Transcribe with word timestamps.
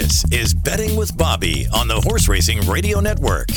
This 0.00 0.24
is 0.30 0.54
Betting 0.54 0.94
with 0.94 1.16
Bobby 1.16 1.66
on 1.74 1.88
the 1.88 2.00
Horse 2.00 2.28
Racing 2.28 2.60
Radio 2.68 3.00
Network. 3.00 3.48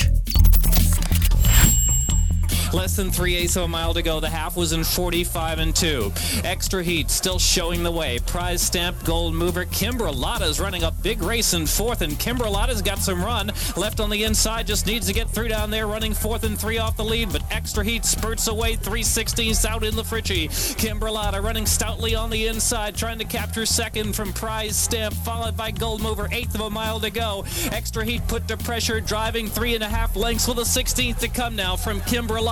Less 2.73 2.95
than 2.95 3.11
three 3.11 3.35
eighths 3.35 3.57
of 3.57 3.63
a 3.63 3.67
mile 3.67 3.93
to 3.93 4.01
go. 4.01 4.21
The 4.21 4.29
half 4.29 4.55
was 4.55 4.71
in 4.71 4.85
45 4.85 5.59
and 5.59 5.75
2. 5.75 6.11
Extra 6.45 6.81
heat 6.81 7.09
still 7.09 7.37
showing 7.37 7.83
the 7.83 7.91
way. 7.91 8.19
Prize 8.25 8.61
stamp 8.61 9.03
gold 9.03 9.33
mover. 9.33 9.65
Kimberlata's 9.65 10.57
running 10.59 10.83
a 10.83 10.91
big 10.91 11.21
race 11.21 11.53
in 11.53 11.65
fourth, 11.65 12.01
and 12.01 12.13
Kimberlata's 12.13 12.81
got 12.81 12.99
some 12.99 13.21
run. 13.23 13.51
Left 13.75 13.99
on 13.99 14.09
the 14.09 14.23
inside, 14.23 14.67
just 14.67 14.87
needs 14.87 15.07
to 15.07 15.13
get 15.13 15.29
through 15.29 15.49
down 15.49 15.69
there, 15.69 15.85
running 15.85 16.13
fourth 16.13 16.45
and 16.45 16.57
three 16.57 16.77
off 16.77 16.95
the 16.95 17.03
lead. 17.03 17.33
But 17.33 17.43
extra 17.51 17.83
heat 17.83 18.05
spurts 18.05 18.47
away. 18.47 18.77
316s 18.77 19.65
out 19.65 19.83
in 19.83 19.95
the 19.95 20.03
Fritchie. 20.03 20.47
Kimberlata 20.77 21.43
running 21.43 21.65
stoutly 21.65 22.15
on 22.15 22.29
the 22.29 22.47
inside, 22.47 22.95
trying 22.95 23.19
to 23.19 23.25
capture 23.25 23.65
second 23.65 24.15
from 24.15 24.31
Prize 24.31 24.77
Stamp, 24.77 25.13
followed 25.13 25.57
by 25.57 25.71
Gold 25.71 26.01
Mover. 26.01 26.29
Eighth 26.31 26.55
of 26.55 26.61
a 26.61 26.69
mile 26.69 27.01
to 27.01 27.09
go. 27.09 27.43
Extra 27.71 28.05
heat 28.05 28.25
put 28.29 28.47
to 28.47 28.55
pressure, 28.55 29.01
driving 29.01 29.47
three 29.47 29.75
and 29.75 29.83
a 29.83 29.89
half 29.89 30.15
lengths 30.15 30.47
with 30.47 30.59
a 30.59 30.61
16th 30.61 31.19
to 31.19 31.27
come 31.27 31.55
now 31.55 31.75
from 31.75 31.99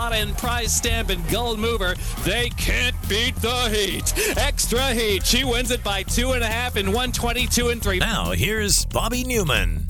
Kimberlata 0.10 0.22
and 0.22 0.38
Prize 0.38 0.74
Stamp 0.74 1.10
and 1.10 1.28
Gold 1.30 1.60
Mover. 1.60 1.96
They 2.24 2.50
can't 2.50 2.96
beat 3.08 3.36
the 3.36 3.70
heat. 3.70 4.38
Extra 4.38 4.94
heat. 4.94 5.26
She 5.26 5.44
wins 5.44 5.72
it 5.72 5.84
by 5.84 6.04
two 6.04 6.32
and 6.32 6.44
a 6.44 6.48
half 6.48 6.78
in 6.78 6.88
122 6.88 7.70
and 7.70 7.82
three. 7.82 8.00
Now, 8.00 8.32
here's 8.32 8.86
Bobby 8.86 9.24
Newman. 9.24 9.88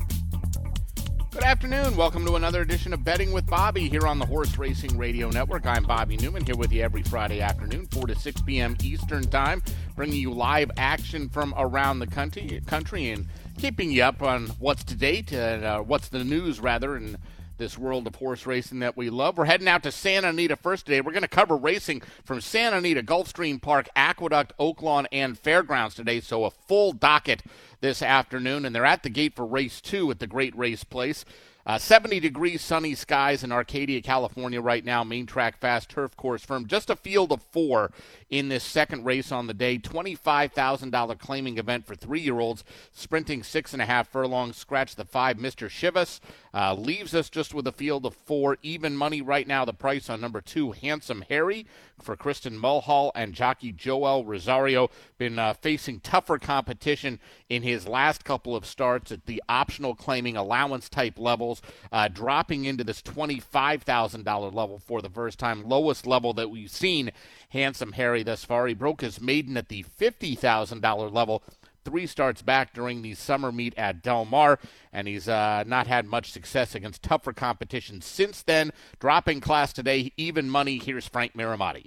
Good 1.30 1.44
afternoon. 1.44 1.96
Welcome 1.96 2.26
to 2.26 2.36
another 2.36 2.60
edition 2.60 2.92
of 2.92 3.04
Betting 3.04 3.32
with 3.32 3.46
Bobby 3.46 3.88
here 3.88 4.06
on 4.06 4.18
the 4.18 4.26
Horse 4.26 4.58
Racing 4.58 4.98
Radio 4.98 5.30
Network. 5.30 5.64
I'm 5.64 5.84
Bobby 5.84 6.16
Newman 6.16 6.44
here 6.44 6.56
with 6.56 6.72
you 6.72 6.82
every 6.82 7.02
Friday 7.02 7.40
afternoon, 7.40 7.86
4 7.86 8.08
to 8.08 8.14
6 8.14 8.42
p.m. 8.42 8.76
Eastern 8.82 9.22
Time, 9.24 9.62
bringing 9.94 10.20
you 10.20 10.32
live 10.32 10.70
action 10.76 11.28
from 11.28 11.54
around 11.56 12.00
the 12.00 12.06
country, 12.06 12.60
country 12.66 13.10
and 13.10 13.26
keeping 13.58 13.90
you 13.90 14.02
up 14.02 14.22
on 14.22 14.48
what's 14.58 14.84
to 14.84 14.96
date 14.96 15.32
and 15.32 15.64
uh, 15.64 15.80
what's 15.80 16.08
the 16.08 16.24
news, 16.24 16.60
rather, 16.60 16.96
and 16.96 17.16
this 17.60 17.78
world 17.78 18.06
of 18.06 18.16
horse 18.16 18.46
racing 18.46 18.80
that 18.80 18.96
we 18.96 19.10
love. 19.10 19.36
We're 19.36 19.44
heading 19.44 19.68
out 19.68 19.82
to 19.84 19.92
Santa 19.92 20.30
Anita 20.30 20.56
first 20.56 20.86
today. 20.86 21.02
We're 21.02 21.12
going 21.12 21.22
to 21.22 21.28
cover 21.28 21.56
racing 21.56 22.02
from 22.24 22.40
Santa 22.40 22.78
Anita, 22.78 23.02
Gulfstream 23.02 23.60
Park, 23.60 23.88
Aqueduct, 23.94 24.54
Oaklawn, 24.58 25.06
and 25.12 25.38
Fairgrounds 25.38 25.94
today. 25.94 26.20
So 26.20 26.44
a 26.44 26.50
full 26.50 26.92
docket 26.92 27.42
this 27.82 28.02
afternoon, 28.02 28.64
and 28.64 28.74
they're 28.74 28.86
at 28.86 29.02
the 29.02 29.10
gate 29.10 29.36
for 29.36 29.44
race 29.44 29.80
two 29.82 30.10
at 30.10 30.18
the 30.18 30.26
Great 30.26 30.56
Race 30.56 30.84
Place. 30.84 31.24
Uh, 31.66 31.76
70 31.76 32.18
degrees, 32.20 32.62
sunny 32.62 32.94
skies 32.94 33.44
in 33.44 33.52
Arcadia, 33.52 34.00
California 34.00 34.60
right 34.60 34.84
now. 34.84 35.04
Main 35.04 35.26
track 35.26 35.58
fast 35.58 35.90
turf 35.90 36.16
course 36.16 36.42
firm. 36.42 36.66
Just 36.66 36.88
a 36.88 36.96
field 36.96 37.30
of 37.30 37.42
four 37.42 37.92
in 38.30 38.48
this 38.48 38.64
second 38.64 39.04
race 39.04 39.32
on 39.32 39.48
the 39.48 39.54
day. 39.54 39.76
$25,000 39.76 41.18
claiming 41.18 41.58
event 41.58 41.84
for 41.84 41.94
three 41.94 42.20
year 42.20 42.38
olds, 42.38 42.64
sprinting 42.92 43.42
six 43.42 43.72
and 43.72 43.82
a 43.82 43.86
half 43.86 44.08
furlongs. 44.08 44.56
Scratch 44.56 44.94
the 44.94 45.04
five. 45.04 45.36
Mr. 45.36 45.68
Shivas 45.68 46.20
uh, 46.54 46.74
leaves 46.74 47.14
us 47.14 47.28
just 47.28 47.52
with 47.52 47.66
a 47.66 47.72
field 47.72 48.06
of 48.06 48.14
four. 48.14 48.56
Even 48.62 48.96
money 48.96 49.20
right 49.20 49.46
now. 49.46 49.64
The 49.64 49.74
price 49.74 50.08
on 50.08 50.20
number 50.20 50.40
two, 50.40 50.72
Handsome 50.72 51.24
Harry, 51.28 51.66
for 52.00 52.16
Kristin 52.16 52.52
Mulhall 52.52 53.12
and 53.14 53.34
jockey 53.34 53.72
Joel 53.72 54.24
Rosario. 54.24 54.90
Been 55.18 55.38
uh, 55.38 55.54
facing 55.54 56.00
tougher 56.00 56.38
competition 56.38 57.18
in 57.48 57.62
his 57.62 57.88
last 57.88 58.24
couple 58.24 58.54
of 58.54 58.64
starts 58.64 59.10
at 59.10 59.26
the 59.26 59.42
optional 59.48 59.94
claiming 59.94 60.36
allowance 60.36 60.88
type 60.88 61.18
levels, 61.18 61.60
uh, 61.90 62.08
dropping 62.08 62.64
into 62.64 62.84
this 62.84 63.02
$25,000 63.02 64.54
level 64.54 64.78
for 64.78 65.02
the 65.02 65.10
first 65.10 65.38
time, 65.38 65.68
lowest 65.68 66.06
level 66.06 66.32
that 66.32 66.50
we've 66.50 66.70
seen 66.70 67.10
Handsome 67.50 67.92
Harry 67.92 68.22
thus 68.22 68.44
far. 68.44 68.66
He 68.66 68.74
broke 68.74 69.00
his 69.00 69.20
maiden 69.20 69.56
at 69.56 69.68
the 69.68 69.84
$50,000 70.00 71.12
level 71.12 71.42
three 71.84 72.06
starts 72.06 72.42
back 72.42 72.72
during 72.72 73.02
the 73.02 73.14
summer 73.14 73.50
meet 73.50 73.76
at 73.76 74.02
Del 74.02 74.24
Mar, 74.24 74.58
and 74.92 75.08
he's 75.08 75.28
uh, 75.28 75.64
not 75.66 75.86
had 75.86 76.06
much 76.06 76.30
success 76.30 76.74
against 76.74 77.02
tougher 77.02 77.32
competition 77.32 78.00
since 78.00 78.42
then. 78.42 78.70
Dropping 78.98 79.40
class 79.40 79.72
today, 79.72 80.12
even 80.16 80.50
money. 80.50 80.78
Here's 80.78 81.08
Frank 81.08 81.34
Mirahmadi. 81.34 81.86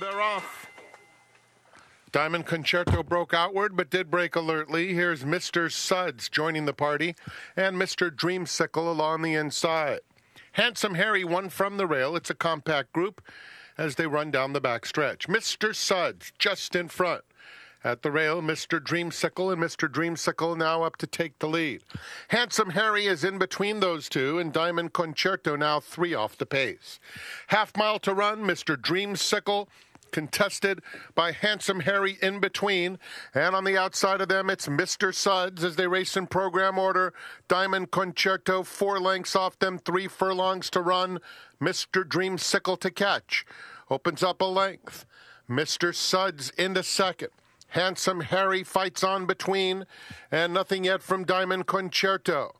They're 0.00 0.20
off. 0.20 0.70
Diamond 2.12 2.46
Concerto 2.46 3.02
broke 3.02 3.34
outward, 3.34 3.76
but 3.76 3.90
did 3.90 4.10
break 4.10 4.36
alertly. 4.36 4.94
Here's 4.94 5.24
Mr. 5.24 5.70
Suds 5.70 6.28
joining 6.28 6.64
the 6.64 6.72
party, 6.72 7.16
and 7.56 7.76
Mr. 7.76 8.10
Dreamsicle 8.10 8.88
along 8.88 9.22
the 9.22 9.34
inside. 9.34 10.00
Handsome 10.52 10.94
Harry 10.94 11.24
won 11.24 11.48
from 11.48 11.76
the 11.76 11.86
rail. 11.86 12.14
It's 12.14 12.30
a 12.30 12.34
compact 12.34 12.92
group 12.92 13.20
as 13.76 13.96
they 13.96 14.06
run 14.06 14.30
down 14.30 14.52
the 14.52 14.60
back 14.60 14.86
stretch. 14.86 15.28
Mr. 15.28 15.74
Suds 15.74 16.32
just 16.38 16.74
in 16.74 16.88
front. 16.88 17.24
At 17.86 18.00
the 18.00 18.10
rail, 18.10 18.40
Mr. 18.40 18.80
Dreamsicle 18.80 19.52
and 19.52 19.62
Mr. 19.62 19.90
Dreamsicle 19.92 20.56
now 20.56 20.84
up 20.84 20.96
to 20.96 21.06
take 21.06 21.38
the 21.38 21.48
lead. 21.48 21.82
Handsome 22.28 22.70
Harry 22.70 23.04
is 23.04 23.24
in 23.24 23.36
between 23.36 23.80
those 23.80 24.08
two, 24.08 24.38
and 24.38 24.54
Diamond 24.54 24.94
Concerto 24.94 25.54
now 25.54 25.80
three 25.80 26.14
off 26.14 26.38
the 26.38 26.46
pace. 26.46 26.98
Half 27.48 27.76
mile 27.76 27.98
to 27.98 28.14
run, 28.14 28.38
Mr. 28.38 28.74
Dreamsicle 28.74 29.68
contested 30.14 30.80
by 31.16 31.32
Handsome 31.32 31.80
Harry 31.80 32.18
in 32.22 32.38
between. 32.38 33.00
And 33.34 33.56
on 33.56 33.64
the 33.64 33.76
outside 33.76 34.20
of 34.20 34.28
them, 34.28 34.48
it's 34.48 34.68
Mr. 34.68 35.12
Suds 35.12 35.64
as 35.64 35.74
they 35.74 35.88
race 35.88 36.16
in 36.16 36.28
program 36.28 36.78
order. 36.78 37.12
Diamond 37.48 37.90
Concerto, 37.90 38.62
four 38.62 39.00
lengths 39.00 39.34
off 39.34 39.58
them, 39.58 39.76
three 39.76 40.06
furlongs 40.06 40.70
to 40.70 40.80
run. 40.80 41.18
Mr. 41.60 42.04
Dreamsicle 42.04 42.78
to 42.78 42.92
catch. 42.92 43.44
Opens 43.90 44.22
up 44.22 44.40
a 44.40 44.44
length. 44.44 45.04
Mr. 45.50 45.92
Suds 45.92 46.50
into 46.50 46.84
second. 46.84 47.30
Handsome 47.70 48.20
Harry 48.20 48.62
fights 48.62 49.02
on 49.02 49.26
between, 49.26 49.84
and 50.30 50.54
nothing 50.54 50.84
yet 50.84 51.02
from 51.02 51.24
Diamond 51.24 51.66
Concerto. 51.66 52.54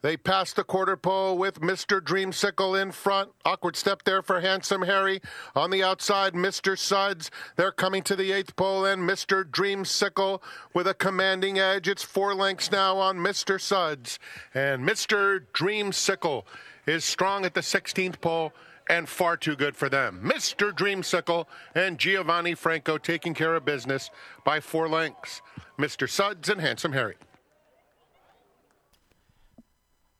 They 0.00 0.16
pass 0.16 0.52
the 0.52 0.62
quarter 0.62 0.96
pole 0.96 1.36
with 1.36 1.60
Mr. 1.60 2.00
Dreamsicle 2.00 2.80
in 2.80 2.92
front. 2.92 3.30
Awkward 3.44 3.74
step 3.74 4.04
there 4.04 4.22
for 4.22 4.40
Handsome 4.40 4.82
Harry. 4.82 5.20
On 5.56 5.70
the 5.70 5.82
outside, 5.82 6.34
Mr. 6.34 6.78
Suds. 6.78 7.32
They're 7.56 7.72
coming 7.72 8.04
to 8.04 8.14
the 8.14 8.30
eighth 8.30 8.54
pole, 8.54 8.84
and 8.84 9.02
Mr. 9.02 9.44
Dreamsicle 9.44 10.40
with 10.72 10.86
a 10.86 10.94
commanding 10.94 11.58
edge. 11.58 11.88
It's 11.88 12.04
four 12.04 12.32
lengths 12.32 12.70
now 12.70 12.96
on 12.98 13.18
Mr. 13.18 13.60
Suds. 13.60 14.20
And 14.54 14.88
Mr. 14.88 15.40
Dreamsicle 15.52 16.44
is 16.86 17.04
strong 17.04 17.44
at 17.44 17.54
the 17.54 17.60
16th 17.60 18.20
pole 18.20 18.52
and 18.88 19.08
far 19.08 19.36
too 19.36 19.56
good 19.56 19.76
for 19.76 19.88
them. 19.88 20.20
Mr. 20.24 20.72
Dreamsicle 20.72 21.46
and 21.74 21.98
Giovanni 21.98 22.54
Franco 22.54 22.98
taking 22.98 23.34
care 23.34 23.56
of 23.56 23.64
business 23.64 24.10
by 24.44 24.60
four 24.60 24.88
lengths. 24.88 25.42
Mr. 25.76 26.08
Suds 26.08 26.48
and 26.48 26.60
Handsome 26.60 26.92
Harry. 26.92 27.16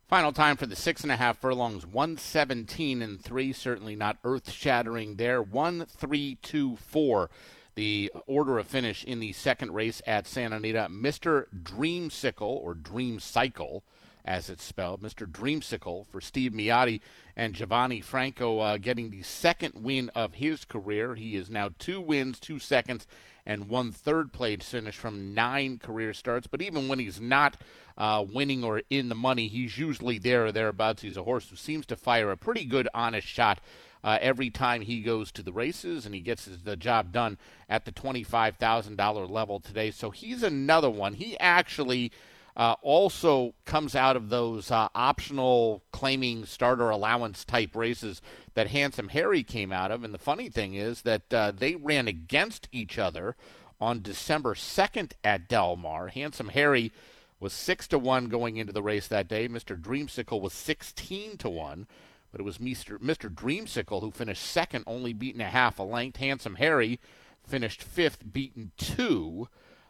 Final 0.09 0.31
time 0.31 0.57
for 0.57 0.65
the 0.65 0.75
six 0.75 1.03
and 1.03 1.11
a 1.11 1.17
half 1.17 1.37
furlongs, 1.37 1.85
117 1.85 3.03
and 3.03 3.23
three. 3.23 3.53
Certainly 3.53 3.95
not 3.95 4.17
earth 4.23 4.49
shattering 4.49 5.17
there. 5.17 5.39
One, 5.39 5.85
three, 5.85 6.39
two, 6.41 6.77
four. 6.77 7.29
The 7.75 8.11
order 8.25 8.57
of 8.57 8.65
finish 8.65 9.03
in 9.03 9.19
the 9.19 9.33
second 9.33 9.75
race 9.75 10.01
at 10.07 10.25
Santa 10.25 10.55
Anita. 10.55 10.87
Mr. 10.89 11.45
Dreamsicle 11.55 12.41
or 12.41 12.73
Dream 12.73 13.19
Cycle, 13.19 13.83
as 14.29 14.47
it's 14.47 14.63
spelled. 14.63 15.01
Mr. 15.01 15.25
Dreamsicle 15.25 16.05
for 16.05 16.21
Steve 16.21 16.51
Miyadi 16.51 17.01
and 17.35 17.55
Giovanni 17.55 17.99
Franco 17.99 18.59
uh, 18.59 18.77
getting 18.77 19.09
the 19.09 19.23
second 19.23 19.73
win 19.73 20.09
of 20.09 20.35
his 20.35 20.65
career. 20.65 21.15
He 21.15 21.35
is 21.35 21.49
now 21.49 21.71
two 21.79 21.99
wins, 21.99 22.39
two 22.39 22.59
seconds, 22.59 23.07
and 23.43 23.67
one 23.67 23.91
third 23.91 24.31
place 24.31 24.69
finish 24.69 24.95
from 24.95 25.33
nine 25.33 25.79
career 25.79 26.13
starts. 26.13 26.45
But 26.45 26.61
even 26.61 26.87
when 26.87 26.99
he's 26.99 27.19
not 27.19 27.57
uh, 27.97 28.23
winning 28.31 28.63
or 28.63 28.83
in 28.91 29.09
the 29.09 29.15
money, 29.15 29.47
he's 29.47 29.79
usually 29.79 30.19
there 30.19 30.45
or 30.45 30.51
thereabouts. 30.51 31.01
He's 31.01 31.17
a 31.17 31.23
horse 31.23 31.49
who 31.49 31.55
seems 31.55 31.87
to 31.87 31.95
fire 31.95 32.29
a 32.29 32.37
pretty 32.37 32.65
good, 32.65 32.87
honest 32.93 33.27
shot. 33.27 33.59
Uh, 34.03 34.19
every 34.21 34.51
time 34.51 34.81
he 34.81 35.01
goes 35.01 35.31
to 35.31 35.41
the 35.41 35.51
races 35.51 36.05
and 36.05 36.13
he 36.13 36.21
gets 36.21 36.45
his, 36.45 36.59
the 36.59 36.77
job 36.77 37.11
done 37.11 37.37
at 37.67 37.83
the 37.85 37.91
$25,000 37.91 39.29
level 39.29 39.59
today. 39.59 39.89
So 39.89 40.11
he's 40.11 40.43
another 40.43 40.89
one. 40.89 41.15
He 41.15 41.37
actually 41.39 42.11
uh, 42.59 42.75
also 42.81 43.53
comes 43.63 43.95
out 43.95 44.17
of 44.17 44.27
those 44.27 44.69
uh, 44.69 44.89
optional 44.93 45.81
claiming 45.93 46.43
starter 46.43 46.89
allowance 46.89 47.45
type 47.45 47.73
races 47.73 48.21
that 48.53 48.67
Handsome 48.67 49.07
Harry 49.07 49.43
came 49.43 49.71
out 49.71 49.91
of. 49.91 50.03
And 50.03 50.13
the 50.13 50.17
funny 50.19 50.49
thing 50.49 50.73
is 50.73 51.03
that 51.03 51.33
uh, 51.33 51.53
they 51.55 51.75
ran 51.75 52.09
against 52.09 52.67
each 52.73 52.99
other 52.99 53.37
on 53.79 54.01
December 54.01 54.55
2nd 54.55 55.13
at 55.23 55.47
Del 55.47 55.77
Mar. 55.77 56.09
Handsome 56.09 56.49
Harry 56.49 56.91
was 57.39 57.53
6 57.53 57.87
to 57.87 57.97
1 57.97 58.25
going 58.25 58.57
into 58.57 58.73
the 58.73 58.83
race 58.83 59.07
that 59.07 59.29
day. 59.29 59.47
Mr. 59.47 59.79
Dreamsicle 59.79 60.41
was 60.41 60.51
16 60.51 61.37
to 61.37 61.49
1. 61.49 61.87
But 62.29 62.41
it 62.41 62.43
was 62.43 62.57
Mr. 62.57 62.97
Mr. 62.97 63.33
Dreamsicle 63.33 64.01
who 64.01 64.11
finished 64.11 64.43
second, 64.43 64.83
only 64.85 65.13
beaten 65.13 65.39
a 65.39 65.45
half 65.45 65.79
a 65.79 65.83
length. 65.83 66.17
Handsome 66.17 66.55
Harry 66.55 66.99
finished 67.47 67.81
fifth, 67.81 68.33
beaten 68.33 68.73
two. 68.77 69.47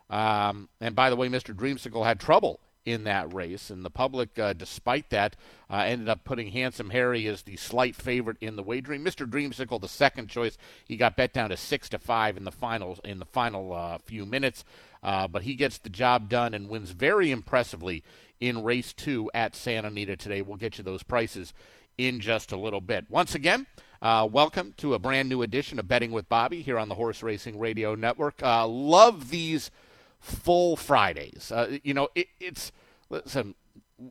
Um, 0.09 0.69
and 0.81 0.95
by 0.95 1.09
the 1.09 1.15
way, 1.15 1.29
Mr. 1.29 1.53
Dreamsicle 1.55 2.05
had 2.05 2.19
trouble 2.19 2.59
in 2.85 3.03
that 3.03 3.33
race, 3.33 3.69
and 3.69 3.85
the 3.85 3.89
public, 3.89 4.39
uh, 4.39 4.53
despite 4.53 5.09
that, 5.09 5.35
uh, 5.69 5.77
ended 5.77 6.09
up 6.09 6.23
putting 6.23 6.51
Handsome 6.51 6.89
Harry 6.89 7.27
as 7.27 7.43
the 7.43 7.57
slight 7.57 7.95
favorite 7.95 8.37
in 8.41 8.55
the 8.55 8.63
wagering. 8.63 9.03
Mr. 9.03 9.29
Dreamsicle, 9.29 9.79
the 9.79 9.87
second 9.87 10.29
choice, 10.29 10.57
he 10.85 10.97
got 10.97 11.15
bet 11.15 11.33
down 11.33 11.49
to 11.49 11.57
six 11.57 11.89
to 11.89 11.99
five 11.99 12.37
in 12.37 12.45
the 12.45 12.51
finals 12.51 12.99
in 13.03 13.19
the 13.19 13.25
final 13.25 13.73
uh, 13.73 13.97
few 13.99 14.25
minutes, 14.25 14.63
uh, 15.03 15.27
but 15.27 15.43
he 15.43 15.55
gets 15.55 15.77
the 15.77 15.89
job 15.89 16.29
done 16.29 16.53
and 16.53 16.69
wins 16.69 16.91
very 16.91 17.31
impressively 17.31 18.03
in 18.39 18.63
race 18.63 18.93
two 18.93 19.29
at 19.33 19.55
Santa 19.55 19.89
Anita 19.89 20.15
today. 20.15 20.41
We'll 20.41 20.57
get 20.57 20.77
you 20.77 20.83
those 20.83 21.03
prices 21.03 21.53
in 21.97 22.19
just 22.19 22.51
a 22.51 22.57
little 22.57 22.81
bit. 22.81 23.05
Once 23.09 23.35
again. 23.35 23.67
Uh, 24.01 24.25
welcome 24.31 24.73
to 24.77 24.93
a 24.93 24.99
brand 24.99 25.27
new 25.27 25.41
edition 25.41 25.77
of 25.77 25.85
Betting 25.85 26.11
with 26.13 26.29
Bobby 26.29 26.61
here 26.61 26.79
on 26.79 26.87
the 26.87 26.95
Horse 26.95 27.21
Racing 27.21 27.59
Radio 27.59 27.95
Network. 27.95 28.41
Uh, 28.41 28.65
love 28.65 29.29
these 29.29 29.71
full 30.19 30.75
Fridays. 30.75 31.51
Uh, 31.51 31.77
you 31.83 31.93
know, 31.93 32.09
it, 32.15 32.27
it's 32.39 32.71
listen, 33.09 33.55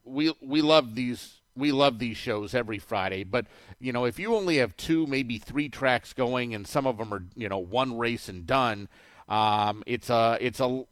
we 0.05 0.35
we 0.41 0.63
love 0.63 0.95
these 0.95 1.41
we 1.57 1.73
love 1.73 1.99
these 1.99 2.17
shows 2.17 2.55
every 2.55 2.79
Friday, 2.79 3.25
but 3.25 3.47
you 3.81 3.93
know, 3.93 4.05
if 4.05 4.19
you 4.19 4.35
only 4.35 4.59
have 4.59 4.77
two, 4.77 5.07
maybe 5.07 5.39
three 5.39 5.69
tracks 5.69 6.13
going, 6.13 6.55
and 6.55 6.67
some 6.67 6.87
of 6.87 6.99
them 6.99 7.13
are 7.13 7.25
you 7.35 7.49
know 7.49 7.59
one 7.59 7.99
race 7.99 8.29
and 8.29 8.47
done, 8.47 8.89
um, 9.29 9.83
it's 9.87 10.11
a 10.11 10.39
it's 10.41 10.61
a 10.61 10.85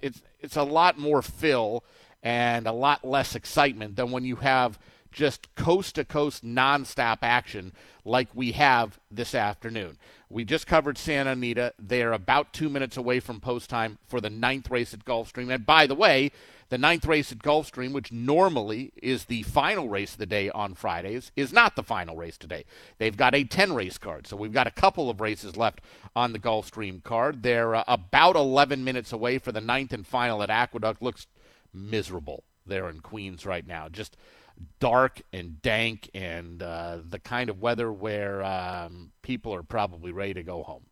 it's 0.00 0.22
it's 0.40 0.56
a 0.56 0.62
lot 0.62 0.98
more 0.98 1.22
fill 1.22 1.84
and 2.22 2.66
a 2.66 2.72
lot 2.72 3.04
less 3.04 3.34
excitement 3.34 3.96
than 3.96 4.10
when 4.10 4.24
you 4.24 4.36
have 4.36 4.78
just 5.10 5.54
coast 5.54 5.96
to 5.96 6.04
coast 6.04 6.44
nonstop 6.44 7.18
action 7.22 7.72
like 8.04 8.28
we 8.34 8.52
have 8.52 8.98
this 9.10 9.34
afternoon. 9.34 9.98
We 10.28 10.44
just 10.44 10.66
covered 10.66 10.96
Santa 10.96 11.32
Anita. 11.32 11.74
They're 11.78 12.12
about 12.12 12.52
two 12.52 12.68
minutes 12.68 12.96
away 12.96 13.20
from 13.20 13.40
post 13.40 13.68
time 13.68 13.98
for 14.06 14.20
the 14.20 14.30
ninth 14.30 14.70
race 14.70 14.94
at 14.94 15.04
Gulfstream. 15.04 15.52
And 15.52 15.66
by 15.66 15.86
the 15.86 15.94
way, 15.94 16.30
the 16.70 16.78
ninth 16.78 17.04
race 17.04 17.32
at 17.32 17.38
Gulfstream, 17.38 17.92
which 17.92 18.12
normally 18.12 18.92
is 19.02 19.24
the 19.24 19.42
final 19.42 19.88
race 19.88 20.12
of 20.12 20.18
the 20.18 20.26
day 20.26 20.50
on 20.50 20.74
Fridays, 20.74 21.32
is 21.34 21.52
not 21.52 21.74
the 21.74 21.82
final 21.82 22.16
race 22.16 22.38
today. 22.38 22.64
They've 22.98 23.16
got 23.16 23.34
a 23.34 23.42
10 23.42 23.72
race 23.72 23.98
card. 23.98 24.28
So 24.28 24.36
we've 24.36 24.52
got 24.52 24.68
a 24.68 24.72
couple 24.72 25.10
of 25.10 25.20
races 25.20 25.56
left 25.56 25.80
on 26.14 26.32
the 26.32 26.38
Gulfstream 26.38 27.02
card. 27.02 27.42
They're 27.42 27.74
uh, 27.74 27.84
about 27.88 28.36
11 28.36 28.84
minutes 28.84 29.12
away 29.12 29.38
for 29.38 29.50
the 29.50 29.60
ninth 29.60 29.92
and 29.92 30.06
final 30.06 30.44
at 30.44 30.50
Aqueduct. 30.50 31.02
Looks 31.02 31.26
miserable 31.74 32.44
there 32.64 32.88
in 32.88 33.00
Queens 33.00 33.44
right 33.44 33.66
now. 33.66 33.88
Just 33.88 34.16
dark 34.78 35.22
and 35.32 35.60
dank 35.62 36.10
and 36.14 36.62
uh, 36.62 36.98
the 37.08 37.18
kind 37.18 37.50
of 37.50 37.60
weather 37.60 37.92
where 37.92 38.42
um, 38.42 39.12
people 39.22 39.54
are 39.54 39.62
probably 39.62 40.12
ready 40.12 40.34
to 40.34 40.42
go 40.42 40.62
home. 40.62 40.84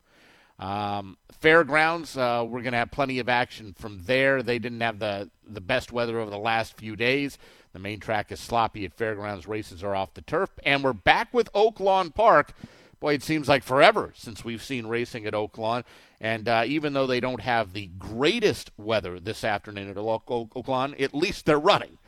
Um, 0.58 1.16
fairgrounds, 1.40 2.16
uh, 2.16 2.44
we're 2.46 2.62
going 2.62 2.72
to 2.72 2.78
have 2.78 2.90
plenty 2.90 3.20
of 3.20 3.28
action 3.28 3.74
from 3.78 4.02
there. 4.04 4.42
They 4.42 4.58
didn't 4.58 4.80
have 4.80 4.98
the, 4.98 5.30
the 5.46 5.60
best 5.60 5.92
weather 5.92 6.18
over 6.18 6.30
the 6.30 6.38
last 6.38 6.76
few 6.76 6.96
days. 6.96 7.38
The 7.72 7.78
main 7.78 8.00
track 8.00 8.32
is 8.32 8.40
sloppy 8.40 8.84
at 8.84 8.94
fairgrounds. 8.94 9.46
Races 9.46 9.84
are 9.84 9.94
off 9.94 10.14
the 10.14 10.22
turf. 10.22 10.50
And 10.64 10.82
we're 10.82 10.92
back 10.92 11.32
with 11.32 11.52
Oaklawn 11.52 12.12
Park. 12.12 12.52
Boy, 12.98 13.14
it 13.14 13.22
seems 13.22 13.48
like 13.48 13.62
forever 13.62 14.12
since 14.16 14.44
we've 14.44 14.62
seen 14.62 14.86
racing 14.86 15.26
at 15.26 15.34
Oaklawn. 15.34 15.84
And 16.20 16.48
uh, 16.48 16.64
even 16.66 16.92
though 16.92 17.06
they 17.06 17.20
don't 17.20 17.42
have 17.42 17.72
the 17.72 17.90
greatest 17.98 18.72
weather 18.76 19.20
this 19.20 19.44
afternoon 19.44 19.88
at 19.88 19.96
Oaklawn, 19.96 21.00
at 21.00 21.14
least 21.14 21.46
they're 21.46 21.60
running. 21.60 21.98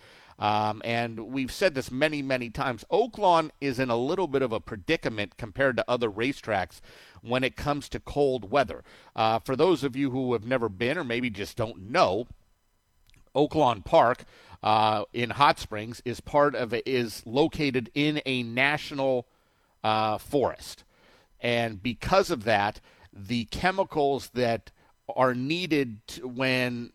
Um, 0.40 0.80
and 0.84 1.20
we've 1.32 1.52
said 1.52 1.74
this 1.74 1.90
many, 1.90 2.22
many 2.22 2.48
times. 2.48 2.84
Oaklawn 2.90 3.50
is 3.60 3.78
in 3.78 3.90
a 3.90 3.96
little 3.96 4.26
bit 4.26 4.40
of 4.42 4.52
a 4.52 4.60
predicament 4.60 5.36
compared 5.36 5.76
to 5.76 5.84
other 5.86 6.10
racetracks 6.10 6.80
when 7.20 7.44
it 7.44 7.56
comes 7.56 7.88
to 7.90 8.00
cold 8.00 8.50
weather. 8.50 8.82
Uh, 9.14 9.38
for 9.38 9.54
those 9.54 9.84
of 9.84 9.94
you 9.94 10.10
who 10.10 10.32
have 10.32 10.46
never 10.46 10.70
been 10.70 10.96
or 10.96 11.04
maybe 11.04 11.28
just 11.28 11.58
don't 11.58 11.90
know, 11.90 12.26
Oaklawn 13.34 13.84
Park 13.84 14.24
uh, 14.62 15.04
in 15.12 15.30
Hot 15.30 15.58
Springs 15.58 16.00
is 16.04 16.20
part 16.20 16.54
of 16.54 16.72
is 16.86 17.22
located 17.26 17.90
in 17.94 18.22
a 18.24 18.42
national 18.42 19.26
uh, 19.84 20.18
forest, 20.18 20.84
and 21.40 21.82
because 21.82 22.30
of 22.30 22.44
that, 22.44 22.80
the 23.12 23.44
chemicals 23.46 24.30
that 24.34 24.70
are 25.16 25.34
needed 25.34 26.00
when 26.22 26.92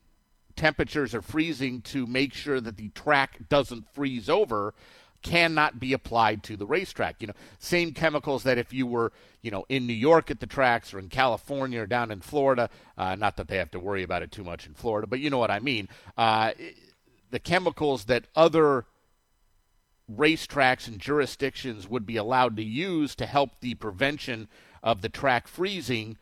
temperatures 0.55 1.13
are 1.13 1.21
freezing 1.21 1.81
to 1.81 2.05
make 2.05 2.33
sure 2.33 2.61
that 2.61 2.77
the 2.77 2.89
track 2.89 3.39
doesn't 3.49 3.93
freeze 3.93 4.29
over 4.29 4.73
cannot 5.21 5.79
be 5.79 5.91
applied 5.91 6.43
to 6.43 6.55
the 6.55 6.67
racetrack. 6.67 7.15
You 7.19 7.27
know, 7.27 7.33
same 7.57 7.93
chemicals 7.93 8.43
that 8.43 8.59
if 8.59 8.71
you 8.71 8.85
were, 8.85 9.11
you 9.41 9.49
know, 9.49 9.65
in 9.69 9.87
New 9.87 9.93
York 9.93 10.29
at 10.29 10.39
the 10.39 10.45
tracks 10.45 10.93
or 10.93 10.99
in 10.99 11.09
California 11.09 11.81
or 11.81 11.87
down 11.87 12.11
in 12.11 12.21
Florida, 12.21 12.69
uh, 12.95 13.15
not 13.15 13.35
that 13.37 13.47
they 13.47 13.57
have 13.57 13.71
to 13.71 13.79
worry 13.79 14.03
about 14.03 14.21
it 14.21 14.31
too 14.31 14.43
much 14.43 14.67
in 14.67 14.75
Florida, 14.75 15.07
but 15.07 15.19
you 15.19 15.31
know 15.31 15.39
what 15.39 15.49
I 15.49 15.59
mean. 15.59 15.89
Uh, 16.15 16.51
the 17.31 17.39
chemicals 17.39 18.05
that 18.05 18.25
other 18.35 18.85
racetracks 20.13 20.87
and 20.87 20.99
jurisdictions 20.99 21.89
would 21.89 22.05
be 22.05 22.17
allowed 22.17 22.55
to 22.57 22.63
use 22.63 23.15
to 23.15 23.25
help 23.25 23.59
the 23.61 23.73
prevention 23.73 24.47
of 24.83 25.01
the 25.01 25.09
track 25.09 25.47
freezing 25.47 26.17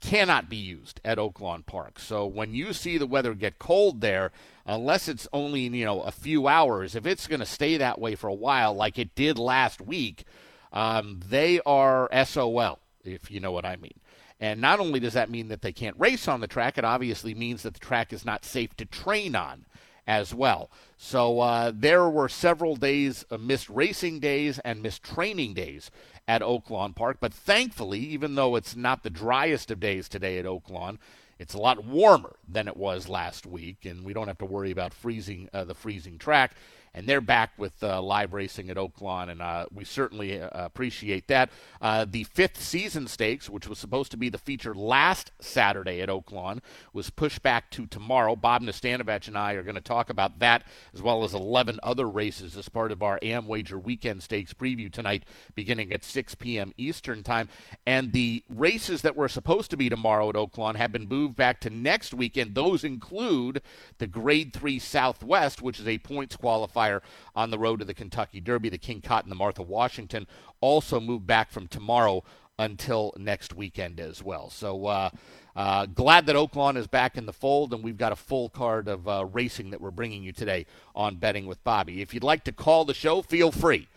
cannot 0.00 0.48
be 0.48 0.56
used 0.56 1.00
at 1.04 1.18
Oaklawn 1.18 1.64
Park. 1.64 1.98
So 1.98 2.26
when 2.26 2.54
you 2.54 2.72
see 2.72 2.98
the 2.98 3.06
weather 3.06 3.34
get 3.34 3.58
cold 3.58 4.00
there, 4.00 4.32
unless 4.66 5.08
it's 5.08 5.28
only, 5.32 5.62
you 5.62 5.84
know, 5.84 6.02
a 6.02 6.10
few 6.10 6.48
hours, 6.48 6.94
if 6.94 7.06
it's 7.06 7.26
going 7.26 7.40
to 7.40 7.46
stay 7.46 7.76
that 7.76 8.00
way 8.00 8.14
for 8.14 8.28
a 8.28 8.34
while 8.34 8.74
like 8.74 8.98
it 8.98 9.14
did 9.14 9.38
last 9.38 9.80
week, 9.80 10.24
um, 10.72 11.20
they 11.28 11.60
are 11.66 12.08
SOL, 12.24 12.78
if 13.04 13.30
you 13.30 13.40
know 13.40 13.52
what 13.52 13.64
I 13.64 13.76
mean. 13.76 13.98
And 14.40 14.60
not 14.60 14.80
only 14.80 15.00
does 15.00 15.12
that 15.12 15.28
mean 15.28 15.48
that 15.48 15.60
they 15.60 15.72
can't 15.72 15.98
race 15.98 16.26
on 16.26 16.40
the 16.40 16.46
track, 16.46 16.78
it 16.78 16.84
obviously 16.84 17.34
means 17.34 17.62
that 17.62 17.74
the 17.74 17.80
track 17.80 18.12
is 18.12 18.24
not 18.24 18.44
safe 18.44 18.74
to 18.76 18.86
train 18.86 19.36
on 19.36 19.66
as 20.06 20.34
well. 20.34 20.70
So 20.96 21.40
uh, 21.40 21.72
there 21.74 22.08
were 22.08 22.28
several 22.28 22.74
days, 22.74 23.24
uh, 23.30 23.38
missed 23.38 23.68
racing 23.68 24.20
days 24.20 24.58
and 24.60 24.82
missed 24.82 25.02
training 25.02 25.54
days 25.54 25.90
at 26.30 26.42
Oaklawn 26.42 26.94
Park. 26.94 27.16
But 27.18 27.34
thankfully, 27.34 27.98
even 27.98 28.36
though 28.36 28.54
it's 28.54 28.76
not 28.76 29.02
the 29.02 29.10
driest 29.10 29.72
of 29.72 29.80
days 29.80 30.08
today 30.08 30.38
at 30.38 30.44
Oaklawn, 30.44 30.98
it's 31.40 31.54
a 31.54 31.58
lot 31.58 31.84
warmer 31.84 32.36
than 32.48 32.68
it 32.68 32.76
was 32.76 33.08
last 33.08 33.46
week, 33.46 33.84
and 33.84 34.04
we 34.04 34.12
don't 34.12 34.28
have 34.28 34.38
to 34.38 34.44
worry 34.44 34.70
about 34.70 34.94
freezing 34.94 35.48
uh, 35.52 35.64
the 35.64 35.74
freezing 35.74 36.18
track 36.18 36.54
and 36.92 37.06
they're 37.06 37.20
back 37.20 37.52
with 37.56 37.82
uh, 37.82 38.02
live 38.02 38.32
racing 38.32 38.68
at 38.68 38.76
Oaklawn, 38.76 39.30
and 39.30 39.40
uh, 39.40 39.66
we 39.72 39.84
certainly 39.84 40.40
uh, 40.40 40.48
appreciate 40.52 41.28
that. 41.28 41.50
Uh, 41.80 42.04
the 42.08 42.24
fifth 42.24 42.60
season 42.60 43.06
stakes, 43.06 43.48
which 43.48 43.68
was 43.68 43.78
supposed 43.78 44.10
to 44.10 44.16
be 44.16 44.28
the 44.28 44.38
feature 44.38 44.74
last 44.74 45.30
Saturday 45.40 46.00
at 46.00 46.08
Oaklawn, 46.08 46.60
was 46.92 47.10
pushed 47.10 47.42
back 47.42 47.70
to 47.70 47.86
tomorrow. 47.86 48.34
Bob 48.34 48.62
Nastanovich 48.62 49.28
and 49.28 49.38
I 49.38 49.52
are 49.52 49.62
going 49.62 49.76
to 49.76 49.80
talk 49.80 50.10
about 50.10 50.40
that 50.40 50.64
as 50.92 51.00
well 51.00 51.22
as 51.22 51.32
11 51.32 51.78
other 51.82 52.08
races 52.08 52.56
as 52.56 52.68
part 52.68 52.90
of 52.90 53.02
our 53.02 53.20
AmWager 53.20 53.80
Weekend 53.82 54.22
Stakes 54.22 54.52
preview 54.52 54.92
tonight, 54.92 55.24
beginning 55.54 55.92
at 55.92 56.04
6 56.04 56.34
p.m. 56.36 56.72
Eastern 56.76 57.22
Time. 57.22 57.48
And 57.86 58.12
the 58.12 58.42
races 58.48 59.02
that 59.02 59.16
were 59.16 59.28
supposed 59.28 59.70
to 59.70 59.76
be 59.76 59.88
tomorrow 59.88 60.28
at 60.28 60.34
Oaklawn 60.34 60.74
have 60.74 60.92
been 60.92 61.08
moved 61.08 61.36
back 61.36 61.60
to 61.60 61.70
next 61.70 62.12
weekend. 62.12 62.54
Those 62.56 62.82
include 62.82 63.62
the 63.98 64.08
Grade 64.08 64.52
3 64.52 64.78
Southwest, 64.80 65.62
which 65.62 65.78
is 65.78 65.86
a 65.86 65.98
points 65.98 66.36
qualifier 66.36 66.79
on 67.34 67.50
the 67.50 67.58
road 67.58 67.80
to 67.80 67.84
the 67.84 67.94
Kentucky 67.94 68.40
Derby. 68.40 68.68
The 68.68 68.78
King 68.78 69.00
Cotton, 69.00 69.30
the 69.30 69.36
Martha 69.36 69.62
Washington 69.62 70.26
also 70.60 71.00
moved 71.00 71.26
back 71.26 71.50
from 71.50 71.68
tomorrow 71.68 72.22
until 72.58 73.14
next 73.16 73.54
weekend 73.54 73.98
as 73.98 74.22
well. 74.22 74.50
So 74.50 74.86
uh, 74.86 75.10
uh, 75.56 75.86
glad 75.86 76.26
that 76.26 76.36
Oaklawn 76.36 76.76
is 76.76 76.86
back 76.86 77.16
in 77.16 77.26
the 77.26 77.32
fold, 77.32 77.72
and 77.72 77.82
we've 77.82 77.96
got 77.96 78.12
a 78.12 78.16
full 78.16 78.50
card 78.50 78.86
of 78.86 79.08
uh, 79.08 79.24
racing 79.24 79.70
that 79.70 79.80
we're 79.80 79.90
bringing 79.90 80.22
you 80.22 80.32
today 80.32 80.66
on 80.94 81.16
Betting 81.16 81.46
with 81.46 81.64
Bobby. 81.64 82.02
If 82.02 82.12
you'd 82.12 82.22
like 82.22 82.44
to 82.44 82.52
call 82.52 82.84
the 82.84 82.94
show, 82.94 83.22
feel 83.22 83.50
free. 83.50 83.88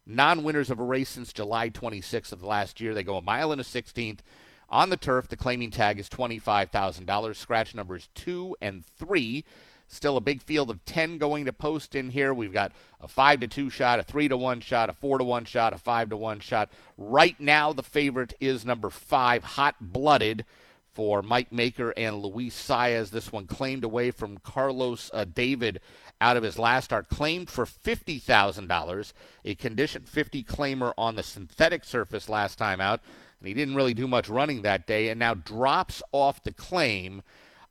non 0.09 0.43
winners 0.43 0.69
of 0.69 0.79
a 0.79 0.83
race 0.83 1.09
since 1.09 1.31
July 1.31 1.69
26th 1.69 2.31
of 2.33 2.43
last 2.43 2.81
year. 2.81 2.93
They 2.93 3.03
go 3.03 3.17
a 3.17 3.21
mile 3.21 3.51
and 3.51 3.61
a 3.61 3.63
16th 3.63 4.19
on 4.67 4.89
the 4.89 4.97
turf. 4.97 5.27
The 5.27 5.37
claiming 5.37 5.71
tag 5.71 5.99
is 5.99 6.09
$25,000. 6.09 7.35
Scratch 7.35 7.75
numbers 7.75 8.09
two 8.15 8.57
and 8.59 8.83
three. 8.85 9.45
Still 9.87 10.17
a 10.17 10.21
big 10.21 10.41
field 10.41 10.69
of 10.69 10.83
10 10.85 11.17
going 11.17 11.45
to 11.45 11.53
post 11.53 11.95
in 11.95 12.09
here. 12.11 12.31
We've 12.33 12.53
got 12.53 12.71
a 13.01 13.07
5 13.07 13.39
to 13.39 13.47
2 13.47 13.69
shot, 13.71 13.99
a 13.99 14.03
3 14.03 14.27
to 14.27 14.37
1 14.37 14.59
shot, 14.61 14.89
a 14.89 14.93
4 14.93 15.17
to 15.17 15.23
1 15.23 15.45
shot, 15.45 15.73
a 15.73 15.79
5 15.79 16.09
to 16.09 16.17
1 16.17 16.39
shot. 16.41 16.69
Right 16.95 17.39
now, 17.39 17.73
the 17.73 17.81
favorite 17.81 18.35
is 18.39 18.65
number 18.65 18.91
5, 18.91 19.43
Hot 19.43 19.75
Blooded 19.81 20.45
for 20.93 21.21
Mike 21.23 21.51
Maker 21.51 21.91
and 21.97 22.21
Luis 22.21 22.55
Saez. 22.55 23.09
This 23.09 23.31
one 23.31 23.47
claimed 23.47 23.83
away 23.83 24.11
from 24.11 24.37
Carlos 24.39 25.09
uh, 25.13 25.25
David 25.25 25.81
out 26.21 26.37
of 26.37 26.43
his 26.43 26.59
last 26.59 26.85
start, 26.85 27.09
claimed 27.09 27.49
for 27.49 27.65
$50,000, 27.65 29.13
a 29.45 29.55
condition 29.55 30.03
50 30.03 30.43
claimer 30.43 30.93
on 30.97 31.15
the 31.15 31.23
synthetic 31.23 31.83
surface 31.83 32.29
last 32.29 32.57
time 32.57 32.81
out. 32.81 33.01
And 33.39 33.47
he 33.47 33.53
didn't 33.53 33.75
really 33.75 33.93
do 33.93 34.07
much 34.07 34.27
running 34.29 34.61
that 34.63 34.85
day, 34.85 35.09
and 35.09 35.19
now 35.19 35.33
drops 35.33 36.03
off 36.11 36.43
the 36.43 36.53
claim. 36.53 37.21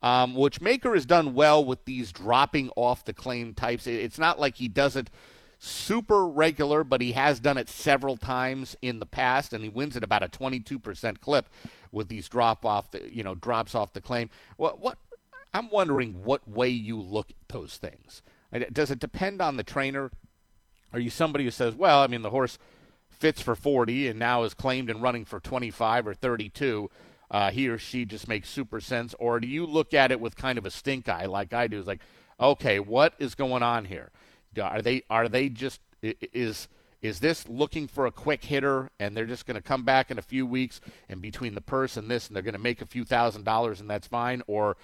Um, 0.00 0.36
which 0.36 0.60
Maker 0.60 0.94
has 0.94 1.04
done 1.04 1.34
well 1.34 1.64
with 1.64 1.84
these 1.84 2.12
dropping 2.12 2.70
off 2.76 3.04
the 3.04 3.12
claim 3.12 3.52
types. 3.52 3.84
It's 3.84 4.18
not 4.18 4.38
like 4.38 4.54
he 4.54 4.68
does 4.68 4.94
it 4.94 5.10
super 5.58 6.26
regular, 6.26 6.84
but 6.84 7.00
he 7.00 7.12
has 7.12 7.40
done 7.40 7.58
it 7.58 7.68
several 7.68 8.16
times 8.16 8.76
in 8.80 9.00
the 9.00 9.06
past, 9.06 9.52
and 9.52 9.64
he 9.64 9.68
wins 9.68 9.96
at 9.96 10.04
about 10.04 10.22
a 10.22 10.28
22% 10.28 11.20
clip 11.20 11.48
with 11.90 12.08
these 12.08 12.28
drop 12.28 12.64
off, 12.64 12.90
the, 12.90 13.12
you 13.12 13.22
know, 13.22 13.34
drops 13.34 13.74
off 13.74 13.92
the 13.92 14.00
claim. 14.00 14.30
What, 14.56 14.80
what? 14.80 14.98
I'm 15.52 15.70
wondering 15.70 16.24
what 16.24 16.48
way 16.48 16.68
you 16.68 17.00
look 17.00 17.30
at 17.30 17.48
those 17.48 17.76
things. 17.76 18.22
Does 18.72 18.90
it 18.90 18.98
depend 18.98 19.40
on 19.40 19.56
the 19.56 19.62
trainer? 19.62 20.10
Are 20.92 20.98
you 20.98 21.10
somebody 21.10 21.44
who 21.44 21.50
says, 21.50 21.74
well, 21.74 22.00
I 22.00 22.06
mean, 22.06 22.22
the 22.22 22.30
horse 22.30 22.58
fits 23.10 23.42
for 23.42 23.54
40 23.54 24.08
and 24.08 24.18
now 24.18 24.44
is 24.44 24.54
claimed 24.54 24.88
and 24.88 25.02
running 25.02 25.24
for 25.24 25.40
25 25.40 26.06
or 26.06 26.14
32? 26.14 26.90
Uh, 27.30 27.50
he 27.50 27.68
or 27.68 27.76
she 27.76 28.06
just 28.06 28.26
makes 28.26 28.48
super 28.48 28.80
sense, 28.80 29.14
or 29.18 29.38
do 29.38 29.46
you 29.46 29.66
look 29.66 29.92
at 29.92 30.10
it 30.10 30.18
with 30.18 30.34
kind 30.34 30.56
of 30.56 30.64
a 30.64 30.70
stink 30.70 31.08
eye 31.10 31.26
like 31.26 31.52
I 31.52 31.66
do? 31.66 31.78
It's 31.78 31.86
like, 31.86 32.00
okay, 32.40 32.80
what 32.80 33.12
is 33.18 33.34
going 33.34 33.62
on 33.62 33.84
here? 33.84 34.10
Are 34.58 34.80
they 34.80 35.02
are 35.10 35.28
they 35.28 35.50
just 35.50 35.80
is 36.00 36.68
is 37.00 37.20
this 37.20 37.48
looking 37.48 37.86
for 37.86 38.06
a 38.06 38.10
quick 38.10 38.44
hitter 38.44 38.90
and 38.98 39.16
they're 39.16 39.26
just 39.26 39.46
going 39.46 39.54
to 39.56 39.60
come 39.62 39.84
back 39.84 40.10
in 40.10 40.18
a 40.18 40.22
few 40.22 40.46
weeks 40.46 40.80
and 41.08 41.20
between 41.20 41.54
the 41.54 41.60
purse 41.60 41.96
and 41.96 42.10
this 42.10 42.26
and 42.26 42.34
they're 42.34 42.42
going 42.42 42.54
to 42.54 42.58
make 42.58 42.82
a 42.82 42.86
few 42.86 43.04
thousand 43.04 43.44
dollars 43.44 43.80
and 43.80 43.88
that's 43.88 44.06
fine 44.06 44.42
or 44.46 44.76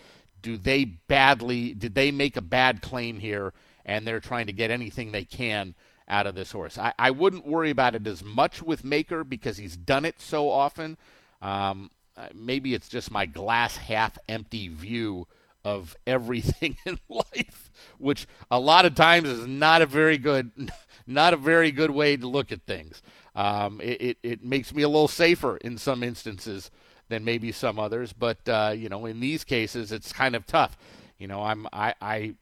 do 0.44 0.56
they 0.56 0.84
badly 0.84 1.74
did 1.74 1.94
they 1.94 2.10
make 2.10 2.36
a 2.36 2.42
bad 2.42 2.82
claim 2.82 3.18
here 3.18 3.52
and 3.84 4.06
they're 4.06 4.20
trying 4.20 4.46
to 4.46 4.52
get 4.52 4.70
anything 4.70 5.10
they 5.10 5.24
can 5.24 5.74
out 6.06 6.26
of 6.26 6.34
this 6.34 6.52
horse 6.52 6.78
i, 6.78 6.92
I 6.98 7.10
wouldn't 7.10 7.46
worry 7.46 7.70
about 7.70 7.94
it 7.94 8.06
as 8.06 8.22
much 8.22 8.62
with 8.62 8.84
maker 8.84 9.24
because 9.24 9.56
he's 9.56 9.76
done 9.76 10.04
it 10.04 10.20
so 10.20 10.50
often 10.50 10.96
um, 11.42 11.90
maybe 12.34 12.74
it's 12.74 12.88
just 12.88 13.10
my 13.10 13.26
glass 13.26 13.76
half 13.76 14.18
empty 14.28 14.68
view 14.68 15.26
of 15.64 15.96
everything 16.06 16.76
in 16.86 16.98
life 17.08 17.70
which 17.98 18.26
a 18.50 18.60
lot 18.60 18.84
of 18.84 18.94
times 18.94 19.28
is 19.28 19.46
not 19.46 19.82
a 19.82 19.86
very 19.86 20.18
good 20.18 20.50
not 21.06 21.34
a 21.34 21.36
very 21.36 21.70
good 21.70 21.90
way 21.90 22.16
to 22.16 22.26
look 22.26 22.52
at 22.52 22.62
things. 22.62 23.02
Um, 23.34 23.80
it, 23.80 24.00
it, 24.00 24.18
it, 24.22 24.44
makes 24.44 24.72
me 24.72 24.82
a 24.82 24.88
little 24.88 25.08
safer 25.08 25.56
in 25.56 25.76
some 25.76 26.02
instances 26.02 26.70
than 27.08 27.24
maybe 27.24 27.52
some 27.52 27.78
others, 27.78 28.12
but 28.12 28.48
uh, 28.48 28.74
you 28.76 28.88
know, 28.88 29.06
in 29.06 29.20
these 29.20 29.44
cases, 29.44 29.92
it's 29.92 30.12
kind 30.12 30.34
of 30.34 30.46
tough. 30.46 30.76
You 31.18 31.28
know, 31.28 31.42
I'm 31.42 31.66
I, 31.72 31.94
I 32.00 32.34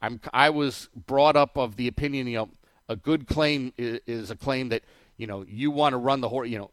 I'm 0.00 0.20
I 0.32 0.50
was 0.50 0.88
brought 0.94 1.36
up 1.36 1.56
of 1.56 1.76
the 1.76 1.88
opinion, 1.88 2.26
you 2.26 2.36
know, 2.36 2.48
a 2.88 2.96
good 2.96 3.26
claim 3.26 3.72
is, 3.76 4.00
is 4.06 4.30
a 4.30 4.36
claim 4.36 4.68
that 4.70 4.82
you 5.16 5.26
know 5.26 5.44
you 5.48 5.70
want 5.70 5.92
to 5.92 5.98
run 5.98 6.20
the 6.20 6.28
horse, 6.28 6.48
you 6.48 6.58
know, 6.58 6.70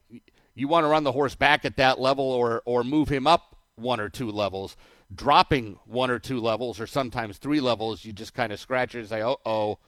you 0.55 0.67
want 0.67 0.83
to 0.83 0.89
run 0.89 1.03
the 1.03 1.11
horse 1.11 1.35
back 1.35 1.65
at 1.65 1.77
that 1.77 1.99
level 1.99 2.25
or 2.25 2.61
or 2.65 2.83
move 2.83 3.09
him 3.09 3.25
up 3.27 3.55
one 3.75 3.99
or 3.99 4.09
two 4.09 4.31
levels. 4.31 4.75
Dropping 5.13 5.79
one 5.85 6.11
or 6.11 6.19
two 6.19 6.39
levels, 6.39 6.79
or 6.79 6.85
sometimes 6.85 7.39
three 7.39 7.59
levels, 7.59 8.05
you 8.05 8.13
just 8.13 8.35
kind 8.35 8.53
of 8.53 8.59
scratch 8.59 8.93
it 8.93 8.99
and 8.99 9.09
say, 9.09 9.23
"Oh, 9.23 9.37
oh." 9.45 9.79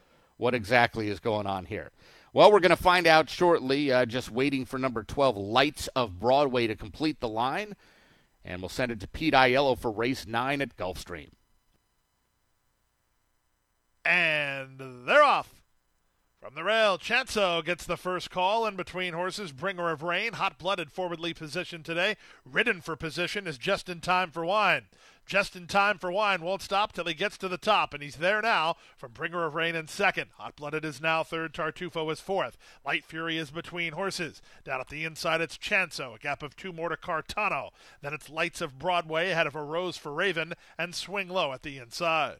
what 0.42 0.56
exactly 0.56 1.08
is 1.08 1.20
going 1.20 1.46
on 1.46 1.66
here. 1.66 1.92
Well, 2.34 2.50
we're 2.50 2.62
going 2.62 2.70
to 2.70 2.78
find 2.78 3.08
out 3.08 3.30
shortly. 3.30 3.92
Uh, 3.92 4.06
just 4.06 4.32
waiting 4.32 4.66
for 4.66 4.78
number 4.80 5.04
12, 5.04 5.36
Lights 5.36 5.88
of 5.96 6.18
Broadway, 6.20 6.66
to 6.68 6.76
complete 6.76 7.20
the 7.20 7.28
line. 7.28 7.76
And 8.46 8.62
we'll 8.62 8.70
send 8.70 8.92
it 8.92 9.02
to 9.02 9.08
Pete 9.08 9.34
Aiello 9.34 9.78
for 9.78 9.92
race 9.92 10.26
nine 10.26 10.62
at 10.62 10.78
Gulfstream. 10.78 11.32
And 14.06 14.80
they're 15.06 15.24
off. 15.24 15.62
From 16.42 16.56
the 16.56 16.64
rail, 16.64 16.98
Chanso 16.98 17.64
gets 17.64 17.86
the 17.86 17.98
first 17.98 18.32
call 18.32 18.66
in 18.66 18.76
between 18.76 19.14
horses. 19.14 19.52
Bringer 19.52 19.92
of 19.92 20.02
Rain, 20.02 20.34
hot 20.34 20.58
blooded 20.58 20.92
forwardly 20.92 21.36
positioned 21.36 21.86
today. 21.86 22.16
Ridden 22.44 22.82
for 22.82 22.96
position 22.96 23.46
is 23.46 23.60
just 23.60 23.90
in 23.90 24.00
time 24.00 24.32
for 24.32 24.44
wine. 24.44 24.86
Just 25.26 25.56
in 25.56 25.68
time 25.68 25.98
for 25.98 26.12
wine 26.12 26.42
won't 26.42 26.62
stop 26.62 26.92
till 26.92 27.06
he 27.06 27.14
gets 27.14 27.38
to 27.38 27.48
the 27.48 27.58
top, 27.58 27.94
and 27.94 28.04
he's 28.04 28.18
there 28.18 28.42
now 28.42 28.76
from 28.98 29.14
Bringer 29.14 29.46
of 29.46 29.56
Rain 29.56 29.76
in 29.76 29.88
second. 29.88 30.32
Hot 30.38 30.56
blooded 30.56 30.84
is 30.84 31.00
now 31.00 31.24
third. 31.24 31.54
Tartufo 31.54 32.12
is 32.12 32.20
fourth. 32.20 32.58
Light 32.86 33.06
Fury 33.06 33.38
is 33.38 33.52
between 33.52 33.94
horses. 33.94 34.42
Down 34.66 34.82
at 34.82 34.90
the 34.90 35.06
inside, 35.06 35.40
it's 35.40 35.58
Chanso, 35.58 36.16
a 36.16 36.20
gap 36.20 36.44
of 36.44 36.56
two 36.56 36.74
more 36.74 36.90
to 36.90 36.98
Cartano. 36.98 37.70
Then 38.02 38.14
it's 38.14 38.30
Lights 38.30 38.60
of 38.62 38.78
Broadway 38.78 39.30
ahead 39.30 39.48
of 39.48 39.56
a 39.56 39.64
Rose 39.64 39.96
for 39.96 40.12
Raven, 40.12 40.54
and 40.78 40.94
Swing 40.94 41.30
Low 41.30 41.54
at 41.54 41.64
the 41.64 41.78
inside. 41.78 42.38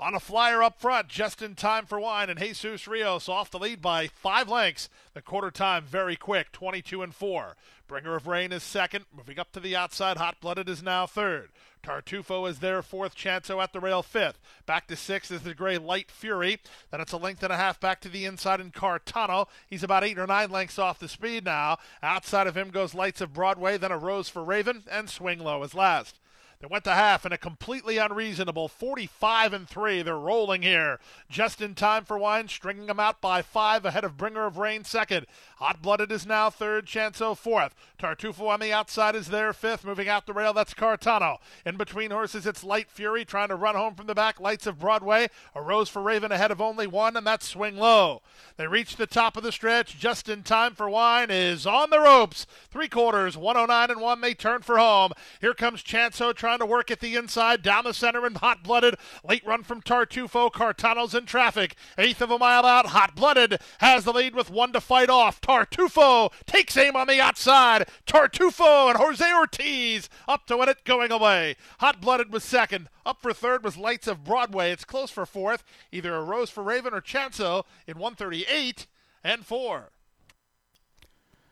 On 0.00 0.14
a 0.14 0.20
flyer 0.20 0.62
up 0.62 0.80
front, 0.80 1.08
just 1.08 1.42
in 1.42 1.56
time 1.56 1.84
for 1.84 1.98
wine, 1.98 2.30
and 2.30 2.38
Jesus 2.38 2.86
Rios 2.86 3.28
off 3.28 3.50
the 3.50 3.58
lead 3.58 3.82
by 3.82 4.06
five 4.06 4.48
lengths. 4.48 4.88
The 5.12 5.20
quarter 5.20 5.50
time 5.50 5.84
very 5.84 6.14
quick, 6.14 6.52
22 6.52 7.02
and 7.02 7.12
4. 7.12 7.56
Bringer 7.88 8.14
of 8.14 8.28
Rain 8.28 8.52
is 8.52 8.62
second. 8.62 9.06
Moving 9.16 9.40
up 9.40 9.50
to 9.52 9.60
the 9.60 9.74
outside, 9.74 10.16
Hot 10.16 10.40
Blooded 10.40 10.68
is 10.68 10.84
now 10.84 11.06
third. 11.06 11.48
Tartufo 11.82 12.48
is 12.48 12.58
there, 12.58 12.82
fourth. 12.82 13.14
Chanso 13.14 13.62
at 13.62 13.72
the 13.72 13.80
rail, 13.80 14.02
fifth. 14.02 14.38
Back 14.66 14.86
to 14.88 14.96
sixth 14.96 15.30
is 15.30 15.42
the 15.42 15.54
gray 15.54 15.78
Light 15.78 16.10
Fury. 16.10 16.58
Then 16.90 17.00
it's 17.00 17.12
a 17.12 17.16
length 17.16 17.42
and 17.42 17.52
a 17.52 17.56
half 17.56 17.80
back 17.80 18.00
to 18.02 18.08
the 18.08 18.24
inside 18.24 18.60
in 18.60 18.70
Cartano. 18.70 19.46
He's 19.66 19.82
about 19.82 20.04
eight 20.04 20.18
or 20.18 20.26
nine 20.26 20.50
lengths 20.50 20.78
off 20.78 20.98
the 20.98 21.08
speed 21.08 21.44
now. 21.44 21.78
Outside 22.02 22.46
of 22.46 22.56
him 22.56 22.70
goes 22.70 22.94
Lights 22.94 23.20
of 23.20 23.32
Broadway, 23.32 23.78
then 23.78 23.92
a 23.92 23.98
Rose 23.98 24.28
for 24.28 24.44
Raven, 24.44 24.84
and 24.90 25.08
Swing 25.08 25.38
Low 25.38 25.62
is 25.62 25.74
last. 25.74 26.18
They 26.60 26.66
went 26.66 26.82
to 26.84 26.94
half 26.94 27.24
in 27.24 27.32
a 27.32 27.38
completely 27.38 27.98
unreasonable 27.98 28.66
45 28.66 29.52
and 29.52 29.68
3. 29.68 30.02
They're 30.02 30.18
rolling 30.18 30.62
here. 30.62 30.98
Just 31.30 31.60
in 31.60 31.76
time 31.76 32.04
for 32.04 32.18
Wine, 32.18 32.48
stringing 32.48 32.86
them 32.86 32.98
out 32.98 33.20
by 33.20 33.42
five 33.42 33.84
ahead 33.84 34.02
of 34.02 34.16
Bringer 34.16 34.44
of 34.44 34.58
Rain 34.58 34.82
second. 34.82 35.26
Hot 35.58 35.80
Blooded 35.80 36.10
is 36.10 36.26
now 36.26 36.50
third, 36.50 36.86
Chanso 36.86 37.36
fourth. 37.36 37.74
Tartufo 37.98 38.48
on 38.48 38.60
the 38.60 38.72
outside 38.72 39.14
is 39.14 39.28
there 39.28 39.52
fifth. 39.52 39.84
Moving 39.84 40.08
out 40.08 40.26
the 40.26 40.32
rail, 40.32 40.52
that's 40.52 40.74
Cartano. 40.74 41.38
In 41.64 41.76
between 41.76 42.10
horses, 42.10 42.46
it's 42.46 42.64
Light 42.64 42.90
Fury 42.90 43.24
trying 43.24 43.48
to 43.48 43.56
run 43.56 43.74
home 43.74 43.94
from 43.94 44.06
the 44.06 44.14
back. 44.14 44.40
Lights 44.40 44.66
of 44.66 44.78
Broadway. 44.78 45.28
A 45.54 45.62
Rose 45.62 45.88
for 45.88 46.02
Raven 46.02 46.32
ahead 46.32 46.50
of 46.50 46.60
only 46.60 46.86
one, 46.86 47.16
and 47.16 47.26
that's 47.26 47.48
Swing 47.48 47.76
Low. 47.76 48.22
They 48.56 48.66
reach 48.66 48.96
the 48.96 49.06
top 49.06 49.36
of 49.36 49.42
the 49.42 49.52
stretch 49.52 49.98
just 49.98 50.28
in 50.28 50.42
time 50.42 50.74
for 50.74 50.90
Wine 50.90 51.30
is 51.30 51.66
on 51.66 51.90
the 51.90 52.00
ropes. 52.00 52.46
Three 52.70 52.88
quarters, 52.88 53.36
109 53.36 53.90
and 53.90 54.00
1. 54.00 54.20
They 54.20 54.34
turn 54.34 54.62
for 54.62 54.78
home. 54.78 55.12
Here 55.40 55.54
comes 55.54 55.82
Chanso 55.82 56.34
trying 56.34 56.48
trying 56.48 56.58
to 56.60 56.66
work 56.66 56.90
at 56.90 57.00
the 57.00 57.14
inside, 57.14 57.60
down 57.60 57.84
the 57.84 57.92
center, 57.92 58.24
and 58.24 58.38
hot 58.38 58.62
blooded. 58.62 58.94
Late 59.22 59.44
run 59.44 59.62
from 59.62 59.82
Tartufo. 59.82 60.50
Cartano's 60.50 61.14
in 61.14 61.26
traffic. 61.26 61.76
Eighth 61.98 62.22
of 62.22 62.30
a 62.30 62.38
mile 62.38 62.64
out. 62.64 62.86
Hot 62.86 63.14
blooded 63.14 63.58
has 63.80 64.04
the 64.04 64.12
lead 64.14 64.34
with 64.34 64.48
one 64.48 64.72
to 64.72 64.80
fight 64.80 65.10
off. 65.10 65.40
Tartufo 65.48 66.30
takes 66.44 66.76
aim 66.76 66.94
on 66.94 67.06
the 67.06 67.22
outside. 67.22 67.88
Tartufo 68.06 68.90
and 68.90 68.98
Jose 68.98 69.32
Ortiz 69.32 70.10
up 70.28 70.46
to 70.46 70.58
win 70.58 70.68
it 70.68 70.84
going 70.84 71.10
away. 71.10 71.56
Hot 71.80 72.02
blooded 72.02 72.30
was 72.30 72.44
second. 72.44 72.90
Up 73.06 73.22
for 73.22 73.32
third 73.32 73.64
was 73.64 73.78
Lights 73.78 74.06
of 74.06 74.24
Broadway. 74.24 74.72
It's 74.72 74.84
close 74.84 75.10
for 75.10 75.24
fourth. 75.24 75.64
Either 75.90 76.14
a 76.14 76.22
Rose 76.22 76.50
for 76.50 76.62
Raven 76.62 76.92
or 76.92 77.00
Chanso 77.00 77.64
in 77.86 77.98
138 77.98 78.86
and 79.24 79.46
4. 79.46 79.90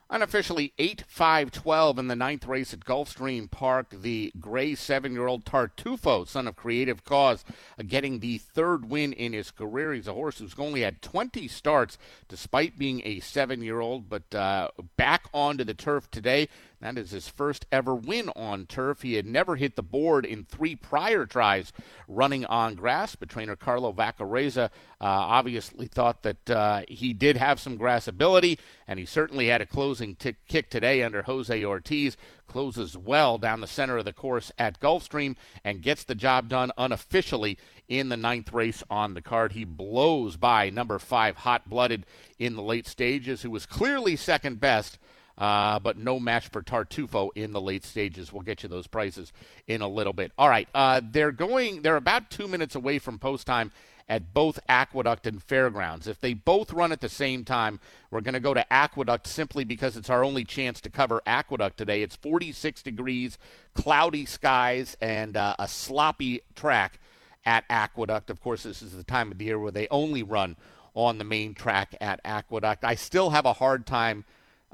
Unofficially 0.08 0.72
8 0.78 1.02
5 1.08 1.50
12 1.50 1.98
in 1.98 2.06
the 2.06 2.14
ninth 2.14 2.46
race 2.46 2.72
at 2.72 2.84
Gulfstream 2.84 3.50
Park. 3.50 3.90
The 3.90 4.32
gray 4.38 4.76
seven 4.76 5.12
year 5.12 5.26
old 5.26 5.44
Tartufo, 5.44 6.28
son 6.28 6.46
of 6.46 6.54
Creative 6.54 7.04
Cause, 7.04 7.44
uh, 7.76 7.82
getting 7.82 8.20
the 8.20 8.38
third 8.38 8.88
win 8.88 9.12
in 9.12 9.32
his 9.32 9.50
career. 9.50 9.92
He's 9.92 10.06
a 10.06 10.12
horse 10.12 10.38
who's 10.38 10.54
only 10.58 10.82
had 10.82 11.02
20 11.02 11.48
starts 11.48 11.98
despite 12.28 12.78
being 12.78 13.02
a 13.04 13.18
seven 13.18 13.62
year 13.62 13.80
old, 13.80 14.08
but 14.08 14.32
uh, 14.32 14.68
back 14.96 15.28
onto 15.34 15.64
the 15.64 15.74
turf 15.74 16.08
today. 16.12 16.48
That 16.80 16.98
is 16.98 17.10
his 17.10 17.28
first 17.28 17.64
ever 17.72 17.94
win 17.94 18.30
on 18.36 18.66
turf. 18.66 19.00
He 19.00 19.14
had 19.14 19.24
never 19.24 19.56
hit 19.56 19.76
the 19.76 19.82
board 19.82 20.26
in 20.26 20.44
three 20.44 20.76
prior 20.76 21.24
tries 21.24 21.72
running 22.06 22.44
on 22.44 22.74
grass, 22.74 23.16
but 23.16 23.30
trainer 23.30 23.56
Carlo 23.56 23.92
Vaccarezza 23.92 24.66
uh, 24.66 24.70
obviously 25.00 25.86
thought 25.86 26.22
that 26.22 26.50
uh, 26.50 26.82
he 26.86 27.14
did 27.14 27.38
have 27.38 27.58
some 27.58 27.76
grass 27.76 28.06
ability, 28.06 28.58
and 28.86 28.98
he 28.98 29.06
certainly 29.06 29.48
had 29.48 29.62
a 29.62 29.66
closing 29.66 30.16
t- 30.16 30.36
kick 30.48 30.68
today 30.68 31.02
under 31.02 31.22
Jose 31.22 31.64
Ortiz. 31.64 32.16
Closes 32.46 32.96
well 32.96 33.38
down 33.38 33.60
the 33.60 33.66
center 33.66 33.96
of 33.96 34.04
the 34.04 34.12
course 34.12 34.52
at 34.58 34.78
Gulfstream 34.78 35.34
and 35.64 35.82
gets 35.82 36.04
the 36.04 36.14
job 36.14 36.48
done 36.48 36.70
unofficially 36.76 37.58
in 37.88 38.08
the 38.08 38.16
ninth 38.16 38.52
race 38.52 38.82
on 38.90 39.14
the 39.14 39.22
card. 39.22 39.52
He 39.52 39.64
blows 39.64 40.36
by 40.36 40.70
number 40.70 40.98
five, 40.98 41.38
Hot 41.38 41.68
Blooded, 41.68 42.04
in 42.38 42.54
the 42.54 42.62
late 42.62 42.86
stages, 42.86 43.42
who 43.42 43.50
was 43.50 43.66
clearly 43.66 44.14
second 44.14 44.60
best 44.60 44.98
Uh, 45.38 45.78
but 45.78 45.98
no 45.98 46.18
match 46.18 46.48
for 46.48 46.62
Tartufo 46.62 47.28
in 47.34 47.52
the 47.52 47.60
late 47.60 47.84
stages. 47.84 48.32
We'll 48.32 48.42
get 48.42 48.62
you 48.62 48.70
those 48.70 48.86
prices 48.86 49.32
in 49.66 49.82
a 49.82 49.88
little 49.88 50.14
bit. 50.14 50.32
All 50.38 50.48
right, 50.48 50.68
uh, 50.74 51.02
they're 51.04 51.32
going. 51.32 51.82
They're 51.82 51.96
about 51.96 52.30
two 52.30 52.48
minutes 52.48 52.74
away 52.74 52.98
from 52.98 53.18
post 53.18 53.46
time 53.46 53.70
at 54.08 54.32
both 54.32 54.58
Aqueduct 54.68 55.26
and 55.26 55.42
Fairgrounds. 55.42 56.06
If 56.06 56.20
they 56.20 56.32
both 56.32 56.72
run 56.72 56.92
at 56.92 57.00
the 57.00 57.08
same 57.08 57.44
time, 57.44 57.80
we're 58.10 58.20
going 58.20 58.34
to 58.34 58.40
go 58.40 58.54
to 58.54 58.72
Aqueduct 58.72 59.26
simply 59.26 59.64
because 59.64 59.96
it's 59.96 60.10
our 60.10 60.24
only 60.24 60.44
chance 60.44 60.80
to 60.82 60.90
cover 60.90 61.22
Aqueduct 61.26 61.76
today. 61.76 62.02
It's 62.02 62.16
46 62.16 62.82
degrees, 62.82 63.36
cloudy 63.74 64.24
skies, 64.24 64.96
and 65.00 65.36
uh, 65.36 65.56
a 65.58 65.66
sloppy 65.66 66.42
track 66.54 67.00
at 67.44 67.64
Aqueduct. 67.68 68.30
Of 68.30 68.40
course, 68.40 68.62
this 68.62 68.80
is 68.80 68.92
the 68.92 69.04
time 69.04 69.32
of 69.32 69.38
the 69.38 69.46
year 69.46 69.58
where 69.58 69.72
they 69.72 69.88
only 69.90 70.22
run 70.22 70.56
on 70.94 71.18
the 71.18 71.24
main 71.24 71.54
track 71.54 71.94
at 72.00 72.20
Aqueduct. 72.24 72.84
I 72.84 72.94
still 72.94 73.30
have 73.30 73.44
a 73.44 73.54
hard 73.54 73.86
time 73.86 74.24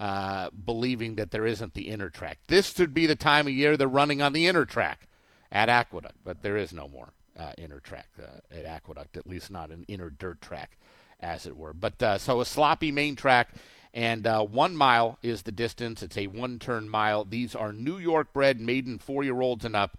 uh, 0.03 0.51
believing 0.51 1.15
that 1.15 1.31
there 1.31 1.47
isn't 1.47 1.75
the 1.75 1.89
inner 1.89 2.11
track. 2.11 2.39
This 2.49 2.75
should 2.75 2.93
be 2.93 3.07
the 3.07 3.15
time 3.15 3.47
of 3.47 3.53
year 3.53 3.77
they're 3.77 3.87
running 3.87 4.21
on 4.21 4.33
the 4.33 4.49
inner 4.49 4.65
track 4.65 5.07
at 5.53 5.69
Aqueduct, 5.69 6.17
but 6.25 6.43
there 6.43 6.57
is 6.57 6.73
no 6.73 6.89
more 6.89 7.11
uh, 7.39 7.53
inner 7.57 7.79
track 7.79 8.09
uh, 8.21 8.41
at 8.53 8.65
Aqueduct, 8.65 9.17
at 9.17 9.29
least 9.29 9.49
not 9.49 9.71
an 9.71 9.85
inner 9.87 10.11
dirt 10.11 10.41
track, 10.41 10.77
as 11.21 11.47
it 11.47 11.57
were. 11.57 11.73
But 11.73 12.03
uh, 12.03 12.19
so 12.19 12.41
a 12.41 12.45
sloppy 12.45 12.91
main 12.91 13.15
track, 13.15 13.51
and 13.95 14.27
uh, 14.27 14.43
one 14.45 14.75
mile 14.77 15.19
is 15.23 15.43
the 15.43 15.53
distance. 15.53 16.03
It's 16.03 16.19
a 16.19 16.27
one 16.27 16.59
turn 16.59 16.89
mile. 16.89 17.25
These 17.25 17.55
are 17.55 17.73
New 17.73 17.99
York 17.99 18.33
bred 18.33 18.61
maiden 18.61 18.99
four 18.99 19.23
year 19.23 19.41
olds 19.41 19.65
and 19.65 19.77
up. 19.77 19.97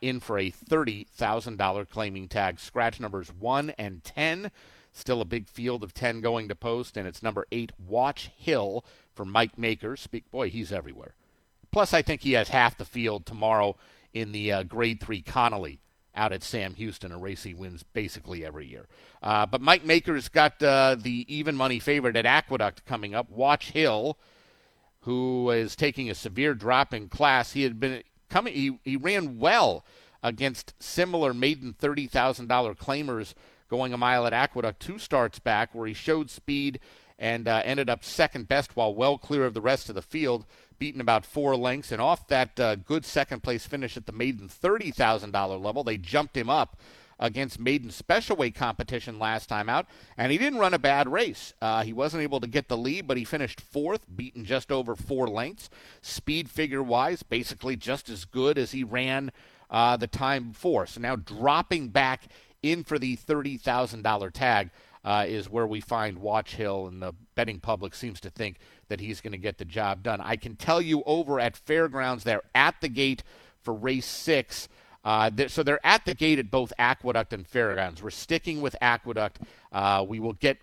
In 0.00 0.18
for 0.18 0.40
a 0.40 0.50
$30,000 0.50 1.88
claiming 1.88 2.26
tag. 2.26 2.58
Scratch 2.58 2.98
numbers 2.98 3.32
1 3.32 3.70
and 3.78 4.02
10. 4.02 4.50
Still 4.92 5.20
a 5.20 5.24
big 5.24 5.48
field 5.48 5.84
of 5.84 5.94
10 5.94 6.20
going 6.20 6.48
to 6.48 6.56
post, 6.56 6.96
and 6.96 7.06
it's 7.06 7.22
number 7.22 7.46
8, 7.52 7.70
Watch 7.78 8.32
Hill 8.36 8.84
for 9.14 9.24
Mike 9.24 9.58
Maker. 9.58 9.96
Speak, 9.96 10.30
boy, 10.30 10.50
he's 10.50 10.72
everywhere. 10.72 11.14
Plus, 11.70 11.94
I 11.94 12.02
think 12.02 12.22
he 12.22 12.32
has 12.32 12.48
half 12.48 12.76
the 12.76 12.84
field 12.84 13.26
tomorrow 13.26 13.76
in 14.12 14.32
the 14.32 14.52
uh, 14.52 14.62
Grade 14.64 15.00
3 15.00 15.22
Connally 15.22 15.78
out 16.14 16.32
at 16.32 16.42
Sam 16.42 16.74
Houston, 16.74 17.12
a 17.12 17.18
race 17.18 17.44
he 17.44 17.54
wins 17.54 17.82
basically 17.82 18.44
every 18.44 18.66
year. 18.66 18.86
Uh, 19.22 19.46
but 19.46 19.60
Mike 19.60 19.84
Maker's 19.84 20.28
got 20.28 20.60
uh, 20.62 20.96
the 20.98 21.24
even 21.34 21.54
money 21.54 21.78
favorite 21.78 22.16
at 22.16 22.26
Aqueduct 22.26 22.84
coming 22.84 23.14
up. 23.14 23.30
Watch 23.30 23.70
Hill, 23.70 24.18
who 25.00 25.50
is 25.50 25.76
taking 25.76 26.10
a 26.10 26.14
severe 26.14 26.54
drop 26.54 26.92
in 26.92 27.08
class. 27.08 27.52
He 27.52 27.62
had 27.62 27.78
been 27.78 28.02
coming. 28.28 28.54
He, 28.54 28.78
he 28.84 28.96
ran 28.96 29.38
well 29.38 29.84
against 30.22 30.74
similar 30.80 31.32
maiden 31.32 31.72
thirty 31.72 32.06
thousand 32.06 32.48
dollar 32.48 32.74
claimers 32.74 33.34
going 33.68 33.92
a 33.92 33.96
mile 33.96 34.26
at 34.26 34.32
Aqueduct 34.32 34.80
two 34.80 34.98
starts 34.98 35.38
back, 35.38 35.74
where 35.74 35.86
he 35.86 35.94
showed 35.94 36.28
speed 36.28 36.80
and 37.20 37.46
uh, 37.46 37.62
ended 37.64 37.90
up 37.90 38.02
second 38.02 38.48
best 38.48 38.74
while 38.74 38.94
well 38.94 39.18
clear 39.18 39.44
of 39.44 39.54
the 39.54 39.60
rest 39.60 39.88
of 39.88 39.94
the 39.94 40.02
field 40.02 40.46
beaten 40.78 41.00
about 41.00 41.26
four 41.26 41.54
lengths. 41.54 41.92
And 41.92 42.00
off 42.00 42.26
that 42.28 42.58
uh, 42.58 42.74
good 42.74 43.04
second 43.04 43.42
place 43.42 43.66
finish 43.66 43.96
at 43.96 44.06
the 44.06 44.12
maiden 44.12 44.48
$30,000 44.48 45.62
level, 45.62 45.84
they 45.84 45.98
jumped 45.98 46.36
him 46.36 46.48
up 46.48 46.80
against 47.20 47.60
maiden 47.60 47.90
special 47.90 48.34
weight 48.34 48.54
competition 48.54 49.18
last 49.18 49.46
time 49.46 49.68
out, 49.68 49.86
and 50.16 50.32
he 50.32 50.38
didn't 50.38 50.58
run 50.58 50.72
a 50.72 50.78
bad 50.78 51.06
race. 51.06 51.52
Uh, 51.60 51.82
he 51.82 51.92
wasn't 51.92 52.22
able 52.22 52.40
to 52.40 52.46
get 52.46 52.68
the 52.68 52.78
lead, 52.78 53.06
but 53.06 53.18
he 53.18 53.24
finished 53.24 53.60
fourth, 53.60 54.06
beaten 54.16 54.42
just 54.42 54.72
over 54.72 54.96
four 54.96 55.28
lengths. 55.28 55.68
Speed 56.00 56.48
figure 56.48 56.82
wise, 56.82 57.22
basically 57.22 57.76
just 57.76 58.08
as 58.08 58.24
good 58.24 58.56
as 58.56 58.72
he 58.72 58.82
ran 58.82 59.30
uh, 59.68 59.98
the 59.98 60.06
time 60.06 60.50
before. 60.52 60.86
So 60.86 61.00
now 61.00 61.14
dropping 61.14 61.88
back 61.88 62.28
in 62.62 62.84
for 62.84 62.98
the 62.98 63.16
$30,000 63.18 64.32
tag 64.32 64.70
uh, 65.04 65.24
is 65.26 65.48
where 65.48 65.66
we 65.66 65.80
find 65.80 66.18
Watch 66.18 66.56
Hill, 66.56 66.86
and 66.86 67.00
the 67.00 67.14
betting 67.34 67.60
public 67.60 67.94
seems 67.94 68.20
to 68.20 68.30
think 68.30 68.58
that 68.88 69.00
he's 69.00 69.20
going 69.20 69.32
to 69.32 69.38
get 69.38 69.58
the 69.58 69.64
job 69.64 70.02
done. 70.02 70.20
I 70.20 70.36
can 70.36 70.56
tell 70.56 70.80
you 70.80 71.02
over 71.06 71.40
at 71.40 71.56
Fairgrounds, 71.56 72.24
they're 72.24 72.42
at 72.54 72.80
the 72.80 72.88
gate 72.88 73.22
for 73.62 73.74
race 73.74 74.06
six. 74.06 74.68
Uh, 75.02 75.30
they're, 75.32 75.48
so 75.48 75.62
they're 75.62 75.84
at 75.84 76.04
the 76.04 76.14
gate 76.14 76.38
at 76.38 76.50
both 76.50 76.72
Aqueduct 76.78 77.32
and 77.32 77.46
Fairgrounds. 77.46 78.02
We're 78.02 78.10
sticking 78.10 78.60
with 78.60 78.76
Aqueduct. 78.82 79.40
Uh, 79.72 80.04
we 80.06 80.20
will 80.20 80.34
get 80.34 80.58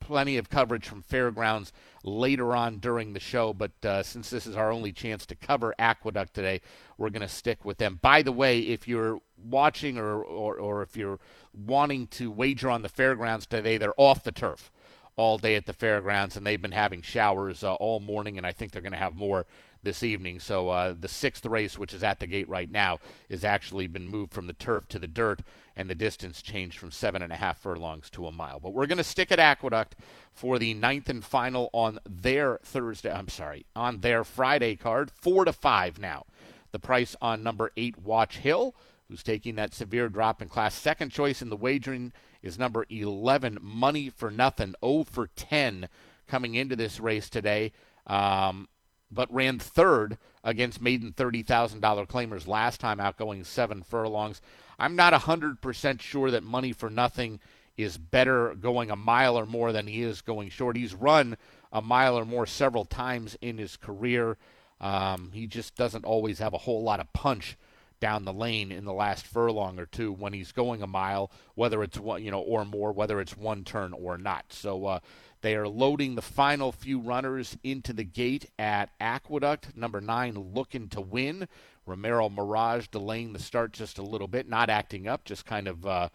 plenty 0.00 0.36
of 0.36 0.48
coverage 0.48 0.86
from 0.86 1.02
Fairgrounds 1.02 1.72
later 2.04 2.54
on 2.54 2.78
during 2.78 3.12
the 3.12 3.20
show, 3.20 3.52
but 3.52 3.72
uh, 3.84 4.02
since 4.02 4.30
this 4.30 4.46
is 4.46 4.56
our 4.56 4.70
only 4.70 4.92
chance 4.92 5.26
to 5.26 5.34
cover 5.34 5.74
Aqueduct 5.78 6.34
today, 6.34 6.60
we're 6.98 7.10
going 7.10 7.22
to 7.22 7.28
stick 7.28 7.64
with 7.64 7.78
them. 7.78 7.98
By 8.02 8.22
the 8.22 8.32
way, 8.32 8.60
if 8.60 8.86
you're 8.86 9.20
watching 9.42 9.98
or, 9.98 10.22
or, 10.22 10.56
or 10.56 10.82
if 10.82 10.96
you're 10.96 11.18
wanting 11.52 12.06
to 12.08 12.30
wager 12.30 12.70
on 12.70 12.82
the 12.82 12.88
Fairgrounds 12.88 13.46
today, 13.46 13.78
they're 13.78 13.94
off 13.96 14.22
the 14.22 14.32
turf 14.32 14.70
all 15.16 15.38
day 15.38 15.56
at 15.56 15.64
the 15.64 15.72
fairgrounds, 15.72 16.36
and 16.36 16.46
they've 16.46 16.60
been 16.60 16.72
having 16.72 17.00
showers 17.00 17.64
uh, 17.64 17.74
all 17.74 18.00
morning, 18.00 18.36
and 18.36 18.46
I 18.46 18.52
think 18.52 18.70
they're 18.70 18.82
going 18.82 18.92
to 18.92 18.98
have 18.98 19.16
more 19.16 19.46
this 19.82 20.02
evening. 20.02 20.40
So 20.40 20.68
uh, 20.68 20.94
the 20.98 21.08
sixth 21.08 21.46
race, 21.46 21.78
which 21.78 21.94
is 21.94 22.04
at 22.04 22.20
the 22.20 22.26
gate 22.26 22.48
right 22.48 22.70
now, 22.70 22.98
has 23.30 23.44
actually 23.44 23.86
been 23.86 24.08
moved 24.08 24.34
from 24.34 24.46
the 24.46 24.52
turf 24.52 24.86
to 24.88 24.98
the 24.98 25.06
dirt, 25.06 25.40
and 25.76 25.90
the 25.90 25.94
distance 25.94 26.40
changed 26.40 26.78
from 26.78 26.90
seven 26.90 27.22
and 27.22 27.32
a 27.32 27.36
half 27.36 27.58
furlongs 27.58 28.08
to 28.10 28.26
a 28.26 28.32
mile. 28.32 28.58
But 28.58 28.72
we're 28.72 28.86
going 28.86 28.98
to 28.98 29.04
stick 29.04 29.30
at 29.30 29.38
Aqueduct 29.38 29.96
for 30.32 30.58
the 30.58 30.74
ninth 30.74 31.08
and 31.08 31.24
final 31.24 31.68
on 31.72 31.98
their 32.08 32.58
Thursday. 32.62 33.12
I'm 33.12 33.28
sorry, 33.28 33.66
on 33.76 34.00
their 34.00 34.24
Friday 34.24 34.76
card, 34.76 35.10
four 35.10 35.44
to 35.44 35.52
five 35.52 35.98
now. 35.98 36.24
The 36.72 36.78
price 36.78 37.14
on 37.20 37.42
number 37.42 37.72
eight, 37.76 37.98
Watch 37.98 38.38
Hill, 38.38 38.74
who's 39.08 39.22
taking 39.22 39.54
that 39.56 39.74
severe 39.74 40.08
drop 40.08 40.42
in 40.42 40.48
class. 40.48 40.74
Second 40.74 41.10
choice 41.10 41.42
in 41.42 41.50
the 41.50 41.56
wagering 41.56 42.12
is 42.42 42.58
number 42.58 42.86
11, 42.88 43.58
Money 43.60 44.08
for 44.08 44.30
Nothing, 44.30 44.74
0 44.84 45.04
for 45.04 45.28
10 45.28 45.88
coming 46.26 46.54
into 46.54 46.76
this 46.76 47.00
race 47.00 47.28
today, 47.28 47.72
um, 48.06 48.68
but 49.10 49.32
ran 49.32 49.58
third 49.58 50.18
against 50.42 50.80
maiden 50.80 51.12
$30,000 51.12 51.80
claimers 52.08 52.46
last 52.46 52.80
time 52.80 53.00
out, 53.00 53.16
going 53.16 53.44
seven 53.44 53.82
furlongs. 53.82 54.40
I'm 54.78 54.96
not 54.96 55.12
100% 55.12 56.00
sure 56.00 56.30
that 56.30 56.42
Money 56.42 56.72
for 56.72 56.90
Nothing 56.90 57.40
is 57.76 57.98
better 57.98 58.54
going 58.54 58.90
a 58.90 58.96
mile 58.96 59.38
or 59.38 59.46
more 59.46 59.72
than 59.72 59.86
he 59.86 60.02
is 60.02 60.20
going 60.22 60.48
short. 60.48 60.76
He's 60.76 60.94
run 60.94 61.36
a 61.72 61.82
mile 61.82 62.18
or 62.18 62.24
more 62.24 62.46
several 62.46 62.84
times 62.84 63.36
in 63.40 63.58
his 63.58 63.76
career. 63.76 64.36
Um, 64.80 65.30
he 65.32 65.46
just 65.46 65.76
doesn't 65.76 66.04
always 66.04 66.38
have 66.38 66.54
a 66.54 66.58
whole 66.58 66.82
lot 66.82 67.00
of 67.00 67.12
punch 67.12 67.56
down 67.98 68.24
the 68.24 68.32
lane 68.32 68.70
in 68.70 68.84
the 68.84 68.92
last 68.92 69.26
furlong 69.26 69.78
or 69.78 69.86
two 69.86 70.12
when 70.12 70.32
he's 70.32 70.52
going 70.52 70.82
a 70.82 70.86
mile, 70.86 71.30
whether 71.54 71.82
it's 71.82 71.98
one, 71.98 72.22
you 72.22 72.30
know, 72.30 72.40
or 72.40 72.64
more, 72.64 72.92
whether 72.92 73.20
it's 73.20 73.36
one 73.36 73.64
turn 73.64 73.92
or 73.92 74.18
not. 74.18 74.44
So 74.50 74.86
uh, 74.86 74.98
they 75.40 75.54
are 75.54 75.68
loading 75.68 76.14
the 76.14 76.22
final 76.22 76.72
few 76.72 76.98
runners 76.98 77.56
into 77.62 77.92
the 77.92 78.04
gate 78.04 78.50
at 78.58 78.90
Aqueduct. 79.00 79.76
Number 79.76 80.00
nine, 80.00 80.52
looking 80.54 80.88
to 80.90 81.00
win. 81.00 81.48
Romero 81.86 82.28
Mirage 82.28 82.88
delaying 82.88 83.32
the 83.32 83.38
start 83.38 83.72
just 83.72 83.98
a 83.98 84.02
little 84.02 84.28
bit, 84.28 84.48
not 84.48 84.68
acting 84.68 85.06
up, 85.06 85.24
just 85.24 85.46
kind 85.46 85.68
of 85.68 85.86
uh, 85.86 86.08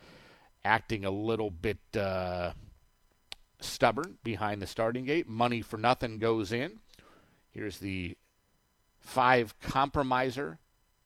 acting 0.63 1.05
a 1.05 1.11
little 1.11 1.49
bit 1.49 1.79
uh, 1.95 2.51
stubborn 3.59 4.17
behind 4.23 4.61
the 4.61 4.67
starting 4.67 5.05
gate. 5.05 5.27
Money 5.27 5.61
for 5.61 5.77
nothing 5.77 6.19
goes 6.19 6.51
in. 6.51 6.79
Here's 7.49 7.79
the 7.79 8.17
five 8.99 9.59
compromiser 9.59 10.59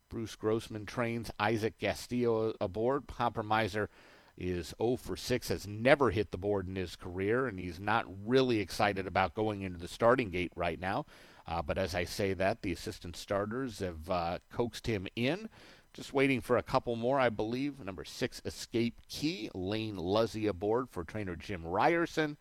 Bruce 0.09 0.35
Grossman 0.35 0.85
trains 0.85 1.31
Isaac 1.39 1.79
Castillo 1.79 2.53
aboard. 2.61 3.07
Compromiser 3.07 3.89
is 4.37 4.73
0 4.77 4.97
for 4.97 5.15
6, 5.15 5.47
has 5.47 5.67
never 5.67 6.11
hit 6.11 6.31
the 6.31 6.37
board 6.37 6.67
in 6.67 6.75
his 6.75 6.95
career, 6.95 7.47
and 7.47 7.59
he's 7.59 7.79
not 7.79 8.05
really 8.25 8.59
excited 8.59 9.07
about 9.07 9.33
going 9.33 9.61
into 9.61 9.79
the 9.79 9.87
starting 9.87 10.29
gate 10.29 10.51
right 10.55 10.79
now. 10.79 11.05
Uh, 11.47 11.61
but 11.61 11.77
as 11.77 11.93
I 11.93 12.05
say 12.05 12.33
that, 12.33 12.61
the 12.61 12.71
assistant 12.71 13.15
starters 13.15 13.79
have 13.79 14.09
uh, 14.09 14.39
coaxed 14.51 14.87
him 14.87 15.07
in. 15.15 15.49
Just 15.93 16.13
waiting 16.13 16.41
for 16.41 16.57
a 16.57 16.63
couple 16.63 16.95
more, 16.95 17.19
I 17.19 17.29
believe. 17.29 17.79
Number 17.79 18.03
six, 18.03 18.41
Escape 18.43 18.99
Key, 19.07 19.49
Lane 19.53 19.97
Luzzi 19.97 20.47
aboard 20.47 20.89
for 20.89 21.03
trainer 21.03 21.35
Jim 21.35 21.65
Ryerson. 21.65 22.37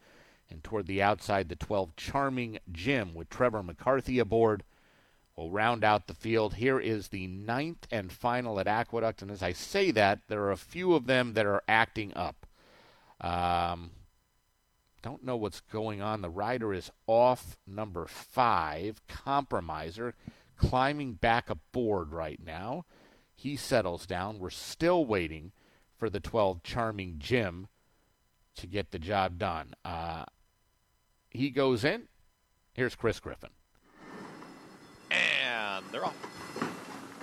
And 0.51 0.65
toward 0.65 0.87
the 0.87 1.03
outside, 1.03 1.49
the 1.49 1.57
12, 1.57 1.97
Charming 1.97 2.59
Jim 2.73 3.15
with 3.15 3.31
Trevor 3.31 3.63
McCarthy 3.63 4.19
aboard 4.19 4.65
We'll 5.37 5.51
round 5.51 5.83
out 5.83 6.07
the 6.07 6.15
field. 6.15 6.55
Here 6.55 6.79
is 6.79 7.09
the 7.09 7.27
ninth 7.27 7.89
and 7.91 8.13
final 8.13 8.61
at 8.61 8.69
Aqueduct, 8.69 9.21
and 9.21 9.31
as 9.31 9.43
I 9.43 9.53
say 9.53 9.91
that, 9.91 10.21
there 10.29 10.43
are 10.43 10.53
a 10.53 10.57
few 10.57 10.95
of 10.95 11.07
them 11.07 11.35
that 11.35 11.45
are 11.45 11.63
acting 11.67 12.13
up. 12.15 12.47
Um, 13.21 13.91
don't 15.05 15.23
know 15.23 15.37
what's 15.37 15.61
going 15.61 16.01
on. 16.01 16.23
The 16.23 16.31
rider 16.31 16.73
is 16.73 16.91
off 17.07 17.59
number 17.67 18.07
five, 18.07 19.07
Compromiser, 19.07 20.15
climbing 20.57 21.13
back 21.13 21.51
aboard 21.51 22.13
right 22.13 22.41
now. 22.45 22.87
He 23.37 23.55
settles 23.55 24.07
down. 24.07 24.39
We're 24.39 24.49
still 24.49 25.05
waiting 25.05 25.53
for 25.99 26.09
the 26.09 26.21
12, 26.21 26.63
Charming 26.63 27.17
Jim, 27.19 27.69
to 28.57 28.67
get 28.67 28.91
the 28.91 28.99
job 28.99 29.39
done. 29.39 29.75
Uh, 29.85 30.25
he 31.31 31.51
goes 31.51 31.85
in. 31.85 32.09
Here's 32.73 32.95
Chris 32.95 33.21
Griffin 33.21 33.51
and 35.15 35.85
they're 35.93 36.05
off. 36.05 36.74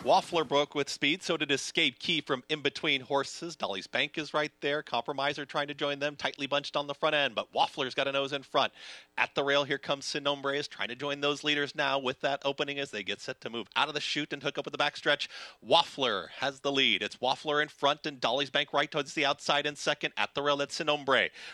Waffler 0.04 0.48
broke 0.48 0.74
with 0.74 0.90
speed, 0.90 1.22
so 1.22 1.38
did 1.38 1.52
Escape 1.52 2.00
Key 2.00 2.22
from 2.22 2.44
in 2.50 2.62
between 2.62 3.02
horses. 3.02 3.56
Dolly's 3.56 3.86
Bank 3.86 4.18
is 4.18 4.34
right 4.34 4.52
there. 4.60 4.82
Compromiser 4.82 5.46
trying 5.46 5.68
to 5.68 5.76
join 5.76 6.00
them, 6.00 6.16
tightly 6.16 6.48
bunched 6.48 6.76
on 6.76 6.88
the 6.88 6.96
front 6.96 7.14
end, 7.14 7.36
but 7.36 7.54
Waffler's 7.54 7.94
got 7.94 8.08
a 8.08 8.12
nose 8.12 8.34
in 8.34 8.42
front. 8.42 8.74
At 9.16 9.36
the 9.36 9.44
rail, 9.44 9.64
here 9.64 9.78
comes 9.78 10.06
Sin 10.06 10.26
is 10.26 10.68
trying 10.68 10.88
to 10.88 10.96
join 10.96 11.22
those 11.22 11.44
leaders 11.44 11.76
now 11.76 12.00
with 12.00 12.20
that 12.22 12.42
opening 12.44 12.80
as 12.80 12.90
they 12.90 13.04
get 13.04 13.22
set 13.22 13.42
to 13.42 13.52
move 13.52 13.68
out 13.76 13.90
of 13.90 13.94
the 13.94 14.02
chute 14.02 14.34
and 14.34 14.42
hook 14.42 14.58
up 14.58 14.66
with 14.66 14.72
the 14.72 14.84
backstretch. 14.84 15.28
Waffler 15.64 16.30
has 16.40 16.62
the 16.62 16.72
lead. 16.72 17.04
It's 17.04 17.18
Waffler 17.18 17.62
in 17.62 17.68
front 17.68 18.08
and 18.08 18.20
Dolly's 18.20 18.50
Bank 18.50 18.74
right 18.74 18.90
towards 18.90 19.14
the 19.14 19.28
outside 19.28 19.68
in 19.68 19.76
second. 19.76 20.14
At 20.18 20.34
the 20.34 20.42
rail, 20.42 20.58
that's 20.58 20.74
Sin 20.74 20.90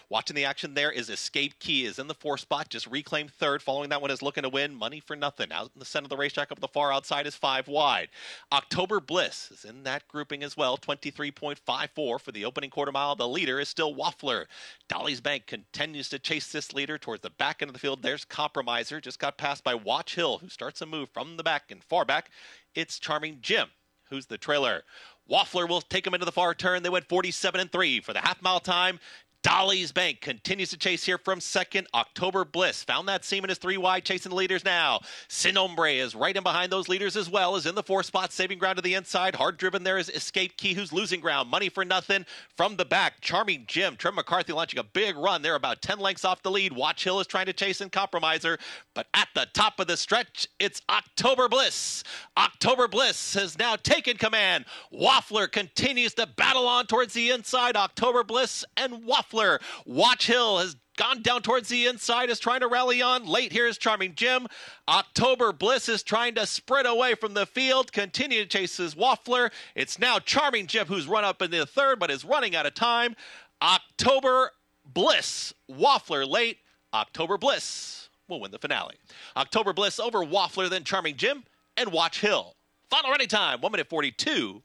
Watching 0.07 0.36
the 0.38 0.45
action 0.45 0.73
there 0.73 0.91
is 0.91 1.10
Escape 1.10 1.60
Key 1.60 1.83
is 1.83 1.99
in 1.99 2.07
the 2.07 2.13
four 2.13 2.38
spot, 2.38 2.69
just 2.69 2.88
reclaimed 2.88 3.33
third. 3.33 3.62
Following 3.62 3.89
that 3.89 4.01
one 4.01 4.12
is 4.12 4.21
looking 4.21 4.43
to 4.43 4.49
win. 4.49 4.73
Money 4.73 5.01
for 5.01 5.17
nothing. 5.17 5.51
Out 5.51 5.71
in 5.75 5.79
the 5.79 5.86
center 5.86 6.05
of 6.05 6.10
the 6.10 6.15
racetrack 6.15 6.49
up 6.53 6.62
the 6.62 6.67
far 6.69 6.93
outside 6.93 7.27
is 7.27 7.36
five 7.36 7.67
wide. 7.67 8.07
October 8.52 9.00
Bliss 9.00 9.52
is 9.52 9.65
in 9.65 9.84
that 9.84 10.08
grouping 10.08 10.43
as 10.43 10.56
well, 10.56 10.78
23.54 10.78 12.19
for 12.19 12.32
the 12.32 12.45
opening 12.45 12.69
quarter 12.69 12.91
mile. 12.91 13.15
The 13.15 13.28
leader 13.28 13.60
is 13.60 13.69
still 13.69 13.95
Waffler. 13.95 14.45
Dolly's 14.88 15.21
Bank 15.21 15.47
continues 15.47 16.10
to 16.10 16.19
chase 16.19 16.52
this 16.52 16.73
leader 16.73 16.97
towards 16.97 17.23
the 17.23 17.30
back 17.30 17.62
end 17.62 17.69
of 17.69 17.73
the 17.73 17.80
field. 17.80 18.02
There's 18.02 18.26
Compromiser, 18.26 19.02
just 19.02 19.19
got 19.19 19.38
passed 19.38 19.63
by 19.63 19.76
Watch 19.76 20.15
Hill, 20.15 20.39
who 20.39 20.50
starts 20.50 20.82
a 20.82 20.86
move 20.86 21.10
from 21.10 21.38
the 21.38 21.43
back 21.43 21.71
and 21.71 21.84
far 21.84 22.06
back. 22.06 22.32
It's 22.76 23.00
Charming 23.00 23.39
Jim, 23.41 23.69
who's 24.10 24.28
the 24.28 24.38
trailer. 24.38 24.84
Waffler 25.30 25.67
will 25.67 25.82
take 25.82 26.08
him 26.08 26.13
into 26.13 26.26
the 26.26 26.32
far 26.32 26.54
turn. 26.54 26.84
They 26.84 26.89
went 26.89 27.10
47 27.10 27.60
and 27.60 27.71
3 27.71 28.00
for 28.00 28.13
the 28.13 28.19
half 28.19 28.41
mile 28.41 28.60
time. 28.60 29.00
Dolly's 29.43 29.91
Bank 29.91 30.19
continues 30.21 30.71
to 30.71 30.78
chase 30.78 31.06
here 31.06 31.17
from 31.17 31.39
second. 31.39 31.88
October 31.93 32.43
Bliss 32.43 32.84
found 32.84 33.08
that 33.08 33.23
Seaman 33.23 33.50
is 33.50 33.58
three 33.58 33.78
wide, 33.78 34.04
chasing 34.04 34.32
the 34.32 34.36
leaders 34.36 34.65
now. 34.65 35.00
Sinombre 35.30 36.00
is 36.00 36.15
right 36.15 36.36
in 36.36 36.43
behind 36.43 36.71
those 36.71 36.89
leaders 36.89 37.15
as 37.15 37.30
well, 37.30 37.56
is 37.56 37.65
in 37.65 37.76
the 37.76 37.84
four 37.84 38.04
spot, 38.04 38.34
saving 38.34 38.58
ground 38.58 38.76
to 38.76 38.82
the 38.82 38.93
inside. 38.95 39.36
Hard 39.36 39.58
driven 39.58 39.84
there 39.84 39.97
is 39.97 40.10
Escape 40.10 40.58
Key, 40.58 40.73
who's 40.73 40.91
losing 40.91 41.21
ground. 41.21 41.50
Money 41.50 41.69
for 41.69 41.86
nothing 41.86 42.26
from 42.58 42.76
the 42.76 42.84
back. 42.84 43.21
Charming 43.21 43.63
Jim, 43.67 43.95
Trevor 43.95 44.17
McCarthy 44.17 44.52
launching 44.52 44.80
a 44.80 44.84
big 44.84 45.15
run. 45.15 45.41
They're 45.41 45.56
about 45.56 45.82
10 45.82 46.00
lengths 46.00 46.26
off 46.26 46.43
the 46.43 46.52
lead. 46.52 46.73
Watch 46.73 47.04
Hill 47.06 47.19
is 47.19 47.28
trying 47.28 47.45
to 47.45 47.54
chase 47.54 47.80
and 47.80 47.91
compromiser, 47.91 48.58
but 48.93 49.08
at 49.13 49.30
the 49.34 49.47
top 49.54 49.80
of 49.80 49.88
the 49.88 49.97
stretch, 49.97 50.47
it's 50.60 50.82
October 50.89 51.47
Bliss. 51.47 52.04
October 52.38 52.88
Bliss 52.88 53.36
has 53.36 53.58
now 53.58 53.78
taken 53.78 54.17
command. 54.17 54.65
Waffler 54.93 55.50
continues 55.50 56.13
to 56.15 56.28
battle 56.28 56.67
on 56.67 56.86
towards 56.86 57.13
the 57.13 57.30
inside. 57.30 57.78
October 57.78 58.23
Bliss 58.23 58.65
and 58.76 59.04
Waffler 59.04 59.37
Watch 59.86 60.28
Hill 60.28 60.60
has 60.60 60.76
gone 60.97 61.21
down 61.21 61.41
towards 61.41 61.69
the 61.69 61.86
inside, 61.86 62.30
is 62.30 62.39
trying 62.39 62.60
to 62.62 62.67
rally 62.67 63.02
on. 63.02 63.26
Late 63.26 63.52
here 63.52 63.67
is 63.67 63.78
Charming 63.78 64.15
Jim. 64.15 64.47
October 64.89 65.54
Bliss 65.54 65.88
is 65.88 66.04
trying 66.04 66.36
to 66.36 66.45
spread 66.45 66.86
away 66.86 67.15
from 67.15 67.34
the 67.34 67.45
field, 67.45 67.91
continue 67.91 68.43
to 68.43 68.50
chase 68.50 68.78
his 68.78 68.95
Waffler. 68.95 69.52
It's 69.76 70.00
now 70.00 70.19
Charming 70.19 70.67
Jim 70.67 70.88
who's 70.88 71.08
run 71.08 71.23
up 71.23 71.41
in 71.41 71.52
the 71.52 71.65
third, 71.65 72.00
but 72.00 72.12
is 72.12 72.26
running 72.26 72.56
out 72.56 72.65
of 72.65 72.73
time. 72.73 73.15
October 73.62 74.52
Bliss, 74.86 75.54
Waffler 75.69 76.28
late. 76.28 76.58
October 76.93 77.38
Bliss 77.38 78.10
will 78.28 78.39
win 78.39 78.52
the 78.52 78.60
finale. 78.60 78.95
October 79.36 79.73
Bliss 79.73 80.00
over 80.00 80.19
Waffler, 80.19 80.69
then 80.69 80.84
Charming 80.84 81.15
Jim 81.15 81.43
and 81.76 81.91
Watch 81.91 82.21
Hill. 82.21 82.56
Final 82.89 83.12
running 83.12 83.28
time, 83.28 83.62
1 83.62 83.71
minute 83.71 83.89
42 83.89 84.63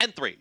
and 0.00 0.14
3. 0.14 0.38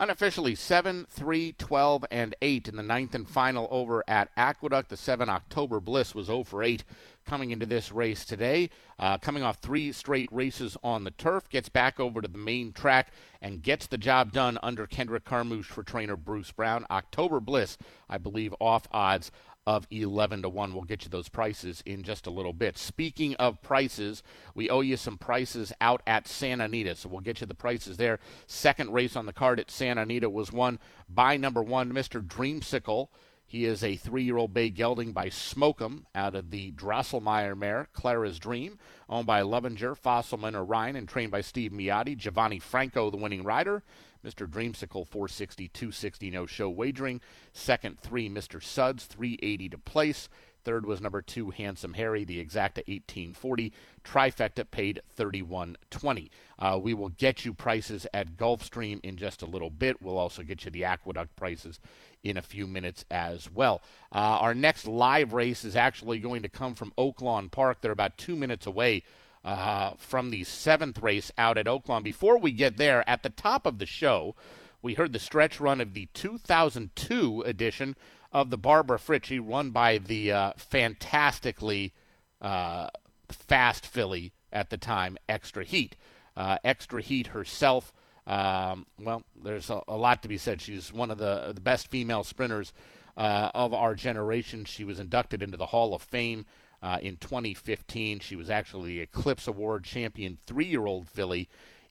Unofficially 0.00 0.54
7, 0.54 1.06
3, 1.10 1.52
12, 1.58 2.06
and 2.10 2.34
8 2.40 2.68
in 2.68 2.76
the 2.76 2.82
ninth 2.82 3.14
and 3.14 3.28
final 3.28 3.68
over 3.70 4.02
at 4.08 4.30
Aqueduct. 4.34 4.88
The 4.88 4.96
7 4.96 5.28
October 5.28 5.78
Bliss 5.78 6.14
was 6.14 6.28
0 6.28 6.44
for 6.44 6.62
8 6.62 6.82
coming 7.26 7.50
into 7.50 7.66
this 7.66 7.92
race 7.92 8.24
today. 8.24 8.70
Uh, 8.98 9.18
coming 9.18 9.42
off 9.42 9.58
three 9.58 9.92
straight 9.92 10.30
races 10.32 10.74
on 10.82 11.04
the 11.04 11.10
turf, 11.10 11.50
gets 11.50 11.68
back 11.68 12.00
over 12.00 12.22
to 12.22 12.28
the 12.28 12.38
main 12.38 12.72
track 12.72 13.12
and 13.42 13.62
gets 13.62 13.86
the 13.88 13.98
job 13.98 14.32
done 14.32 14.58
under 14.62 14.86
Kendrick 14.86 15.26
Carmouche 15.26 15.66
for 15.66 15.82
trainer 15.82 16.16
Bruce 16.16 16.50
Brown. 16.50 16.86
October 16.90 17.38
Bliss, 17.38 17.76
I 18.08 18.16
believe, 18.16 18.54
off 18.58 18.88
odds 18.92 19.30
of 19.70 19.86
11 19.92 20.42
to 20.42 20.48
1. 20.48 20.74
We'll 20.74 20.82
get 20.82 21.04
you 21.04 21.10
those 21.10 21.28
prices 21.28 21.80
in 21.86 22.02
just 22.02 22.26
a 22.26 22.30
little 22.30 22.52
bit. 22.52 22.76
Speaking 22.76 23.36
of 23.36 23.62
prices, 23.62 24.24
we 24.52 24.68
owe 24.68 24.80
you 24.80 24.96
some 24.96 25.16
prices 25.16 25.72
out 25.80 26.02
at 26.08 26.26
Santa 26.26 26.64
Anita, 26.64 26.96
so 26.96 27.08
we'll 27.08 27.20
get 27.20 27.40
you 27.40 27.46
the 27.46 27.54
prices 27.54 27.96
there. 27.96 28.18
Second 28.48 28.92
race 28.92 29.14
on 29.14 29.26
the 29.26 29.32
card 29.32 29.60
at 29.60 29.70
Santa 29.70 30.02
Anita 30.02 30.28
was 30.28 30.50
won 30.50 30.80
by 31.08 31.36
number 31.36 31.62
one, 31.62 31.92
Mr. 31.92 32.20
Dreamsicle. 32.20 33.10
He 33.46 33.64
is 33.64 33.84
a 33.84 33.94
three 33.94 34.24
year 34.24 34.38
old 34.38 34.52
bay 34.52 34.70
gelding 34.70 35.12
by 35.12 35.26
Smokem 35.28 36.02
out 36.16 36.34
of 36.34 36.50
the 36.50 36.72
Drosselmeyer 36.72 37.56
mare, 37.56 37.86
Clara's 37.92 38.40
Dream, 38.40 38.76
owned 39.08 39.26
by 39.26 39.42
Lovinger, 39.42 39.94
Fossilman, 39.94 40.56
Orion, 40.56 40.96
and 40.96 41.08
trained 41.08 41.30
by 41.30 41.42
Steve 41.42 41.70
Miyadi. 41.70 42.16
Giovanni 42.16 42.58
Franco, 42.58 43.08
the 43.08 43.16
winning 43.16 43.44
rider. 43.44 43.84
Mr. 44.24 44.46
Dreamsicle 44.46 45.06
460, 45.06 45.68
260 45.68 46.30
no 46.30 46.46
show 46.46 46.68
wagering. 46.68 47.20
Second, 47.52 47.98
three, 47.98 48.28
Mr. 48.28 48.62
Suds 48.62 49.04
380 49.04 49.68
to 49.70 49.78
place. 49.78 50.28
Third 50.62 50.84
was 50.84 51.00
number 51.00 51.22
two, 51.22 51.50
Handsome 51.50 51.94
Harry, 51.94 52.24
the 52.24 52.44
exacta 52.44 52.84
1840. 52.86 53.72
Trifecta 54.04 54.70
paid 54.70 55.00
3120. 55.16 56.30
Uh, 56.58 56.78
we 56.82 56.92
will 56.92 57.08
get 57.08 57.44
you 57.44 57.54
prices 57.54 58.06
at 58.12 58.36
Gulfstream 58.36 59.00
in 59.02 59.16
just 59.16 59.42
a 59.42 59.46
little 59.46 59.70
bit. 59.70 60.02
We'll 60.02 60.18
also 60.18 60.42
get 60.42 60.64
you 60.64 60.70
the 60.70 60.84
Aqueduct 60.84 61.34
prices 61.36 61.80
in 62.22 62.36
a 62.36 62.42
few 62.42 62.66
minutes 62.66 63.04
as 63.10 63.50
well. 63.50 63.80
Uh, 64.12 64.18
our 64.18 64.54
next 64.54 64.86
live 64.86 65.32
race 65.32 65.64
is 65.64 65.76
actually 65.76 66.18
going 66.18 66.42
to 66.42 66.48
come 66.48 66.74
from 66.74 66.92
Oaklawn 66.98 67.50
Park. 67.50 67.78
They're 67.80 67.92
about 67.92 68.18
two 68.18 68.36
minutes 68.36 68.66
away 68.66 69.02
uh, 69.44 69.92
from 69.96 70.30
the 70.30 70.44
seventh 70.44 70.98
race 71.02 71.30
out 71.38 71.58
at 71.58 71.66
Oaklawn. 71.66 72.02
Before 72.02 72.38
we 72.38 72.52
get 72.52 72.76
there, 72.76 73.08
at 73.08 73.22
the 73.22 73.30
top 73.30 73.66
of 73.66 73.78
the 73.78 73.86
show, 73.86 74.34
we 74.82 74.94
heard 74.94 75.12
the 75.12 75.18
stretch 75.18 75.60
run 75.60 75.80
of 75.80 75.94
the 75.94 76.08
2002 76.14 77.42
edition 77.42 77.96
of 78.32 78.50
the 78.50 78.58
Barbara 78.58 78.98
Fritchie, 78.98 79.40
run 79.40 79.70
by 79.70 79.98
the 79.98 80.32
uh, 80.32 80.52
fantastically 80.56 81.92
uh, 82.40 82.88
fast 83.28 83.86
filly 83.86 84.32
at 84.52 84.70
the 84.70 84.76
time, 84.76 85.16
Extra 85.28 85.64
Heat. 85.64 85.96
Uh, 86.36 86.58
Extra 86.64 87.02
Heat 87.02 87.28
herself, 87.28 87.92
um, 88.26 88.86
well, 88.98 89.24
there's 89.42 89.70
a, 89.70 89.82
a, 89.88 89.96
lot 89.96 90.22
to 90.22 90.28
be 90.28 90.38
said. 90.38 90.60
She's 90.60 90.92
one 90.92 91.10
of 91.10 91.18
the, 91.18 91.52
the 91.54 91.60
best 91.60 91.88
female 91.88 92.22
sprinters 92.22 92.72
uh, 93.16 93.50
of 93.54 93.74
our 93.74 93.94
generation. 93.94 94.64
She 94.64 94.84
was 94.84 95.00
inducted 95.00 95.42
into 95.42 95.56
the 95.56 95.66
Hall 95.66 95.94
of 95.94 96.02
Fame 96.02 96.46
uh, 96.82 96.98
in 97.02 97.16
2015. 97.16 98.20
She 98.20 98.36
was 98.36 98.50
actually 98.50 98.94
the 98.94 99.00
Eclipse 99.00 99.46
Award 99.46 99.84
champion 99.84 100.38
three 100.46 100.66
year 100.66 100.86
old 100.86 101.08
filly 101.08 101.48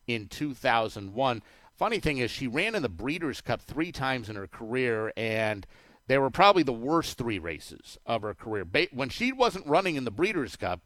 in 0.08 0.28
2001. 0.28 1.42
Funny 1.78 2.00
thing 2.00 2.18
is, 2.18 2.30
she 2.30 2.48
ran 2.48 2.76
in 2.76 2.82
the 2.82 2.90
Breeders' 2.90 3.42
Cup 3.42 3.62
three 3.62 3.92
times 3.92 4.30
in 4.30 4.36
her 4.36 4.48
career, 4.48 5.14
and 5.16 5.66
they 6.08 6.18
were 6.18 6.30
probably 6.30 6.64
the 6.64 6.74
worst 6.74 7.18
three 7.18 7.40
races 7.40 7.98
of 8.06 8.22
her 8.24 8.34
career. 8.34 8.66
When 8.92 9.10
she 9.10 9.32
wasn't 9.32 9.66
running 9.66 9.96
in 9.96 10.04
the 10.04 10.12
Breeders' 10.12 10.56
Cup, 10.56 10.82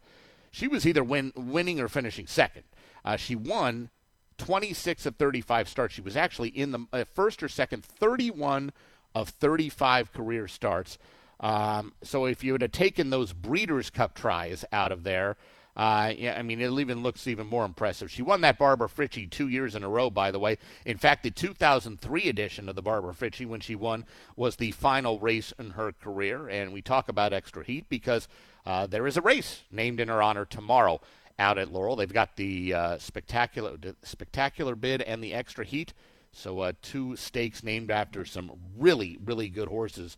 she 0.52 0.68
was 0.68 0.86
either 0.86 1.04
win, 1.04 1.34
winning 1.36 1.80
or 1.80 1.88
finishing 1.88 2.28
second. 2.28 2.63
Uh, 3.04 3.18
she 3.18 3.36
won 3.36 3.89
26 4.38 5.06
of 5.08 5.16
35 5.16 5.68
starts. 5.68 5.94
She 5.96 6.02
was 6.02 6.16
actually 6.16 6.50
in 6.50 6.72
the 6.72 6.86
uh, 6.94 7.06
first 7.06 7.42
or 7.42 7.50
second 7.50 7.84
31 7.84 8.72
of 9.16 9.30
35 9.30 10.13
career 10.13 10.48
starts. 10.48 10.98
Um, 11.43 11.93
so 12.01 12.25
if 12.25 12.41
you 12.43 12.53
would 12.53 12.62
have 12.62 12.71
taken 12.71 13.10
those 13.10 13.34
Breeders' 13.34 13.89
Cup 13.89 14.15
tries 14.15 14.63
out 14.71 14.93
of 14.93 15.03
there, 15.03 15.36
uh, 15.75 16.13
yeah, 16.15 16.38
I 16.38 16.43
mean, 16.43 16.62
it 16.62 16.71
even 16.71 17.03
looks 17.03 17.27
even 17.27 17.47
more 17.47 17.65
impressive. 17.65 18.10
She 18.10 18.21
won 18.21 18.41
that 18.41 18.58
Barbara 18.58 18.88
Fritchie 18.88 19.29
two 19.29 19.49
years 19.49 19.75
in 19.75 19.84
a 19.84 19.89
row, 19.89 20.10
by 20.10 20.32
the 20.32 20.39
way. 20.39 20.58
In 20.86 20.97
fact, 20.97 21.23
the 21.23 21.32
2003 21.32 22.29
edition 22.29 22.69
of 22.69 22.75
the 22.75 22.82
Barbara 22.82 23.13
Fritchie, 23.13 23.45
when 23.45 23.60
she 23.60 23.75
won, 23.75 24.06
was 24.38 24.56
the 24.56 24.71
final 24.71 25.19
race 25.19 25.51
in 25.60 25.71
her 25.71 25.91
career. 25.91 26.47
And 26.47 26.71
we 26.71 26.82
talk 26.82 27.10
about 27.10 27.34
extra 27.34 27.65
heat 27.65 27.89
because 27.89 28.27
uh, 28.65 28.88
there 28.88 29.06
is 29.06 29.17
a 29.17 29.21
race 29.21 29.63
named 29.69 29.99
in 29.99 30.08
her 30.08 30.21
honor 30.21 30.45
tomorrow 30.45 31.01
out 31.39 31.58
at 31.58 31.73
Laurel. 31.73 31.97
They've 31.97 32.13
got 32.13 32.38
the 32.38 32.73
uh, 32.73 32.97
spectacular, 32.99 33.75
the 33.75 33.95
spectacular 34.03 34.75
bid 34.75 35.01
and 35.01 35.23
the 35.23 35.34
extra 35.34 35.65
heat. 35.65 35.93
So 36.32 36.60
uh, 36.60 36.73
two 36.82 37.15
stakes 37.15 37.63
named 37.63 37.91
after 37.91 38.23
some 38.25 38.51
really, 38.77 39.17
really 39.25 39.49
good 39.49 39.67
horses. 39.67 40.15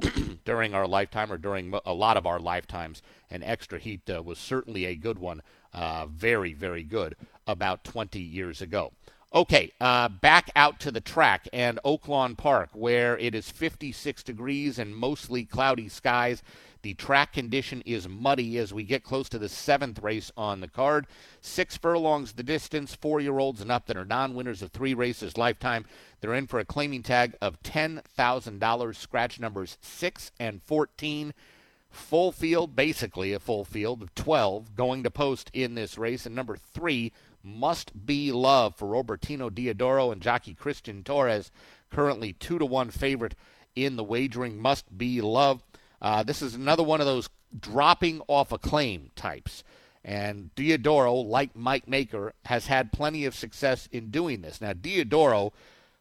During 0.44 0.74
our 0.74 0.86
lifetime 0.86 1.32
or 1.32 1.38
during 1.38 1.72
a 1.84 1.94
lot 1.94 2.16
of 2.16 2.26
our 2.26 2.38
lifetimes. 2.38 3.02
And 3.30 3.42
Extra 3.42 3.78
Heat 3.78 4.08
uh, 4.10 4.22
was 4.22 4.38
certainly 4.38 4.84
a 4.84 4.94
good 4.94 5.18
one, 5.18 5.40
uh, 5.72 6.06
very, 6.06 6.52
very 6.52 6.82
good, 6.82 7.16
about 7.46 7.84
20 7.84 8.20
years 8.20 8.60
ago. 8.60 8.92
Okay, 9.34 9.72
uh, 9.80 10.08
back 10.08 10.50
out 10.54 10.78
to 10.80 10.92
the 10.92 11.00
track 11.00 11.48
and 11.52 11.80
Oaklawn 11.84 12.36
Park, 12.36 12.70
where 12.72 13.18
it 13.18 13.34
is 13.34 13.50
56 13.50 14.22
degrees 14.22 14.78
and 14.78 14.94
mostly 14.94 15.44
cloudy 15.44 15.88
skies. 15.88 16.42
The 16.84 16.92
track 16.92 17.32
condition 17.32 17.82
is 17.86 18.06
muddy 18.06 18.58
as 18.58 18.74
we 18.74 18.84
get 18.84 19.04
close 19.04 19.30
to 19.30 19.38
the 19.38 19.48
seventh 19.48 20.02
race 20.02 20.30
on 20.36 20.60
the 20.60 20.68
card. 20.68 21.06
Six 21.40 21.78
furlongs 21.78 22.32
the 22.34 22.42
distance, 22.42 22.94
four 22.94 23.20
year 23.20 23.38
olds 23.38 23.62
and 23.62 23.72
up 23.72 23.86
that 23.86 23.96
are 23.96 24.04
non 24.04 24.34
winners 24.34 24.60
of 24.60 24.70
three 24.70 24.92
races 24.92 25.38
lifetime. 25.38 25.86
They're 26.20 26.34
in 26.34 26.46
for 26.46 26.60
a 26.60 26.64
claiming 26.66 27.02
tag 27.02 27.38
of 27.40 27.62
$10,000. 27.62 28.96
Scratch 28.96 29.40
numbers 29.40 29.78
6 29.80 30.32
and 30.38 30.62
14. 30.62 31.32
full 31.88 32.32
field, 32.32 32.76
basically 32.76 33.32
a 33.32 33.40
full 33.40 33.64
field 33.64 34.02
of 34.02 34.14
12 34.14 34.76
going 34.76 35.02
to 35.04 35.10
post 35.10 35.50
in 35.54 35.76
this 35.76 35.96
race. 35.96 36.26
And 36.26 36.34
number 36.34 36.58
three, 36.58 37.12
Must 37.42 38.04
Be 38.04 38.30
Love 38.30 38.76
for 38.76 38.88
Robertino 38.88 39.48
Diodoro 39.48 40.12
and 40.12 40.20
jockey 40.20 40.52
Christian 40.52 41.02
Torres, 41.02 41.50
currently 41.90 42.34
two 42.34 42.58
to 42.58 42.66
one 42.66 42.90
favorite 42.90 43.34
in 43.74 43.96
the 43.96 44.04
wagering. 44.04 44.60
Must 44.60 44.98
Be 44.98 45.22
Love. 45.22 45.62
Uh, 46.04 46.22
this 46.22 46.42
is 46.42 46.54
another 46.54 46.82
one 46.82 47.00
of 47.00 47.06
those 47.06 47.30
dropping 47.58 48.20
off 48.28 48.52
a 48.52 48.58
claim 48.58 49.10
types. 49.16 49.64
And 50.04 50.50
Diodoro, 50.54 51.26
like 51.26 51.56
Mike 51.56 51.88
Maker, 51.88 52.34
has 52.44 52.66
had 52.66 52.92
plenty 52.92 53.24
of 53.24 53.34
success 53.34 53.88
in 53.90 54.10
doing 54.10 54.42
this. 54.42 54.60
Now, 54.60 54.74
Diodoro, 54.74 55.52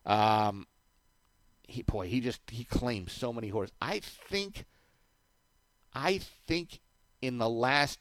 um, 0.05 0.67
he 1.69 1.83
boy, 1.83 2.07
he 2.07 2.19
just 2.19 2.41
he 2.51 2.65
claims 2.65 3.13
so 3.13 3.31
many 3.31 3.47
horses. 3.47 3.73
I 3.81 4.01
think, 4.01 4.65
I 5.93 6.19
think 6.47 6.81
in 7.21 7.37
the 7.37 7.49
last, 7.49 7.97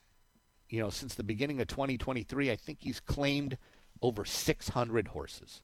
you 0.69 0.81
know, 0.81 0.91
since 0.91 1.15
the 1.15 1.23
beginning 1.23 1.61
of 1.61 1.69
2023, 1.69 2.51
I 2.51 2.57
think 2.57 2.79
he's 2.81 2.99
claimed 2.99 3.59
over 4.03 4.25
600 4.25 5.09
horses. 5.09 5.63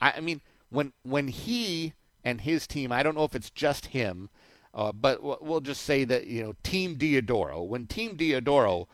I, 0.00 0.14
I 0.16 0.20
mean, 0.20 0.40
when 0.68 0.94
when 1.04 1.28
he 1.28 1.92
and 2.24 2.40
his 2.40 2.66
team, 2.66 2.90
I 2.90 3.04
don't 3.04 3.14
know 3.14 3.22
if 3.22 3.36
it's 3.36 3.50
just 3.50 3.86
him, 3.86 4.30
uh, 4.74 4.92
but 4.92 5.22
we'll 5.42 5.60
just 5.60 5.82
say 5.82 6.04
that 6.04 6.26
you 6.26 6.42
know, 6.42 6.54
Team 6.62 6.96
Diodoro. 6.96 7.66
When 7.66 7.86
Team 7.86 8.16
Diodoro 8.16 8.86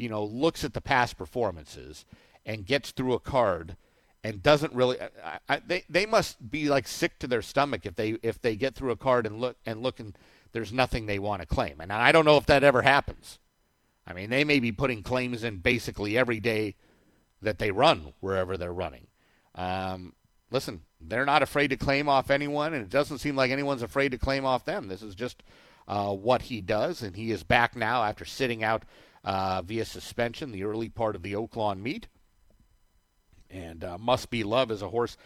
you 0.00 0.08
know, 0.08 0.24
looks 0.24 0.64
at 0.64 0.72
the 0.72 0.80
past 0.80 1.18
performances 1.18 2.06
and 2.46 2.64
gets 2.64 2.90
through 2.90 3.12
a 3.12 3.20
card 3.20 3.76
and 4.24 4.42
doesn't 4.42 4.72
really 4.72 4.98
I, 5.00 5.38
I, 5.48 5.62
they 5.66 5.84
they 5.88 6.06
must 6.06 6.50
be 6.50 6.68
like 6.68 6.88
sick 6.88 7.18
to 7.18 7.26
their 7.26 7.42
stomach 7.42 7.84
if 7.84 7.96
they 7.96 8.16
if 8.22 8.40
they 8.40 8.56
get 8.56 8.74
through 8.74 8.92
a 8.92 8.96
card 8.96 9.26
and 9.26 9.40
look 9.40 9.56
and 9.66 9.82
look 9.82 10.00
and 10.00 10.16
there's 10.52 10.72
nothing 10.72 11.06
they 11.06 11.18
want 11.18 11.42
to 11.42 11.46
claim. 11.46 11.80
And 11.80 11.92
I 11.92 12.12
don't 12.12 12.24
know 12.24 12.36
if 12.36 12.46
that 12.46 12.64
ever 12.64 12.82
happens. 12.82 13.38
I 14.06 14.12
mean, 14.14 14.30
they 14.30 14.42
may 14.42 14.58
be 14.58 14.72
putting 14.72 15.02
claims 15.02 15.44
in 15.44 15.58
basically 15.58 16.18
every 16.18 16.40
day 16.40 16.74
that 17.42 17.58
they 17.58 17.70
run 17.70 18.14
wherever 18.20 18.56
they're 18.56 18.72
running. 18.72 19.06
Um, 19.54 20.14
listen, 20.50 20.80
they're 21.00 21.24
not 21.24 21.42
afraid 21.42 21.68
to 21.68 21.76
claim 21.76 22.08
off 22.08 22.30
anyone, 22.30 22.74
and 22.74 22.82
it 22.82 22.90
doesn't 22.90 23.18
seem 23.18 23.36
like 23.36 23.50
anyone's 23.50 23.82
afraid 23.82 24.12
to 24.12 24.18
claim 24.18 24.44
off 24.44 24.64
them. 24.64 24.88
This 24.88 25.02
is 25.02 25.14
just 25.14 25.42
uh, 25.88 26.14
what 26.14 26.42
he 26.42 26.60
does, 26.60 27.02
and 27.02 27.16
he 27.16 27.30
is 27.30 27.42
back 27.42 27.74
now 27.74 28.02
after 28.02 28.24
sitting 28.24 28.62
out 28.62 28.84
uh, 29.24 29.62
via 29.62 29.84
suspension 29.84 30.52
the 30.52 30.64
early 30.64 30.88
part 30.88 31.16
of 31.16 31.22
the 31.22 31.32
Oaklawn 31.32 31.80
meet. 31.80 32.08
And 33.50 33.82
uh, 33.82 33.98
Must 33.98 34.30
Be 34.30 34.44
Love 34.44 34.70
is 34.70 34.82
a 34.82 34.90
horse 34.90 35.16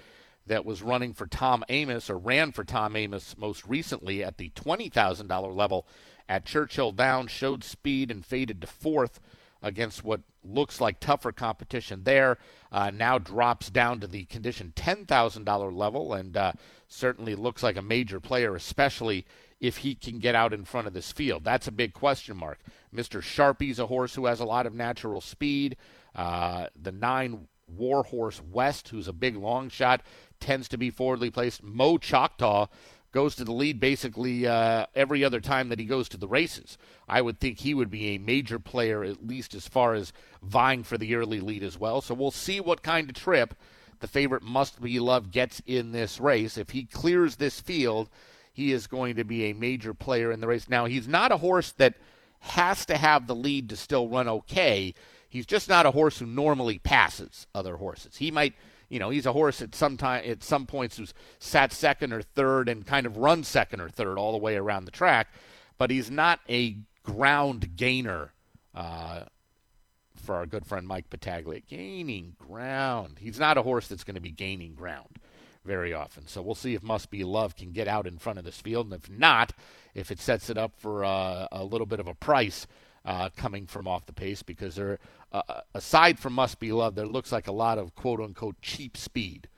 that 0.46 0.64
was 0.64 0.82
running 0.82 1.12
for 1.12 1.26
Tom 1.26 1.64
Amoss 1.68 2.10
or 2.10 2.18
ran 2.18 2.52
for 2.52 2.64
Tom 2.64 2.94
Amoss 2.94 3.36
most 3.36 3.66
recently 3.66 4.22
at 4.22 4.38
the 4.38 4.50
$20,000 4.50 5.54
level 5.54 5.86
at 6.28 6.46
Churchill 6.46 6.92
Downs, 6.92 7.30
showed 7.30 7.64
speed 7.64 8.10
and 8.10 8.24
faded 8.24 8.60
to 8.60 8.66
fourth 8.66 9.20
against 9.64 10.04
what 10.04 10.20
looks 10.44 10.80
like 10.80 11.00
tougher 11.00 11.32
competition 11.32 12.04
there. 12.04 12.38
Uh, 12.70 12.90
now 12.90 13.18
drops 13.18 13.70
down 13.70 13.98
to 13.98 14.06
the 14.06 14.26
condition 14.26 14.72
$10,000 14.76 15.76
level 15.76 16.12
and 16.12 16.36
uh, 16.36 16.52
certainly 16.86 17.34
looks 17.34 17.62
like 17.62 17.76
a 17.76 17.82
major 17.82 18.20
player, 18.20 18.54
especially 18.54 19.26
if 19.60 19.78
he 19.78 19.94
can 19.94 20.18
get 20.18 20.34
out 20.34 20.52
in 20.52 20.64
front 20.64 20.86
of 20.86 20.92
this 20.92 21.10
field. 21.10 21.42
That's 21.42 21.66
a 21.66 21.72
big 21.72 21.94
question 21.94 22.36
mark. 22.36 22.58
Mr. 22.94 23.22
Sharpie's 23.22 23.78
a 23.78 23.86
horse 23.86 24.14
who 24.14 24.26
has 24.26 24.38
a 24.38 24.44
lot 24.44 24.66
of 24.66 24.74
natural 24.74 25.22
speed. 25.22 25.76
Uh, 26.14 26.66
the 26.80 26.92
nine 26.92 27.48
Warhorse 27.66 28.42
West, 28.42 28.88
who's 28.88 29.08
a 29.08 29.12
big 29.14 29.36
long 29.36 29.70
shot, 29.70 30.02
tends 30.40 30.68
to 30.68 30.76
be 30.76 30.90
forwardly 30.90 31.30
placed. 31.30 31.62
Mo 31.62 31.96
Choctaw 31.96 32.66
goes 33.14 33.34
to 33.36 33.44
the 33.44 33.52
lead 33.52 33.80
basically 33.80 34.46
uh, 34.46 34.84
every 34.94 35.24
other 35.24 35.40
time 35.40 35.70
that 35.70 35.78
he 35.78 35.86
goes 35.86 36.10
to 36.10 36.18
the 36.18 36.28
races. 36.28 36.76
I 37.08 37.22
would 37.22 37.40
think 37.40 37.60
he 37.60 37.72
would 37.72 37.90
be 37.90 38.08
a 38.08 38.18
major 38.18 38.58
player, 38.58 39.02
at 39.02 39.26
least 39.26 39.54
as 39.54 39.66
far 39.66 39.94
as 39.94 40.12
vying 40.42 40.82
for 40.82 40.98
the 40.98 41.14
early 41.14 41.40
lead 41.40 41.62
as 41.62 41.78
well. 41.78 42.02
So 42.02 42.12
we'll 42.12 42.30
see 42.30 42.60
what 42.60 42.82
kind 42.82 43.08
of 43.08 43.16
trip 43.16 43.54
the 44.00 44.08
favorite 44.08 44.42
Must 44.42 44.82
Be 44.82 45.00
Love 45.00 45.30
gets 45.30 45.62
in 45.64 45.92
this 45.92 46.20
race. 46.20 46.58
If 46.58 46.70
he 46.70 46.84
clears 46.84 47.36
this 47.36 47.60
field, 47.60 48.10
he 48.52 48.72
is 48.72 48.86
going 48.86 49.16
to 49.16 49.24
be 49.24 49.44
a 49.44 49.54
major 49.54 49.94
player 49.94 50.30
in 50.30 50.40
the 50.40 50.48
race. 50.48 50.68
Now, 50.68 50.84
he's 50.84 51.08
not 51.08 51.32
a 51.32 51.38
horse 51.38 51.72
that– 51.72 51.94
has 52.44 52.84
to 52.86 52.96
have 52.96 53.26
the 53.26 53.34
lead 53.34 53.70
to 53.70 53.76
still 53.76 54.08
run 54.08 54.28
okay. 54.28 54.94
He's 55.28 55.46
just 55.46 55.68
not 55.68 55.86
a 55.86 55.90
horse 55.90 56.18
who 56.18 56.26
normally 56.26 56.78
passes 56.78 57.46
other 57.54 57.76
horses. 57.76 58.16
He 58.16 58.30
might, 58.30 58.54
you 58.94 59.00
know, 59.00 59.10
he's 59.10 59.26
a 59.26 59.32
horse 59.32 59.60
at 59.60 59.74
some 59.74 59.96
time 59.96 60.22
at 60.24 60.44
some 60.44 60.66
points 60.66 60.98
who's 60.98 61.12
sat 61.40 61.72
second 61.72 62.12
or 62.12 62.22
third 62.22 62.68
and 62.68 62.86
kind 62.86 63.06
of 63.06 63.16
run 63.16 63.42
second 63.42 63.80
or 63.80 63.88
third 63.88 64.16
all 64.18 64.30
the 64.30 64.38
way 64.38 64.54
around 64.54 64.84
the 64.84 64.92
track, 64.92 65.26
but 65.78 65.90
he's 65.90 66.12
not 66.12 66.38
a 66.48 66.76
ground 67.02 67.74
gainer. 67.74 68.32
Uh, 68.72 69.24
for 70.14 70.36
our 70.36 70.46
good 70.46 70.64
friend 70.64 70.86
Mike 70.86 71.10
Battaglia, 71.10 71.60
gaining 71.68 72.36
ground. 72.38 73.18
He's 73.18 73.38
not 73.38 73.58
a 73.58 73.62
horse 73.62 73.88
that's 73.88 74.04
going 74.04 74.14
to 74.14 74.20
be 74.20 74.30
gaining 74.30 74.74
ground 74.74 75.18
very 75.64 75.92
often. 75.92 76.28
So 76.28 76.40
we'll 76.40 76.54
see 76.54 76.74
if 76.74 76.82
Must 76.82 77.10
Be 77.10 77.24
Love 77.24 77.56
can 77.56 77.72
get 77.72 77.88
out 77.88 78.06
in 78.06 78.18
front 78.18 78.38
of 78.38 78.44
this 78.44 78.60
field, 78.60 78.86
and 78.86 78.94
if 78.94 79.10
not, 79.10 79.52
if 79.94 80.10
it 80.10 80.20
sets 80.20 80.48
it 80.48 80.56
up 80.56 80.72
for 80.78 81.04
uh, 81.04 81.48
a 81.50 81.64
little 81.64 81.86
bit 81.86 82.00
of 82.00 82.06
a 82.06 82.14
price 82.14 82.66
uh, 83.04 83.28
coming 83.36 83.66
from 83.66 83.86
off 83.86 84.06
the 84.06 84.12
pace, 84.12 84.42
because 84.42 84.76
there, 84.76 84.98
uh, 85.32 85.42
uh, 85.48 85.60
aside 85.74 86.18
from 86.18 86.32
Must 86.32 86.58
Be 86.58 86.72
loved, 86.72 86.96
there 86.96 87.06
looks 87.06 87.32
like 87.32 87.48
a 87.48 87.52
lot 87.52 87.78
of 87.78 87.94
quote 87.94 88.20
unquote 88.20 88.60
cheap 88.62 88.96
speed 88.96 89.48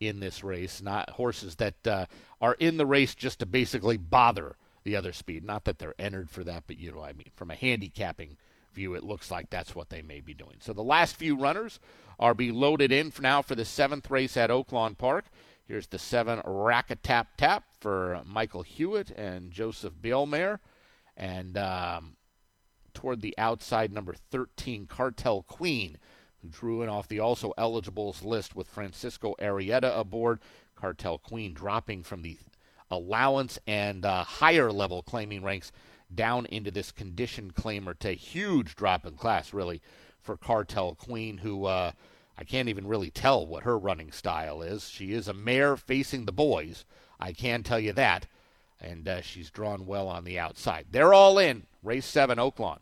in 0.00 0.20
this 0.20 0.42
race, 0.42 0.82
not 0.82 1.10
horses 1.10 1.56
that 1.56 1.86
uh, 1.86 2.06
are 2.40 2.54
in 2.54 2.76
the 2.76 2.86
race 2.86 3.14
just 3.14 3.38
to 3.40 3.46
basically 3.46 3.96
bother 3.96 4.56
the 4.82 4.96
other 4.96 5.12
speed. 5.12 5.44
Not 5.44 5.64
that 5.64 5.78
they're 5.78 5.94
entered 5.98 6.30
for 6.30 6.42
that, 6.44 6.64
but 6.66 6.78
you 6.78 6.90
know 6.90 6.98
what 6.98 7.10
I 7.10 7.12
mean. 7.12 7.30
From 7.36 7.50
a 7.50 7.54
handicapping 7.54 8.36
view, 8.72 8.94
it 8.94 9.04
looks 9.04 9.30
like 9.30 9.50
that's 9.50 9.74
what 9.74 9.90
they 9.90 10.02
may 10.02 10.20
be 10.20 10.34
doing. 10.34 10.56
So 10.60 10.72
the 10.72 10.82
last 10.82 11.16
few 11.16 11.36
runners 11.36 11.80
are 12.18 12.34
be 12.34 12.50
loaded 12.50 12.92
in 12.92 13.10
for 13.10 13.22
now 13.22 13.42
for 13.42 13.54
the 13.54 13.64
seventh 13.64 14.10
race 14.10 14.36
at 14.36 14.50
Oaklawn 14.50 14.96
Park. 14.96 15.26
Here's 15.66 15.86
the 15.86 15.98
seven 15.98 16.40
rack 16.44 16.90
a 16.90 16.96
tap 16.96 17.36
tap 17.36 17.64
for 17.78 18.22
Michael 18.26 18.62
Hewitt 18.62 19.10
and 19.10 19.50
Joseph 19.50 19.94
Bealmear. 20.00 20.58
And 21.16 21.56
um, 21.56 22.16
toward 22.94 23.20
the 23.20 23.34
outside, 23.38 23.92
number 23.92 24.14
13, 24.30 24.86
Cartel 24.86 25.42
Queen, 25.42 25.98
who 26.40 26.48
drew 26.48 26.82
in 26.82 26.88
off 26.88 27.08
the 27.08 27.20
also 27.20 27.52
eligibles 27.56 28.22
list 28.22 28.54
with 28.54 28.68
Francisco 28.68 29.34
Arrieta 29.40 29.98
aboard. 29.98 30.40
Cartel 30.74 31.18
Queen 31.18 31.52
dropping 31.52 32.02
from 32.02 32.22
the 32.22 32.38
allowance 32.90 33.58
and 33.66 34.04
uh, 34.04 34.24
higher 34.24 34.72
level 34.72 35.02
claiming 35.02 35.42
ranks 35.42 35.72
down 36.12 36.46
into 36.46 36.70
this 36.70 36.90
condition 36.90 37.52
claimer 37.52 37.96
to 37.98 38.12
huge 38.12 38.74
drop 38.74 39.06
in 39.06 39.14
class, 39.14 39.52
really, 39.52 39.80
for 40.20 40.36
Cartel 40.36 40.94
Queen, 40.94 41.38
who. 41.38 41.66
Uh, 41.66 41.92
I 42.40 42.44
can't 42.44 42.70
even 42.70 42.86
really 42.86 43.10
tell 43.10 43.46
what 43.46 43.64
her 43.64 43.78
running 43.78 44.12
style 44.12 44.62
is. 44.62 44.88
She 44.88 45.12
is 45.12 45.28
a 45.28 45.34
mare 45.34 45.76
facing 45.76 46.24
the 46.24 46.32
boys. 46.32 46.86
I 47.20 47.34
can 47.34 47.62
tell 47.62 47.78
you 47.78 47.92
that. 47.92 48.26
And 48.80 49.06
uh, 49.06 49.20
she's 49.20 49.50
drawn 49.50 49.84
well 49.84 50.08
on 50.08 50.24
the 50.24 50.38
outside. 50.38 50.86
They're 50.90 51.12
all 51.12 51.38
in. 51.38 51.66
Race 51.82 52.06
7, 52.06 52.38
Oaklawn. 52.38 52.78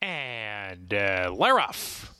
And 0.00 0.92
uh, 0.94 1.30
Laroff. 1.30 2.10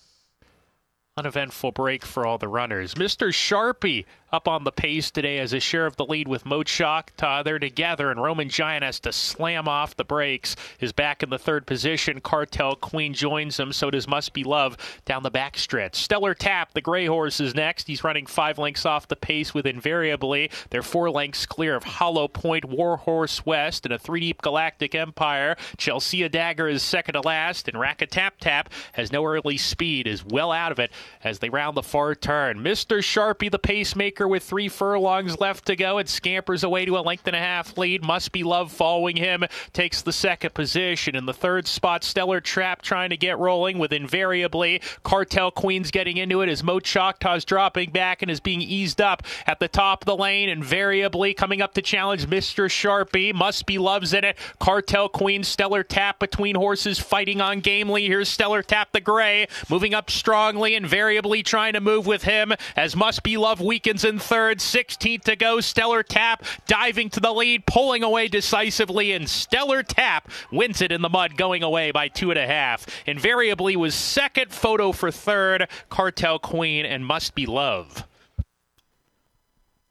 Uneventful 1.17 1.73
break 1.73 2.05
for 2.05 2.27
all 2.27 2.39
the 2.39 2.49
runners. 2.49 2.95
Mr. 2.95 3.29
Sharpie 3.29 4.07
up 4.33 4.49
on 4.49 4.65
the 4.65 4.73
pace 4.73 5.11
today 5.11 5.39
as 5.39 5.53
a 5.53 5.61
share 5.61 5.87
of 5.87 5.97
the 5.97 6.05
lead 6.05 6.29
with 6.29 6.47
Mo 6.47 6.63
Choctaw. 6.63 7.43
They're 7.43 7.59
together, 7.59 8.11
and 8.11 8.23
Roman 8.23 8.49
Giant 8.49 8.85
has 8.85 9.01
to 9.01 9.13
slam 9.13 9.69
off 9.69 9.97
the 9.97 10.05
brakes. 10.05 10.57
Is 10.81 10.93
back 10.93 11.23
in 11.23 11.31
the 11.31 11.39
third 11.39 11.67
position. 11.67 12.21
Cartel 12.21 12.77
Queen 12.77 13.13
joins 13.13 13.59
him. 13.59 13.73
So 13.73 13.91
does 13.91 14.09
Must 14.09 14.33
Be 14.33 14.45
Love 14.45 14.77
down 15.05 15.23
the 15.23 15.31
backstretch. 15.31 15.97
Stellar 15.97 16.35
Tap, 16.35 16.75
the 16.75 16.81
gray 16.81 17.07
horse, 17.07 17.41
is 17.41 17.55
next. 17.55 17.87
He's 17.87 18.05
running 18.05 18.27
five 18.27 18.59
lengths 18.59 18.87
off 18.87 19.09
the 19.09 19.17
pace 19.17 19.53
with 19.53 19.67
Invariably. 19.67 20.51
They're 20.71 20.83
four 20.83 21.11
lengths 21.11 21.47
clear 21.47 21.75
of 21.75 21.85
Hollow 21.85 22.29
Point, 22.29 22.65
Warhorse 22.65 23.45
West, 23.45 23.85
and 23.85 23.95
a 23.95 23.99
three 23.99 24.21
deep 24.21 24.43
Galactic 24.43 24.95
Empire. 24.95 25.57
Chelsea 25.77 26.29
Dagger 26.29 26.69
is 26.69 26.83
second 26.83 27.15
to 27.15 27.21
last, 27.21 27.69
and 27.69 27.79
Rack 27.79 28.03
a 28.03 28.07
Tap 28.07 28.35
Tap 28.41 28.71
has 28.93 29.13
no 29.13 29.25
early 29.25 29.57
speed, 29.57 30.07
is 30.07 30.25
well 30.25 30.53
out 30.53 30.73
of 30.73 30.79
it 30.79 30.91
as 31.25 31.39
they 31.39 31.49
round 31.49 31.77
the 31.77 31.83
far 31.83 32.15
turn. 32.15 32.59
Mr. 32.59 32.99
Sharpie, 32.99 33.51
the 33.51 33.59
pacemaker 33.59 34.20
with 34.29 34.43
three 34.43 34.69
furlongs 34.69 35.41
left 35.41 35.67
to 35.67 35.77
go. 35.77 35.99
It 35.99 36.09
scampers 36.09 36.65
away 36.65 36.85
to 36.85 36.99
a 36.99 37.01
length 37.01 37.27
and 37.27 37.37
a 37.37 37.41
half 37.41 37.77
lead. 37.79 38.05
Must 38.05 38.33
be 38.33 38.43
love 38.43 38.73
following 38.73 39.17
him. 39.17 39.45
Takes 39.73 40.03
the 40.03 40.13
second 40.13 40.55
position. 40.55 41.17
In 41.17 41.27
the 41.27 41.35
third 41.35 41.67
spot, 41.67 42.05
Stellar 42.05 42.41
Tap 42.41 42.83
trying 42.83 43.11
to 43.11 43.17
get 43.17 43.39
rolling 43.39 43.79
with 43.79 43.93
invariably. 43.93 44.81
Cartel 45.03 45.51
Queen's 45.51 45.91
getting 45.91 46.17
into 46.17 46.43
it 46.43 46.49
as 46.49 46.63
Mo 46.63 46.81
Choctaw's 46.81 47.45
dropping 47.45 47.91
back 47.91 48.23
and 48.23 48.31
is 48.31 48.41
being 48.41 48.63
eased 48.63 49.01
up 49.01 49.23
at 49.47 49.61
the 49.61 49.69
top 49.69 50.03
of 50.03 50.07
the 50.07 50.17
lane. 50.17 50.49
Invariably 50.49 51.35
coming 51.35 51.63
up 51.63 51.75
to 51.75 51.83
challenge 51.83 52.27
Mr. 52.27 52.67
Sharpie. 52.67 53.35
Must 53.35 53.67
be 53.67 53.79
loves 53.79 54.13
in 54.13 54.25
it. 54.25 54.37
Cartel 54.59 55.09
Queen, 55.09 55.45
Stellar 55.45 55.83
Tap 55.83 56.19
between 56.19 56.55
horses 56.55 56.99
fighting 56.99 57.41
on 57.41 57.61
gamely. 57.61 58.07
Here's 58.07 58.29
Stellar 58.29 58.63
Tap 58.63 58.93
the 58.93 59.01
Gray 59.01 59.47
moving 59.69 59.95
up 59.95 60.11
strongly. 60.11 60.75
Invariably 60.75 61.43
trying 61.43 61.75
to 61.75 61.81
move 61.81 62.07
with 62.07 62.25
him 62.25 62.53
as 62.77 62.97
Must 62.97 63.23
Be 63.23 63.37
Love 63.37 63.61
weakens 63.61 64.05
third, 64.19 64.59
16th 64.59 65.23
to 65.23 65.37
go. 65.37 65.61
Stellar 65.61 66.03
Tap 66.03 66.45
diving 66.67 67.11
to 67.11 67.21
the 67.21 67.33
lead, 67.33 67.67
pulling 67.67 68.03
away 68.03 68.29
decisively, 68.29 69.13
and 69.13 69.29
Stellar 69.29 69.83
Tap 69.83 70.31
wins 70.51 70.81
it 70.81 70.93
in 70.93 71.03
the 71.03 71.09
mud, 71.09 71.37
going 71.37 71.63
away 71.63 71.91
by 71.91 72.09
two 72.09 72.31
and 72.31 72.39
a 72.39 72.47
half. 72.47 72.87
Invariably 73.07 73.77
was 73.77 73.95
second, 73.95 74.51
photo 74.51 74.93
for 74.93 75.11
third, 75.11 75.69
Cartel 75.89 76.39
Queen, 76.39 76.85
and 76.85 77.07
Must 77.07 77.35
Be 77.35 77.47
Love. 77.47 78.07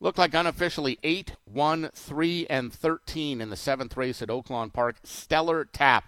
Looked 0.01 0.17
like 0.17 0.33
unofficially 0.33 0.97
8, 1.03 1.33
1, 1.45 1.89
3, 1.93 2.47
and 2.49 2.71
13 2.71 3.41
in 3.41 3.49
the 3.49 3.57
seventh 3.57 3.97
race 3.97 4.21
at 4.21 4.29
Oaklawn 4.29 4.71
Park. 4.71 4.95
Stellar 5.03 5.65
Tap 5.65 6.05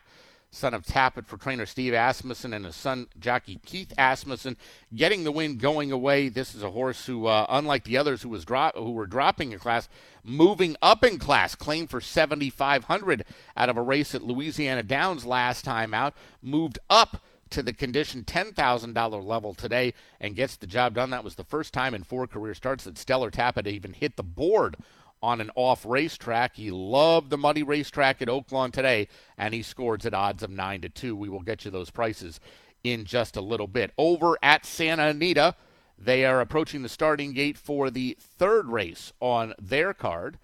son 0.54 0.74
of 0.74 0.86
Tapit 0.86 1.26
for 1.26 1.38
trainer 1.38 1.66
Steve 1.66 1.94
Asmussen 1.94 2.54
and 2.54 2.66
his 2.66 2.76
son 2.76 3.08
jockey 3.18 3.60
Keith 3.66 3.94
Asmussen, 3.98 4.58
getting 4.94 5.24
the 5.24 5.32
win 5.32 5.58
going 5.58 5.92
away. 5.94 6.28
This 6.28 6.54
is 6.54 6.62
a 6.62 6.72
horse 6.72 7.06
who, 7.06 7.26
uh, 7.26 7.46
unlike 7.48 7.86
the 7.86 7.98
others 7.98 8.22
who 8.22 8.30
was 8.30 8.44
dro- 8.44 8.72
who 8.76 8.92
were 8.92 9.08
dropping 9.08 9.54
in 9.54 9.60
class, 9.60 9.88
moving 10.24 10.76
up 10.82 11.06
in 11.06 11.18
class. 11.18 11.56
Claimed 11.56 11.90
for 11.90 12.02
7,500 12.02 13.24
out 13.56 13.70
of 13.70 13.78
a 13.78 13.82
race 13.82 14.14
at 14.14 14.24
Louisiana 14.24 14.84
Downs 14.84 15.26
last 15.26 15.64
time 15.64 15.94
out. 15.94 16.14
Moved 16.42 16.80
up 16.90 17.22
to 17.52 17.64
the 17.64 17.74
condition 17.74 18.24
$10,000 18.24 19.26
level 19.26 19.54
today 19.54 19.94
and 20.20 20.36
gets 20.36 20.58
the 20.58 20.68
job 20.68 20.96
done. 20.96 21.12
That 21.12 21.24
was 21.24 21.36
the 21.36 21.44
first 21.44 21.74
time 21.74 21.94
in 21.94 22.04
four 22.04 22.28
career 22.28 22.54
starts 22.54 22.84
that 22.86 22.98
Stellar 22.98 23.32
Tapit 23.32 23.68
even 23.68 23.94
hit 23.94 24.18
the 24.18 24.24
board 24.24 24.76
on 25.22 25.42
an 25.42 25.52
off 25.56 25.86
racetrack. 25.86 26.56
He 26.56 26.72
loved 26.72 27.30
the 27.30 27.38
muddy 27.38 27.64
racetrack 27.64 28.22
at 28.22 28.28
Oaklawn 28.28 28.72
today, 28.72 29.08
and 29.38 29.54
he 29.54 29.62
scores 29.62 30.06
at 30.06 30.14
odds 30.14 30.44
of 30.44 30.50
9 30.50 30.82
to 30.82 30.90
2. 30.90 31.16
We 31.16 31.30
will 31.30 31.42
get 31.42 31.66
you 31.66 31.72
those 31.72 31.90
prices 31.90 32.40
in 32.84 33.06
just 33.06 33.36
a 33.38 33.42
little 33.42 33.68
bit. 33.68 33.92
Over 33.98 34.38
at 34.42 34.66
Santa 34.66 35.08
Anita, 35.08 35.56
they 35.98 36.26
are 36.26 36.42
approaching 36.42 36.82
the 36.82 36.90
starting 36.90 37.34
gate 37.34 37.58
for 37.58 37.90
the 37.90 38.18
third 38.20 38.68
race 38.68 39.14
on 39.20 39.54
their 39.60 39.94
card. 39.94 40.38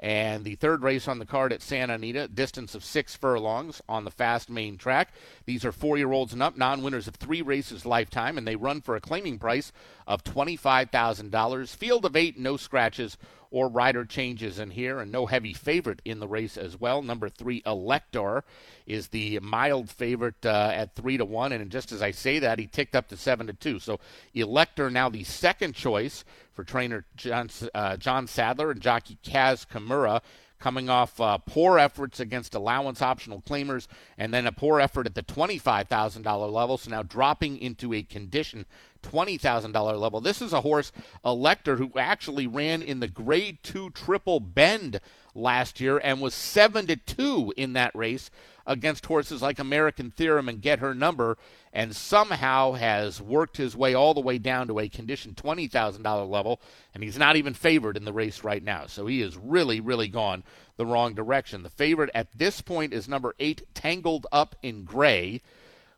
And 0.00 0.44
the 0.44 0.56
third 0.56 0.82
race 0.82 1.06
on 1.06 1.20
the 1.20 1.26
card 1.26 1.52
at 1.52 1.62
Santa 1.62 1.94
Anita, 1.94 2.26
distance 2.26 2.74
of 2.74 2.84
six 2.84 3.14
furlongs 3.14 3.80
on 3.88 4.02
the 4.02 4.10
fast 4.10 4.50
main 4.50 4.76
track. 4.76 5.14
These 5.46 5.64
are 5.64 5.70
four 5.70 5.96
year 5.96 6.10
olds 6.10 6.32
and 6.32 6.42
up, 6.42 6.56
non 6.56 6.82
winners 6.82 7.06
of 7.06 7.14
three 7.14 7.40
races 7.40 7.86
lifetime, 7.86 8.36
and 8.36 8.44
they 8.44 8.56
run 8.56 8.80
for 8.80 8.96
a 8.96 9.00
claiming 9.00 9.38
price 9.38 9.70
of 10.06 10.24
$25,000. 10.24 11.76
Field 11.76 12.04
of 12.04 12.16
eight, 12.16 12.38
no 12.38 12.56
scratches 12.56 13.16
or 13.52 13.68
rider 13.68 14.04
changes 14.04 14.58
in 14.58 14.70
here, 14.70 14.98
and 14.98 15.12
no 15.12 15.26
heavy 15.26 15.52
favorite 15.52 16.00
in 16.06 16.20
the 16.20 16.26
race 16.26 16.56
as 16.56 16.80
well. 16.80 17.02
Number 17.02 17.28
three, 17.28 17.62
Elector, 17.66 18.44
is 18.86 19.08
the 19.08 19.38
mild 19.40 19.90
favorite 19.90 20.44
uh, 20.44 20.72
at 20.74 20.94
three 20.96 21.18
to 21.18 21.24
one, 21.24 21.52
and 21.52 21.70
just 21.70 21.92
as 21.92 22.00
I 22.00 22.12
say 22.12 22.38
that, 22.38 22.58
he 22.58 22.66
ticked 22.66 22.96
up 22.96 23.08
to 23.08 23.16
seven 23.16 23.46
to 23.48 23.52
two. 23.52 23.78
So 23.78 24.00
Elector 24.34 24.90
now 24.90 25.10
the 25.10 25.24
second 25.24 25.74
choice 25.74 26.24
for 26.50 26.64
trainer 26.64 27.04
John, 27.14 27.50
uh, 27.74 27.98
John 27.98 28.26
Sadler 28.26 28.70
and 28.70 28.80
jockey 28.80 29.18
Kaz 29.22 29.66
Kimura 29.68 30.22
coming 30.58 30.88
off 30.88 31.20
uh, 31.20 31.38
poor 31.38 31.76
efforts 31.76 32.20
against 32.20 32.54
allowance 32.54 33.02
optional 33.02 33.42
claimers 33.42 33.88
and 34.16 34.32
then 34.32 34.46
a 34.46 34.52
poor 34.52 34.80
effort 34.80 35.06
at 35.06 35.14
the 35.16 35.22
$25,000 35.22 36.52
level. 36.52 36.78
So 36.78 36.88
now 36.88 37.02
dropping 37.02 37.58
into 37.58 37.92
a 37.92 38.04
condition 38.04 38.64
$20,000 39.02 40.00
level. 40.00 40.20
This 40.20 40.40
is 40.42 40.52
a 40.52 40.60
horse, 40.60 40.92
Elector, 41.24 41.76
who 41.76 41.92
actually 41.96 42.46
ran 42.46 42.82
in 42.82 43.00
the 43.00 43.08
grade 43.08 43.58
two 43.62 43.90
triple 43.90 44.40
bend 44.40 45.00
last 45.34 45.80
year 45.80 45.98
and 45.98 46.20
was 46.20 46.34
7 46.34 46.86
to 46.86 46.96
2 46.96 47.54
in 47.56 47.72
that 47.72 47.94
race 47.94 48.30
against 48.66 49.06
horses 49.06 49.42
like 49.42 49.58
American 49.58 50.10
Theorem 50.10 50.48
and 50.48 50.62
Get 50.62 50.78
Her 50.78 50.94
Number, 50.94 51.36
and 51.72 51.96
somehow 51.96 52.72
has 52.72 53.20
worked 53.20 53.56
his 53.56 53.76
way 53.76 53.94
all 53.94 54.14
the 54.14 54.20
way 54.20 54.38
down 54.38 54.68
to 54.68 54.78
a 54.78 54.88
condition 54.88 55.34
$20,000 55.34 56.28
level, 56.28 56.60
and 56.94 57.02
he's 57.02 57.18
not 57.18 57.36
even 57.36 57.54
favored 57.54 57.96
in 57.96 58.04
the 58.04 58.12
race 58.12 58.44
right 58.44 58.62
now. 58.62 58.86
So 58.86 59.06
he 59.06 59.20
has 59.20 59.36
really, 59.36 59.80
really 59.80 60.08
gone 60.08 60.44
the 60.76 60.86
wrong 60.86 61.14
direction. 61.14 61.62
The 61.62 61.70
favorite 61.70 62.10
at 62.14 62.28
this 62.36 62.60
point 62.60 62.92
is 62.92 63.08
number 63.08 63.34
eight, 63.38 63.62
Tangled 63.74 64.26
Up 64.30 64.54
in 64.62 64.84
Gray 64.84 65.42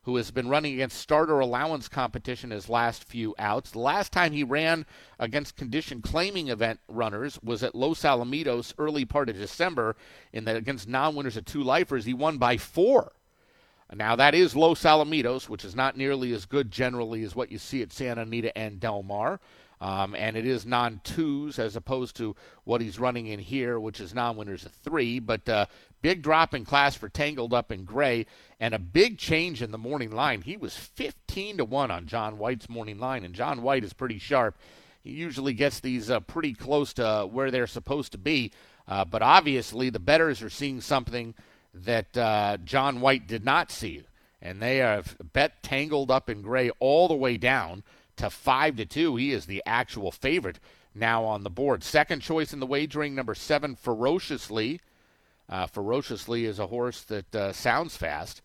who 0.05 0.17
has 0.17 0.31
been 0.31 0.49
running 0.49 0.75
against 0.75 0.99
starter 0.99 1.41
allowance 1.41 1.89
competition 1.89 2.51
his 2.51 2.69
last 2.69 3.05
few 3.05 3.35
outs. 3.39 3.71
The 3.71 3.79
last 3.79 4.13
time 4.13 4.33
he 4.33 4.45
ran 4.45 4.87
against 5.19 5.57
condition 5.57 6.03
claiming 6.03 6.49
event 6.49 6.81
runners 6.89 7.39
was 7.43 7.63
at 7.63 7.75
Los 7.75 8.03
Alamitos 8.03 8.75
early 8.79 9.05
part 9.05 9.29
of 9.29 9.37
December 9.37 9.97
in 10.33 10.45
the 10.45 10.57
against 10.57 10.89
non-winners 10.89 11.37
of 11.37 11.45
two 11.45 11.63
lifers. 11.63 12.05
He 12.05 12.15
won 12.15 12.39
by 12.39 12.57
four. 12.57 13.13
Now 13.93 14.17
that 14.17 14.35
is 14.35 14.57
Los 14.57 14.83
Alamitos, 14.83 15.49
which 15.49 15.65
is 15.65 15.75
not 15.75 15.97
nearly 15.97 16.33
as 16.33 16.47
good 16.47 16.71
generally 16.71 17.23
as 17.23 17.35
what 17.35 17.51
you 17.51 17.59
see 17.59 17.83
at 17.83 17.93
Santa 17.93 18.23
Anita 18.23 18.57
and 18.57 18.81
Del 18.81 19.03
Mar. 19.03 19.41
Um, 19.81 20.15
and 20.15 20.37
it 20.37 20.47
is 20.47 20.65
non 20.65 21.01
twos 21.05 21.59
as 21.59 21.77
opposed 21.77 22.17
to 22.17 22.35
what 22.65 22.81
he's 22.81 22.99
running 22.99 23.27
in 23.27 23.39
here, 23.39 23.79
which 23.79 24.01
is 24.01 24.15
non 24.15 24.37
winners 24.37 24.65
of 24.65 24.73
three. 24.73 25.19
But 25.19 25.49
uh, 25.49 25.67
big 26.05 26.21
drop 26.21 26.53
in 26.53 26.67
class 26.67 26.95
for 26.95 27.09
Tangled 27.09 27.55
Up 27.55 27.73
in 27.73 27.87
Gray, 27.87 28.27
and 28.61 28.75
a 28.75 28.79
big 28.79 29.17
change 29.17 29.63
in 29.63 29.71
the 29.71 29.79
morning 29.79 30.11
line. 30.11 30.43
He 30.43 30.55
was 30.55 30.77
15 30.77 31.57
to 31.57 31.65
1 31.65 31.91
on 31.91 32.07
Jon 32.07 32.37
White's 32.37 32.69
morning 32.69 32.99
line, 32.99 33.25
and 33.25 33.35
Jon 33.35 33.63
White 33.63 33.85
is 33.85 33.95
pretty 33.95 34.19
sharp. 34.19 34.59
He 35.03 35.13
usually 35.13 35.55
gets 35.55 35.81
these 35.81 36.11
uh, 36.11 36.21
pretty 36.21 36.53
close 36.53 36.93
to 36.95 37.27
where 37.33 37.51
they're 37.51 37.67
supposed 37.67 38.13
to 38.13 38.19
be. 38.19 38.53
Uh, 38.87 39.07
but 39.07 39.23
obviously, 39.23 39.89
the 39.89 39.99
betters 39.99 40.43
are 40.43 40.51
seeing 40.51 40.83
something 40.83 41.33
that 41.73 42.15
uh, 42.19 42.59
Jon 42.63 43.01
White 43.01 43.27
did 43.27 43.43
not 43.43 43.73
see. 43.73 44.03
And 44.43 44.61
they 44.61 44.77
have 44.77 45.17
bet 45.33 45.63
Tangled 45.63 46.11
Up 46.11 46.29
in 46.29 46.43
Gray 46.43 46.69
all 46.81 47.09
the 47.09 47.15
way 47.15 47.39
down 47.39 47.83
to 48.17 48.29
five 48.29 48.77
to 48.77 48.85
two. 48.85 49.17
He 49.17 49.33
is 49.33 49.47
the 49.47 49.63
actual 49.65 50.13
favorite 50.13 50.61
now 50.95 51.25
on 51.25 51.45
the 51.45 51.51
board. 51.51 51.83
Second 51.83 52.21
choice 52.21 52.53
in 52.53 52.61
the 52.61 52.67
wagering, 52.67 53.15
number 53.15 53.35
seven, 53.35 53.75
Ferociously. 53.75 54.83
Uh, 55.49 55.67
Ferociously 55.67 56.45
is 56.45 56.59
a 56.59 56.67
horse 56.67 57.03
that 57.03 57.35
uh, 57.35 57.53
sounds 57.53 57.97
fast. 57.97 58.43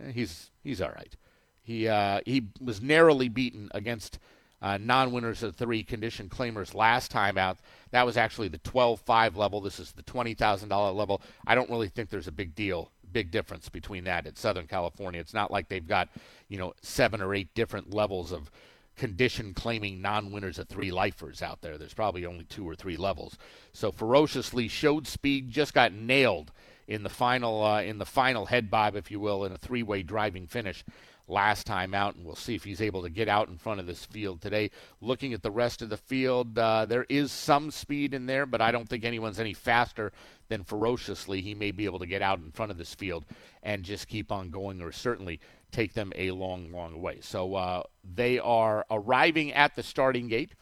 Eh, 0.00 0.12
he's 0.12 0.50
he's 0.62 0.80
all 0.80 0.90
right. 0.90 1.16
He 1.62 1.88
uh, 1.88 2.20
he 2.24 2.46
was 2.60 2.80
narrowly 2.80 3.28
beaten 3.28 3.70
against 3.74 4.18
uh, 4.62 4.78
non-winners 4.78 5.42
of 5.42 5.54
three 5.56 5.82
condition 5.82 6.28
claimers 6.28 6.74
last 6.74 7.10
time 7.10 7.36
out. 7.36 7.58
That 7.90 8.06
was 8.06 8.16
actually 8.16 8.48
the 8.48 8.58
12-5 8.60 9.36
level. 9.36 9.60
This 9.60 9.78
is 9.78 9.92
the 9.92 10.02
$20,000 10.02 10.94
level. 10.94 11.20
I 11.46 11.54
don't 11.54 11.68
really 11.68 11.88
think 11.88 12.08
there's 12.08 12.26
a 12.26 12.32
big 12.32 12.54
deal, 12.54 12.90
big 13.12 13.30
difference 13.30 13.68
between 13.68 14.04
that 14.04 14.26
at 14.26 14.38
Southern 14.38 14.66
California. 14.66 15.20
It's 15.20 15.34
not 15.34 15.50
like 15.50 15.68
they've 15.68 15.86
got 15.86 16.08
you 16.48 16.58
know 16.58 16.72
seven 16.82 17.20
or 17.20 17.34
eight 17.34 17.52
different 17.54 17.92
levels 17.92 18.32
of 18.32 18.50
condition 18.96 19.54
claiming 19.54 20.00
non 20.00 20.32
winners 20.32 20.58
of 20.58 20.68
three 20.68 20.90
lifers 20.90 21.42
out 21.42 21.60
there. 21.60 21.78
There's 21.78 21.94
probably 21.94 22.26
only 22.26 22.44
two 22.44 22.68
or 22.68 22.74
three 22.74 22.96
levels. 22.96 23.36
So 23.72 23.92
ferociously 23.92 24.68
showed 24.68 25.06
speed, 25.06 25.50
just 25.50 25.74
got 25.74 25.92
nailed 25.92 26.52
in 26.88 27.02
the 27.02 27.08
final 27.08 27.62
uh, 27.64 27.82
in 27.82 27.98
the 27.98 28.06
final 28.06 28.46
head 28.46 28.70
bob, 28.70 28.96
if 28.96 29.10
you 29.10 29.20
will, 29.20 29.44
in 29.44 29.52
a 29.52 29.58
three 29.58 29.82
way 29.82 30.02
driving 30.02 30.46
finish 30.46 30.84
last 31.28 31.66
time 31.66 31.94
out, 31.94 32.14
and 32.14 32.24
we'll 32.24 32.36
see 32.36 32.54
if 32.54 32.64
he's 32.64 32.80
able 32.80 33.02
to 33.02 33.10
get 33.10 33.28
out 33.28 33.48
in 33.48 33.58
front 33.58 33.80
of 33.80 33.86
this 33.86 34.04
field 34.04 34.40
today. 34.40 34.70
Looking 35.00 35.32
at 35.32 35.42
the 35.42 35.50
rest 35.50 35.82
of 35.82 35.88
the 35.88 35.96
field, 35.96 36.58
uh, 36.58 36.86
there 36.86 37.06
is 37.08 37.32
some 37.32 37.70
speed 37.70 38.14
in 38.14 38.26
there, 38.26 38.46
but 38.46 38.60
I 38.60 38.70
don't 38.70 38.88
think 38.88 39.04
anyone's 39.04 39.40
any 39.40 39.54
faster 39.54 40.12
than 40.48 40.62
ferociously. 40.62 41.40
He 41.40 41.54
may 41.54 41.72
be 41.72 41.84
able 41.84 41.98
to 41.98 42.06
get 42.06 42.22
out 42.22 42.38
in 42.38 42.52
front 42.52 42.70
of 42.70 42.78
this 42.78 42.94
field 42.94 43.24
and 43.62 43.82
just 43.82 44.08
keep 44.08 44.30
on 44.30 44.50
going, 44.50 44.80
or 44.80 44.92
certainly 44.92 45.40
take 45.72 45.94
them 45.94 46.12
a 46.14 46.30
long, 46.30 46.70
long 46.70 47.00
way. 47.00 47.18
So 47.20 47.54
uh, 47.54 47.82
they 48.04 48.38
are 48.38 48.86
arriving 48.90 49.52
at 49.52 49.74
the 49.74 49.82
starting 49.82 50.28
gate 50.28 50.52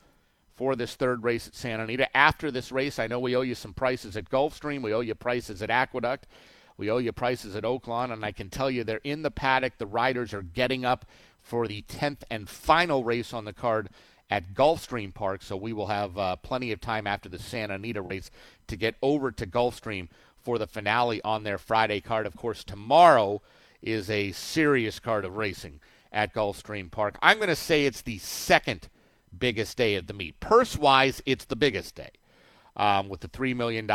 for 0.56 0.76
this 0.76 0.94
third 0.94 1.24
race 1.24 1.46
at 1.48 1.54
Santa 1.54 1.82
Anita. 1.82 2.16
After 2.16 2.50
this 2.50 2.72
race, 2.72 2.98
I 2.98 3.06
know 3.06 3.18
we 3.18 3.36
owe 3.36 3.42
you 3.42 3.54
some 3.54 3.74
prices 3.74 4.16
at 4.16 4.30
Gulfstream. 4.30 4.82
We 4.82 4.94
owe 4.94 5.00
you 5.00 5.14
prices 5.14 5.62
at 5.62 5.70
Aqueduct. 5.70 6.26
We 6.76 6.90
owe 6.90 6.98
you 6.98 7.12
prices 7.12 7.54
at 7.54 7.64
Oaklawn. 7.64 8.12
And 8.12 8.24
I 8.24 8.32
can 8.32 8.50
tell 8.50 8.70
you 8.70 8.84
they're 8.84 9.00
in 9.04 9.22
the 9.22 9.30
paddock. 9.30 9.78
The 9.78 9.86
riders 9.86 10.32
are 10.34 10.42
getting 10.42 10.84
up 10.84 11.06
for 11.40 11.68
the 11.68 11.82
10th 11.82 12.22
and 12.30 12.48
final 12.48 13.04
race 13.04 13.32
on 13.32 13.44
the 13.44 13.52
card 13.52 13.90
at 14.30 14.54
Gulfstream 14.54 15.14
Park. 15.14 15.42
So 15.42 15.56
we 15.56 15.72
will 15.72 15.88
have 15.88 16.16
uh, 16.18 16.36
plenty 16.36 16.72
of 16.72 16.80
time 16.80 17.06
after 17.06 17.28
the 17.28 17.38
Santa 17.38 17.74
Anita 17.74 18.00
race 18.00 18.30
to 18.66 18.76
get 18.76 18.96
over 19.02 19.30
to 19.30 19.46
Gulfstream 19.46 20.08
for 20.42 20.58
the 20.58 20.66
finale 20.66 21.22
on 21.22 21.42
their 21.42 21.58
Friday 21.58 22.00
card. 22.00 22.26
Of 22.26 22.36
course, 22.36 22.64
tomorrow 22.64 23.42
is 23.82 24.08
a 24.10 24.32
serious 24.32 24.98
card 24.98 25.24
of 25.24 25.36
racing 25.36 25.80
at 26.12 26.34
Gulfstream 26.34 26.90
Park. 26.90 27.18
I'm 27.20 27.36
going 27.36 27.48
to 27.48 27.56
say 27.56 27.84
it's 27.84 28.02
the 28.02 28.18
second 28.18 28.88
biggest 29.36 29.76
day 29.76 29.96
of 29.96 30.06
the 30.06 30.14
meet. 30.14 30.40
Purse 30.40 30.76
wise, 30.76 31.22
it's 31.26 31.44
the 31.44 31.56
biggest 31.56 31.94
day 31.94 32.10
um, 32.76 33.08
with 33.08 33.20
the 33.20 33.28
$3 33.28 33.54
million 33.54 33.90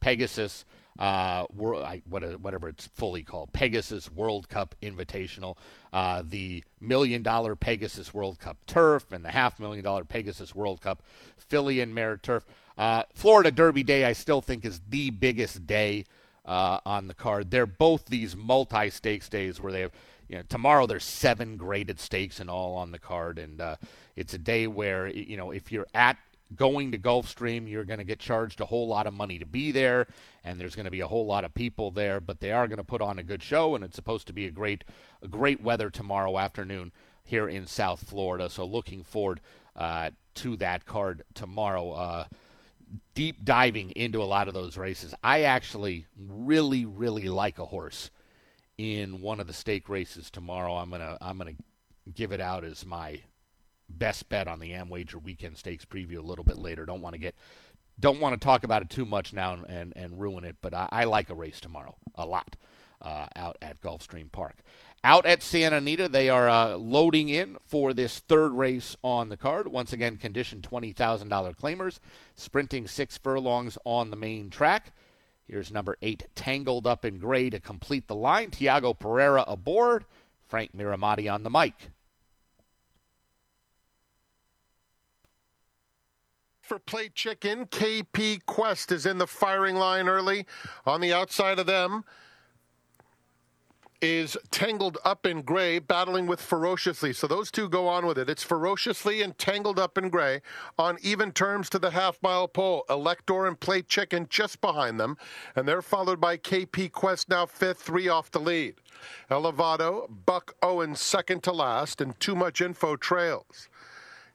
Pegasus. 0.00 0.64
Uh, 1.00 1.46
whatever 1.46 2.68
it's 2.68 2.86
fully 2.88 3.22
called, 3.22 3.50
Pegasus 3.54 4.12
World 4.12 4.50
Cup 4.50 4.74
Invitational, 4.82 5.56
uh, 5.94 6.22
the 6.22 6.62
million 6.78 7.22
dollar 7.22 7.56
Pegasus 7.56 8.12
World 8.12 8.38
Cup 8.38 8.58
Turf, 8.66 9.10
and 9.10 9.24
the 9.24 9.30
half 9.30 9.58
million 9.58 9.82
dollar 9.82 10.04
Pegasus 10.04 10.54
World 10.54 10.82
Cup 10.82 11.02
Filly 11.38 11.80
and 11.80 11.94
Mare 11.94 12.18
Turf. 12.18 12.44
Uh, 12.76 13.04
Florida 13.14 13.50
Derby 13.50 13.82
Day, 13.82 14.04
I 14.04 14.12
still 14.12 14.42
think, 14.42 14.66
is 14.66 14.82
the 14.90 15.08
biggest 15.08 15.66
day 15.66 16.04
uh, 16.44 16.80
on 16.84 17.08
the 17.08 17.14
card. 17.14 17.50
They're 17.50 17.64
both 17.64 18.04
these 18.06 18.36
multi 18.36 18.90
stakes 18.90 19.30
days 19.30 19.58
where 19.58 19.72
they 19.72 19.80
have 19.80 19.92
you 20.30 20.36
know, 20.36 20.42
tomorrow 20.48 20.86
there's 20.86 21.04
seven 21.04 21.56
graded 21.56 21.98
stakes 21.98 22.38
and 22.38 22.48
all 22.48 22.76
on 22.76 22.92
the 22.92 23.00
card, 23.00 23.36
and 23.36 23.60
uh, 23.60 23.76
it's 24.14 24.32
a 24.32 24.38
day 24.38 24.68
where 24.68 25.08
you 25.08 25.36
know 25.36 25.50
if 25.50 25.72
you're 25.72 25.88
at 25.92 26.18
going 26.56 26.92
to 26.92 26.98
Gulfstream, 26.98 27.68
you're 27.70 27.84
going 27.84 27.98
to 27.98 28.04
get 28.04 28.18
charged 28.18 28.60
a 28.60 28.66
whole 28.66 28.88
lot 28.88 29.06
of 29.06 29.14
money 29.14 29.38
to 29.38 29.46
be 29.46 29.72
there, 29.72 30.06
and 30.44 30.60
there's 30.60 30.74
going 30.74 30.84
to 30.84 30.90
be 30.90 31.00
a 31.00 31.06
whole 31.06 31.26
lot 31.26 31.44
of 31.44 31.54
people 31.54 31.90
there. 31.90 32.20
But 32.20 32.40
they 32.40 32.52
are 32.52 32.66
going 32.66 32.78
to 32.78 32.84
put 32.84 33.02
on 33.02 33.18
a 33.18 33.22
good 33.22 33.42
show, 33.42 33.74
and 33.74 33.84
it's 33.84 33.96
supposed 33.96 34.26
to 34.28 34.32
be 34.32 34.46
a 34.46 34.50
great, 34.50 34.84
a 35.22 35.28
great 35.28 35.62
weather 35.62 35.90
tomorrow 35.90 36.38
afternoon 36.38 36.92
here 37.22 37.48
in 37.48 37.66
South 37.66 38.08
Florida. 38.08 38.50
So 38.50 38.64
looking 38.64 39.04
forward 39.04 39.40
uh, 39.76 40.10
to 40.36 40.56
that 40.56 40.86
card 40.86 41.22
tomorrow. 41.34 41.92
Uh, 41.92 42.24
deep 43.14 43.44
diving 43.44 43.90
into 43.90 44.22
a 44.22 44.24
lot 44.24 44.48
of 44.48 44.54
those 44.54 44.76
races. 44.76 45.14
I 45.22 45.42
actually 45.42 46.06
really, 46.18 46.84
really 46.84 47.28
like 47.28 47.58
a 47.58 47.66
horse 47.66 48.10
in 48.78 49.20
one 49.20 49.40
of 49.40 49.46
the 49.46 49.52
stake 49.52 49.88
races 49.88 50.30
tomorrow. 50.30 50.74
I'm 50.74 50.90
gonna 50.90 51.18
I'm 51.20 51.38
gonna 51.38 51.54
give 52.14 52.32
it 52.32 52.40
out 52.40 52.64
as 52.64 52.84
my 52.86 53.20
best 53.90 54.28
bet 54.28 54.48
on 54.48 54.60
the 54.60 54.70
AmWager 54.70 55.22
Weekend 55.22 55.56
Stakes 55.56 55.84
preview 55.84 56.18
a 56.18 56.26
little 56.26 56.44
bit 56.44 56.58
later. 56.58 56.86
Don't 56.86 57.02
want 57.02 57.14
to 57.14 57.20
get 57.20 57.34
don't 57.98 58.20
want 58.20 58.38
to 58.38 58.42
talk 58.42 58.64
about 58.64 58.80
it 58.80 58.88
too 58.88 59.04
much 59.04 59.32
now 59.32 59.52
and, 59.52 59.66
and, 59.68 59.92
and 59.94 60.20
ruin 60.20 60.44
it, 60.44 60.56
but 60.62 60.72
I, 60.72 60.88
I, 60.90 61.04
like 61.04 61.28
a 61.28 61.34
race 61.34 61.60
tomorrow 61.60 61.96
a 62.14 62.24
lot 62.24 62.56
uh, 63.02 63.26
out 63.36 63.58
at 63.60 63.80
Gulfstream 63.82 64.32
Park. 64.32 64.56
Out 65.04 65.26
at 65.26 65.42
Santa 65.42 65.76
Anita, 65.76 66.08
they 66.08 66.28
are 66.28 66.48
uh, 66.48 66.76
loading 66.76 67.28
in 67.28 67.56
for 67.66 67.92
this 67.92 68.18
third 68.20 68.52
race 68.52 68.96
on 69.02 69.28
the 69.28 69.36
card. 69.36 69.68
Once 69.68 69.92
again, 69.92 70.16
condition 70.16 70.60
$20,000 70.60 71.56
claimers, 71.56 72.00
sprinting 72.34 72.86
six 72.86 73.18
furlongs 73.18 73.78
on 73.84 74.10
the 74.10 74.16
main 74.16 74.50
track. 74.50 74.92
Here's 75.46 75.72
number 75.72 75.96
eight, 76.00 76.26
Tangled 76.34 76.86
Up 76.86 77.04
in 77.04 77.18
Gray 77.18 77.50
to 77.50 77.60
complete 77.60 78.08
the 78.08 78.14
line. 78.14 78.50
Tiago 78.50 78.94
Pereira 78.94 79.44
aboard. 79.46 80.04
Frank 80.46 80.76
Mirahmadi 80.76 81.32
on 81.32 81.44
the 81.44 81.50
mic. 81.50 81.90
For 86.70 86.78
plate 86.78 87.16
chicken. 87.16 87.66
KP 87.66 88.46
Quest 88.46 88.92
is 88.92 89.04
in 89.04 89.18
the 89.18 89.26
firing 89.26 89.74
line 89.74 90.08
early. 90.08 90.46
On 90.86 91.00
the 91.00 91.12
outside 91.12 91.58
of 91.58 91.66
them 91.66 92.04
is 94.00 94.36
tangled 94.52 94.96
up 95.04 95.26
in 95.26 95.42
gray, 95.42 95.80
battling 95.80 96.28
with 96.28 96.40
ferociously. 96.40 97.12
So 97.12 97.26
those 97.26 97.50
two 97.50 97.68
go 97.68 97.88
on 97.88 98.06
with 98.06 98.18
it. 98.18 98.30
It's 98.30 98.44
ferociously 98.44 99.20
and 99.20 99.36
tangled 99.36 99.80
up 99.80 99.98
in 99.98 100.10
gray 100.10 100.42
on 100.78 100.96
even 101.02 101.32
terms 101.32 101.68
to 101.70 101.80
the 101.80 101.90
half 101.90 102.22
mile 102.22 102.46
pole. 102.46 102.84
Elector 102.88 103.46
and 103.48 103.58
Plate 103.58 103.88
Chicken 103.88 104.28
just 104.30 104.60
behind 104.60 105.00
them, 105.00 105.16
and 105.56 105.66
they're 105.66 105.82
followed 105.82 106.20
by 106.20 106.36
KP 106.36 106.92
Quest 106.92 107.28
now 107.28 107.46
fifth, 107.46 107.80
three 107.80 108.08
off 108.08 108.30
the 108.30 108.38
lead. 108.38 108.76
Elevado, 109.28 110.08
Buck 110.24 110.54
Owens 110.62 111.00
second 111.00 111.42
to 111.42 111.52
last, 111.52 112.00
and 112.00 112.18
Too 112.20 112.36
Much 112.36 112.60
Info 112.60 112.94
trails 112.94 113.68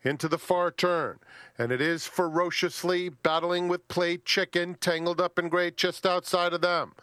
into 0.04 0.28
the 0.28 0.38
far 0.38 0.70
turn 0.70 1.20
and 1.58 1.72
it 1.72 1.82
is 1.82 2.06
ferociously 2.06 3.10
battling 3.10 3.68
with 3.68 3.88
plate 3.88 4.26
chicken, 4.26 4.76
tangled 4.76 5.22
up 5.22 5.40
in 5.40 5.50
gray 5.50 5.72
just 5.72 6.06
outside 6.06 6.54
of 6.54 6.62
them. 6.62 6.94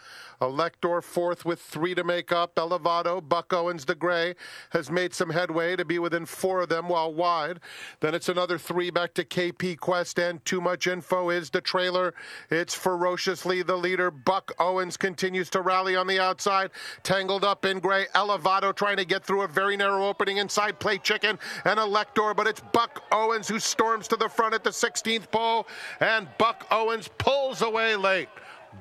Elector 0.43 1.01
fourth 1.01 1.45
with 1.45 1.61
three 1.61 1.95
to 1.95 2.03
make 2.03 2.33
up. 2.33 2.59
Elevado, 2.59 3.21
Buck 3.21 3.53
Owens, 3.53 3.85
de 3.85 3.95
Gray 3.95 4.35
has 4.71 4.91
made 4.91 5.15
some 5.15 5.31
headway 5.31 5.77
to 5.77 5.85
be 5.85 6.01
within 6.01 6.27
four 6.27 6.63
of 6.63 6.69
them 6.69 6.89
while 6.89 7.15
wide. 7.15 7.61
Then 8.01 8.13
it's 8.13 8.29
another 8.29 8.59
three 8.59 8.91
back 8.91 9.15
to 9.15 9.25
KP 9.25 9.79
Quest 9.79 10.19
and 10.19 10.45
too 10.45 10.61
much 10.61 10.89
info 10.89 11.31
is 11.31 11.51
the 11.51 11.61
trailer. 11.61 12.13
It's 12.51 12.75
ferociously 12.75 13.63
the 13.63 13.77
leader. 13.77 14.11
Buck 14.11 14.53
Owens 14.59 14.97
continues 14.97 15.49
to 15.51 15.63
rally 15.63 15.95
on 15.95 16.09
the 16.09 16.19
outside. 16.19 16.73
Tangled 17.05 17.45
up 17.45 17.65
in 17.65 17.79
gray. 17.79 18.07
Elevado 18.17 18.73
trying 18.73 18.97
to 18.97 19.05
get 19.05 19.25
through 19.25 19.43
a 19.43 19.49
very 19.49 19.77
narrow 19.77 20.09
opening 20.09 20.39
inside 20.39 20.81
Plate 20.81 21.05
Chicken 21.05 21.39
and 21.65 21.79
Elector, 21.79 22.35
but 22.35 22.49
it's 22.49 22.63
Buck 22.73 23.05
Owens 23.13 23.47
who 23.47 23.61
storms 23.61 24.09
to 24.09 24.17
the 24.17 24.29
front 24.29 24.42
at 24.51 24.65
the 24.65 24.71
16th 24.71 25.31
pole 25.31 25.67
and 26.01 26.29
Buck 26.39 26.67
Owens 26.71 27.09
pulls 27.19 27.63
away 27.63 27.97
late. 27.97 28.29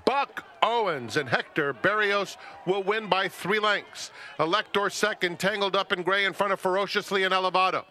Buck 0.05 0.45
Owens 0.61 1.17
and 1.17 1.27
Hector 1.27 1.73
Berrios 1.73 2.37
will 2.65 2.83
win 2.83 3.07
by 3.07 3.27
three 3.27 3.59
lengths. 3.59 4.11
Elector 4.39 4.89
second, 4.89 5.39
tangled 5.39 5.75
up 5.75 5.91
in 5.91 6.03
gray 6.03 6.25
in 6.25 6.33
front 6.33 6.53
of 6.53 6.59
Ferociously 6.59 7.23
and 7.23 7.33
Elevado. 7.33 7.85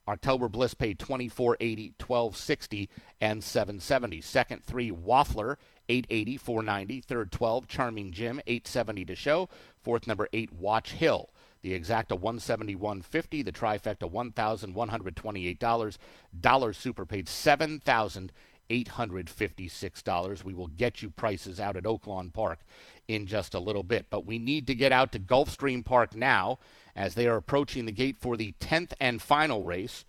October 0.07 0.49
Bliss 0.49 0.75
paid 0.75 1.01
24.80, 1.01 1.95
12.60, 1.97 2.89
and 3.21 3.43
7.70. 3.43 4.23
Second 4.23 4.63
three 4.63 4.93
Waffler 4.93 5.57
880, 5.89 6.37
490. 6.37 7.01
Third 7.01 7.33
12 7.33 7.69
Charming 7.69 8.13
Jim 8.13 8.41
870 8.47 9.07
to 9.07 9.15
show. 9.15 9.49
Fourth 9.83 10.07
number 10.07 10.29
eight 10.33 10.53
Watch 10.53 10.93
Hill. 10.93 11.31
The 11.63 11.79
exacta 11.79 12.21
171.50. 12.21 13.45
The 13.45 13.53
trifecta 13.53 14.11
$1,128. 14.11 15.99
Dollar 16.41 16.73
Super 16.73 17.07
paid 17.07 17.29
7856 17.29 20.03
dollars 20.03 20.45
We 20.45 20.55
will 20.55 20.69
get 20.69 21.03
you 21.03 21.11
prices 21.11 21.61
out 21.61 21.77
at 21.77 21.85
Oaklawn 21.85 22.33
Park 22.33 22.61
in 23.09 23.27
just 23.27 23.55
a 23.55 23.61
little 23.61 23.83
bit. 23.83 24.07
But 24.11 24.27
we 24.27 24.39
need 24.39 24.67
to 24.67 24.75
get 24.75 24.93
out 24.93 25.13
to 25.13 25.19
Gulfstream 25.19 25.85
Park 25.85 26.17
now 26.17 26.59
as 26.95 27.15
they 27.15 27.27
are 27.27 27.37
approaching 27.37 27.87
the 27.87 27.93
gate 27.93 28.19
for 28.19 28.37
the 28.37 28.55
10th 28.61 28.93
and 29.01 29.23
final 29.23 29.63
race 29.63 30.05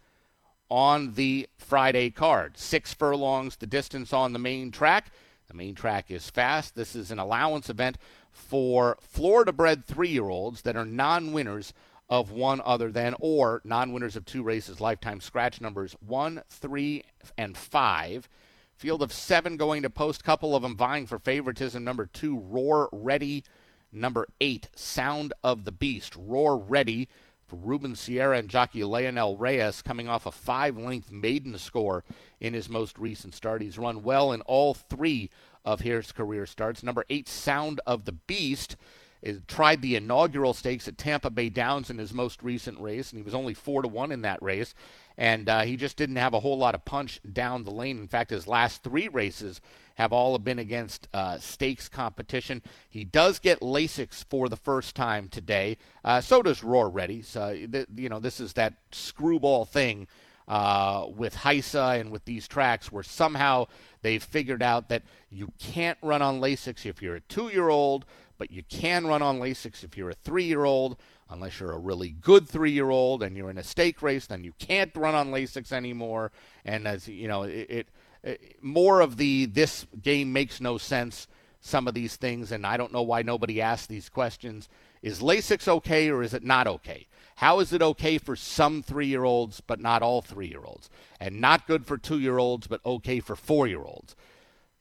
on 0.70 1.14
the 1.14 1.48
Friday 1.58 2.10
card. 2.10 2.58
Six 2.58 2.94
furlongs 2.94 3.56
the 3.58 3.68
distance 3.68 4.12
on 4.12 4.34
the 4.34 4.40
main 4.40 4.72
track. 4.72 5.12
The 5.54 5.58
main 5.58 5.76
track 5.76 6.10
is 6.10 6.32
fast. 6.32 6.74
This 6.74 6.96
is 6.96 7.12
an 7.12 7.20
allowance 7.20 7.70
event 7.70 8.00
for 8.32 8.98
Florida 9.00 9.54
bred 9.54 9.86
three 9.86 10.10
year 10.10 10.28
olds 10.28 10.64
that 10.64 10.76
are 10.76 10.84
non 10.84 11.32
winners 11.32 11.76
of 12.10 12.32
one 12.32 12.60
other 12.66 12.92
than 12.92 13.14
or 13.20 13.62
non 13.64 13.94
winners 13.94 14.16
of 14.16 14.26
two 14.26 14.42
races, 14.42 14.82
lifetime 14.82 15.22
scratch 15.22 15.62
numbers 15.62 15.96
one, 16.00 16.42
three, 16.50 17.04
and 17.38 17.56
five. 17.56 18.28
Field 18.76 19.04
of 19.04 19.14
seven 19.14 19.56
going 19.56 19.84
to 19.84 19.92
post, 19.92 20.24
couple 20.24 20.56
of 20.56 20.64
them 20.64 20.76
vying 20.76 21.06
for 21.06 21.20
favoritism. 21.20 21.84
Number 21.84 22.08
two, 22.08 22.40
Roar 22.40 22.90
Ready 22.92 23.44
Number 23.92 24.28
eight, 24.42 24.70
Sound 24.76 25.34
of 25.44 25.66
the 25.66 25.72
Beast. 25.72 26.16
Roar 26.16 26.58
Ready 26.58 27.08
Ruben 27.54 27.96
Sierra 27.96 28.38
and 28.38 28.50
jockey 28.50 28.84
Leonel 28.84 29.38
Reyes 29.38 29.82
coming 29.82 30.10
off 30.10 30.26
a 30.26 30.32
five 30.32 30.78
length 30.78 31.12
maiden 31.12 31.58
score 31.58 32.04
in 32.40 32.54
his 32.54 32.70
most 32.70 32.98
recent 32.98 33.34
start. 33.34 33.62
He's 33.62 33.78
run 33.78 34.04
well 34.04 34.32
in 34.32 34.42
all 34.42 34.74
three 34.74 35.30
of 35.64 35.82
his 35.82 36.12
career 36.12 36.46
starts. 36.46 36.84
Number 36.84 37.06
eight, 37.10 37.30
Sound 37.30 37.80
of 37.86 38.06
the 38.06 38.12
Beast 38.12 38.76
is, 39.22 39.42
tried 39.48 39.82
the 39.82 39.96
inaugural 39.96 40.54
stakes 40.54 40.88
at 40.88 40.98
Tampa 40.98 41.30
Bay 41.30 41.50
Downs 41.50 41.90
in 41.90 41.98
his 41.98 42.14
most 42.14 42.44
recent 42.44 42.80
race, 42.80 43.12
and 43.12 43.20
he 43.20 43.24
was 43.24 43.34
only 43.34 43.54
four 43.54 43.82
to 43.82 43.88
one 43.88 44.12
in 44.12 44.22
that 44.24 44.42
race. 44.42 44.74
And 45.18 45.48
uh, 45.48 45.62
he 45.62 45.76
just 45.76 45.98
didn't 45.98 46.16
have 46.16 46.34
a 46.34 46.40
whole 46.40 46.58
lot 46.58 46.76
of 46.76 46.86
punch 46.86 47.20
down 47.32 47.64
the 47.64 47.72
lane. 47.72 48.00
In 48.00 48.08
fact, 48.08 48.32
his 48.32 48.48
last 48.48 48.84
three 48.84 49.08
races 49.08 49.62
have 49.96 50.12
all 50.12 50.38
been 50.40 50.60
against 50.60 51.08
uh, 51.14 51.38
stakes 51.38 51.88
competition. 51.88 52.62
He 52.90 53.04
does 53.04 53.40
get 53.40 53.60
Lasix 53.60 54.26
for 54.30 54.50
the 54.50 54.58
first 54.58 54.96
time 54.96 55.30
today. 55.30 55.78
Uh, 56.04 56.20
so 56.22 56.42
does 56.42 56.64
Roar 56.64 56.90
Ready. 56.90 57.22
So 57.22 57.54
th- 57.72 57.88
you 57.96 58.10
know 58.10 58.20
this 58.20 58.40
is 58.40 58.54
that 58.54 58.74
screwball 58.92 59.66
thing 59.66 60.08
uh, 60.48 61.06
with 61.16 61.36
HISA 61.36 62.00
and 62.00 62.12
with 62.12 62.26
these 62.26 62.48
tracks 62.48 62.92
where 62.92 63.04
somehow 63.04 63.68
they've 64.02 64.24
figured 64.24 64.64
out 64.64 64.90
that 64.90 65.04
you 65.30 65.52
can't 65.60 65.98
run 66.02 66.22
on 66.22 66.42
Lasix 66.42 66.86
if 66.86 67.02
you're 67.02 67.16
a 67.16 67.22
two-year-old 67.22 68.06
but 68.38 68.52
you 68.52 68.64
can 68.64 69.08
run 69.08 69.22
on 69.22 69.40
Lasix 69.40 69.84
if 69.84 69.96
you're 69.98 70.10
a 70.10 70.16
three 70.16 70.44
year 70.44 70.66
old, 70.66 70.98
unless 71.34 71.60
you're 71.60 71.72
a 71.72 71.80
really 71.80 72.10
good 72.10 72.48
three 72.48 72.72
year 72.72 72.90
old 72.90 73.24
and 73.24 73.36
you're 73.36 73.50
in 73.50 73.58
a 73.58 73.64
stake 73.64 74.02
race, 74.02 74.28
then 74.28 74.44
you 74.44 74.54
can't 74.60 74.96
run 74.96 75.16
on 75.16 75.32
Lasix 75.32 75.72
anymore. 75.72 76.32
And 76.64 76.88
as 76.88 77.08
you 77.08 77.28
know, 77.28 77.44
it, 77.44 77.68
it, 77.70 77.88
it 78.24 78.56
more 78.62 79.02
of 79.02 79.18
the 79.18 79.48
this 79.48 79.86
game 80.02 80.32
makes 80.32 80.62
no 80.62 80.78
sense. 80.78 81.28
Some 81.60 81.88
of 81.88 81.94
these 81.94 82.18
things, 82.18 82.52
and 82.52 82.68
I 82.68 82.76
don't 82.76 82.92
know 82.92 83.02
why 83.02 83.22
nobody 83.22 83.62
asked 83.62 83.88
these 83.88 84.10
questions. 84.10 84.68
Is 85.02 85.22
Lasix 85.22 85.66
okay 85.68 86.10
or 86.10 86.22
is 86.22 86.34
it 86.34 86.44
not 86.44 86.68
okay? 86.68 87.08
How 87.38 87.60
is 87.62 87.72
it 87.74 87.82
okay 87.82 88.18
for 88.18 88.36
some 88.36 88.84
three 88.84 89.08
year 89.08 89.24
olds 89.24 89.62
but 89.62 89.80
not 89.80 90.02
all 90.02 90.22
three 90.22 90.48
year 90.48 90.64
olds? 90.64 90.90
And 91.20 91.42
not 91.42 91.66
good 91.66 91.86
for 91.86 91.98
two 91.98 92.20
year 92.20 92.38
olds 92.38 92.68
but 92.68 92.82
okay 92.86 93.20
for 93.20 93.36
four 93.36 93.66
year 93.66 93.82
olds? 93.82 94.16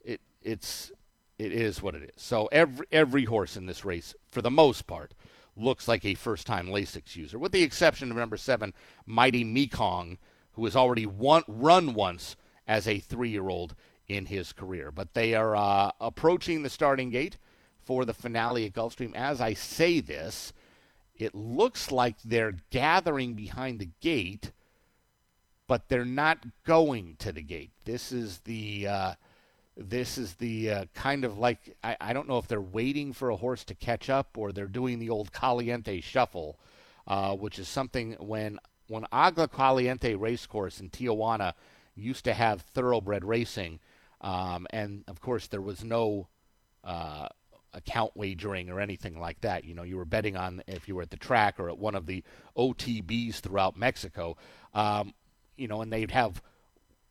It, 0.05 0.21
it's 0.43 0.91
it 1.39 1.53
is 1.53 1.83
what 1.83 1.95
it 1.95 2.03
is. 2.03 2.23
So 2.23 2.47
every 2.53 2.87
every 2.93 3.25
horse 3.25 3.57
in 3.57 3.67
this 3.67 3.85
race, 3.85 4.15
for 4.31 4.43
the 4.43 4.51
most 4.51 4.87
part, 4.87 5.13
looks 5.57 5.87
like 5.87 6.05
a 6.05 6.15
first-time 6.15 6.69
Lasix 6.69 7.17
user, 7.17 7.39
with 7.39 7.53
the 7.53 7.63
exception 7.63 8.11
of 8.11 8.17
number 8.17 8.37
seven, 8.37 8.73
Mighty 9.07 9.45
Mekong, 9.45 10.19
who 10.53 10.65
has 10.65 10.77
already 10.77 11.07
run 11.07 11.95
once 11.95 12.37
as 12.67 12.87
a 12.87 12.99
three-year-old 12.99 13.75
in 14.09 14.27
his 14.27 14.53
career. 14.53 14.91
But 14.91 15.15
they 15.15 15.35
are 15.35 15.57
uh, 15.57 15.93
approaching 16.01 16.63
the 16.63 16.71
starting 16.71 17.11
gate 17.11 17.37
for 17.81 18.05
the 18.05 18.15
finale 18.15 18.67
at 18.67 18.73
Gulfstream. 18.73 19.15
As 19.15 19.41
I 19.41 19.55
say 19.55 20.01
this, 20.01 20.53
it 21.17 21.35
looks 21.35 21.93
like 21.93 22.17
they're 22.25 22.57
gathering 22.71 23.35
behind 23.35 23.79
the 23.79 23.91
gate, 24.01 24.53
but 25.67 25.89
they're 25.89 26.05
not 26.05 26.45
going 26.65 27.17
to 27.19 27.33
the 27.33 27.43
gate. 27.43 27.71
This 27.85 28.13
is 28.13 28.41
the 28.41 28.87
uh, 28.87 29.15
this 29.77 30.19
is 30.19 30.35
the 30.35 30.71
uh, 30.71 30.85
kind 30.95 31.25
of 31.25 31.39
like 31.39 31.77
I, 31.83 31.97
I, 32.01 32.13
don't 32.13 32.29
know 32.29 32.39
if 32.39 32.47
they're 32.47 32.61
waiting 32.61 33.13
for 33.13 33.31
a 33.31 33.37
horse 33.37 33.65
to 33.65 33.75
catch 33.75 34.11
up 34.11 34.37
or 34.37 34.53
they're 34.53 34.67
doing 34.67 34.99
the 34.99 35.11
old 35.11 35.33
Caliente 35.33 36.01
shuffle, 36.01 36.59
uh, 37.07 37.35
which 37.35 37.59
is 37.59 37.69
something 37.69 38.13
when 38.19 38.59
when 38.89 39.07
Agua 39.13 39.49
Caliente 39.49 40.15
Racecourse 40.15 40.81
in 40.81 40.91
Tijuana 40.91 41.55
used 41.95 42.25
to 42.25 42.35
have 42.35 42.63
thoroughbred 42.63 43.25
racing, 43.25 43.81
um, 44.21 44.67
and 44.71 45.05
of 45.09 45.21
course 45.21 45.47
there 45.47 45.63
was 45.63 45.83
no 45.83 46.29
uh, 46.85 47.29
account 47.73 48.13
wagering 48.15 48.69
or 48.69 48.81
anything 48.81 49.19
like 49.19 49.41
that. 49.41 49.65
You 49.65 49.75
know, 49.75 49.83
you 49.83 49.97
were 49.97 50.05
betting 50.05 50.37
on 50.37 50.63
if 50.67 50.87
you 50.87 50.97
were 50.97 51.03
at 51.03 51.11
the 51.11 51.17
track 51.17 51.59
or 51.59 51.71
at 51.71 51.79
one 51.79 51.95
of 51.95 52.07
the 52.07 52.23
OTBs 52.57 53.37
throughout 53.37 53.77
Mexico. 53.77 54.37
Um, 54.75 55.15
you 55.57 55.69
know, 55.69 55.81
and 55.83 55.93
they'd 55.93 56.11
have 56.11 56.43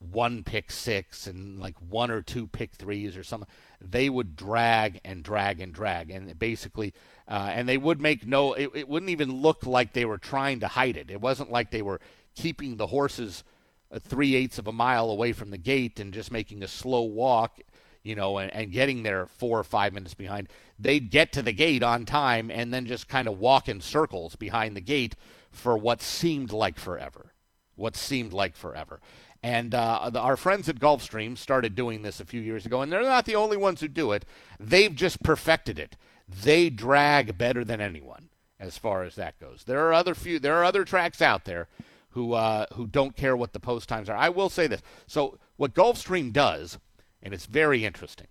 one 0.02 0.44
pick 0.44 0.72
six 0.72 1.28
and 1.28 1.60
like 1.60 1.76
one 1.90 2.10
or 2.10 2.22
two 2.22 2.48
pick 2.48 2.74
threes 2.74 3.16
or 3.16 3.24
something, 3.24 3.48
they 3.80 4.10
would 4.10 4.36
drag 4.36 5.00
and 5.06 5.24
drag 5.24 5.62
and 5.62 5.74
drag. 5.74 6.10
And 6.10 6.38
basically, 6.38 6.94
uh, 7.28 7.52
and 7.54 7.70
they 7.70 7.78
would 7.78 8.02
make 8.02 8.26
no, 8.26 8.54
it, 8.54 8.72
it, 8.74 8.90
wouldn't 8.90 9.12
even 9.12 9.32
look 9.32 9.66
like 9.66 9.94
they 9.94 10.06
were 10.06 10.18
trying 10.18 10.60
to 10.62 10.68
hide 10.68 10.98
it. 10.98 11.12
It 11.12 11.22
wasn't 11.22 11.52
like 11.52 11.72
they 11.72 11.82
were 11.82 12.02
keeping 12.36 12.78
the 12.78 12.88
horses 12.88 13.44
uh, 13.92 14.00
three 14.00 14.36
eighths 14.36 14.58
of 14.58 14.68
a 14.68 14.72
mile 14.72 15.10
away 15.10 15.34
from 15.34 15.52
the 15.52 15.58
gate 15.58 16.00
and 16.00 16.14
just 16.14 16.32
making 16.32 16.64
a 16.64 16.68
slow 16.68 17.04
walk, 17.04 17.60
you 18.04 18.16
know, 18.16 18.38
and, 18.38 18.52
and 18.54 18.72
getting 18.72 19.04
there 19.04 19.28
four 19.28 19.60
or 19.60 19.64
five 19.64 19.94
minutes 19.94 20.14
behind. 20.14 20.50
They'd 20.80 21.12
get 21.12 21.32
to 21.34 21.42
the 21.42 21.54
gate 21.54 21.84
on 21.84 22.06
time 22.06 22.50
and 22.50 22.74
then 22.74 22.86
just 22.86 23.08
kind 23.08 23.28
of 23.28 23.40
walk 23.40 23.70
in 23.70 23.82
circles 23.82 24.36
behind 24.36 24.76
the 24.76 24.82
gate 24.82 25.16
for 25.52 25.78
what 25.78 26.02
seemed 26.02 26.52
like 26.52 26.80
forever. 26.80 27.34
What 27.76 27.96
seemed 27.96 28.34
like 28.34 28.56
forever. 28.56 29.00
And 29.44 29.74
uh, 29.74 30.10
the, 30.12 30.20
our 30.20 30.38
friends 30.38 30.70
at 30.70 30.80
Gulfstream 30.80 31.38
started 31.38 31.74
doing 31.74 32.04
this 32.04 32.20
a 32.20 32.26
few 32.26 32.42
years 32.42 32.66
ago, 32.66 32.82
and 32.82 32.92
they're 32.92 33.02
not 33.02 33.26
the 33.26 33.36
only 33.36 33.58
ones 33.58 33.82
who 33.82 33.88
do 33.88 34.12
it. 34.12 34.24
They've 34.60 34.94
just 34.94 35.24
perfected 35.24 35.80
it. 35.80 35.98
They 36.28 36.70
drag 36.70 37.38
better 37.38 37.66
than 37.66 37.82
anyone 37.82 38.30
as 38.60 38.78
far 38.78 39.04
as 39.04 39.16
that 39.16 39.40
goes. 39.40 39.64
There 39.66 39.88
are 39.88 39.94
other 39.94 40.14
few. 40.14 40.40
There 40.40 40.56
are 40.56 40.64
other 40.64 40.86
tracks 40.86 41.22
out 41.22 41.46
there 41.46 41.68
who 42.12 42.34
uh, 42.34 42.68
who 42.76 42.86
don't 42.86 43.16
care 43.16 43.36
what 43.36 43.54
the 43.54 43.60
post 43.60 43.90
times 43.90 44.10
are. 44.10 44.16
I 44.16 44.30
will 44.30 44.50
say 44.50 44.68
this. 44.68 44.82
So 45.08 45.40
what 45.58 45.74
Gulfstream 45.74 46.32
does, 46.32 46.78
and 47.24 47.34
it's 47.34 47.48
very 47.48 47.84
interesting, 47.84 48.28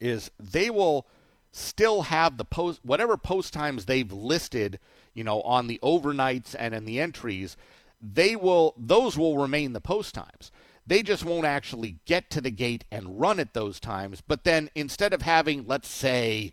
is 0.00 0.30
they 0.40 0.70
will 0.70 1.06
still 1.52 2.02
have 2.02 2.38
the 2.38 2.44
post 2.44 2.80
whatever 2.82 3.16
post 3.16 3.52
times 3.52 3.84
they've 3.84 4.10
listed, 4.10 4.78
you 5.12 5.24
know, 5.24 5.42
on 5.42 5.66
the 5.66 5.78
overnights 5.82 6.56
and 6.58 6.74
in 6.74 6.86
the 6.86 6.98
entries 7.00 7.56
they 8.00 8.34
will 8.36 8.74
those 8.76 9.18
will 9.18 9.38
remain 9.38 9.72
the 9.72 9.80
post 9.80 10.14
times. 10.14 10.50
They 10.86 11.02
just 11.02 11.24
won't 11.24 11.46
actually 11.46 11.98
get 12.04 12.30
to 12.30 12.40
the 12.40 12.50
gate 12.50 12.84
and 12.90 13.20
run 13.20 13.38
at 13.38 13.54
those 13.54 13.78
times. 13.78 14.20
But 14.20 14.44
then 14.44 14.70
instead 14.74 15.12
of 15.12 15.22
having, 15.22 15.66
let's 15.66 15.88
say, 15.88 16.52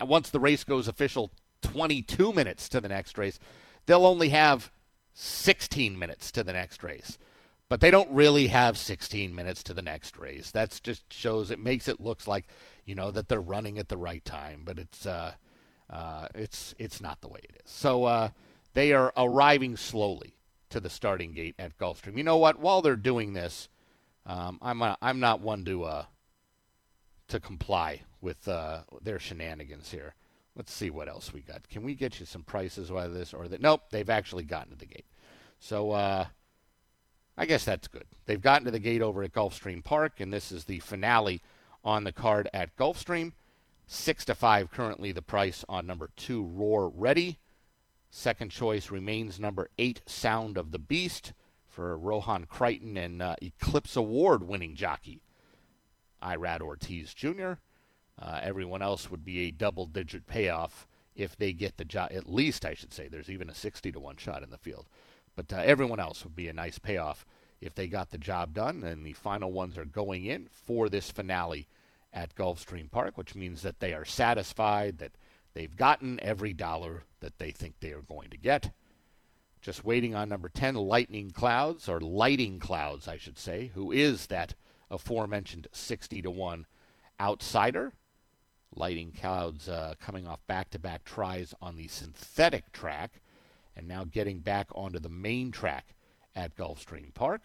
once 0.00 0.30
the 0.30 0.40
race 0.40 0.64
goes 0.64 0.88
official, 0.88 1.30
22 1.60 2.32
minutes 2.32 2.68
to 2.70 2.80
the 2.80 2.88
next 2.88 3.18
race, 3.18 3.38
they'll 3.86 4.06
only 4.06 4.30
have 4.30 4.70
16 5.12 5.98
minutes 5.98 6.30
to 6.32 6.42
the 6.42 6.52
next 6.52 6.82
race. 6.82 7.18
But 7.68 7.80
they 7.80 7.90
don't 7.90 8.10
really 8.10 8.46
have 8.48 8.78
16 8.78 9.34
minutes 9.34 9.62
to 9.64 9.74
the 9.74 9.82
next 9.82 10.16
race. 10.16 10.50
That 10.50 10.78
just 10.82 11.12
shows 11.12 11.50
it 11.50 11.58
makes 11.58 11.88
it 11.88 12.00
looks 12.00 12.28
like 12.28 12.46
you 12.84 12.94
know 12.94 13.10
that 13.10 13.28
they're 13.28 13.40
running 13.40 13.78
at 13.78 13.88
the 13.88 13.96
right 13.96 14.24
time, 14.24 14.62
but 14.64 14.78
it's 14.78 15.06
uh, 15.06 15.32
uh, 15.90 16.28
it's 16.34 16.74
it's 16.78 17.00
not 17.00 17.20
the 17.20 17.28
way 17.28 17.40
it 17.42 17.60
is. 17.64 17.70
So. 17.70 18.04
Uh, 18.04 18.28
they 18.74 18.92
are 18.92 19.12
arriving 19.16 19.76
slowly 19.76 20.36
to 20.70 20.80
the 20.80 20.90
starting 20.90 21.32
gate 21.32 21.54
at 21.58 21.76
Gulfstream. 21.78 22.16
You 22.16 22.24
know 22.24 22.38
what? 22.38 22.58
While 22.58 22.82
they're 22.82 22.96
doing 22.96 23.32
this, 23.32 23.68
um, 24.26 24.58
I'm 24.62 24.82
a, 24.82 24.96
I'm 25.02 25.20
not 25.20 25.40
one 25.40 25.64
to 25.66 25.84
uh, 25.84 26.04
to 27.28 27.40
comply 27.40 28.02
with 28.20 28.46
uh, 28.48 28.82
their 29.02 29.18
shenanigans 29.18 29.90
here. 29.90 30.14
Let's 30.54 30.72
see 30.72 30.90
what 30.90 31.08
else 31.08 31.32
we 31.32 31.40
got. 31.40 31.68
Can 31.68 31.82
we 31.82 31.94
get 31.94 32.20
you 32.20 32.26
some 32.26 32.42
prices 32.42 32.90
while 32.90 33.10
this 33.10 33.32
or 33.32 33.48
that? 33.48 33.60
Nope, 33.60 33.82
they've 33.90 34.10
actually 34.10 34.44
gotten 34.44 34.72
to 34.72 34.78
the 34.78 34.86
gate. 34.86 35.06
So 35.58 35.92
uh, 35.92 36.26
I 37.36 37.46
guess 37.46 37.64
that's 37.64 37.88
good. 37.88 38.04
They've 38.26 38.40
gotten 38.40 38.66
to 38.66 38.70
the 38.70 38.78
gate 38.78 39.02
over 39.02 39.22
at 39.22 39.32
Gulfstream 39.32 39.82
Park, 39.82 40.20
and 40.20 40.32
this 40.32 40.52
is 40.52 40.64
the 40.64 40.80
finale 40.80 41.40
on 41.84 42.04
the 42.04 42.12
card 42.12 42.48
at 42.52 42.76
Gulfstream. 42.76 43.32
Six 43.86 44.24
to 44.26 44.34
five 44.34 44.70
currently 44.70 45.12
the 45.12 45.22
price 45.22 45.64
on 45.68 45.86
number 45.86 46.10
two, 46.16 46.44
Roar 46.44 46.88
Ready. 46.88 47.38
Second 48.14 48.50
choice 48.50 48.90
remains 48.90 49.40
number 49.40 49.70
eight, 49.78 50.02
Sound 50.04 50.58
of 50.58 50.70
the 50.70 50.78
Beast, 50.78 51.32
for 51.66 51.96
Rohan 51.96 52.44
Crichton 52.44 52.98
and 52.98 53.22
uh, 53.22 53.36
Eclipse 53.40 53.96
Award 53.96 54.46
winning 54.46 54.74
jockey, 54.74 55.22
Irad 56.22 56.60
Ortiz 56.60 57.14
Jr. 57.14 57.54
Uh, 58.20 58.38
everyone 58.42 58.82
else 58.82 59.10
would 59.10 59.24
be 59.24 59.40
a 59.40 59.50
double 59.50 59.86
digit 59.86 60.26
payoff 60.26 60.86
if 61.16 61.34
they 61.36 61.54
get 61.54 61.78
the 61.78 61.86
job. 61.86 62.10
At 62.12 62.28
least, 62.28 62.66
I 62.66 62.74
should 62.74 62.92
say, 62.92 63.08
there's 63.08 63.30
even 63.30 63.48
a 63.48 63.54
60 63.54 63.90
to 63.92 63.98
1 63.98 64.18
shot 64.18 64.42
in 64.42 64.50
the 64.50 64.58
field. 64.58 64.90
But 65.34 65.50
uh, 65.50 65.62
everyone 65.64 65.98
else 65.98 66.22
would 66.22 66.36
be 66.36 66.48
a 66.48 66.52
nice 66.52 66.78
payoff 66.78 67.24
if 67.62 67.74
they 67.74 67.86
got 67.86 68.10
the 68.10 68.18
job 68.18 68.52
done. 68.52 68.84
And 68.84 69.06
the 69.06 69.14
final 69.14 69.52
ones 69.52 69.78
are 69.78 69.86
going 69.86 70.26
in 70.26 70.50
for 70.52 70.90
this 70.90 71.10
finale 71.10 71.66
at 72.12 72.34
Gulfstream 72.34 72.90
Park, 72.90 73.16
which 73.16 73.34
means 73.34 73.62
that 73.62 73.80
they 73.80 73.94
are 73.94 74.04
satisfied 74.04 74.98
that 74.98 75.16
They've 75.54 75.74
gotten 75.74 76.18
every 76.20 76.52
dollar 76.52 77.04
that 77.20 77.38
they 77.38 77.50
think 77.50 77.74
they 77.80 77.92
are 77.92 78.02
going 78.02 78.30
to 78.30 78.36
get. 78.36 78.72
Just 79.60 79.84
waiting 79.84 80.14
on 80.14 80.28
number 80.28 80.48
10, 80.48 80.74
Lightning 80.74 81.30
Clouds, 81.30 81.88
or 81.88 82.00
Lighting 82.00 82.58
Clouds, 82.58 83.06
I 83.06 83.16
should 83.16 83.38
say, 83.38 83.70
who 83.74 83.92
is 83.92 84.26
that 84.26 84.54
aforementioned 84.90 85.68
60 85.72 86.22
to 86.22 86.30
1 86.30 86.66
outsider. 87.20 87.92
Lighting 88.74 89.12
Clouds 89.12 89.68
uh, 89.68 89.94
coming 90.00 90.26
off 90.26 90.44
back 90.46 90.70
to 90.70 90.78
back 90.78 91.04
tries 91.04 91.54
on 91.60 91.76
the 91.76 91.88
synthetic 91.88 92.72
track 92.72 93.20
and 93.76 93.86
now 93.86 94.04
getting 94.04 94.40
back 94.40 94.68
onto 94.74 94.98
the 94.98 95.08
main 95.08 95.50
track 95.50 95.94
at 96.34 96.56
Gulfstream 96.56 97.12
Park. 97.14 97.42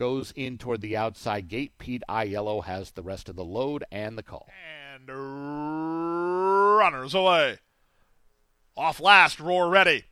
Goes 0.00 0.32
in 0.34 0.56
toward 0.56 0.80
the 0.80 0.96
outside 0.96 1.48
gate. 1.48 1.76
Pete 1.76 2.02
Aiello 2.08 2.64
has 2.64 2.92
the 2.92 3.02
rest 3.02 3.28
of 3.28 3.36
the 3.36 3.44
load 3.44 3.84
and 3.92 4.16
the 4.16 4.22
call. 4.22 4.48
And 4.94 5.06
runners 6.78 7.14
away. 7.14 7.58
Off 8.78 8.98
last, 8.98 9.38
roar 9.38 9.68
ready. 9.68 10.04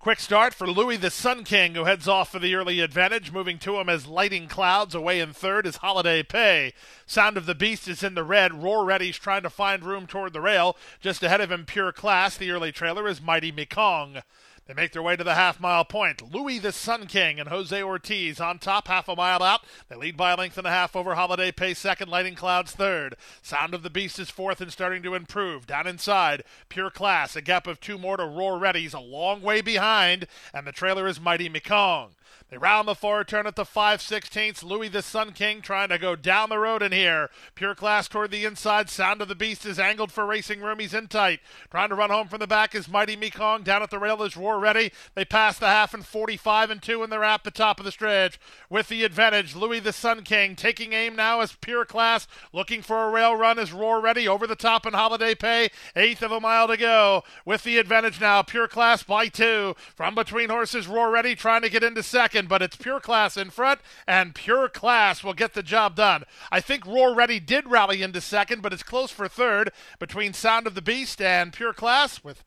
Quick 0.00 0.18
start 0.18 0.52
for 0.52 0.66
Louis 0.66 0.96
the 0.96 1.10
Sun 1.10 1.44
King, 1.44 1.76
who 1.76 1.84
heads 1.84 2.08
off 2.08 2.32
for 2.32 2.40
the 2.40 2.56
early 2.56 2.80
advantage. 2.80 3.30
Moving 3.30 3.60
to 3.60 3.76
him 3.76 3.88
as 3.88 4.08
Lighting 4.08 4.48
Clouds. 4.48 4.96
Away 4.96 5.20
in 5.20 5.32
third 5.32 5.64
is 5.64 5.76
Holiday 5.76 6.24
Pay. 6.24 6.72
Sound 7.06 7.36
of 7.36 7.46
the 7.46 7.54
Beast 7.54 7.86
is 7.86 8.02
in 8.02 8.16
the 8.16 8.24
red. 8.24 8.64
Roar 8.64 8.84
Ready's 8.84 9.16
trying 9.16 9.44
to 9.44 9.50
find 9.50 9.84
room 9.84 10.08
toward 10.08 10.32
the 10.32 10.40
rail. 10.40 10.76
Just 10.98 11.22
ahead 11.22 11.40
of 11.40 11.52
him, 11.52 11.66
Pure 11.66 11.92
Class. 11.92 12.36
The 12.36 12.50
early 12.50 12.72
trailer 12.72 13.06
is 13.06 13.22
Mighty 13.22 13.52
Mekong. 13.52 14.22
They 14.66 14.74
make 14.74 14.90
their 14.90 15.02
way 15.02 15.14
to 15.14 15.22
the 15.22 15.36
half 15.36 15.60
mile 15.60 15.84
point. 15.84 16.32
Louis 16.32 16.58
the 16.58 16.72
Sun 16.72 17.06
King 17.06 17.38
and 17.38 17.48
Jose 17.48 17.80
Ortiz 17.80 18.40
on 18.40 18.58
top, 18.58 18.88
half 18.88 19.08
a 19.08 19.14
mile 19.14 19.40
out. 19.40 19.60
They 19.88 19.94
lead 19.94 20.16
by 20.16 20.32
a 20.32 20.36
length 20.36 20.58
and 20.58 20.66
a 20.66 20.70
half 20.70 20.96
over 20.96 21.14
Holiday 21.14 21.52
Pace 21.52 21.78
second, 21.78 22.08
Lighting 22.08 22.34
Clouds 22.34 22.72
third. 22.72 23.16
Sound 23.42 23.74
of 23.74 23.84
the 23.84 23.90
Beast 23.90 24.18
is 24.18 24.28
fourth 24.28 24.60
and 24.60 24.72
starting 24.72 25.04
to 25.04 25.14
improve. 25.14 25.68
Down 25.68 25.86
inside, 25.86 26.42
Pure 26.68 26.90
Class, 26.90 27.36
a 27.36 27.42
gap 27.42 27.68
of 27.68 27.78
two 27.78 27.96
more 27.96 28.16
to 28.16 28.26
Roar 28.26 28.58
Ready's 28.58 28.92
a 28.92 28.98
long 28.98 29.40
way 29.40 29.60
behind, 29.60 30.26
and 30.52 30.66
the 30.66 30.72
trailer 30.72 31.06
is 31.06 31.20
Mighty 31.20 31.48
Mekong. 31.48 32.16
They 32.48 32.58
round 32.58 32.86
the 32.86 32.94
forward 32.94 33.26
turn 33.26 33.46
at 33.48 33.56
the 33.56 33.64
5 33.64 34.00
16ths. 34.00 34.62
Louis 34.62 34.88
the 34.88 35.02
Sun 35.02 35.32
King 35.32 35.60
trying 35.60 35.88
to 35.88 35.98
go 35.98 36.14
down 36.14 36.48
the 36.48 36.58
road 36.58 36.80
in 36.80 36.92
here. 36.92 37.28
Pure 37.56 37.74
class 37.74 38.06
toward 38.06 38.30
the 38.30 38.44
inside. 38.44 38.88
Sound 38.88 39.20
of 39.20 39.26
the 39.26 39.34
Beast 39.34 39.66
is 39.66 39.80
angled 39.80 40.12
for 40.12 40.24
racing 40.24 40.60
room. 40.60 40.78
He's 40.78 40.94
in 40.94 41.08
tight. 41.08 41.40
Trying 41.72 41.88
to 41.88 41.96
run 41.96 42.10
home 42.10 42.28
from 42.28 42.38
the 42.38 42.46
back 42.46 42.72
is 42.76 42.88
Mighty 42.88 43.16
Mekong. 43.16 43.64
Down 43.64 43.82
at 43.82 43.90
the 43.90 43.98
rail 43.98 44.22
is 44.22 44.36
Roar 44.36 44.60
Ready. 44.60 44.92
They 45.16 45.24
pass 45.24 45.58
the 45.58 45.66
half 45.66 45.92
and 45.92 46.06
45 46.06 46.70
and 46.70 46.80
2, 46.80 47.02
and 47.02 47.10
they're 47.10 47.24
at 47.24 47.42
the 47.42 47.50
top 47.50 47.80
of 47.80 47.84
the 47.84 47.90
stretch 47.90 48.38
with 48.70 48.88
the 48.88 49.02
advantage. 49.02 49.56
Louis 49.56 49.80
the 49.80 49.92
Sun 49.92 50.22
King 50.22 50.54
taking 50.54 50.92
aim 50.92 51.16
now 51.16 51.40
as 51.40 51.56
Pure 51.56 51.86
Class 51.86 52.28
looking 52.52 52.80
for 52.80 53.08
a 53.08 53.10
rail 53.10 53.34
run 53.34 53.58
is 53.58 53.72
Roar 53.72 54.00
Ready 54.00 54.28
over 54.28 54.46
the 54.46 54.54
top 54.54 54.86
in 54.86 54.92
Holiday 54.92 55.34
Pay. 55.34 55.70
Eighth 55.96 56.22
of 56.22 56.30
a 56.30 56.40
mile 56.40 56.68
to 56.68 56.76
go 56.76 57.24
with 57.44 57.64
the 57.64 57.78
advantage 57.78 58.20
now. 58.20 58.42
Pure 58.42 58.68
Class 58.68 59.02
by 59.02 59.26
two 59.26 59.74
from 59.96 60.14
between 60.14 60.48
horses. 60.48 60.86
Roar 60.86 61.10
Ready 61.10 61.34
trying 61.34 61.62
to 61.62 61.68
get 61.68 61.82
into 61.82 62.04
second 62.04 62.25
second, 62.26 62.48
but 62.48 62.60
it's 62.60 62.74
Pure 62.74 62.98
Class 62.98 63.36
in 63.36 63.50
front, 63.50 63.78
and 64.04 64.34
Pure 64.34 64.70
Class 64.70 65.22
will 65.22 65.32
get 65.32 65.54
the 65.54 65.62
job 65.62 65.94
done. 65.94 66.24
I 66.50 66.60
think 66.60 66.84
Roar 66.84 67.14
Ready 67.14 67.38
did 67.38 67.68
rally 67.68 68.02
into 68.02 68.20
second, 68.20 68.62
but 68.62 68.72
it's 68.72 68.82
close 68.82 69.12
for 69.12 69.28
third 69.28 69.70
between 70.00 70.32
Sound 70.32 70.66
of 70.66 70.74
the 70.74 70.82
Beast 70.82 71.22
and 71.22 71.52
Pure 71.52 71.74
Class 71.74 72.24
with 72.24 72.42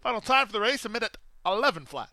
final 0.00 0.20
time 0.20 0.46
for 0.46 0.52
the 0.52 0.60
race, 0.60 0.84
a 0.84 0.88
minute 0.88 1.16
11 1.44 1.86
flat. 1.86 2.10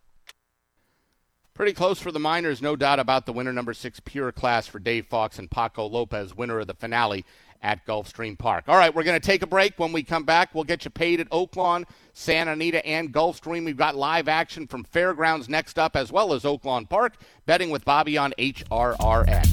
Pretty 1.54 1.74
close 1.74 2.00
for 2.00 2.12
the 2.12 2.20
Miners, 2.20 2.60
no 2.60 2.76
doubt 2.76 2.98
about 2.98 3.28
the 3.28 3.34
winner, 3.34 3.54
number 3.54 3.76
six, 3.76 4.00
Pure 4.00 4.32
Class 4.32 4.66
for 4.66 4.80
Dave 4.80 5.06
Fox 5.06 5.38
and 5.38 5.52
Paco 5.52 5.86
Lopez, 5.86 6.36
winner 6.36 6.62
of 6.62 6.66
the 6.66 6.74
finale 6.74 7.24
at 7.62 7.86
Gulfstream 7.86 8.38
Park. 8.38 8.66
All 8.68 8.76
right, 8.76 8.94
we're 8.94 9.04
going 9.04 9.20
to 9.20 9.26
take 9.26 9.42
a 9.42 9.48
break. 9.48 9.78
When 9.78 9.92
we 9.92 10.04
come 10.04 10.24
back, 10.24 10.54
we'll 10.54 10.64
get 10.64 10.86
you 10.86 10.92
paid 10.92 11.20
at 11.20 11.30
Oaklawn, 11.30 11.86
Santa 12.14 12.52
Anita, 12.52 12.86
and 12.86 13.14
Gulfstream. 13.14 13.66
We've 13.66 13.78
got 13.78 13.96
live 13.96 14.28
action 14.28 14.68
from 14.68 14.84
Fairgrounds 14.84 15.50
next 15.50 15.78
up, 15.78 15.96
as 15.96 16.12
well 16.12 16.34
as 16.34 16.44
Oaklawn 16.44 16.90
Park. 16.90 17.18
Betting 17.46 17.70
with 17.70 17.86
Bobby 17.86 18.18
on 18.18 18.34
HRRN. 18.38 19.46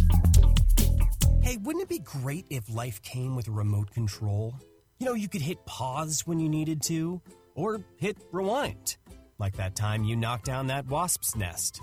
Hey, 1.43 1.57
wouldn't 1.57 1.83
it 1.83 1.89
be 1.89 2.01
great 2.01 2.47
if 2.51 2.69
life 2.69 3.01
came 3.03 3.35
with 3.35 3.49
a 3.49 3.53
remote 3.53 3.91
control? 3.91 4.55
You 4.99 5.07
know, 5.07 5.15
you 5.15 5.29
could 5.29 5.43
hit 5.43 5.65
pause 5.65 6.23
when 6.27 6.41
you 6.41 6.49
needed 6.49 6.83
to, 6.83 7.23
or 7.55 7.85
hit 7.97 8.17
rewind, 8.33 8.97
like 9.39 9.57
that 9.57 9.77
time 9.77 10.05
you 10.05 10.17
knocked 10.17 10.47
down 10.47 10.67
that 10.67 10.87
wasp's 10.87 11.37
nest. 11.37 11.81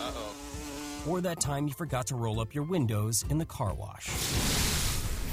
Uh-oh. 0.00 1.10
Or 1.10 1.20
that 1.20 1.40
time 1.40 1.66
you 1.66 1.74
forgot 1.74 2.06
to 2.08 2.14
roll 2.14 2.40
up 2.40 2.54
your 2.54 2.64
windows 2.64 3.24
in 3.30 3.38
the 3.38 3.46
car 3.46 3.74
wash. 3.74 4.08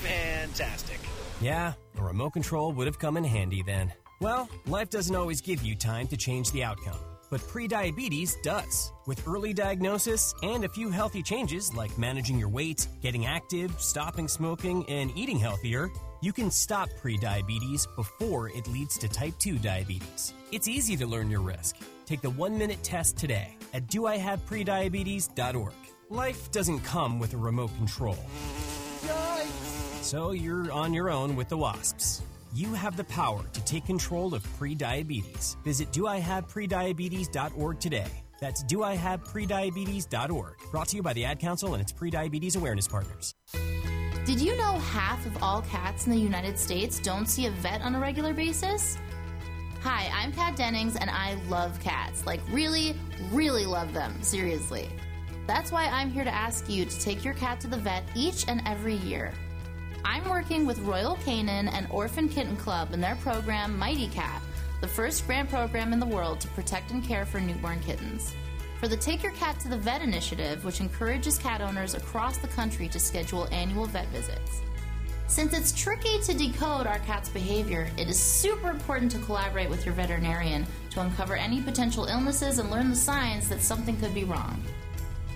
Fantastic. 0.03 0.99
Yeah, 1.41 1.73
a 1.97 2.03
remote 2.03 2.31
control 2.31 2.71
would 2.73 2.87
have 2.87 2.99
come 2.99 3.17
in 3.17 3.23
handy 3.23 3.63
then. 3.63 3.91
Well, 4.21 4.49
life 4.67 4.89
doesn't 4.89 5.15
always 5.15 5.41
give 5.41 5.63
you 5.63 5.75
time 5.75 6.07
to 6.07 6.17
change 6.17 6.51
the 6.51 6.63
outcome, 6.63 6.99
but 7.29 7.41
prediabetes 7.41 8.41
does. 8.41 8.93
With 9.05 9.27
early 9.27 9.53
diagnosis 9.53 10.33
and 10.43 10.63
a 10.63 10.69
few 10.69 10.89
healthy 10.89 11.21
changes 11.21 11.73
like 11.73 11.97
managing 11.97 12.39
your 12.39 12.49
weight, 12.49 12.87
getting 13.01 13.25
active, 13.25 13.73
stopping 13.81 14.27
smoking, 14.27 14.85
and 14.89 15.11
eating 15.17 15.37
healthier, 15.37 15.89
you 16.21 16.31
can 16.31 16.49
stop 16.49 16.87
prediabetes 17.01 17.85
before 17.97 18.47
it 18.49 18.67
leads 18.67 18.97
to 18.99 19.09
type 19.09 19.33
2 19.39 19.57
diabetes. 19.57 20.33
It's 20.53 20.69
easy 20.69 20.95
to 20.95 21.05
learn 21.05 21.29
your 21.29 21.41
risk. 21.41 21.75
Take 22.05 22.21
the 22.21 22.29
one 22.29 22.57
minute 22.57 22.81
test 22.83 23.17
today 23.17 23.57
at 23.73 23.87
doihaveprediabetes.org. 23.87 25.73
Life 26.09 26.51
doesn't 26.51 26.79
come 26.81 27.19
with 27.19 27.33
a 27.33 27.37
remote 27.37 27.75
control. 27.75 28.17
So 30.03 30.31
you're 30.31 30.69
on 30.69 30.93
your 30.93 31.09
own 31.09 31.33
with 31.37 31.47
the 31.47 31.55
wasps. 31.55 32.23
You 32.53 32.73
have 32.73 32.97
the 32.97 33.05
power 33.05 33.41
to 33.53 33.63
take 33.63 33.85
control 33.85 34.35
of 34.35 34.43
prediabetes. 34.59 35.55
Visit 35.63 35.93
doihaveprediabetes.org 35.93 37.79
today. 37.79 38.11
That's 38.41 38.65
doihaveprediabetes.org. 38.65 40.55
Brought 40.71 40.89
to 40.89 40.97
you 40.97 41.03
by 41.03 41.13
the 41.13 41.23
Ad 41.23 41.39
Council 41.39 41.73
and 41.73 41.81
its 41.81 41.93
prediabetes 41.93 42.57
awareness 42.57 42.85
partners. 42.85 43.33
Did 44.25 44.41
you 44.41 44.57
know 44.57 44.73
half 44.73 45.25
of 45.25 45.41
all 45.41 45.61
cats 45.61 46.05
in 46.05 46.11
the 46.11 46.19
United 46.19 46.59
States 46.59 46.99
don't 46.99 47.27
see 47.27 47.45
a 47.45 47.51
vet 47.51 47.81
on 47.81 47.95
a 47.95 47.99
regular 47.99 48.33
basis? 48.33 48.97
Hi, 49.83 50.11
I'm 50.13 50.33
Kat 50.33 50.57
Dennings 50.57 50.97
and 50.97 51.09
I 51.09 51.35
love 51.47 51.79
cats. 51.79 52.25
Like, 52.25 52.41
really, 52.51 52.93
really 53.31 53.65
love 53.65 53.93
them. 53.93 54.21
Seriously. 54.21 54.89
That's 55.47 55.71
why 55.71 55.85
I'm 55.85 56.11
here 56.11 56.25
to 56.25 56.33
ask 56.33 56.69
you 56.69 56.83
to 56.83 56.99
take 56.99 57.23
your 57.23 57.35
cat 57.35 57.61
to 57.61 57.67
the 57.67 57.77
vet 57.77 58.03
each 58.15 58.49
and 58.49 58.61
every 58.65 58.95
year. 58.95 59.33
I'm 60.05 60.27
working 60.29 60.65
with 60.65 60.79
Royal 60.79 61.15
Canin 61.15 61.71
and 61.71 61.87
Orphan 61.89 62.27
Kitten 62.27 62.57
Club 62.57 62.93
in 62.93 62.99
their 62.99 63.15
program 63.15 63.79
Mighty 63.79 64.07
Cat, 64.09 64.41
the 64.81 64.87
first 64.87 65.25
grant 65.25 65.49
program 65.49 65.93
in 65.93 65.99
the 65.99 66.05
world 66.05 66.41
to 66.41 66.49
protect 66.49 66.91
and 66.91 67.01
care 67.01 67.25
for 67.25 67.39
newborn 67.39 67.79
kittens. 67.79 68.33
For 68.81 68.89
the 68.89 68.97
Take 68.97 69.23
Your 69.23 69.31
Cat 69.31 69.61
to 69.61 69.69
the 69.69 69.77
Vet 69.77 70.01
initiative, 70.01 70.65
which 70.65 70.81
encourages 70.81 71.37
cat 71.37 71.61
owners 71.61 71.93
across 71.93 72.37
the 72.37 72.49
country 72.49 72.89
to 72.89 72.99
schedule 72.99 73.47
annual 73.53 73.85
vet 73.85 74.07
visits. 74.09 74.61
Since 75.27 75.57
it's 75.57 75.71
tricky 75.71 76.19
to 76.23 76.33
decode 76.33 76.85
our 76.85 76.99
cat's 76.99 77.29
behavior, 77.29 77.89
it 77.97 78.09
is 78.09 78.21
super 78.21 78.69
important 78.69 79.09
to 79.13 79.19
collaborate 79.19 79.69
with 79.69 79.85
your 79.85 79.95
veterinarian 79.95 80.67
to 80.89 80.99
uncover 80.99 81.37
any 81.37 81.61
potential 81.61 82.05
illnesses 82.05 82.59
and 82.59 82.69
learn 82.69 82.89
the 82.89 82.95
signs 82.95 83.47
that 83.47 83.61
something 83.61 83.97
could 84.01 84.13
be 84.13 84.25
wrong. 84.25 84.61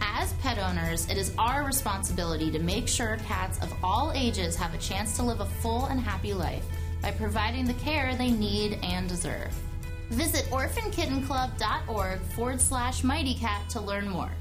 As 0.02 0.34
pet 0.34 0.58
owners, 0.60 1.10
it 1.10 1.18
is 1.18 1.34
our 1.38 1.64
responsibility 1.64 2.52
to 2.52 2.60
make 2.60 2.88
sure 2.88 3.18
cats 3.26 3.60
of 3.62 3.74
all 3.84 4.12
ages 4.14 4.56
have 4.56 4.74
a 4.74 4.78
chance 4.78 5.16
to 5.18 5.24
live 5.24 5.40
a 5.40 5.46
full 5.46 5.86
and 5.86 6.00
happy 6.00 6.34
life 6.34 6.64
by 7.02 7.12
providing 7.12 7.66
the 7.66 7.74
care 7.76 8.16
they 8.16 8.32
need 8.32 8.80
and 8.84 9.08
deserve. 9.08 9.54
Visit 10.10 10.46
orphankittenclub.org 10.46 12.20
forward 12.36 12.62
slash 12.62 13.04
mighty 13.04 13.34
cat 13.34 13.70
to 13.70 13.82
learn 13.82 14.08
more. 14.08 14.32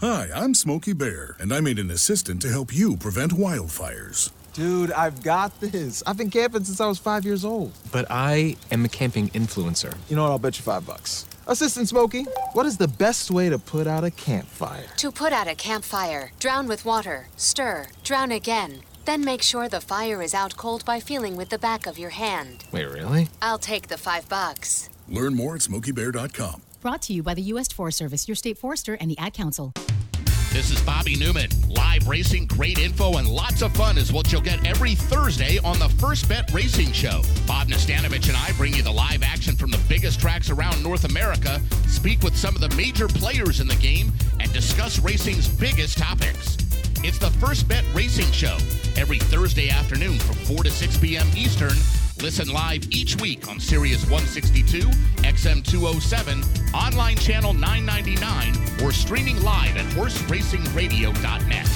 Hi, 0.00 0.28
I'm 0.34 0.52
Smokey 0.52 0.92
Bear, 0.92 1.36
and 1.40 1.54
I 1.54 1.60
made 1.60 1.78
an 1.78 1.90
assistant 1.90 2.42
to 2.42 2.50
help 2.50 2.74
you 2.74 2.98
prevent 2.98 3.32
wildfires. 3.32 4.30
Dude, 4.52 4.92
I've 4.92 5.22
got 5.22 5.58
this. 5.60 6.02
I've 6.06 6.18
been 6.18 6.30
camping 6.30 6.64
since 6.64 6.80
I 6.80 6.86
was 6.86 6.98
five 6.98 7.24
years 7.24 7.44
old. 7.44 7.72
But 7.92 8.06
I 8.10 8.56
am 8.70 8.84
a 8.84 8.88
camping 8.88 9.28
influencer. 9.30 9.96
You 10.08 10.16
know 10.16 10.22
what? 10.22 10.30
I'll 10.32 10.38
bet 10.38 10.58
you 10.58 10.64
five 10.64 10.86
bucks. 10.86 11.26
Assistant 11.48 11.88
Smokey, 11.88 12.26
what 12.54 12.66
is 12.66 12.76
the 12.76 12.88
best 12.88 13.30
way 13.30 13.48
to 13.48 13.56
put 13.56 13.86
out 13.86 14.02
a 14.02 14.10
campfire? 14.10 14.86
To 14.96 15.12
put 15.12 15.32
out 15.32 15.46
a 15.46 15.54
campfire, 15.54 16.32
drown 16.40 16.66
with 16.66 16.84
water, 16.84 17.28
stir, 17.36 17.86
drown 18.02 18.32
again. 18.32 18.80
Then 19.04 19.24
make 19.24 19.42
sure 19.42 19.68
the 19.68 19.80
fire 19.80 20.22
is 20.22 20.34
out 20.34 20.56
cold 20.56 20.84
by 20.84 20.98
feeling 20.98 21.36
with 21.36 21.50
the 21.50 21.58
back 21.58 21.86
of 21.86 21.98
your 21.98 22.10
hand. 22.10 22.64
Wait, 22.72 22.86
really? 22.86 23.28
I'll 23.40 23.60
take 23.60 23.86
the 23.86 23.96
five 23.96 24.28
bucks. 24.28 24.88
Learn 25.08 25.36
more 25.36 25.54
at 25.54 25.60
smokeybear.com. 25.60 26.62
Brought 26.80 27.02
to 27.02 27.12
you 27.12 27.22
by 27.22 27.34
the 27.34 27.42
U.S. 27.42 27.68
Forest 27.68 27.98
Service, 27.98 28.26
your 28.26 28.34
state 28.34 28.58
forester, 28.58 28.94
and 28.94 29.08
the 29.08 29.18
Ad 29.18 29.32
Council. 29.32 29.72
This 30.56 30.70
is 30.70 30.80
Bobby 30.80 31.16
Newman. 31.16 31.50
Live 31.68 32.08
racing, 32.08 32.46
great 32.46 32.78
info, 32.78 33.18
and 33.18 33.28
lots 33.28 33.60
of 33.60 33.76
fun 33.76 33.98
is 33.98 34.10
what 34.10 34.32
you'll 34.32 34.40
get 34.40 34.66
every 34.66 34.94
Thursday 34.94 35.58
on 35.58 35.78
the 35.78 35.90
First 36.00 36.30
Bet 36.30 36.50
Racing 36.50 36.92
Show. 36.92 37.20
Bob 37.46 37.68
Nastanovich 37.68 38.28
and 38.28 38.38
I 38.38 38.52
bring 38.56 38.72
you 38.72 38.82
the 38.82 38.90
live 38.90 39.22
action 39.22 39.54
from 39.54 39.70
the 39.70 39.78
biggest 39.86 40.18
tracks 40.18 40.48
around 40.48 40.82
North 40.82 41.04
America, 41.04 41.60
speak 41.86 42.22
with 42.22 42.34
some 42.34 42.54
of 42.54 42.62
the 42.62 42.74
major 42.74 43.06
players 43.06 43.60
in 43.60 43.68
the 43.68 43.74
game, 43.74 44.10
and 44.40 44.50
discuss 44.54 44.98
racing's 44.98 45.46
biggest 45.46 45.98
topics. 45.98 46.56
It's 47.04 47.18
the 47.18 47.30
First 47.32 47.68
Bet 47.68 47.84
Racing 47.92 48.32
Show 48.32 48.56
every 48.96 49.18
Thursday 49.18 49.68
afternoon 49.68 50.18
from 50.18 50.36
4 50.36 50.64
to 50.64 50.70
6 50.70 50.96
p.m. 50.96 51.26
Eastern. 51.36 51.76
Listen 52.22 52.48
live 52.48 52.82
each 52.90 53.20
week 53.20 53.46
on 53.46 53.60
Sirius 53.60 54.02
162, 54.04 54.88
XM 55.22 55.62
207, 55.62 56.42
online 56.72 57.16
channel 57.16 57.52
999, 57.52 58.82
or 58.82 58.90
streaming 58.90 59.42
live 59.42 59.76
at 59.76 59.84
horseracingradio.net. 59.92 61.68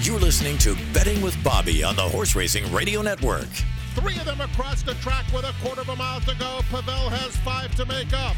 You're 0.00 0.18
listening 0.18 0.56
to 0.58 0.76
Betting 0.94 1.20
with 1.20 1.36
Bobby 1.44 1.84
on 1.84 1.94
the 1.94 2.02
Horse 2.02 2.34
Racing 2.34 2.72
Radio 2.72 3.02
Network. 3.02 3.48
Three 3.94 4.16
of 4.16 4.24
them 4.24 4.40
across 4.40 4.82
the 4.82 4.94
track 4.94 5.30
with 5.32 5.44
a 5.44 5.52
quarter 5.62 5.82
of 5.82 5.88
a 5.90 5.96
mile 5.96 6.20
to 6.20 6.34
go. 6.36 6.60
Pavel 6.70 7.10
has 7.10 7.36
five 7.38 7.74
to 7.74 7.84
make 7.84 8.14
up. 8.14 8.34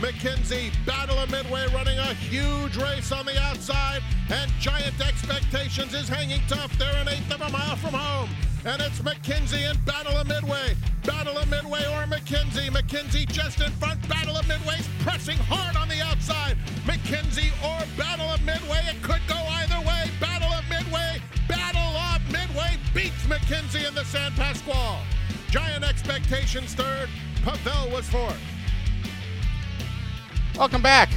McKenzie, 0.00 0.72
Battle 0.84 1.18
of 1.18 1.30
Midway 1.30 1.66
running 1.72 1.98
a 1.98 2.14
huge 2.14 2.76
race 2.76 3.12
on 3.12 3.26
the 3.26 3.40
outside, 3.40 4.02
and 4.28 4.50
Giant 4.60 5.00
Expectations 5.00 5.94
is 5.94 6.08
hanging 6.08 6.40
tough. 6.48 6.76
They're 6.78 6.96
an 6.96 7.08
eighth 7.08 7.32
of 7.32 7.40
a 7.40 7.48
mile 7.50 7.76
from 7.76 7.94
home. 7.94 8.30
And 8.64 8.82
it's 8.82 8.98
McKenzie 8.98 9.70
in 9.70 9.78
Battle 9.84 10.16
of 10.16 10.26
Midway. 10.26 10.74
Battle 11.04 11.38
of 11.38 11.48
Midway 11.48 11.84
or 11.84 12.04
McKenzie. 12.06 12.68
McKenzie 12.70 13.26
just 13.30 13.60
in 13.60 13.70
front. 13.72 14.06
Battle 14.08 14.36
of 14.36 14.48
Midway's 14.48 14.88
pressing 15.00 15.38
hard 15.38 15.76
on 15.76 15.88
the 15.88 16.02
outside. 16.02 16.56
McKenzie 16.84 17.52
or 17.62 17.86
Battle 17.96 18.26
of 18.26 18.44
Midway. 18.44 18.80
It 18.88 19.00
could 19.02 19.20
go 19.28 19.36
either 19.36 19.78
way. 19.86 20.10
Battle 20.20 20.52
of 20.52 20.68
Midway. 20.68 21.22
Battle 21.48 21.80
of 21.80 22.20
Midway 22.32 22.76
beats 22.92 23.24
McKenzie 23.26 23.86
in 23.86 23.94
the 23.94 24.04
San 24.04 24.32
Pasqual. 24.32 24.98
Giant 25.50 25.84
expectations 25.84 26.74
third. 26.74 27.08
Pavel 27.44 27.90
was 27.92 28.08
fourth. 28.08 28.40
Welcome 30.56 30.82
back. 30.82 31.10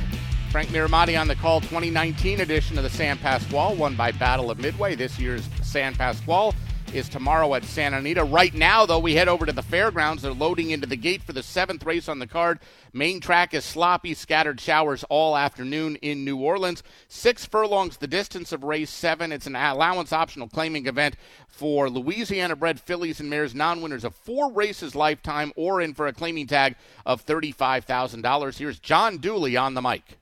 Frank 0.51 0.69
Mirahmadi 0.69 1.19
on 1.19 1.27
the 1.27 1.35
call 1.35 1.59
2019 1.61 2.41
edition 2.41 2.77
of 2.77 2.83
the 2.83 2.89
San 2.89 3.17
Pasqual, 3.17 3.75
won 3.75 3.95
by 3.95 4.11
Battle 4.11 4.51
of 4.51 4.59
Midway. 4.59 4.95
This 4.95 5.17
year's 5.17 5.49
San 5.63 5.95
Pasqual 5.95 6.53
is 6.93 7.09
tomorrow 7.09 7.53
at 7.55 7.63
Santa 7.63 7.97
Anita. 7.97 8.23
Right 8.23 8.53
now, 8.53 8.85
though, 8.85 8.99
we 8.99 9.15
head 9.15 9.27
over 9.27 9.45
to 9.45 9.51
the 9.51 9.61
fairgrounds. 9.61 10.23
They're 10.23 10.33
loading 10.33 10.71
into 10.71 10.87
the 10.87 10.95
gate 10.95 11.23
for 11.23 11.33
the 11.33 11.43
seventh 11.43 11.85
race 11.85 12.09
on 12.09 12.19
the 12.19 12.27
card. 12.27 12.59
Main 12.93 13.19
track 13.19 13.53
is 13.53 13.63
sloppy, 13.63 14.13
scattered 14.13 14.59
showers 14.59 15.03
all 15.09 15.37
afternoon 15.37 15.95
in 15.97 16.25
New 16.25 16.37
Orleans. 16.37 16.83
Six 17.07 17.45
furlongs 17.45 17.97
the 17.97 18.07
distance 18.07 18.51
of 18.51 18.63
race 18.63 18.89
seven. 18.89 19.31
It's 19.31 19.47
an 19.47 19.55
allowance 19.55 20.11
optional 20.11 20.47
claiming 20.47 20.87
event 20.87 21.15
for 21.47 21.89
Louisiana 21.89 22.55
bred 22.55 22.79
fillies 22.79 23.19
and 23.19 23.29
mares, 23.29 23.55
non 23.55 23.81
winners 23.81 24.03
of 24.03 24.15
four 24.15 24.51
races 24.51 24.95
lifetime, 24.95 25.53
or 25.55 25.81
in 25.81 25.93
for 25.93 26.07
a 26.07 26.13
claiming 26.13 26.47
tag 26.47 26.75
of 27.05 27.25
$35,000. 27.25 28.57
Here's 28.57 28.79
John 28.79 29.17
Dooley 29.17 29.57
on 29.57 29.73
the 29.73 29.81
mic. 29.81 30.20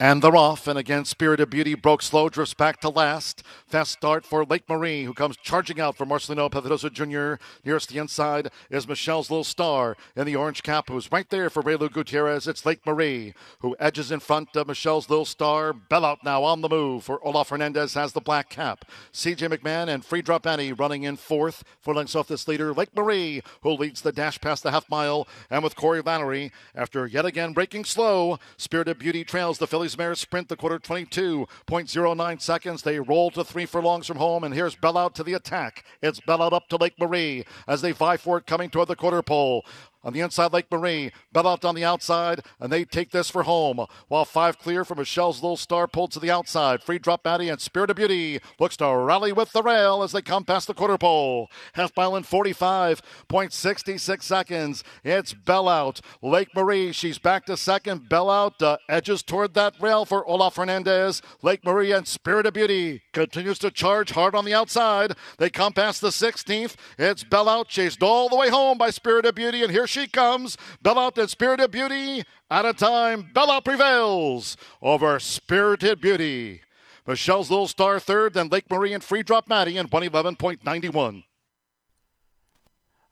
And 0.00 0.22
they're 0.22 0.34
off, 0.34 0.66
and 0.66 0.76
again, 0.76 1.04
Spirited 1.04 1.50
Beauty 1.50 1.76
broke 1.76 2.02
slow, 2.02 2.28
drifts 2.28 2.52
back 2.52 2.80
to 2.80 2.88
last. 2.88 3.44
Fast 3.68 3.92
start 3.92 4.24
for 4.26 4.44
Lake 4.44 4.68
Marie, 4.68 5.04
who 5.04 5.14
comes 5.14 5.36
charging 5.36 5.78
out 5.78 5.96
for 5.96 6.04
Marcelino 6.04 6.50
Pedroza 6.50 6.92
Jr. 6.92 7.40
Nearest 7.64 7.90
the 7.90 7.98
inside 7.98 8.50
is 8.70 8.88
Michelle's 8.88 9.30
Little 9.30 9.44
Star 9.44 9.96
in 10.16 10.26
the 10.26 10.34
orange 10.34 10.64
cap, 10.64 10.88
who's 10.88 11.12
right 11.12 11.30
there 11.30 11.48
for 11.48 11.62
Reylu 11.62 11.92
Gutierrez. 11.92 12.48
It's 12.48 12.66
Lake 12.66 12.84
Marie, 12.84 13.34
who 13.60 13.76
edges 13.78 14.10
in 14.10 14.18
front 14.18 14.56
of 14.56 14.66
Michelle's 14.66 15.08
Little 15.08 15.24
Star. 15.24 15.72
Bell 15.72 16.04
out 16.04 16.24
now 16.24 16.42
on 16.42 16.60
the 16.60 16.68
move 16.68 17.04
for 17.04 17.24
Olaf 17.24 17.50
Hernandez 17.50 17.94
has 17.94 18.14
the 18.14 18.20
black 18.20 18.48
cap. 18.48 18.84
CJ 19.12 19.56
McMahon 19.56 19.86
and 19.86 20.04
Free 20.04 20.22
Drop 20.22 20.44
Annie 20.44 20.72
running 20.72 21.04
in 21.04 21.14
fourth. 21.14 21.62
Four 21.78 21.94
lengths 21.94 22.16
off 22.16 22.26
this 22.26 22.48
leader, 22.48 22.72
Lake 22.74 22.96
Marie, 22.96 23.42
who 23.62 23.70
leads 23.70 24.00
the 24.00 24.10
dash 24.10 24.40
past 24.40 24.64
the 24.64 24.72
half 24.72 24.90
mile. 24.90 25.28
And 25.50 25.62
with 25.62 25.76
Corey 25.76 26.02
Lanerie, 26.02 26.50
after 26.74 27.06
yet 27.06 27.24
again 27.24 27.52
breaking 27.52 27.84
slow, 27.84 28.40
Spirited 28.56 28.98
Beauty 28.98 29.22
trails 29.22 29.58
the 29.58 29.68
Mares 29.98 30.20
sprint 30.20 30.48
the 30.48 30.56
quarter 30.56 30.78
22.09 30.78 32.40
seconds. 32.40 32.82
They 32.82 32.98
roll 32.98 33.30
to 33.32 33.44
three 33.44 33.66
furlongs 33.66 34.06
from 34.06 34.16
home, 34.16 34.42
and 34.44 34.54
here's 34.54 34.74
Bell 34.74 34.96
out 34.96 35.14
to 35.16 35.22
the 35.22 35.34
attack. 35.34 35.84
It's 36.02 36.20
Bell 36.20 36.42
out 36.42 36.52
up 36.52 36.68
to 36.68 36.76
Lake 36.76 36.98
Marie 36.98 37.44
as 37.68 37.82
they 37.82 37.92
vie 37.92 38.16
for 38.16 38.38
it 38.38 38.46
coming 38.46 38.70
toward 38.70 38.88
the 38.88 38.96
quarter 38.96 39.22
pole 39.22 39.64
on 40.04 40.12
the 40.12 40.20
inside 40.20 40.52
Lake 40.52 40.70
Marie. 40.70 41.10
Bellout 41.32 41.64
on 41.64 41.74
the 41.74 41.84
outside, 41.84 42.42
and 42.60 42.72
they 42.72 42.84
take 42.84 43.10
this 43.10 43.30
for 43.30 43.44
home. 43.44 43.86
While 44.08 44.24
five 44.24 44.58
clear 44.58 44.84
from 44.84 44.98
Michelle's 44.98 45.42
Little 45.42 45.56
Star 45.56 45.88
pulled 45.88 46.12
to 46.12 46.20
the 46.20 46.30
outside. 46.30 46.82
Free 46.82 46.98
drop 46.98 47.22
Batty 47.22 47.48
and 47.48 47.60
Spirit 47.60 47.90
of 47.90 47.96
Beauty 47.96 48.40
looks 48.60 48.76
to 48.76 48.96
rally 48.96 49.32
with 49.32 49.52
the 49.52 49.62
rail 49.62 50.02
as 50.02 50.12
they 50.12 50.22
come 50.22 50.44
past 50.44 50.66
the 50.66 50.74
quarter 50.74 50.98
pole. 50.98 51.48
Half 51.72 51.96
mile 51.96 52.16
in 52.16 52.22
45.66 52.22 54.22
seconds. 54.22 54.84
It's 55.02 55.32
Bellout. 55.32 56.00
Lake 56.22 56.48
Marie, 56.54 56.92
she's 56.92 57.18
back 57.18 57.46
to 57.46 57.56
second. 57.56 58.08
Bellout 58.08 58.62
uh, 58.62 58.76
edges 58.88 59.22
toward 59.22 59.54
that 59.54 59.74
rail 59.80 60.04
for 60.04 60.26
Olaf 60.26 60.56
Hernandez. 60.56 61.22
Lake 61.42 61.64
Marie 61.64 61.92
and 61.92 62.06
Spirit 62.06 62.46
of 62.46 62.54
Beauty 62.54 63.02
continues 63.12 63.58
to 63.60 63.70
charge 63.70 64.10
hard 64.10 64.34
on 64.34 64.44
the 64.44 64.54
outside. 64.54 65.14
They 65.38 65.50
come 65.50 65.72
past 65.72 66.00
the 66.00 66.08
16th. 66.08 66.74
It's 66.98 67.24
Bellout 67.24 67.68
chased 67.68 68.02
all 68.02 68.28
the 68.28 68.36
way 68.36 68.50
home 68.50 68.78
by 68.78 68.90
Spirit 68.90 69.26
of 69.26 69.34
Beauty, 69.34 69.62
and 69.62 69.70
here 69.70 69.86
she 69.94 70.08
comes. 70.08 70.58
Bellout 70.82 71.16
and 71.16 71.30
Spirited 71.30 71.70
Beauty 71.70 72.24
at 72.50 72.66
a 72.66 72.72
time. 72.72 73.30
Bellout 73.32 73.64
prevails 73.64 74.56
over 74.82 75.18
Spirited 75.20 76.00
Beauty. 76.00 76.62
Michelle's 77.06 77.50
Little 77.50 77.68
Star 77.68 78.00
third, 78.00 78.34
then 78.34 78.48
Lake 78.48 78.68
Marie 78.70 78.92
and 78.92 79.04
Free 79.04 79.22
Drop 79.22 79.48
Maddie 79.48 79.76
in 79.76 79.88
111.91. 79.88 81.24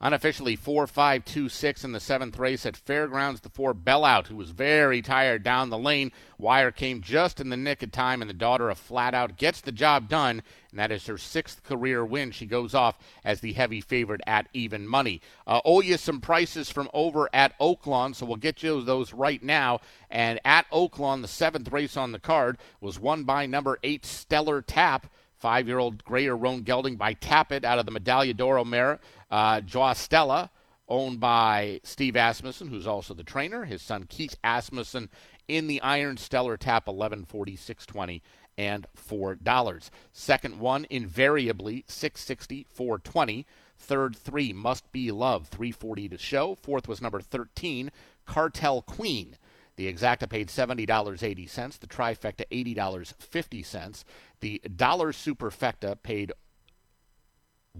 Unofficially 0.04 0.56
4 0.56 0.88
5 0.88 1.24
2 1.24 1.48
6 1.48 1.84
in 1.84 1.92
the 1.92 2.00
seventh 2.00 2.36
race 2.36 2.66
at 2.66 2.76
Fairgrounds. 2.76 3.40
The 3.40 3.48
four 3.48 3.72
Bellout, 3.72 4.26
who 4.26 4.34
was 4.34 4.50
very 4.50 5.00
tired 5.00 5.44
down 5.44 5.70
the 5.70 5.78
lane. 5.78 6.10
Wire 6.38 6.72
came 6.72 7.02
just 7.02 7.38
in 7.38 7.50
the 7.50 7.56
nick 7.56 7.84
of 7.84 7.92
time, 7.92 8.20
and 8.20 8.28
the 8.28 8.34
daughter 8.34 8.68
of 8.68 8.78
Flat 8.78 9.14
Out 9.14 9.36
gets 9.36 9.60
the 9.60 9.70
job 9.70 10.08
done, 10.08 10.42
and 10.70 10.80
that 10.80 10.90
is 10.90 11.06
her 11.06 11.16
sixth 11.16 11.62
career 11.62 12.04
win. 12.04 12.32
She 12.32 12.46
goes 12.46 12.74
off 12.74 12.98
as 13.24 13.38
the 13.38 13.52
heavy 13.52 13.80
favorite 13.80 14.22
at 14.26 14.48
even 14.52 14.88
money. 14.88 15.20
Uh, 15.46 15.60
owe 15.64 15.80
you 15.80 15.96
some 15.96 16.20
prices 16.20 16.68
from 16.68 16.90
over 16.92 17.30
at 17.32 17.56
Oaklawn, 17.60 18.16
so 18.16 18.26
we'll 18.26 18.34
get 18.34 18.64
you 18.64 18.82
those 18.82 19.12
right 19.12 19.40
now. 19.40 19.78
And 20.10 20.40
at 20.44 20.68
Oaklawn, 20.72 21.22
the 21.22 21.28
seventh 21.28 21.70
race 21.70 21.96
on 21.96 22.10
the 22.10 22.18
card 22.18 22.58
was 22.80 22.98
won 22.98 23.22
by 23.22 23.46
number 23.46 23.78
eight 23.84 24.04
Stellar 24.04 24.62
Tap. 24.62 25.06
Five 25.42 25.66
year 25.66 25.80
old 25.80 26.04
Grayer 26.04 26.36
Roan 26.36 26.62
gelding 26.62 26.94
by 26.94 27.14
Tapit 27.14 27.64
out 27.64 27.80
of 27.80 27.84
the 27.84 27.90
Medaglia 27.90 28.36
d'Oro 28.36 28.64
mare. 28.64 29.00
Uh, 29.28 29.60
Joa 29.60 29.96
Stella, 29.96 30.52
owned 30.88 31.18
by 31.18 31.80
Steve 31.82 32.14
Asmussen, 32.14 32.68
who's 32.68 32.86
also 32.86 33.12
the 33.12 33.24
trainer. 33.24 33.64
His 33.64 33.82
son 33.82 34.06
Keith 34.08 34.36
Asmussen 34.44 35.08
in 35.48 35.66
the 35.66 35.80
Iron 35.80 36.16
Stellar 36.16 36.56
Tap 36.56 36.86
1140, 36.86 37.56
620 37.56 38.22
and 38.56 38.86
$4. 38.96 39.90
Second 40.12 40.60
one, 40.60 40.86
invariably 40.90 41.84
660, 41.88 42.68
420. 42.70 43.44
Third 43.76 44.14
three, 44.14 44.52
Must 44.52 44.92
Be 44.92 45.10
Love, 45.10 45.48
340 45.48 46.08
to 46.10 46.18
show. 46.18 46.54
Fourth 46.54 46.86
was 46.86 47.02
number 47.02 47.20
13, 47.20 47.90
Cartel 48.26 48.80
Queen. 48.82 49.36
The 49.76 49.92
exacta 49.92 50.28
paid 50.28 50.48
$70.80. 50.48 51.78
The 51.78 51.86
trifecta 51.86 52.44
$80.50. 52.50 54.04
The 54.40 54.60
dollar 54.76 55.12
superfecta 55.12 55.96
paid 56.02 56.32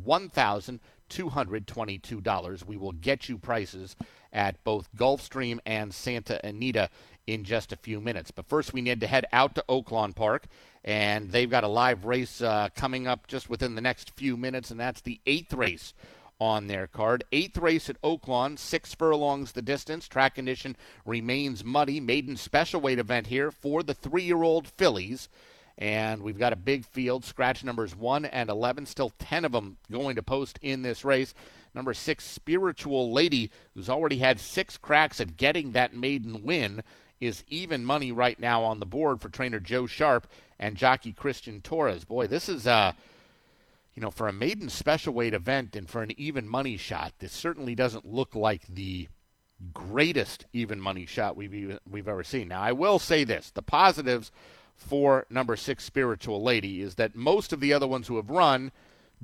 $1,222. 0.07 2.67
We 2.67 2.77
will 2.77 2.93
get 2.93 3.29
you 3.29 3.39
prices 3.39 3.97
at 4.33 4.63
both 4.65 4.89
Gulfstream 4.97 5.59
and 5.67 5.93
Santa 5.93 6.41
Anita 6.45 6.89
in 7.27 7.45
just 7.45 7.73
a 7.73 7.77
few 7.77 8.01
minutes. 8.01 8.31
But 8.31 8.47
first, 8.47 8.73
we 8.73 8.81
need 8.81 9.01
to 9.01 9.07
head 9.07 9.27
out 9.33 9.55
to 9.57 9.65
Oaklawn 9.69 10.15
Park, 10.15 10.47
and 10.85 11.31
they've 11.31 11.51
got 11.51 11.65
a 11.65 11.69
live 11.69 12.05
race 12.05 12.41
uh, 12.41 12.69
coming 12.75 13.07
up 13.07 13.27
just 13.27 13.51
within 13.51 13.75
the 13.75 13.81
next 13.81 14.13
few 14.17 14.37
minutes, 14.37 14.71
and 14.71 14.81
that's 14.81 15.03
the 15.03 15.21
eighth 15.27 15.53
race 15.53 15.93
on 16.43 16.67
their 16.67 16.89
card. 16.89 17.23
Eighth 17.31 17.57
race 17.57 17.89
at 17.89 18.03
Oaklawn, 18.03 18.59
six 18.59 18.93
furlongs 18.93 19.53
the 19.53 19.63
distance. 19.63 20.09
Track 20.09 20.35
condition 20.35 20.77
remains 21.07 21.65
muddy. 21.65 22.01
Maiden 22.01 22.37
special 22.37 22.81
weight 22.81 22.99
event 22.99 23.29
here 23.29 23.53
for 23.53 23.85
the 23.85 23.95
three 23.95 24.25
year 24.25 24.43
old 24.43 24.67
fillies. 24.67 25.29
And 25.79 26.21
we've 26.21 26.41
got 26.41 26.53
a 26.53 26.57
big 26.57 26.85
field. 26.85 27.25
Scratch 27.25 27.63
numbers 27.63 27.95
1 27.95 28.25
and 28.25 28.51
11. 28.51 28.87
Still 28.87 29.13
10 29.21 29.45
of 29.45 29.53
them 29.53 29.77
going 29.89 30.17
to 30.17 30.23
post 30.23 30.59
in 30.63 30.83
this 30.83 31.05
race. 31.05 31.33
Number 31.75 31.95
6, 31.95 32.25
Spiritual 32.25 33.13
Lady, 33.13 33.53
who's 33.75 33.89
already 33.89 34.19
had 34.19 34.41
six 34.41 34.77
cracks 34.77 35.21
at 35.21 35.37
getting 35.37 35.73
that 35.73 35.95
maiden 35.95 36.43
win, 36.43 36.83
is 37.21 37.45
even 37.47 37.85
money 37.85 38.11
right 38.11 38.39
now 38.41 38.65
on 38.65 38.81
the 38.81 38.87
board 38.87 39.21
for 39.21 39.29
trainer 39.29 39.61
Joe 39.61 39.87
Sharp 39.87 40.27
and 40.59 40.77
jockey 40.77 41.13
Cristian 41.13 41.63
Torres. 41.63 42.05
Boy, 42.05 42.27
this 42.27 42.49
is, 42.49 42.67
uh, 42.67 42.93
you 43.95 44.03
know, 44.03 44.11
for 44.11 44.29
a 44.29 44.33
maiden 44.33 44.69
special 44.69 45.13
weight 45.13 45.35
event 45.35 45.77
and 45.77 45.89
for 45.89 46.03
an 46.03 46.13
even 46.19 46.49
money 46.49 46.77
shot, 46.77 47.13
this 47.19 47.33
certainly 47.33 47.75
doesn't 47.75 48.07
look 48.07 48.35
like 48.35 48.67
the 48.67 49.09
greatest 49.73 50.47
even 50.53 50.81
money 50.81 51.07
shot 51.07 51.37
we've, 51.37 51.79
we've 51.89 52.09
ever 52.09 52.25
seen. 52.25 52.49
Now, 52.49 52.63
I 52.63 52.73
will 52.73 52.99
say 52.99 53.25
this 53.25 53.51
the 53.51 53.63
positives 53.63 54.31
for 54.77 55.27
number 55.31 55.57
six 55.57 55.85
spiritual 55.85 56.43
lady 56.43 56.81
is 56.81 56.97
that 56.97 57.15
most 57.15 57.53
of 57.53 57.61
the 57.61 57.73
other 57.73 57.87
ones 57.87 58.09
who 58.09 58.17
have 58.17 58.31
run 58.31 58.73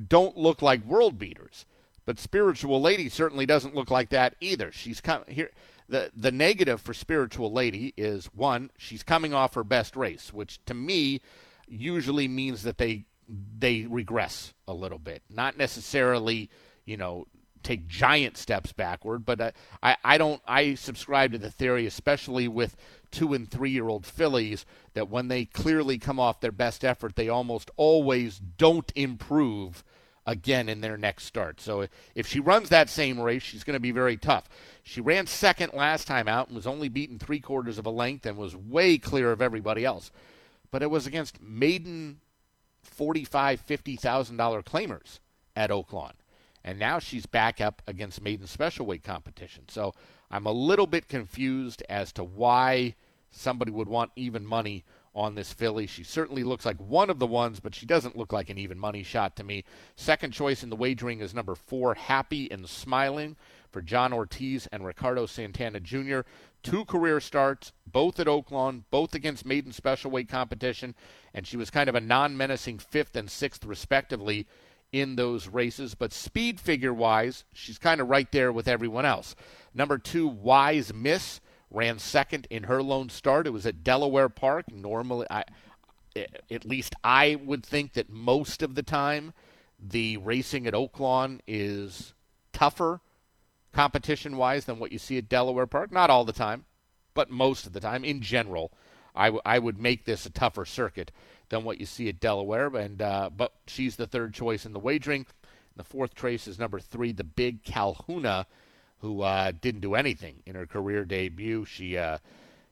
don't 0.07 0.37
look 0.37 0.63
like 0.63 0.85
world 0.85 1.19
beaters 1.19 1.67
but 2.05 2.19
spiritual 2.19 2.81
lady 2.81 3.09
certainly 3.09 3.45
doesn't 3.45 3.75
look 3.75 3.91
like 3.91 4.11
that 4.11 4.37
either 4.41 4.71
she's 4.71 5.01
come 5.01 5.25
here 5.27 5.51
the 5.89 6.11
the 6.17 6.31
negative 6.31 6.81
for 6.81 6.95
spiritual 6.95 7.53
lady 7.53 7.93
is 7.97 8.27
one 8.27 8.71
she's 8.79 9.03
coming 9.03 9.35
off 9.35 9.55
her 9.55 9.65
best 9.65 9.97
race 9.97 10.33
which 10.33 10.65
to 10.65 10.75
me 10.75 11.21
usually 11.67 12.29
means 12.29 12.63
that 12.63 12.79
they 12.79 13.05
they 13.29 13.87
regress 13.89 14.55
a 14.67 14.75
little 14.75 14.99
bit 14.99 15.23
not 15.31 15.57
necessarily 15.57 16.49
you 16.85 16.97
know 16.97 17.27
take 17.63 17.89
giant 17.89 18.37
steps 18.37 18.73
backward 18.73 19.27
but 19.27 19.41
uh, 19.41 19.51
I, 19.83 19.97
I 20.05 20.19
don't 20.19 20.41
i 20.47 20.75
subscribe 20.75 21.33
to 21.33 21.39
the 21.39 21.51
theory 21.51 21.87
especially 21.87 22.49
with 22.49 22.77
two 23.11 23.35
and 23.35 23.51
three 23.51 23.71
year 23.71 23.89
old 23.89 24.07
fillies 24.07 24.65
that 24.95 25.09
when 25.09 25.29
they 25.29 25.45
clearly 25.45 25.99
come 25.99 26.21
off 26.21 26.41
their 26.41 26.53
best 26.53 26.85
effort, 26.85 27.17
they 27.17 27.29
almost 27.29 27.71
always 27.77 28.39
don't 28.39 28.93
improve 28.95 29.85
again 30.27 30.69
in 30.69 30.83
their 30.83 30.99
next 30.99 31.25
start. 31.25 31.61
So 31.61 31.87
if 32.15 32.27
she 32.27 32.41
runs 32.41 32.69
that 32.69 32.91
same 32.91 33.19
race, 33.19 33.43
she's 33.43 33.65
going 33.65 33.75
to 33.75 33.81
be 33.81 33.93
very 33.93 34.17
tough. 34.17 34.49
She 34.83 35.01
ran 35.01 35.27
second 35.27 35.73
last 35.73 36.07
time 36.07 36.29
out 36.29 36.49
and 36.49 36.57
was 36.57 36.67
only 36.67 36.89
beaten 36.89 37.19
three 37.19 37.41
quarters 37.41 37.79
of 37.79 37.87
a 37.87 37.91
length 37.91 38.27
and 38.27 38.37
was 38.37 38.55
way 38.55 38.99
clear 38.99 39.33
of 39.33 39.41
everybody 39.41 39.85
else. 39.85 40.11
But 40.71 40.83
it 40.83 40.91
was 40.91 41.07
against 41.07 41.41
maiden 41.41 42.21
forty-five, 42.89 43.61
fifty 43.61 43.97
thousand 43.97 44.37
dollar 44.37 44.63
claimers, 44.63 45.21
at 45.55 45.71
Oaklawn. 45.71 46.13
And 46.65 46.79
now 46.79 46.99
she's 46.99 47.27
back 47.27 47.61
up 47.61 47.83
against 47.87 48.21
maiden 48.21 48.47
special 48.47 48.85
weight 48.85 49.03
competition. 49.03 49.65
So 49.69 49.95
I'm 50.31 50.47
a 50.47 50.53
little 50.53 50.87
bit 50.87 51.09
confused 51.09 51.83
as 51.89 52.13
to 52.13 52.25
why 52.25 52.95
somebody 53.31 53.71
would 53.71 53.89
want 53.89 54.11
even 54.17 54.45
money 54.45 54.85
on 55.15 55.35
this 55.35 55.53
filly. 55.53 55.87
She 55.87 56.05
certainly 56.05 56.45
looks 56.45 56.67
like 56.67 56.77
one 56.79 57.11
of 57.11 57.19
the 57.19 57.27
ones, 57.27 57.61
but 57.61 57.75
she 57.75 57.87
doesn't 57.87 58.17
look 58.17 58.33
like 58.33 58.51
an 58.51 58.59
even 58.59 58.79
money 58.79 59.03
shot 59.03 59.35
to 59.37 59.45
me. 59.45 59.65
Second 59.97 60.33
choice 60.33 60.63
in 60.63 60.71
the 60.71 60.77
wagering 60.77 61.21
is 61.21 61.35
number 61.35 61.55
four, 61.55 61.95
Happy 61.95 62.51
and 62.51 62.69
Smiling 62.69 63.37
for 63.79 63.83
John 63.83 64.13
Ortiz 64.13 64.67
and 64.73 64.85
Ricardo 64.85 65.27
Santana 65.27 65.79
Jr. 65.79 66.23
Two 66.65 66.85
career 66.85 67.21
starts, 67.21 67.71
both 67.87 68.19
at 68.19 68.27
Oaklawn, 68.27 68.83
both 68.91 69.15
against 69.15 69.47
maiden 69.47 69.71
special 69.71 70.11
weight 70.11 70.29
competition, 70.29 70.97
and 71.33 71.47
she 71.47 71.57
was 71.57 71.71
kind 71.71 71.89
of 71.89 71.95
a 71.95 72.01
non 72.01 72.37
menacing 72.37 72.81
fifth 72.81 73.15
and 73.15 73.31
sixth, 73.31 73.65
respectively, 73.65 74.49
in 74.91 75.15
those 75.15 75.47
races. 75.47 75.95
But 75.95 76.13
speed 76.13 76.59
figure 76.59 76.93
wise, 76.93 77.45
she's 77.53 77.79
kind 77.79 78.01
of 78.01 78.09
right 78.09 78.27
there 78.33 78.51
with 78.51 78.67
everyone 78.67 79.05
else. 79.05 79.37
Number 79.73 79.97
two, 79.97 80.27
Wise 80.27 80.93
Miss 80.93 81.41
ran 81.71 82.01
second 82.01 82.49
in 82.51 82.65
her 82.65 82.83
lone 82.83 83.11
start. 83.11 83.47
It 83.47 83.51
was 83.51 83.65
at 83.65 83.85
Delaware 83.85 84.29
Park. 84.29 84.73
Normally, 84.73 85.29
I, 85.31 85.45
at 86.51 86.65
least 86.65 86.97
I 87.05 87.37
would 87.45 87.65
think 87.65 87.93
that 87.93 88.11
most 88.11 88.61
of 88.61 88.75
the 88.75 88.83
time 88.83 89.35
the 89.79 90.17
racing 90.17 90.67
at 90.67 90.75
Oaklawn 90.75 91.39
is 91.47 92.13
tougher 92.53 93.03
competition 93.73 94.37
wise 94.37 94.65
than 94.65 94.79
what 94.79 94.93
you 94.93 94.99
see 94.99 95.19
at 95.19 95.29
Delaware 95.29 95.67
Park. 95.67 95.93
Not 95.93 96.11
all 96.11 96.25
the 96.25 96.33
time, 96.33 96.65
but 97.15 97.31
most 97.31 97.67
of 97.67 97.73
the 97.73 97.81
time. 97.81 98.05
In 98.05 98.21
general, 98.21 98.73
I, 99.15 99.27
w- 99.27 99.43
I 99.45 99.59
would 99.59 99.79
make 99.79 100.05
this 100.05 100.27
a 100.27 100.31
tougher 100.31 100.65
circuit 100.65 101.13
than 101.49 101.65
what 101.65 101.81
you 101.81 101.87
see 101.87 102.09
at 102.09 102.21
Delaware. 102.21 102.75
And 102.77 103.01
uh, 103.03 103.31
but 103.35 103.53
she's 103.67 103.97
the 103.97 104.07
third 104.07 104.35
choice 104.35 104.65
in 104.65 104.73
the 104.73 104.79
wagering. 104.79 105.27
The 105.77 105.85
fourth 105.85 106.15
trace 106.15 106.49
is 106.49 106.59
number 106.59 106.81
three, 106.81 107.13
the 107.13 107.25
Big 107.25 107.63
Calhouna, 107.63 108.47
who 108.99 109.23
uh, 109.23 109.53
didn't 109.61 109.81
do 109.81 109.95
anything 109.95 110.43
in 110.45 110.55
her 110.57 110.67
career 110.67 111.05
debut. 111.05 111.65
She 111.65 111.97
uh, 111.97 112.19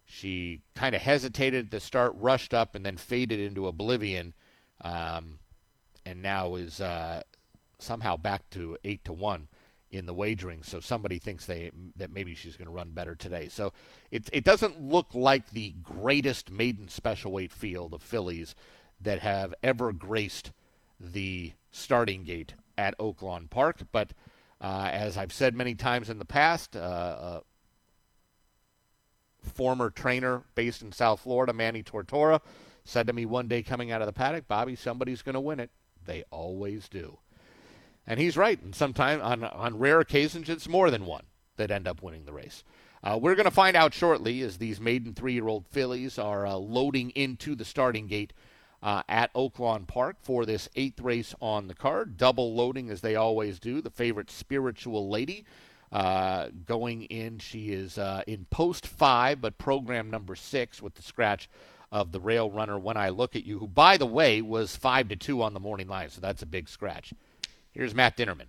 she 0.04 0.62
kind 0.74 0.94
of 0.94 1.02
hesitated 1.02 1.66
at 1.66 1.70
the 1.70 1.80
start, 1.80 2.14
rushed 2.16 2.54
up, 2.54 2.74
and 2.74 2.84
then 2.84 2.96
faded 2.96 3.40
into 3.40 3.66
oblivion, 3.66 4.34
um, 4.82 5.38
and 6.04 6.22
now 6.22 6.54
is 6.54 6.80
uh, 6.80 7.22
somehow 7.78 8.16
back 8.16 8.48
to 8.50 8.76
eight 8.84 9.04
to 9.04 9.12
one 9.12 9.48
in 9.96 10.06
the 10.06 10.14
wagering. 10.14 10.62
So 10.62 10.80
somebody 10.80 11.18
thinks 11.18 11.46
they 11.46 11.70
that 11.96 12.12
maybe 12.12 12.34
she's 12.34 12.56
going 12.56 12.66
to 12.66 12.72
run 12.72 12.90
better 12.90 13.14
today. 13.14 13.48
So 13.48 13.72
it 14.10 14.28
it 14.32 14.44
doesn't 14.44 14.80
look 14.80 15.14
like 15.14 15.50
the 15.50 15.74
greatest 15.82 16.50
maiden 16.50 16.88
special 16.88 17.32
weight 17.32 17.52
field 17.52 17.94
of 17.94 18.02
fillies 18.02 18.54
that 19.00 19.20
have 19.20 19.54
ever 19.62 19.92
graced 19.92 20.52
the 20.98 21.52
starting 21.70 22.24
gate 22.24 22.54
at 22.78 22.98
Oaklawn 22.98 23.50
Park. 23.50 23.80
But 23.92 24.12
uh, 24.60 24.88
as 24.92 25.16
I've 25.16 25.32
said 25.32 25.54
many 25.54 25.74
times 25.74 26.08
in 26.08 26.18
the 26.18 26.24
past, 26.24 26.76
uh, 26.76 26.80
uh, 26.80 27.40
former 29.42 29.90
trainer 29.90 30.42
based 30.54 30.82
in 30.82 30.92
South 30.92 31.20
Florida, 31.20 31.52
Manny 31.52 31.82
Tortora, 31.82 32.40
said 32.84 33.06
to 33.06 33.12
me 33.12 33.26
one 33.26 33.48
day 33.48 33.62
coming 33.62 33.90
out 33.90 34.00
of 34.00 34.06
the 34.06 34.12
paddock, 34.12 34.48
Bobby, 34.48 34.76
somebody's 34.76 35.22
going 35.22 35.34
to 35.34 35.40
win 35.40 35.60
it. 35.60 35.70
They 36.04 36.24
always 36.30 36.88
do. 36.88 37.18
And 38.06 38.20
he's 38.20 38.36
right. 38.36 38.60
And 38.62 38.74
sometimes, 38.74 39.22
on, 39.22 39.44
on 39.44 39.78
rare 39.78 40.00
occasions, 40.00 40.48
it's 40.48 40.68
more 40.68 40.90
than 40.90 41.06
one 41.06 41.24
that 41.56 41.70
end 41.70 41.88
up 41.88 42.02
winning 42.02 42.24
the 42.24 42.32
race. 42.32 42.62
Uh, 43.02 43.18
we're 43.20 43.34
going 43.34 43.44
to 43.44 43.50
find 43.50 43.76
out 43.76 43.94
shortly 43.94 44.40
as 44.42 44.58
these 44.58 44.80
maiden 44.80 45.14
three 45.14 45.32
year 45.32 45.48
old 45.48 45.66
fillies 45.66 46.18
are 46.18 46.46
uh, 46.46 46.54
loading 46.54 47.10
into 47.10 47.54
the 47.54 47.64
starting 47.64 48.06
gate 48.06 48.32
uh, 48.82 49.02
at 49.08 49.32
Oaklawn 49.34 49.86
Park 49.86 50.16
for 50.20 50.46
this 50.46 50.68
eighth 50.76 51.00
race 51.00 51.34
on 51.40 51.68
the 51.68 51.74
card. 51.74 52.16
Double 52.16 52.54
loading 52.54 52.90
as 52.90 53.00
they 53.00 53.16
always 53.16 53.58
do. 53.58 53.80
The 53.80 53.90
favorite 53.90 54.30
spiritual 54.30 55.08
lady 55.08 55.44
uh, 55.92 56.48
going 56.64 57.02
in. 57.04 57.38
She 57.38 57.70
is 57.70 57.98
uh, 57.98 58.22
in 58.26 58.46
post 58.50 58.86
five, 58.86 59.40
but 59.40 59.58
program 59.58 60.10
number 60.10 60.34
six 60.34 60.82
with 60.82 60.94
the 60.94 61.02
scratch 61.02 61.48
of 61.92 62.12
the 62.12 62.20
rail 62.20 62.50
runner. 62.50 62.78
When 62.78 62.96
I 62.96 63.10
look 63.10 63.36
at 63.36 63.44
you, 63.44 63.58
who 63.58 63.68
by 63.68 63.96
the 63.96 64.06
way 64.06 64.42
was 64.42 64.76
five 64.76 65.08
to 65.08 65.16
two 65.16 65.42
on 65.42 65.54
the 65.54 65.60
morning 65.60 65.88
line, 65.88 66.10
so 66.10 66.20
that's 66.20 66.42
a 66.42 66.46
big 66.46 66.68
scratch. 66.68 67.12
Here's 67.76 67.94
Matt 67.94 68.16
Dinerman. 68.16 68.46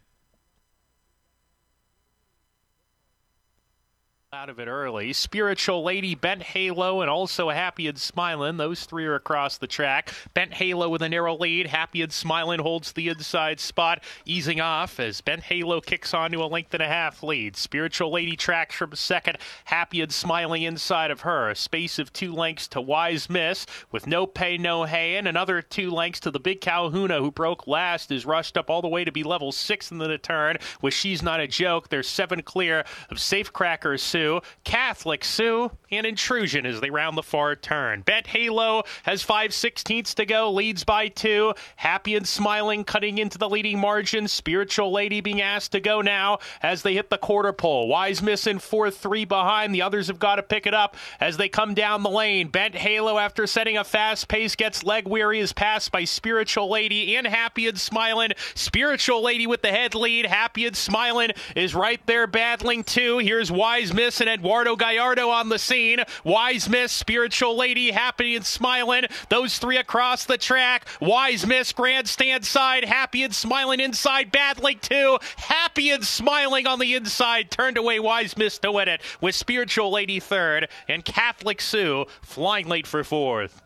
Out 4.33 4.49
of 4.49 4.59
it 4.59 4.67
early. 4.67 5.13
Spiritual 5.13 5.85
Lady, 5.85 6.13
Bent 6.13 6.43
Halo, 6.43 6.99
and 6.99 7.09
also 7.09 7.49
Happy 7.49 7.87
and 7.87 7.97
Smiling. 7.97 8.57
Those 8.57 8.83
three 8.83 9.05
are 9.05 9.15
across 9.15 9.57
the 9.57 9.67
track. 9.67 10.13
Bent 10.33 10.53
Halo 10.53 10.89
with 10.89 11.01
a 11.01 11.07
narrow 11.07 11.37
lead. 11.37 11.67
Happy 11.67 12.01
and 12.01 12.11
Smiling 12.11 12.59
holds 12.59 12.91
the 12.91 13.07
inside 13.07 13.61
spot, 13.61 14.03
easing 14.25 14.59
off 14.59 14.99
as 14.99 15.21
Bent 15.21 15.43
Halo 15.43 15.79
kicks 15.79 16.13
on 16.13 16.31
to 16.31 16.43
a 16.43 16.45
length 16.45 16.73
and 16.73 16.83
a 16.83 16.87
half 16.89 17.23
lead. 17.23 17.55
Spiritual 17.55 18.11
Lady 18.11 18.35
tracks 18.35 18.75
from 18.75 18.93
second. 18.95 19.37
Happy 19.63 20.01
and 20.01 20.11
Smiling 20.11 20.63
inside 20.63 21.09
of 21.09 21.21
her. 21.21 21.49
A 21.49 21.55
space 21.55 21.97
of 21.97 22.11
two 22.11 22.33
lengths 22.33 22.67
to 22.67 22.81
Wise 22.81 23.29
Miss 23.29 23.65
with 23.93 24.07
no 24.07 24.27
pay, 24.27 24.57
no 24.57 24.83
hay, 24.83 25.15
and 25.15 25.29
another 25.29 25.61
two 25.61 25.89
lengths 25.89 26.19
to 26.19 26.31
the 26.31 26.39
Big 26.41 26.59
Calhouna, 26.59 27.19
who 27.19 27.31
broke 27.31 27.65
last, 27.65 28.11
is 28.11 28.25
rushed 28.25 28.57
up 28.57 28.69
all 28.69 28.81
the 28.81 28.89
way 28.89 29.05
to 29.05 29.11
be 29.13 29.23
level 29.23 29.53
six 29.53 29.89
in 29.89 29.99
the 29.99 30.17
turn. 30.17 30.57
With 30.81 30.93
She's 30.93 31.23
Not 31.23 31.39
a 31.39 31.47
Joke, 31.47 31.87
there's 31.87 32.09
seven 32.09 32.41
clear 32.41 32.83
of 33.09 33.21
Safe 33.21 33.53
Cracker 33.53 33.97
Sue, 34.17 34.41
Catholic 34.63 35.23
Sue, 35.23 35.69
and 35.91 36.05
Intrusion 36.07 36.65
as 36.65 36.81
they 36.81 36.89
round 36.89 37.15
the 37.15 37.21
far 37.21 37.55
turn. 37.55 38.01
Bet 38.01 38.25
Halo 38.25 38.81
has 39.03 39.21
five 39.21 39.53
sixteenths 39.53 40.15
to 40.15 40.25
go, 40.25 40.51
leads 40.51 40.83
by 40.83 41.07
two. 41.07 41.53
Happy 41.75 42.15
and 42.15 42.27
smiling, 42.27 42.83
cutting 42.83 43.19
into 43.19 43.37
the 43.37 43.47
leading 43.47 43.79
margin. 43.79 44.27
Spiritual 44.27 44.91
Lady 44.91 45.21
being 45.21 45.39
asked 45.39 45.73
to 45.73 45.79
go 45.79 46.01
now 46.01 46.39
as 46.63 46.81
they 46.81 46.95
hit 46.95 47.11
the 47.11 47.19
quarter 47.19 47.53
pole. 47.53 47.87
Wise 47.87 48.23
Miss 48.23 48.47
in 48.47 48.57
4 48.57 48.89
3 48.89 49.25
behind. 49.25 49.75
The 49.75 49.83
others 49.83 50.07
have 50.07 50.17
got 50.17 50.37
to 50.37 50.43
pick 50.43 50.65
it 50.65 50.73
up 50.73 50.95
as 51.19 51.37
they 51.37 51.47
come 51.47 51.75
down 51.75 52.01
the 52.01 52.09
lane. 52.09 52.47
Bent 52.47 52.73
Halo, 52.73 53.19
after 53.19 53.45
setting 53.45 53.77
a 53.77 53.83
fast 53.83 54.27
pace, 54.27 54.55
gets 54.55 54.83
leg 54.83 55.07
weary, 55.07 55.39
is 55.39 55.53
passed 55.53 55.91
by 55.91 56.05
Spiritual 56.05 56.71
Lady 56.71 57.15
and 57.15 57.27
Happy 57.27 57.67
and 57.67 57.79
Smiling. 57.79 58.31
Spiritual 58.55 59.21
Lady 59.21 59.45
with 59.45 59.61
the 59.61 59.71
head 59.71 59.93
lead. 59.93 60.25
Happy 60.25 60.65
and 60.65 60.75
Smiling 60.75 61.33
is 61.55 61.75
right 61.75 62.01
there 62.07 62.25
battling 62.25 62.83
too. 62.83 63.19
Here's 63.19 63.51
Wise 63.51 63.93
Miss 63.93 64.06
and 64.07 64.29
Eduardo 64.29 64.75
Gallardo 64.75 65.29
on 65.29 65.49
the 65.49 65.59
scene. 65.59 65.99
Wise 66.23 66.69
Miss, 66.69 66.91
Spiritual 66.91 67.57
Lady, 67.57 67.91
Happy 67.91 68.35
and 68.35 68.45
Smiling. 68.45 69.05
Those 69.29 69.57
three 69.57 69.77
across 69.77 70.23
the 70.25 70.37
track. 70.37 70.87
Wise 71.01 71.45
Miss, 71.45 71.73
Grandstand 71.73 72.45
side. 72.45 72.85
Happy 72.85 73.23
and 73.23 73.35
Smiling 73.35 73.81
inside. 73.81 74.31
Battling 74.31 74.79
too. 74.79 75.17
Happy 75.35 75.89
and 75.91 76.05
Smiling 76.05 76.65
on 76.67 76.79
the 76.79 76.95
inside. 76.95 77.51
Turned 77.51 77.77
away 77.77 77.99
Wise 77.99 78.37
Miss 78.37 78.57
to 78.59 78.71
win 78.71 78.87
it 78.87 79.01
with 79.19 79.35
Spiritual 79.35 79.91
Lady 79.91 80.21
third 80.21 80.69
and 80.87 81.03
Catholic 81.03 81.59
Sue 81.59 82.05
flying 82.21 82.67
late 82.67 82.87
for 82.87 83.03
fourth. 83.03 83.61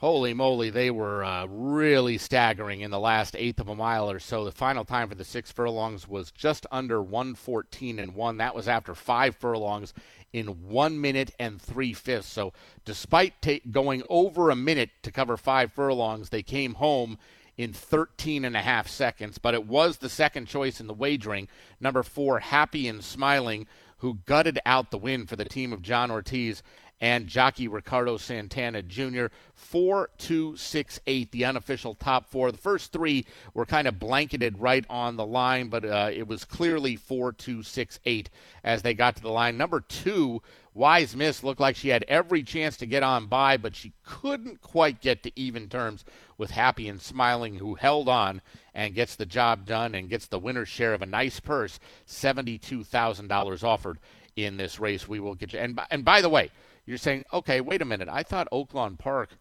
Holy 0.00 0.32
moly, 0.32 0.70
they 0.70 0.90
were 0.90 1.22
uh, 1.22 1.44
really 1.44 2.16
staggering 2.16 2.80
in 2.80 2.90
the 2.90 2.98
last 2.98 3.36
eighth 3.36 3.60
of 3.60 3.68
a 3.68 3.74
mile 3.74 4.10
or 4.10 4.18
so. 4.18 4.46
The 4.46 4.50
final 4.50 4.82
time 4.82 5.10
for 5.10 5.14
the 5.14 5.26
six 5.26 5.52
furlongs 5.52 6.08
was 6.08 6.30
just 6.30 6.64
under 6.72 7.02
114 7.02 7.98
and 7.98 8.14
one. 8.14 8.38
That 8.38 8.54
was 8.54 8.66
after 8.66 8.94
five 8.94 9.36
furlongs 9.36 9.92
in 10.32 10.46
one 10.46 10.98
minute 10.98 11.32
and 11.38 11.60
three 11.60 11.92
fifths. 11.92 12.28
So, 12.28 12.54
despite 12.86 13.42
ta- 13.42 13.58
going 13.70 14.02
over 14.08 14.48
a 14.48 14.56
minute 14.56 14.88
to 15.02 15.12
cover 15.12 15.36
five 15.36 15.70
furlongs, 15.74 16.30
they 16.30 16.42
came 16.42 16.74
home 16.76 17.18
in 17.58 17.74
13 17.74 18.46
and 18.46 18.56
a 18.56 18.62
half 18.62 18.88
seconds. 18.88 19.36
But 19.36 19.52
it 19.52 19.66
was 19.66 19.98
the 19.98 20.08
second 20.08 20.46
choice 20.46 20.80
in 20.80 20.86
the 20.86 20.94
wagering, 20.94 21.46
number 21.78 22.02
four, 22.02 22.38
Happy 22.38 22.88
and 22.88 23.04
Smiling, 23.04 23.66
who 23.98 24.20
gutted 24.24 24.60
out 24.64 24.90
the 24.90 24.96
win 24.96 25.26
for 25.26 25.36
the 25.36 25.44
team 25.44 25.74
of 25.74 25.82
John 25.82 26.10
Ortiz 26.10 26.62
and 27.00 27.26
jockey 27.26 27.68
Ricardo 27.68 28.16
Santana 28.16 28.82
Jr. 28.82 29.26
4 29.54 30.10
2 30.18 30.56
6 30.56 31.00
8, 31.06 31.32
the 31.32 31.44
unofficial 31.44 31.94
top 31.94 32.30
four. 32.30 32.50
The 32.50 32.58
first 32.58 32.92
three 32.92 33.26
were 33.54 33.66
kind 33.66 33.86
of 33.86 33.98
blanketed 33.98 34.58
right 34.58 34.84
on 34.90 35.16
the 35.16 35.26
line, 35.26 35.68
but 35.68 35.84
uh, 35.84 36.10
it 36.12 36.26
was 36.26 36.44
clearly 36.44 36.96
4 36.96 37.32
2 37.32 37.62
6 37.62 38.00
8 38.04 38.30
as 38.64 38.82
they 38.82 38.94
got 38.94 39.16
to 39.16 39.22
the 39.22 39.30
line. 39.30 39.56
Number 39.56 39.80
two, 39.80 40.42
Wise 40.72 41.16
Miss 41.16 41.42
looked 41.42 41.60
like 41.60 41.76
she 41.76 41.88
had 41.88 42.04
every 42.06 42.42
chance 42.42 42.76
to 42.76 42.86
get 42.86 43.02
on 43.02 43.26
by, 43.26 43.56
but 43.56 43.74
she 43.74 43.92
couldn't 44.04 44.60
quite 44.60 45.00
get 45.00 45.22
to 45.24 45.32
even 45.38 45.68
terms 45.68 46.04
with 46.38 46.52
Happy 46.52 46.88
and 46.88 47.00
Smiling, 47.00 47.56
who 47.56 47.74
held 47.74 48.08
on 48.08 48.40
and 48.74 48.94
gets 48.94 49.16
the 49.16 49.26
job 49.26 49.66
done 49.66 49.94
and 49.94 50.08
gets 50.08 50.26
the 50.26 50.38
winner's 50.38 50.68
share 50.68 50.94
of 50.94 51.02
a 51.02 51.06
nice 51.06 51.40
purse 51.40 51.80
$72,000 52.06 53.64
offered 53.64 53.98
in 54.36 54.56
this 54.56 54.78
race. 54.78 55.08
We 55.08 55.20
will 55.20 55.34
get 55.34 55.52
you. 55.52 55.58
And, 55.58 55.78
and 55.90 56.04
by 56.04 56.20
the 56.20 56.28
way, 56.28 56.50
you're 56.86 56.98
saying, 56.98 57.24
okay, 57.32 57.60
wait 57.60 57.82
a 57.82 57.86
minute. 57.86 58.08
I 58.08 58.22
thought 58.22 58.48
Oaklawn 58.52 58.98
Park 58.98 59.38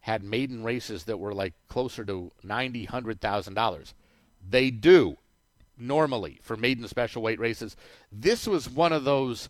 had 0.00 0.22
maiden 0.22 0.62
races 0.62 1.04
that 1.04 1.18
were 1.18 1.34
like 1.34 1.54
closer 1.68 2.04
to 2.04 2.30
ninety, 2.42 2.84
hundred 2.84 3.20
thousand 3.20 3.54
dollars. 3.54 3.94
They 4.48 4.70
do 4.70 5.16
normally 5.76 6.38
for 6.42 6.56
maiden 6.56 6.86
special 6.88 7.22
weight 7.22 7.40
races. 7.40 7.76
This 8.10 8.46
was 8.46 8.70
one 8.70 8.92
of 8.92 9.04
those 9.04 9.48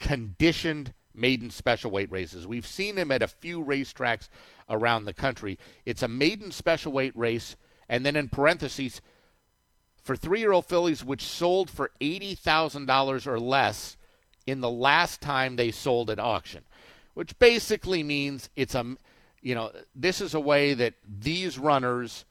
conditioned 0.00 0.94
maiden 1.14 1.50
special 1.50 1.90
weight 1.90 2.10
races. 2.10 2.46
We've 2.46 2.66
seen 2.66 2.94
them 2.94 3.10
at 3.10 3.22
a 3.22 3.28
few 3.28 3.62
racetracks 3.62 4.28
around 4.68 5.04
the 5.04 5.12
country. 5.12 5.58
It's 5.84 6.02
a 6.02 6.08
maiden 6.08 6.52
special 6.52 6.92
weight 6.92 7.16
race 7.16 7.56
And 7.88 8.04
then 8.04 8.16
in 8.16 8.28
parentheses, 8.28 9.00
for 10.02 10.16
three 10.16 10.40
year 10.40 10.52
old 10.52 10.66
fillies 10.66 11.04
which 11.04 11.22
sold 11.22 11.70
for 11.70 11.90
$80,000 12.00 13.26
or 13.26 13.40
less 13.40 13.96
in 14.46 14.60
the 14.60 14.70
last 14.70 15.20
time 15.20 15.56
they 15.56 15.70
sold 15.70 16.10
at 16.10 16.18
auction, 16.18 16.64
which 17.18 17.36
basically 17.40 18.04
means 18.04 18.48
it's 18.54 18.76
a, 18.76 18.96
you 19.42 19.52
know, 19.52 19.72
this 19.92 20.20
is 20.20 20.34
a 20.34 20.40
way 20.40 20.72
that 20.72 20.94
these 21.04 21.58
runners 21.58 22.24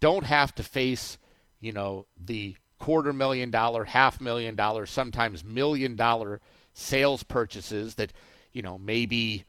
don't 0.00 0.24
have 0.24 0.54
to 0.54 0.62
face, 0.62 1.18
you 1.60 1.72
know, 1.72 2.06
the 2.18 2.56
quarter 2.78 3.12
million 3.12 3.50
dollar, 3.50 3.84
half 3.84 4.22
million 4.22 4.54
dollar, 4.54 4.86
sometimes 4.86 5.44
million 5.44 5.94
dollar 5.94 6.40
sales 6.72 7.22
purchases 7.22 7.96
that, 7.96 8.14
you 8.54 8.62
know, 8.62 8.78
maybe 8.78 9.44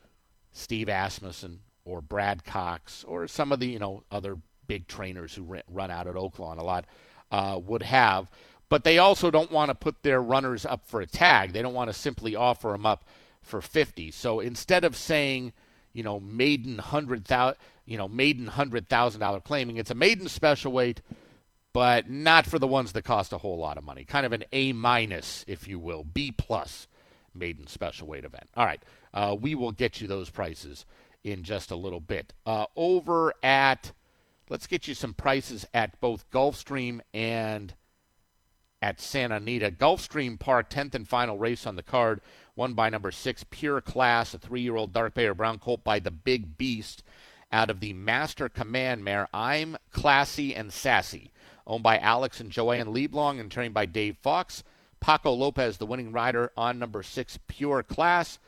Steve 0.52 0.90
Asmussen 0.90 1.62
or 1.86 2.02
Brad 2.02 2.44
Cox 2.44 3.06
or 3.06 3.30
some 3.30 3.54
of 3.54 3.62
the, 3.62 3.68
you 3.68 3.80
know, 3.80 4.04
other 4.12 4.36
big 4.68 4.90
trainers 4.90 5.34
who 5.34 5.58
run 5.70 5.90
out 5.90 6.06
at 6.06 6.16
Oaklawn 6.16 6.58
a 6.58 6.64
lot 6.64 6.84
uh, 7.32 7.58
would 7.66 7.84
have. 7.84 8.30
But 8.68 8.84
they 8.84 8.98
also 8.98 9.32
don't 9.32 9.52
want 9.52 9.70
to 9.70 9.76
put 9.76 10.04
their 10.04 10.22
runners 10.22 10.66
up 10.66 10.86
for 10.86 11.00
a 11.00 11.08
tag. 11.08 11.54
They 11.54 11.62
don't 11.62 11.74
want 11.74 11.90
to 11.90 11.94
simply 11.94 12.36
offer 12.36 12.74
them 12.74 12.86
up 12.86 13.06
for 13.46 13.62
50. 13.62 14.12
So 14.12 14.40
instead 14.40 14.84
of 14.84 14.96
saying, 14.96 15.54
you 15.94 16.04
know, 16.04 16.20
maiden 16.20 16.78
hundred 16.78 17.26
thousand, 17.26 17.58
you 17.86 17.98
know, 17.98 18.08
maiden 18.08 18.48
hundred 18.48 18.90
thousand 18.90 19.22
dollar 19.22 19.40
claiming, 19.40 19.78
it's 19.78 19.92
a 19.92 19.96
maiden 19.96 20.28
special 20.28 20.72
weight, 20.72 21.02
but 21.72 22.10
not 22.10 22.46
for 22.46 22.60
the 22.60 22.68
ones 22.68 22.92
that 22.92 23.04
cost 23.04 23.32
a 23.32 23.38
whole 23.38 23.58
lot 23.58 23.78
of 23.78 23.84
money. 23.84 24.04
Kind 24.04 24.26
of 24.26 24.34
an 24.34 24.44
A 24.52 24.74
minus, 24.74 25.46
if 25.48 25.68
you 25.68 25.80
will, 25.80 26.04
B 26.04 26.32
plus 26.32 26.88
maiden 27.34 27.68
special 27.68 28.08
weight 28.08 28.26
event. 28.26 28.50
All 28.56 28.66
right, 28.66 28.84
uh, 29.14 29.36
we 29.40 29.56
will 29.56 29.72
get 29.72 30.02
you 30.02 30.08
those 30.08 30.30
prices 30.30 30.86
in 31.24 31.44
just 31.44 31.72
a 31.72 31.76
little 31.76 32.00
bit. 32.00 32.34
Uh, 32.46 32.66
over 32.76 33.34
at, 33.42 33.92
let's 34.50 34.68
get 34.68 34.88
you 34.88 34.94
some 34.94 35.14
prices 35.14 35.66
at 35.74 36.00
both 36.00 36.30
Gulfstream 36.30 37.00
and 37.14 37.74
at 38.82 39.02
Santa 39.02 39.38
Anita. 39.38 39.72
Gulfstream 39.72 40.40
Park, 40.40 40.70
10th 40.70 40.94
and 40.94 41.08
final 41.08 41.38
race 41.38 41.66
on 41.66 41.76
the 41.76 41.84
card, 41.84 42.22
won 42.56 42.74
by 42.74 42.90
number 42.90 43.12
six, 43.12 43.44
Pure 43.50 43.82
Class, 43.82 44.34
a 44.34 44.38
three 44.38 44.62
year 44.62 44.76
old 44.76 44.94
dark 44.94 45.14
bay 45.14 45.26
or 45.26 45.34
brown 45.34 45.60
colt 45.60 45.84
by 45.84 46.00
the 46.00 46.12
Big 46.12 46.58
Beast 46.58 47.04
out 47.52 47.70
of 47.70 47.80
the 47.80 47.94
Master 47.94 48.50
Command 48.50 49.04
mare, 49.04 49.30
I'm 49.34 49.78
Classy 49.92 50.54
and 50.54 50.74
Sassy, 50.74 51.32
owned 51.66 51.84
by 51.84 51.98
Alex 51.98 52.40
and 52.40 52.52
Joanne 52.52 52.88
Lieblong 52.88 53.40
and 53.40 53.52
trained 53.52 53.74
by 53.74 53.86
Dave 53.86 54.18
Fox. 54.18 54.64
Paco 55.00 55.32
Lopez, 55.32 55.78
the 55.78 55.86
winning 55.86 56.12
rider 56.12 56.52
on 56.58 56.80
number 56.80 57.04
six, 57.04 57.40
Pure 57.48 57.84
Class. 57.84 58.40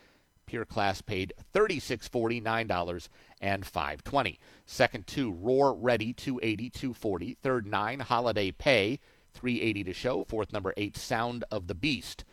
Pure 0.45 0.65
Class 0.65 1.01
paid 1.01 1.33
$36.40, 1.53 2.41
$9 2.41 3.09
and 3.41 3.63
$5.20. 3.63 4.37
Second 4.65 5.05
two, 5.05 5.31
Roar 5.31 5.73
Ready, 5.73 6.13
280, 6.13 6.69
240. 6.69 7.37
Third 7.41 7.67
nine, 7.67 7.99
Holiday 7.99 8.51
Pay, 8.51 8.99
380 9.33 9.83
to 9.83 9.93
show. 9.93 10.23
Fourth 10.23 10.51
number 10.51 10.73
eight, 10.77 10.97
Sound 10.97 11.43
of 11.51 11.67
the 11.67 11.75
Beast. 11.75 12.25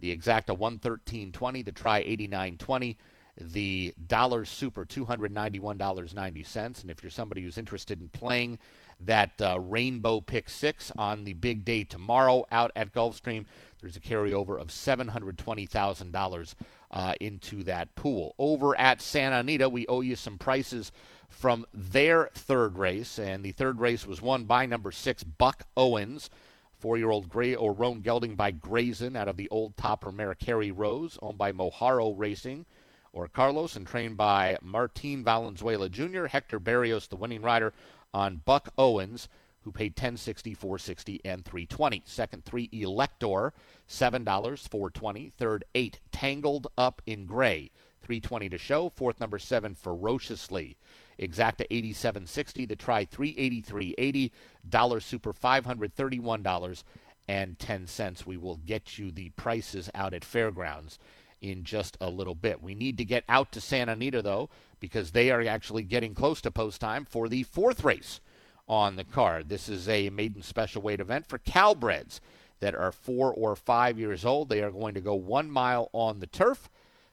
The 0.00 0.16
exacta 0.16 0.56
113.20, 0.56 1.64
the 1.64 1.72
try 1.72 2.02
89.20, 2.04 2.96
the 3.40 3.94
dollar 4.06 4.44
super 4.44 4.84
$291.90. 4.84 6.82
And 6.82 6.90
if 6.90 7.02
you're 7.02 7.10
somebody 7.10 7.42
who's 7.42 7.58
interested 7.58 8.00
in 8.00 8.08
playing 8.08 8.58
that 9.00 9.40
uh, 9.40 9.60
rainbow 9.60 10.20
pick 10.20 10.48
six 10.48 10.90
on 10.98 11.24
the 11.24 11.34
big 11.34 11.64
day 11.64 11.84
tomorrow 11.84 12.46
out 12.50 12.72
at 12.74 12.92
Gulfstream, 12.92 13.44
there's 13.80 13.96
a 13.96 14.00
carryover 14.00 14.60
of 14.60 14.68
$720,000 14.68 16.54
uh, 16.90 17.14
into 17.20 17.62
that 17.64 17.94
pool. 17.94 18.34
Over 18.38 18.76
at 18.78 19.00
Santa 19.00 19.38
Anita, 19.38 19.68
we 19.68 19.86
owe 19.86 20.00
you 20.00 20.16
some 20.16 20.38
prices 20.38 20.90
from 21.28 21.66
their 21.72 22.30
third 22.34 22.78
race, 22.78 23.18
and 23.18 23.44
the 23.44 23.52
third 23.52 23.78
race 23.80 24.06
was 24.06 24.22
won 24.22 24.44
by 24.44 24.66
number 24.66 24.90
six, 24.90 25.22
Buck 25.22 25.66
Owens. 25.76 26.30
Four-year-old 26.78 27.28
Gray 27.28 27.54
or 27.54 27.72
Roan 27.72 28.00
Gelding 28.00 28.36
by 28.36 28.50
Grayson 28.50 29.16
out 29.16 29.28
of 29.28 29.36
the 29.36 29.48
old 29.50 29.76
topper 29.76 30.12
mare 30.12 30.36
Rose, 30.72 31.18
owned 31.20 31.38
by 31.38 31.52
Moharo 31.52 32.14
Racing 32.16 32.66
or 33.12 33.26
Carlos, 33.28 33.76
and 33.76 33.86
trained 33.86 34.16
by 34.16 34.56
Martin 34.62 35.24
Valenzuela 35.24 35.88
Jr. 35.88 36.26
Hector 36.26 36.60
Berrios, 36.60 37.08
the 37.08 37.16
winning 37.16 37.42
rider 37.42 37.72
on 38.14 38.42
Buck 38.44 38.68
Owens 38.78 39.28
who 39.62 39.72
paid 39.72 39.92
1060 39.92 40.54
460 40.54 41.20
and 41.24 41.44
320 41.44 42.02
second 42.06 42.44
three 42.44 42.70
elector 42.72 43.52
$7 43.88 44.24
420 44.24 45.32
third 45.36 45.64
eight 45.74 46.00
tangled 46.10 46.68
up 46.78 47.02
in 47.04 47.26
gray 47.26 47.70
320 48.00 48.48
to 48.48 48.56
show. 48.56 48.88
Fourth 48.88 49.20
number 49.20 49.38
seven 49.38 49.74
ferociously 49.74 50.78
exacta 51.18 51.66
8760 51.70 52.66
the 52.66 52.76
try 52.76 53.04
383.80 53.04 54.30
dollar 54.68 55.00
super 55.00 55.32
$531 55.32 56.84
and 57.26 57.58
10 57.58 57.86
cents 57.86 58.26
we 58.26 58.36
will 58.36 58.56
get 58.56 58.98
you 58.98 59.10
the 59.10 59.30
prices 59.30 59.90
out 59.94 60.14
at 60.14 60.24
fairgrounds 60.24 60.98
in 61.40 61.64
just 61.64 61.96
a 62.00 62.10
little 62.10 62.34
bit 62.34 62.62
we 62.62 62.74
need 62.74 62.98
to 62.98 63.04
get 63.04 63.24
out 63.28 63.52
to 63.52 63.60
santa 63.60 63.92
anita 63.92 64.22
though 64.22 64.48
because 64.80 65.12
they 65.12 65.30
are 65.30 65.42
actually 65.42 65.82
getting 65.82 66.14
close 66.14 66.40
to 66.40 66.50
post 66.50 66.80
time 66.80 67.04
for 67.04 67.28
the 67.28 67.42
fourth 67.42 67.84
race 67.84 68.20
on 68.68 68.96
the 68.96 69.04
card. 69.04 69.48
This 69.48 69.68
is 69.68 69.88
a 69.88 70.10
maiden 70.10 70.42
special 70.42 70.82
weight 70.82 71.00
event 71.00 71.26
for 71.26 71.38
Cal-breds 71.38 72.20
that 72.60 72.74
are 72.74 72.92
four 72.92 73.32
or 73.32 73.56
five 73.56 73.98
years 73.98 74.24
old. 74.24 74.48
They 74.48 74.62
are 74.62 74.70
going 74.70 74.94
to 74.94 75.00
go 75.00 75.14
one 75.14 75.50
mile 75.50 75.88
on 75.92 76.20
the 76.20 76.26
turf. 76.26 76.68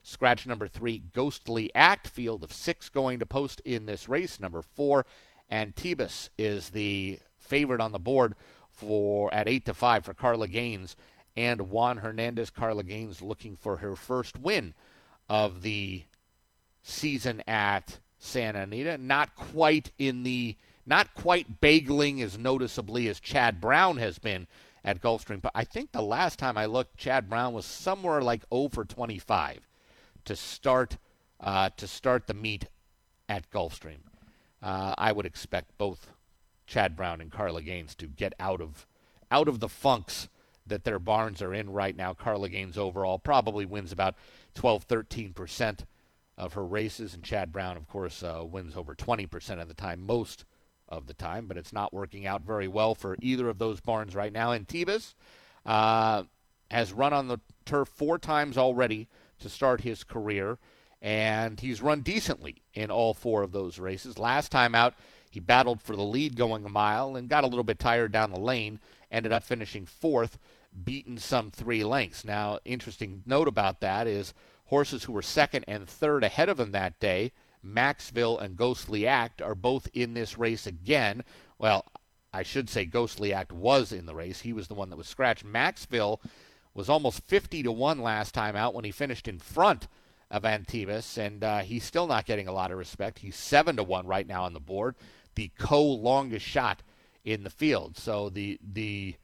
Scratch 0.07 0.45
number 0.45 0.67
three, 0.67 0.99
Ghostly 1.13 1.73
Act, 1.73 2.07
field 2.07 2.43
of 2.43 2.53
six 2.53 2.89
going 2.89 3.17
to 3.17 3.25
post 3.25 3.59
in 3.65 3.87
this 3.87 4.07
race. 4.07 4.39
Number 4.39 4.61
four, 4.61 5.03
Antibes 5.49 6.29
is 6.37 6.69
the 6.69 7.17
favorite 7.39 7.81
on 7.81 7.91
the 7.91 7.97
board 7.97 8.35
for 8.69 9.33
at 9.33 9.47
eight 9.47 9.65
to 9.65 9.73
five 9.73 10.05
for 10.05 10.13
Carla 10.13 10.47
Gaines 10.47 10.95
and 11.35 11.71
Juan 11.71 11.97
Hernandez. 11.97 12.51
Carla 12.51 12.83
Gaines 12.83 13.23
looking 13.23 13.55
for 13.55 13.77
her 13.77 13.95
first 13.95 14.37
win 14.37 14.75
of 15.27 15.63
the 15.63 16.03
season 16.83 17.41
at 17.47 17.97
Santa 18.19 18.59
Anita. 18.59 18.99
Not 18.99 19.35
quite 19.35 19.91
in 19.97 20.21
the 20.21 20.55
not 20.85 21.15
quite 21.15 21.59
bagling 21.61 22.21
as 22.21 22.37
noticeably 22.37 23.07
as 23.07 23.19
Chad 23.19 23.59
Brown 23.59 23.97
has 23.97 24.19
been 24.19 24.45
at 24.83 25.01
Gulfstream, 25.01 25.41
but 25.41 25.51
I 25.55 25.63
think 25.63 25.91
the 25.91 26.03
last 26.03 26.37
time 26.37 26.59
I 26.59 26.67
looked, 26.67 26.95
Chad 26.95 27.27
Brown 27.27 27.53
was 27.53 27.65
somewhere 27.65 28.21
like 28.21 28.43
oh 28.51 28.65
over 28.65 28.85
25 28.85 29.67
to 30.25 30.35
start 30.35 30.97
uh, 31.39 31.69
to 31.77 31.87
start 31.87 32.27
the 32.27 32.33
meet 32.33 32.67
at 33.27 33.49
Gulfstream. 33.51 33.99
Uh, 34.61 34.95
I 34.97 35.11
would 35.11 35.25
expect 35.25 35.77
both 35.77 36.11
Chad 36.65 36.95
Brown 36.95 37.21
and 37.21 37.31
Carla 37.31 37.61
Gaines 37.61 37.95
to 37.95 38.07
get 38.07 38.33
out 38.39 38.61
of 38.61 38.87
out 39.31 39.47
of 39.47 39.59
the 39.59 39.69
funks 39.69 40.29
that 40.67 40.83
their 40.83 40.99
barns 40.99 41.41
are 41.41 41.53
in 41.53 41.69
right 41.71 41.95
now. 41.95 42.13
Carla 42.13 42.49
Gaines 42.49 42.77
overall 42.77 43.19
probably 43.19 43.65
wins 43.65 43.91
about 43.91 44.15
12, 44.55 44.83
13 44.83 45.33
percent 45.33 45.85
of 46.37 46.53
her 46.53 46.65
races, 46.65 47.13
and 47.13 47.23
Chad 47.23 47.51
Brown, 47.51 47.77
of 47.77 47.87
course, 47.87 48.23
uh, 48.23 48.43
wins 48.45 48.75
over 48.75 48.95
20 48.95 49.25
percent 49.27 49.61
of 49.61 49.67
the 49.67 49.73
time. 49.73 50.05
Most 50.05 50.45
of 50.87 51.07
the 51.07 51.13
time, 51.13 51.47
but 51.47 51.57
it's 51.57 51.73
not 51.73 51.93
working 51.93 52.25
out 52.25 52.43
very 52.43 52.67
well 52.67 52.93
for 52.93 53.17
either 53.21 53.49
of 53.49 53.57
those 53.57 53.79
barns 53.79 54.15
right 54.15 54.33
now. 54.33 54.51
Antibes 54.51 55.15
uh, 55.65 56.23
has 56.69 56.93
run 56.93 57.13
on 57.13 57.27
the 57.27 57.39
turf 57.65 57.87
four 57.87 58.19
times 58.19 58.57
already 58.57 59.07
to 59.39 59.49
start 59.49 59.81
his 59.81 60.03
career, 60.03 60.57
and 61.01 61.59
he's 61.59 61.81
run 61.81 62.01
decently 62.01 62.63
in 62.73 62.91
all 62.91 63.13
four 63.13 63.43
of 63.43 63.51
those 63.51 63.79
races. 63.79 64.17
Last 64.17 64.51
time 64.51 64.75
out, 64.75 64.95
he 65.29 65.39
battled 65.39 65.81
for 65.81 65.95
the 65.95 66.03
lead 66.03 66.35
going 66.35 66.65
a 66.65 66.69
mile 66.69 67.15
and 67.15 67.29
got 67.29 67.43
a 67.43 67.47
little 67.47 67.63
bit 67.63 67.79
tired 67.79 68.11
down 68.11 68.31
the 68.31 68.39
lane, 68.39 68.79
ended 69.11 69.31
up 69.31 69.43
finishing 69.43 69.85
fourth, 69.85 70.37
beaten 70.83 71.17
some 71.17 71.51
three 71.51 71.83
lengths. 71.83 72.25
Now, 72.25 72.59
interesting 72.65 73.23
note 73.25 73.47
about 73.47 73.81
that 73.81 74.07
is 74.07 74.33
horses 74.65 75.03
who 75.03 75.13
were 75.13 75.21
second 75.21 75.65
and 75.67 75.87
third 75.87 76.23
ahead 76.23 76.49
of 76.49 76.59
him 76.59 76.71
that 76.71 76.99
day 76.99 77.31
Maxville 77.65 78.39
and 78.39 78.55
Ghostly 78.55 79.07
Act 79.07 79.41
are 79.41 79.55
both 79.55 79.89
in 79.93 80.13
this 80.13 80.37
race 80.37 80.67
again. 80.67 81.23
Well, 81.57 81.85
I 82.31 82.43
should 82.43 82.69
say 82.69 82.85
Ghostly 82.85 83.33
Act 83.33 83.51
was 83.51 83.91
in 83.91 84.05
the 84.05 84.15
race. 84.15 84.41
He 84.41 84.53
was 84.53 84.67
the 84.67 84.73
one 84.75 84.89
that 84.89 84.97
was 84.97 85.07
scratched. 85.07 85.45
Maxville 85.45 86.19
was 86.75 86.89
almost 86.89 87.25
50 87.25 87.63
to 87.63 87.71
1 87.71 87.99
last 87.99 88.33
time 88.33 88.55
out 88.55 88.75
when 88.75 88.85
he 88.85 88.91
finished 88.91 89.27
in 89.27 89.39
front 89.39 89.87
of 90.29 90.45
Antibes, 90.45 91.17
and 91.17 91.43
uh, 91.43 91.59
he's 91.59 91.83
still 91.83 92.05
not 92.05 92.25
getting 92.25 92.47
a 92.47 92.51
lot 92.51 92.71
of 92.71 92.77
respect. 92.77 93.19
He's 93.19 93.35
7 93.35 93.77
to 93.77 93.83
1 93.83 94.05
right 94.05 94.27
now 94.27 94.43
on 94.43 94.53
the 94.53 94.59
board, 94.59 94.95
the 95.33 95.49
co 95.57 95.81
longest 95.83 96.45
shot 96.45 96.83
in 97.23 97.43
the 97.43 97.49
field. 97.49 97.97
So 97.97 98.29
the 98.29 98.59
the 98.61 99.15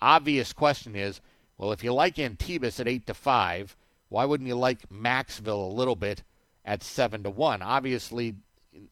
obvious 0.00 0.54
question 0.54 0.96
is, 0.96 1.20
well, 1.58 1.72
if 1.72 1.84
you 1.84 1.92
like 1.92 2.18
Antibes 2.18 2.80
at 2.80 2.88
8 2.88 3.06
to 3.06 3.14
5, 3.14 3.76
why 4.08 4.24
wouldn't 4.24 4.48
you 4.48 4.54
like 4.54 4.88
Maxville 4.88 5.70
a 5.70 5.74
little 5.74 5.96
bit 5.96 6.22
at 6.64 6.82
seven 6.82 7.22
to 7.22 7.30
one. 7.30 7.62
Obviously, 7.62 8.36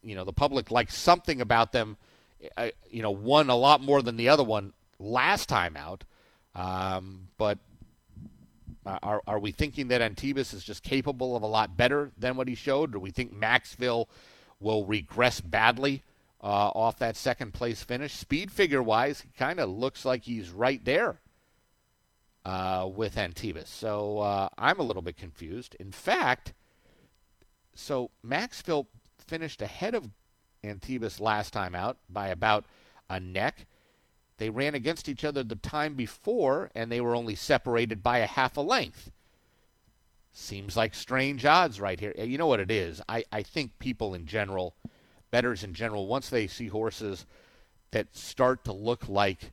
you 0.03 0.15
know 0.15 0.25
the 0.25 0.33
public 0.33 0.71
likes 0.71 0.95
something 0.95 1.41
about 1.41 1.71
them. 1.71 1.97
Uh, 2.57 2.69
you 2.89 3.01
know, 3.01 3.11
one 3.11 3.49
a 3.49 3.55
lot 3.55 3.81
more 3.81 4.01
than 4.01 4.17
the 4.17 4.29
other 4.29 4.43
one 4.43 4.73
last 4.99 5.49
time 5.49 5.75
out. 5.75 6.03
Um, 6.55 7.27
but 7.37 7.59
are 8.85 9.21
are 9.27 9.39
we 9.39 9.51
thinking 9.51 9.89
that 9.89 10.01
Antibes 10.01 10.53
is 10.53 10.63
just 10.63 10.83
capable 10.83 11.35
of 11.35 11.43
a 11.43 11.47
lot 11.47 11.75
better 11.77 12.11
than 12.17 12.37
what 12.37 12.47
he 12.47 12.55
showed? 12.55 12.93
Do 12.93 12.99
we 12.99 13.11
think 13.11 13.33
Maxville 13.33 14.07
will 14.59 14.85
regress 14.85 15.41
badly 15.41 16.03
uh, 16.41 16.71
off 16.73 16.97
that 16.99 17.15
second 17.15 17.53
place 17.53 17.83
finish. 17.83 18.13
Speed 18.13 18.51
figure 18.51 18.83
wise, 18.83 19.21
he 19.21 19.29
kind 19.37 19.59
of 19.59 19.69
looks 19.69 20.05
like 20.05 20.23
he's 20.23 20.51
right 20.51 20.83
there 20.85 21.19
uh, 22.45 22.87
with 22.93 23.17
Antibes. 23.17 23.69
So 23.69 24.19
uh, 24.19 24.49
I'm 24.57 24.79
a 24.79 24.83
little 24.83 25.01
bit 25.01 25.17
confused. 25.17 25.75
In 25.79 25.91
fact, 25.91 26.53
so 27.75 28.11
Maxville 28.25 28.87
finished 29.17 29.61
ahead 29.61 29.95
of 29.95 30.09
Antibes 30.63 31.19
last 31.19 31.53
time 31.53 31.75
out 31.75 31.97
by 32.09 32.29
about 32.29 32.65
a 33.09 33.19
neck. 33.19 33.65
They 34.39 34.49
ran 34.49 34.73
against 34.73 35.09
each 35.09 35.25
other 35.25 35.43
the 35.43 35.57
time 35.57 35.95
before, 35.95 36.71
and 36.73 36.89
they 36.89 37.01
were 37.01 37.13
only 37.13 37.35
separated 37.35 38.01
by 38.01 38.19
a 38.19 38.25
half 38.25 38.55
a 38.55 38.61
length. 38.61 39.11
Seems 40.31 40.77
like 40.77 40.95
strange 40.95 41.45
odds 41.45 41.81
right 41.81 41.99
here. 41.99 42.13
You 42.17 42.37
know 42.37 42.47
what 42.47 42.61
it 42.61 42.71
is? 42.71 43.01
I, 43.09 43.25
I 43.33 43.43
think 43.43 43.77
people 43.79 44.13
in 44.13 44.25
general, 44.25 44.75
bettors 45.29 45.61
in 45.61 45.73
general, 45.73 46.07
once 46.07 46.29
they 46.29 46.47
see 46.47 46.67
horses 46.67 47.25
that 47.91 48.15
start 48.15 48.63
to 48.63 48.71
look 48.71 49.09
like 49.09 49.51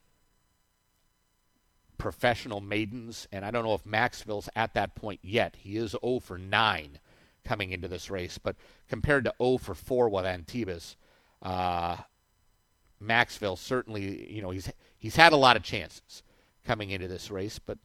professional 1.99 2.61
maidens, 2.61 3.26
and 3.32 3.45
I 3.45 3.51
don't 3.51 3.64
know 3.64 3.74
if 3.74 3.84
Maxville's 3.84 4.49
at 4.55 4.74
that 4.74 4.95
point 4.95 5.18
yet. 5.20 5.57
He 5.57 5.76
is 5.76 5.97
0 6.01 6.20
for 6.20 6.39
9 6.39 7.01
coming 7.45 7.72
into 7.72 7.89
this 7.89 8.09
race, 8.09 8.39
but 8.39 8.55
compared 8.89 9.24
to 9.24 9.34
0 9.43 9.59
for 9.59 9.74
4 9.74 10.09
with 10.09 10.26
Antibes, 10.26 10.97
uh, 11.43 11.97
Maxville 13.03 13.59
certainly, 13.59 14.32
you 14.32 14.42
know, 14.42 14.51
he's 14.51 14.70
he's 14.97 15.16
had 15.16 15.32
a 15.32 15.36
lot 15.36 15.57
of 15.57 15.62
chances 15.62 16.22
coming 16.64 16.90
into 16.90 17.09
this 17.09 17.30
race, 17.30 17.59
but 17.59 17.78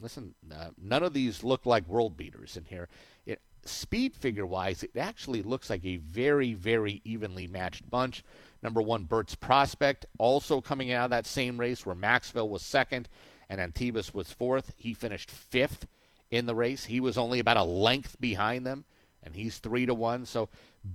listen, 0.00 0.34
uh, 0.52 0.70
none 0.80 1.02
of 1.02 1.12
these 1.12 1.44
look 1.44 1.66
like 1.66 1.86
world 1.88 2.16
beaters 2.16 2.56
in 2.56 2.64
here. 2.64 2.88
It, 3.26 3.40
speed 3.64 4.14
figure 4.14 4.46
wise, 4.46 4.82
it 4.82 4.96
actually 4.96 5.42
looks 5.42 5.68
like 5.68 5.84
a 5.84 5.96
very, 5.96 6.54
very 6.54 7.00
evenly 7.04 7.46
matched 7.46 7.90
bunch. 7.90 8.22
Number 8.62 8.82
one, 8.82 9.04
Burt's 9.04 9.34
Prospect, 9.34 10.06
also 10.18 10.60
coming 10.60 10.92
out 10.92 11.04
of 11.04 11.10
that 11.10 11.26
same 11.26 11.58
race 11.58 11.84
where 11.84 11.96
Maxville 11.96 12.48
was 12.48 12.62
second 12.62 13.08
and 13.48 13.60
Antibes 13.60 14.14
was 14.14 14.32
fourth. 14.32 14.72
He 14.76 14.94
finished 14.94 15.30
fifth 15.30 15.86
in 16.30 16.46
the 16.46 16.54
race. 16.54 16.84
He 16.84 17.00
was 17.00 17.18
only 17.18 17.38
about 17.38 17.56
a 17.56 17.64
length 17.64 18.16
behind 18.20 18.64
them, 18.64 18.84
and 19.22 19.34
he's 19.34 19.58
three 19.58 19.86
to 19.86 19.94
one. 19.94 20.26
So 20.26 20.48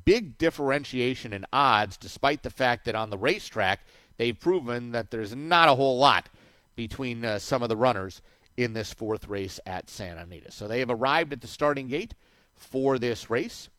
big 0.04 0.38
differentiation 0.38 1.34
in 1.34 1.46
odds, 1.54 1.98
despite 1.98 2.44
the 2.44 2.50
fact 2.50 2.86
that 2.86 2.96
on 2.96 3.10
the 3.10 3.18
racetrack 3.18 3.82
they've 4.18 4.40
proven 4.40 4.92
that 4.92 5.12
there's 5.12 5.36
not 5.36 5.70
a 5.70 5.76
whole 5.76 5.98
lot 5.98 6.30
between 6.76 7.24
uh, 7.24 7.40
some 7.40 7.64
of 7.64 7.70
the 7.70 7.78
runners 7.78 8.22
in 8.58 8.74
this 8.74 8.94
fourth 8.94 9.28
race 9.28 9.60
at 9.66 9.90
Santa 9.90 10.22
Anita. 10.22 10.52
So 10.52 10.68
they 10.68 10.80
have 10.80 10.90
arrived 10.90 11.34
at 11.34 11.42
the 11.42 11.48
starting 11.48 11.88
gate 11.88 12.14
for 12.54 12.98
this 12.98 13.30
race. 13.30 13.70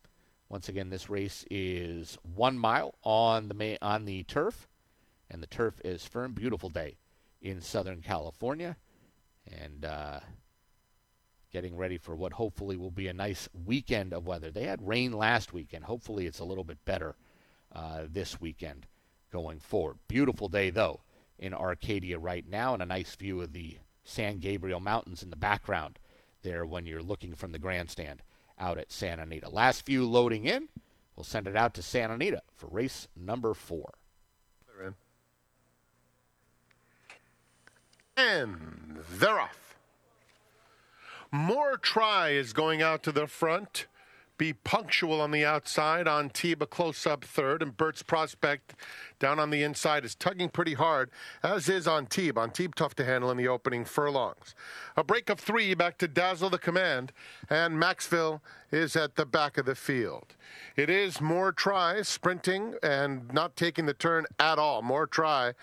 Once 0.49 0.69
again, 0.69 0.91
this 0.91 1.11
race 1.11 1.45
is 1.51 2.19
one 2.35 2.59
mile 2.59 2.95
on 3.03 3.49
the 3.49 3.79
on 3.83 4.05
the 4.05 4.23
turf, 4.25 4.69
and 5.31 5.43
the 5.43 5.47
turf 5.49 5.81
is 5.85 6.07
firm. 6.07 6.33
Beautiful 6.33 6.69
day 6.69 6.97
in 7.43 7.61
Southern 7.61 8.01
California, 8.01 8.77
and 9.51 9.85
uh, 9.85 10.21
getting 11.53 11.77
ready 11.77 11.99
for 11.99 12.15
what 12.15 12.35
hopefully 12.35 12.77
will 12.77 12.91
be 12.91 13.09
a 13.09 13.13
nice 13.13 13.49
weekend 13.65 14.13
of 14.13 14.27
weather. 14.27 14.51
They 14.51 14.65
had 14.65 14.87
rain 14.87 15.13
last 15.13 15.53
weekend. 15.53 15.85
Hopefully, 15.85 16.27
it's 16.27 16.41
a 16.41 16.45
little 16.45 16.65
bit 16.65 16.85
better 16.85 17.17
uh, 17.75 18.03
this 18.11 18.41
weekend 18.41 18.87
going 19.33 19.59
forward. 19.59 19.99
Beautiful 20.09 20.49
day, 20.49 20.71
though, 20.71 21.01
in 21.39 21.55
Arcadia 21.55 22.19
right 22.19 22.47
now, 22.49 22.75
and 22.75 22.83
a 22.83 22.87
nice 22.87 23.15
view 23.15 23.41
of 23.41 23.53
the 23.53 23.79
San 24.05 24.39
Gabriel 24.39 24.81
Mountains 24.81 25.23
in 25.23 25.31
the 25.31 25.37
background 25.37 25.99
there 26.43 26.65
when 26.65 26.87
you're 26.87 27.03
looking 27.03 27.35
from 27.35 27.53
the 27.53 27.59
grandstand 27.59 28.23
out 28.59 28.79
at 28.79 28.93
Santa 28.93 29.23
Anita. 29.23 29.49
Last 29.49 29.85
few 29.85 30.09
loading 30.09 30.45
in. 30.45 30.69
We'll 31.15 31.25
send 31.25 31.47
it 31.47 31.57
out 31.57 31.75
to 31.75 31.83
Santa 31.83 32.15
Anita 32.15 32.43
for 32.55 32.69
race 32.69 33.09
number 33.17 33.55
four. 33.55 33.95
And 38.17 39.01
they're 39.19 39.41
off. 39.41 39.66
More 41.33 41.77
try 41.77 42.31
is 42.31 42.53
going 42.53 42.83
out 42.83 43.03
to 43.05 43.12
the 43.12 43.27
front. 43.27 43.87
Be 44.39 44.53
punctual 44.53 45.22
on 45.22 45.31
the 45.31 45.47
outside. 45.47 46.07
Antibes 46.07 46.62
a 46.62 46.66
close 46.66 47.07
up 47.07 47.24
third, 47.24 47.62
and 47.62 47.74
Burt's 47.74 48.03
Prospect 48.03 48.74
down 49.18 49.39
on 49.39 49.49
the 49.49 49.62
inside 49.62 50.05
is 50.05 50.14
tugging 50.14 50.51
pretty 50.51 50.74
hard, 50.74 51.11
as 51.43 51.70
is 51.70 51.89
Antibes. 51.89 52.39
Antibes 52.39 52.74
tough 52.77 52.95
to 52.97 53.05
handle 53.05 53.31
in 53.31 53.39
the 53.39 53.49
opening 53.49 53.87
furlongs. 53.87 54.55
A 54.95 55.03
break 55.03 55.31
of 55.31 55.41
three 55.41 55.72
back 55.72 55.97
to 55.99 56.09
Dazzle 56.09 56.51
the 56.51 56.59
Command, 56.59 57.12
and 57.49 57.77
Maxville 57.77 58.43
is 58.70 58.95
at 58.95 59.16
the 59.16 59.24
back 59.24 59.57
of 59.57 59.64
the 59.64 59.74
field. 59.74 60.37
It 60.77 60.91
is 60.91 61.18
more 61.18 61.51
try 61.51 62.03
sprinting 62.03 62.74
and 62.83 63.33
not 63.33 63.57
taking 63.57 63.87
the 63.87 63.95
turn 63.95 64.27
at 64.39 64.59
all. 64.59 64.83
More 64.83 65.07
try 65.07 65.55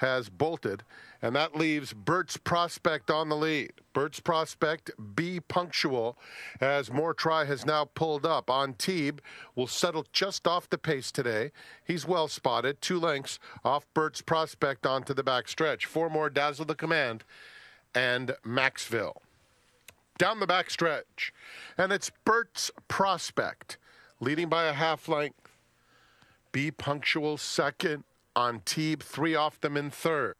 has 0.00 0.28
bolted 0.28 0.82
and 1.22 1.36
that 1.36 1.54
leaves 1.54 1.92
Burt's 1.92 2.36
Prospect 2.36 3.10
on 3.10 3.28
the 3.28 3.36
lead. 3.36 3.72
Burt's 3.92 4.20
Prospect, 4.20 4.90
be 5.14 5.40
punctual, 5.40 6.16
as 6.60 6.90
More 6.90 7.12
Try 7.12 7.44
has 7.44 7.66
now 7.66 7.84
pulled 7.84 8.24
up. 8.24 8.48
Antibes 8.48 9.22
will 9.54 9.66
settle 9.66 10.06
just 10.12 10.46
off 10.46 10.70
the 10.70 10.78
pace 10.78 11.12
today. 11.12 11.52
He's 11.84 12.06
well 12.06 12.28
spotted, 12.28 12.80
two 12.80 12.98
lengths 12.98 13.38
off 13.64 13.86
Burt's 13.92 14.22
Prospect 14.22 14.86
onto 14.86 15.12
the 15.12 15.22
back 15.22 15.48
stretch. 15.48 15.84
Four 15.84 16.08
more 16.08 16.30
Dazzle 16.30 16.64
the 16.64 16.74
Command 16.74 17.24
and 17.94 18.34
Maxville. 18.46 19.16
Down 20.16 20.40
the 20.40 20.46
back 20.46 20.70
stretch, 20.70 21.32
and 21.76 21.92
it's 21.92 22.10
Burt's 22.24 22.70
Prospect 22.88 23.78
leading 24.20 24.48
by 24.48 24.66
a 24.66 24.72
half 24.72 25.08
length. 25.08 25.36
Be 26.52 26.70
punctual 26.70 27.36
second. 27.36 28.04
Antibes 28.36 29.04
three 29.04 29.34
off 29.34 29.60
them 29.60 29.76
in 29.76 29.90
third. 29.90 30.34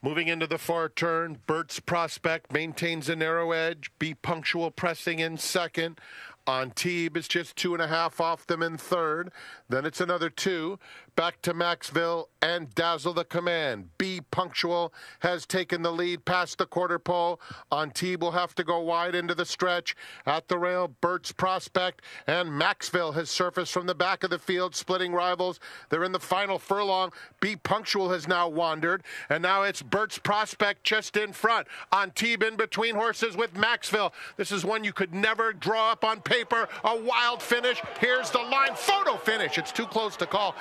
Moving 0.00 0.28
into 0.28 0.46
the 0.46 0.58
far 0.58 0.88
turn, 0.88 1.38
Burt's 1.46 1.80
prospect 1.80 2.52
maintains 2.52 3.08
a 3.08 3.16
narrow 3.16 3.50
edge. 3.50 3.90
Be 3.98 4.14
punctual 4.14 4.70
pressing 4.70 5.18
in 5.18 5.38
second. 5.38 5.98
On 6.46 6.68
Antibes 6.68 7.18
is 7.20 7.28
just 7.28 7.56
two 7.56 7.74
and 7.74 7.82
a 7.82 7.88
half 7.88 8.20
off 8.20 8.46
them 8.46 8.62
in 8.62 8.78
third. 8.78 9.30
Then 9.68 9.84
it's 9.84 10.00
another 10.00 10.30
two. 10.30 10.78
Back 11.18 11.42
to 11.42 11.52
Maxville 11.52 12.26
and 12.40 12.72
Dazzle 12.76 13.12
the 13.12 13.24
Command. 13.24 13.88
Be 13.98 14.20
Punctual 14.30 14.94
has 15.18 15.46
taken 15.46 15.82
the 15.82 15.90
lead 15.90 16.24
past 16.24 16.58
the 16.58 16.66
quarter 16.66 17.00
pole. 17.00 17.40
On 17.72 17.88
Antibes 17.88 18.20
will 18.20 18.30
have 18.30 18.54
to 18.54 18.62
go 18.62 18.78
wide 18.78 19.16
into 19.16 19.34
the 19.34 19.44
stretch. 19.44 19.96
At 20.26 20.46
the 20.46 20.58
rail, 20.58 20.86
Burt's 21.00 21.32
Prospect 21.32 22.02
and 22.28 22.50
Maxville 22.50 23.14
has 23.14 23.30
surfaced 23.30 23.72
from 23.72 23.86
the 23.86 23.96
back 23.96 24.22
of 24.22 24.30
the 24.30 24.38
field, 24.38 24.76
splitting 24.76 25.12
rivals. 25.12 25.58
They're 25.88 26.04
in 26.04 26.12
the 26.12 26.20
final 26.20 26.56
furlong. 26.56 27.12
Be 27.40 27.56
Punctual 27.56 28.10
has 28.10 28.28
now 28.28 28.48
wandered. 28.48 29.02
And 29.28 29.42
now 29.42 29.64
it's 29.64 29.82
Burt's 29.82 30.18
Prospect 30.18 30.84
just 30.84 31.16
in 31.16 31.32
front. 31.32 31.66
On 31.90 32.02
Antibes 32.10 32.46
in 32.46 32.54
between 32.54 32.94
horses 32.94 33.36
with 33.36 33.54
Maxville. 33.54 34.12
This 34.36 34.52
is 34.52 34.64
one 34.64 34.84
you 34.84 34.92
could 34.92 35.12
never 35.12 35.52
draw 35.52 35.90
up 35.90 36.04
on 36.04 36.20
paper. 36.20 36.68
A 36.84 36.96
wild 36.96 37.42
finish. 37.42 37.82
Here's 37.98 38.30
the 38.30 38.38
line. 38.38 38.76
Photo 38.76 39.16
finish. 39.16 39.58
It's 39.58 39.72
too 39.72 39.86
close 39.86 40.16
to 40.18 40.26
call. 40.26 40.54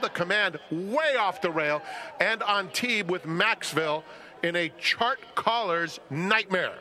The 0.00 0.08
command 0.08 0.58
way 0.70 1.16
off 1.16 1.42
the 1.42 1.50
rail, 1.50 1.82
and 2.18 2.42
on 2.42 2.70
Antibes 2.70 3.10
with 3.10 3.24
Maxville 3.24 4.02
in 4.42 4.56
a 4.56 4.70
chart 4.80 5.18
caller's 5.34 6.00
nightmare. 6.08 6.78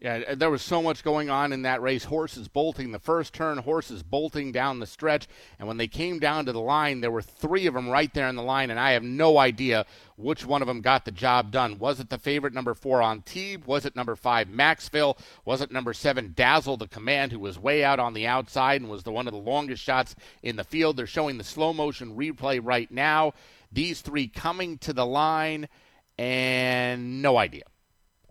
Yeah, 0.00 0.34
there 0.34 0.48
was 0.48 0.62
so 0.62 0.80
much 0.80 1.04
going 1.04 1.28
on 1.28 1.52
in 1.52 1.60
that 1.62 1.82
race. 1.82 2.04
Horses 2.04 2.48
bolting 2.48 2.90
the 2.90 2.98
first 2.98 3.34
turn, 3.34 3.58
horses 3.58 4.02
bolting 4.02 4.50
down 4.50 4.80
the 4.80 4.86
stretch. 4.86 5.28
And 5.58 5.68
when 5.68 5.76
they 5.76 5.88
came 5.88 6.18
down 6.18 6.46
to 6.46 6.52
the 6.52 6.60
line, 6.60 7.02
there 7.02 7.10
were 7.10 7.20
three 7.20 7.66
of 7.66 7.74
them 7.74 7.86
right 7.86 8.12
there 8.14 8.26
in 8.26 8.34
the 8.34 8.42
line, 8.42 8.70
and 8.70 8.80
I 8.80 8.92
have 8.92 9.02
no 9.02 9.36
idea 9.36 9.84
which 10.16 10.46
one 10.46 10.62
of 10.62 10.68
them 10.68 10.80
got 10.80 11.04
the 11.04 11.10
job 11.10 11.50
done. 11.50 11.78
Was 11.78 12.00
it 12.00 12.08
the 12.08 12.16
favorite 12.16 12.54
number 12.54 12.72
four 12.72 13.02
Antibes? 13.02 13.66
Was 13.66 13.84
it 13.84 13.94
number 13.94 14.16
five 14.16 14.48
Maxville? 14.48 15.18
Was 15.44 15.60
it 15.60 15.70
number 15.70 15.92
seven 15.92 16.32
Dazzle 16.34 16.78
the 16.78 16.88
Command, 16.88 17.32
who 17.32 17.38
was 17.38 17.58
way 17.58 17.84
out 17.84 18.00
on 18.00 18.14
the 18.14 18.26
outside 18.26 18.80
and 18.80 18.90
was 18.90 19.02
the 19.02 19.12
one 19.12 19.28
of 19.28 19.34
the 19.34 19.38
longest 19.38 19.82
shots 19.82 20.16
in 20.42 20.56
the 20.56 20.64
field? 20.64 20.96
They're 20.96 21.06
showing 21.06 21.36
the 21.36 21.44
slow 21.44 21.74
motion 21.74 22.16
replay 22.16 22.58
right 22.62 22.90
now. 22.90 23.34
These 23.70 24.00
three 24.00 24.28
coming 24.28 24.78
to 24.78 24.94
the 24.94 25.04
line, 25.04 25.68
and 26.16 27.20
no 27.20 27.36
idea. 27.36 27.64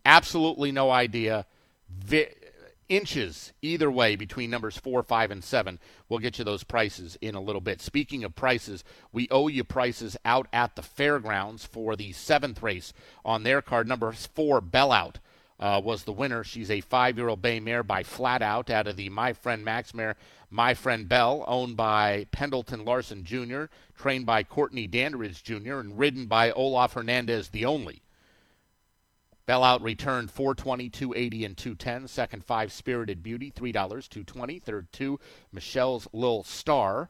Absolutely 0.03 0.71
no 0.71 0.89
idea 0.89 1.45
vi- 1.89 2.33
inches 2.89 3.53
either 3.61 3.89
way 3.89 4.15
between 4.15 4.49
numbers 4.49 4.75
four, 4.75 5.03
five, 5.03 5.31
and 5.31 5.43
seven. 5.43 5.79
We'll 6.09 6.19
get 6.19 6.39
you 6.39 6.43
those 6.43 6.63
prices 6.63 7.17
in 7.21 7.35
a 7.35 7.41
little 7.41 7.61
bit. 7.61 7.81
Speaking 7.81 8.23
of 8.23 8.35
prices, 8.35 8.83
we 9.13 9.27
owe 9.29 9.47
you 9.47 9.63
prices 9.63 10.17
out 10.25 10.47
at 10.51 10.75
the 10.75 10.81
fairgrounds 10.81 11.65
for 11.65 11.95
the 11.95 12.11
seventh 12.11 12.61
race 12.63 12.91
on 13.23 13.43
their 13.43 13.61
card. 13.61 13.87
Number 13.87 14.11
four, 14.11 14.59
Bellout. 14.61 15.15
Uh, 15.61 15.81
was 15.83 16.05
the 16.05 16.13
winner. 16.13 16.41
She's 16.41 16.71
a 16.71 16.79
five-year-old 16.79 17.41
bay 17.41 17.59
mare 17.59 17.83
by 17.83 18.01
Flat 18.01 18.41
Out 18.41 18.69
out 18.69 18.87
of 18.87 18.95
the 18.95 19.09
My 19.09 19.33
Friend 19.33 19.61
Max 19.65 19.93
mare, 19.93 20.15
My 20.49 20.73
Friend 20.73 21.05
Bell, 21.05 21.43
owned 21.47 21.75
by 21.75 22.27
Pendleton 22.31 22.85
Larson 22.85 23.25
Jr., 23.25 23.65
trained 23.97 24.25
by 24.25 24.43
Courtney 24.43 24.87
Dandridge 24.87 25.43
Jr., 25.43 25.79
and 25.79 25.99
ridden 25.99 26.27
by 26.27 26.51
Olaf 26.51 26.93
Hernandez 26.93 27.49
the 27.49 27.65
only. 27.65 28.01
Bell 29.49 29.63
Out 29.63 29.81
returned 29.81 30.29
420, 30.29 30.89
280, 30.89 31.43
and 31.43 31.57
210. 31.57 32.07
Second 32.07 32.45
five, 32.45 32.71
Spirited 32.71 33.23
Beauty, 33.23 33.49
$3, 33.49 33.73
220. 33.73 34.59
Third 34.59 34.91
two, 34.91 35.19
Michelle's 35.51 36.07
Lil 36.13 36.43
Star, 36.43 37.09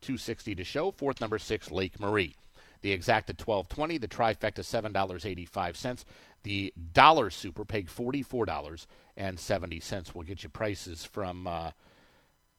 260 0.00 0.54
to 0.54 0.64
show. 0.64 0.90
Fourth 0.90 1.20
number 1.20 1.38
six, 1.38 1.70
Lake 1.70 2.00
Marie. 2.00 2.34
The 2.80 2.92
exact 2.92 3.28
at 3.28 3.46
1220, 3.46 3.98
the 3.98 4.08
trifecta 4.08 4.62
$7.85. 4.62 6.04
The 6.44 6.72
dollar 6.94 7.28
super 7.28 7.66
paid 7.66 7.88
$44.70. 7.88 10.14
We'll 10.14 10.24
get 10.24 10.42
you 10.42 10.48
prices 10.48 11.04
from 11.04 11.46
uh, 11.46 11.72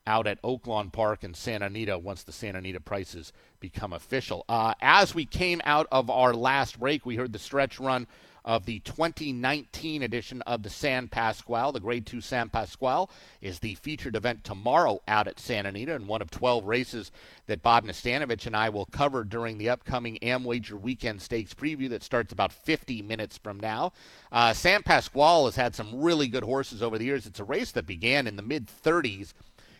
out 0.05 0.27
at 0.27 0.39
Oaklawn 0.43 0.91
Park 0.91 1.23
and 1.23 1.35
Santa 1.35 1.65
Anita 1.65 1.97
once 1.97 2.21
the 2.21 2.31
Santa 2.31 2.59
Anita 2.59 2.79
prices 2.79 3.33
become 3.59 3.93
official. 3.93 4.45
Uh, 4.47 4.75
as 4.79 5.15
we 5.15 5.25
came 5.25 5.59
out 5.65 5.87
of 5.91 6.11
our 6.11 6.35
last 6.35 6.79
break, 6.79 7.03
we 7.03 7.15
heard 7.15 7.33
the 7.33 7.39
stretch 7.39 7.79
run 7.79 8.05
of 8.43 8.65
the 8.65 8.79
2019 8.79 10.03
edition 10.03 10.41
of 10.43 10.63
the 10.63 10.69
San 10.69 11.07
Pasqual. 11.07 11.71
The 11.71 11.79
Grade 11.79 12.05
2 12.05 12.21
San 12.21 12.49
Pasqual 12.49 13.09
is 13.41 13.59
the 13.59 13.75
featured 13.75 14.15
event 14.15 14.43
tomorrow 14.43 15.01
out 15.07 15.27
at 15.27 15.39
Santa 15.39 15.69
Anita 15.69 15.95
and 15.95 16.07
one 16.07 16.21
of 16.21 16.31
12 16.31 16.65
races 16.65 17.11
that 17.47 17.61
Bob 17.61 17.85
Nastanovich 17.85 18.45
and 18.45 18.55
I 18.55 18.69
will 18.69 18.85
cover 18.85 19.23
during 19.23 19.57
the 19.57 19.69
upcoming 19.69 20.17
AmWager 20.21 20.79
Weekend 20.79 21.21
Stakes 21.21 21.53
preview 21.53 21.89
that 21.89 22.03
starts 22.03 22.33
about 22.33 22.51
50 22.51 23.01
minutes 23.01 23.37
from 23.37 23.59
now. 23.59 23.93
Uh, 24.31 24.53
San 24.53 24.83
Pasqual 24.83 25.45
has 25.45 25.55
had 25.55 25.75
some 25.75 26.01
really 26.01 26.27
good 26.27 26.43
horses 26.43 26.81
over 26.81 26.97
the 26.97 27.05
years. 27.05 27.25
It's 27.25 27.39
a 27.39 27.43
race 27.43 27.71
that 27.73 27.85
began 27.85 28.27
in 28.27 28.35
the 28.35 28.41
mid 28.41 28.67
30s 28.67 29.33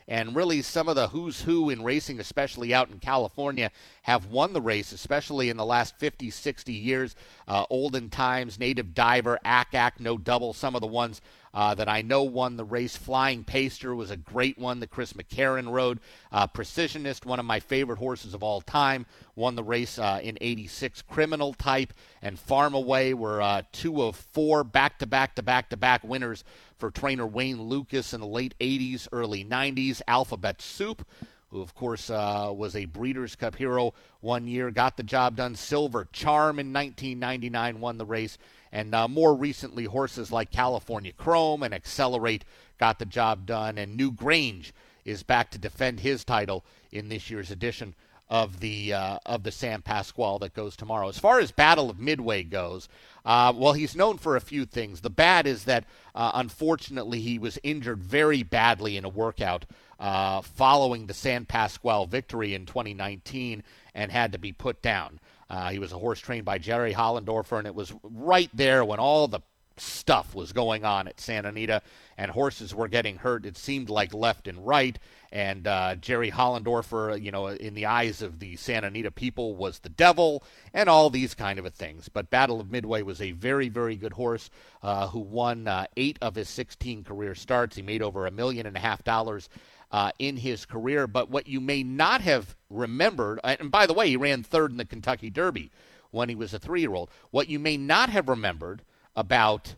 and 0.08 0.36
really 0.36 0.62
some 0.62 0.90
of 0.90 0.96
the 0.96 1.08
who's 1.08 1.42
who 1.42 1.70
in 1.70 1.84
racing, 1.84 2.20
especially 2.20 2.74
out 2.74 2.90
in 2.90 3.00
California, 3.00 3.72
have 4.04 4.26
won 4.28 4.54
the 4.54 4.62
race, 4.62 4.92
especially 4.92 5.50
in 5.50 5.58
the 5.58 5.66
last 5.66 5.98
50, 5.98 6.30
60 6.30 6.74
years. 6.74 7.16
Uh, 7.48 7.66
olden 7.70 8.10
times, 8.10 8.60
Native 8.60 8.94
Diver, 8.94 9.40
Ack, 9.44 9.72
Nodouble, 10.00 10.56
some 10.56 10.76
of 10.76 10.82
the 10.82 10.88
ones 10.88 11.22
uh, 11.54 11.76
that 11.76 11.90
I 11.90 12.02
know 12.02 12.24
won 12.24 12.58
the 12.58 12.64
race. 12.64 12.96
Flying 12.96 13.44
Paster 13.44 13.94
was 13.96 14.12
a 14.12 14.18
great 14.18 14.58
one 14.58 14.80
that 14.80 14.90
Chris 14.90 15.14
McCarron 15.14 15.72
rode. 15.72 16.00
Uh, 16.32 16.48
Precisionist, 16.48 17.26
one 17.26 17.40
of 17.40 17.46
my 17.46 17.60
favorite 17.60 18.00
horses 18.00 18.34
of 18.34 18.44
all 18.44 18.62
time, 18.62 19.06
won 19.36 19.56
the 19.56 19.64
race 19.64 20.00
uh, 20.00 20.20
in 20.22 20.38
86. 20.40 21.02
Criminal 21.04 21.54
Type 21.54 21.94
and 22.22 22.38
Farma 22.38 22.84
Way 22.84 23.14
were 23.14 23.42
uh, 23.42 23.64
two 23.72 24.02
of 24.02 24.16
four 24.16 24.64
back 24.64 25.00
to 25.00 25.08
back 25.08 25.36
to 25.36 25.44
back 25.44 25.70
to 25.70 25.78
back 25.78 26.04
winners 26.04 26.44
for 26.78 26.92
trainer 26.92 27.28
Wayne 27.28 27.62
Lukas 27.62 28.14
in 28.14 28.22
the 28.22 28.28
late 28.28 28.56
80s, 28.60 29.08
early 29.12 29.46
90s. 29.46 30.02
Alphabet 30.08 30.62
Soup 30.62 31.06
who, 31.52 31.62
of 31.62 31.76
course, 31.76 32.10
uh, 32.10 32.52
was 32.56 32.76
a 32.76 32.86
Breeders' 32.86 33.36
Cup 33.36 33.56
hero 33.56 33.94
one 34.22 34.48
year, 34.48 34.72
got 34.72 34.96
the 34.96 35.04
job 35.04 35.36
done. 35.36 35.56
Silver 35.56 36.08
Charm 36.14 36.60
in 36.60 36.72
1999 36.72 37.82
won 37.82 37.98
the 37.98 38.06
race. 38.06 38.38
And 38.72 38.96
uh, 38.96 39.08
more 39.08 39.36
recently, 39.36 39.86
horses 39.86 40.32
like 40.32 40.52
California 40.52 41.12
Chrome 41.12 41.64
and 41.64 41.74
Accelerate 41.74 42.46
got 42.78 43.00
the 43.00 43.06
job 43.06 43.46
done. 43.46 43.78
And 43.78 44.00
Newgrange 44.00 44.72
is 45.06 45.24
back 45.24 45.52
to 45.52 45.58
defend 45.58 46.00
his 46.00 46.24
title 46.24 46.64
in 46.92 47.10
this 47.10 47.30
year's 47.30 47.52
edition 47.52 47.96
of 48.32 48.62
the 48.62 48.94
uh, 48.94 49.20
of 49.26 49.44
the 49.44 49.52
San 49.52 49.82
Pasqual 49.82 50.40
that 50.40 50.54
goes 50.54 50.78
tomorrow. 50.78 51.10
As 51.10 51.20
far 51.20 51.42
as 51.42 51.52
Battle 51.52 51.90
of 51.90 52.00
Midway 52.00 52.44
goes, 52.44 52.88
uh, 53.26 53.52
well, 53.54 53.74
he's 53.74 53.94
known 53.94 54.18
for 54.18 54.38
a 54.38 54.42
few 54.42 54.66
things. 54.66 55.02
The 55.02 55.10
bad 55.10 55.46
is 55.46 55.66
that 55.66 55.84
uh, 56.16 56.32
unfortunately 56.36 57.20
he 57.20 57.38
was 57.38 57.60
injured 57.62 58.02
very 58.02 58.42
badly 58.42 58.96
in 58.96 59.04
a 59.04 59.10
workout 59.10 59.66
uh, 60.00 60.42
following 60.42 61.08
the 61.08 61.14
San 61.14 61.46
Pasqual 61.46 62.08
victory 62.08 62.56
in 62.56 62.66
2019 62.66 63.64
and 63.94 64.12
had 64.12 64.32
to 64.32 64.40
be 64.40 64.54
put 64.54 64.82
down. 64.82 65.20
Uh, 65.52 65.70
he 65.70 65.80
was 65.80 65.92
a 65.92 65.98
horse 65.98 66.22
trained 66.22 66.46
by 66.46 66.58
Jerry 66.58 66.94
Hollendorfer, 66.94 67.58
and 67.58 67.68
it 67.68 67.76
was 67.76 67.94
right 68.04 68.50
there 68.54 68.86
when 68.86 69.00
all 69.00 69.28
the 69.28 69.42
stuff 69.76 70.34
was 70.34 70.54
going 70.54 70.86
on 70.86 71.10
at 71.10 71.20
Santa 71.20 71.50
Anita, 71.50 71.82
and 72.18 72.32
horses 72.32 72.74
were 72.74 72.88
getting 72.88 73.18
hurt. 73.18 73.46
It 73.46 73.58
seemed 73.58 73.90
like 73.90 74.14
left 74.14 74.48
and 74.48 74.66
right. 74.66 74.98
And 75.30 75.68
uh, 75.68 75.96
Jerry 75.96 76.32
Hollendorfer, 76.32 77.22
you 77.22 77.32
know, 77.32 77.48
in 77.48 77.74
the 77.74 77.86
eyes 77.86 78.22
of 78.22 78.40
the 78.40 78.56
Santa 78.56 78.88
Anita 78.88 79.12
people, 79.12 79.54
was 79.58 79.80
the 79.80 79.90
devil, 79.90 80.42
and 80.74 80.88
all 80.88 81.10
these 81.10 81.36
kind 81.36 81.60
of 81.60 81.74
things. 81.74 82.08
But 82.08 82.30
Battle 82.30 82.62
of 82.62 82.72
Midway 82.72 83.02
was 83.02 83.20
a 83.20 83.32
very, 83.32 83.68
very 83.68 83.98
good 83.98 84.14
horse 84.14 84.50
uh, 84.82 85.08
who 85.08 85.20
won 85.20 85.68
uh, 85.68 85.86
eight 85.98 86.18
of 86.22 86.36
his 86.36 86.48
16 86.48 87.04
career 87.04 87.36
starts. 87.36 87.76
He 87.76 87.82
made 87.82 88.02
over 88.02 88.26
a 88.26 88.32
million 88.32 88.68
and 88.68 88.78
a 88.78 88.82
half 88.82 89.04
dollars 89.04 89.50
uh, 89.92 90.12
in 90.20 90.38
his 90.38 90.66
career. 90.66 91.08
But 91.08 91.30
what 91.30 91.48
you 91.48 91.60
may 91.60 91.84
not 91.84 92.22
have 92.22 92.56
remembered, 92.70 93.40
and 93.44 93.72
by 93.72 93.86
the 93.86 93.94
way, 93.94 94.10
he 94.10 94.18
ran 94.18 94.44
third 94.44 94.72
in 94.72 94.78
the 94.78 94.86
Kentucky 94.86 95.30
Derby 95.30 95.72
when 96.12 96.30
he 96.30 96.36
was 96.36 96.54
a 96.54 96.60
three 96.60 96.82
year 96.82 96.94
old. 96.94 97.10
What 97.32 97.50
you 97.50 97.60
may 97.60 97.78
not 97.78 98.10
have 98.10 98.30
remembered 98.30 98.84
about 99.16 99.76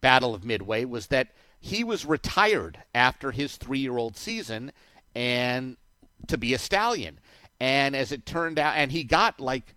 Battle 0.00 0.34
of 0.34 0.44
Midway 0.44 0.84
was 0.84 1.06
that 1.08 1.28
he 1.60 1.82
was 1.82 2.04
retired 2.04 2.78
after 2.94 3.30
his 3.30 3.56
three 3.56 3.78
year 3.78 3.96
old 3.96 4.16
season 4.16 4.72
and 5.14 5.76
to 6.26 6.36
be 6.36 6.52
a 6.52 6.58
stallion. 6.58 7.20
And 7.60 7.94
as 7.94 8.12
it 8.12 8.26
turned 8.26 8.58
out, 8.58 8.74
and 8.76 8.92
he 8.92 9.04
got 9.04 9.40
like 9.40 9.74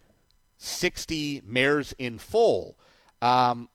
60 0.58 1.44
mares 1.46 1.94
in 1.98 2.18
full. 2.18 2.78
Um, 3.22 3.70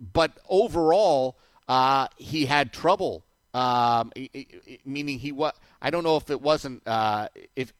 but 0.00 0.38
overall, 0.48 1.36
uh, 1.68 2.08
he 2.16 2.46
had 2.46 2.72
trouble 2.72 3.24
um, 3.54 4.12
meaning 4.84 5.18
he 5.18 5.32
was. 5.32 5.52
I 5.82 5.90
don't 5.90 6.04
know 6.04 6.16
if 6.16 6.30
it 6.30 6.40
wasn't 6.40 6.86
uh, 6.86 7.28
if 7.56 7.72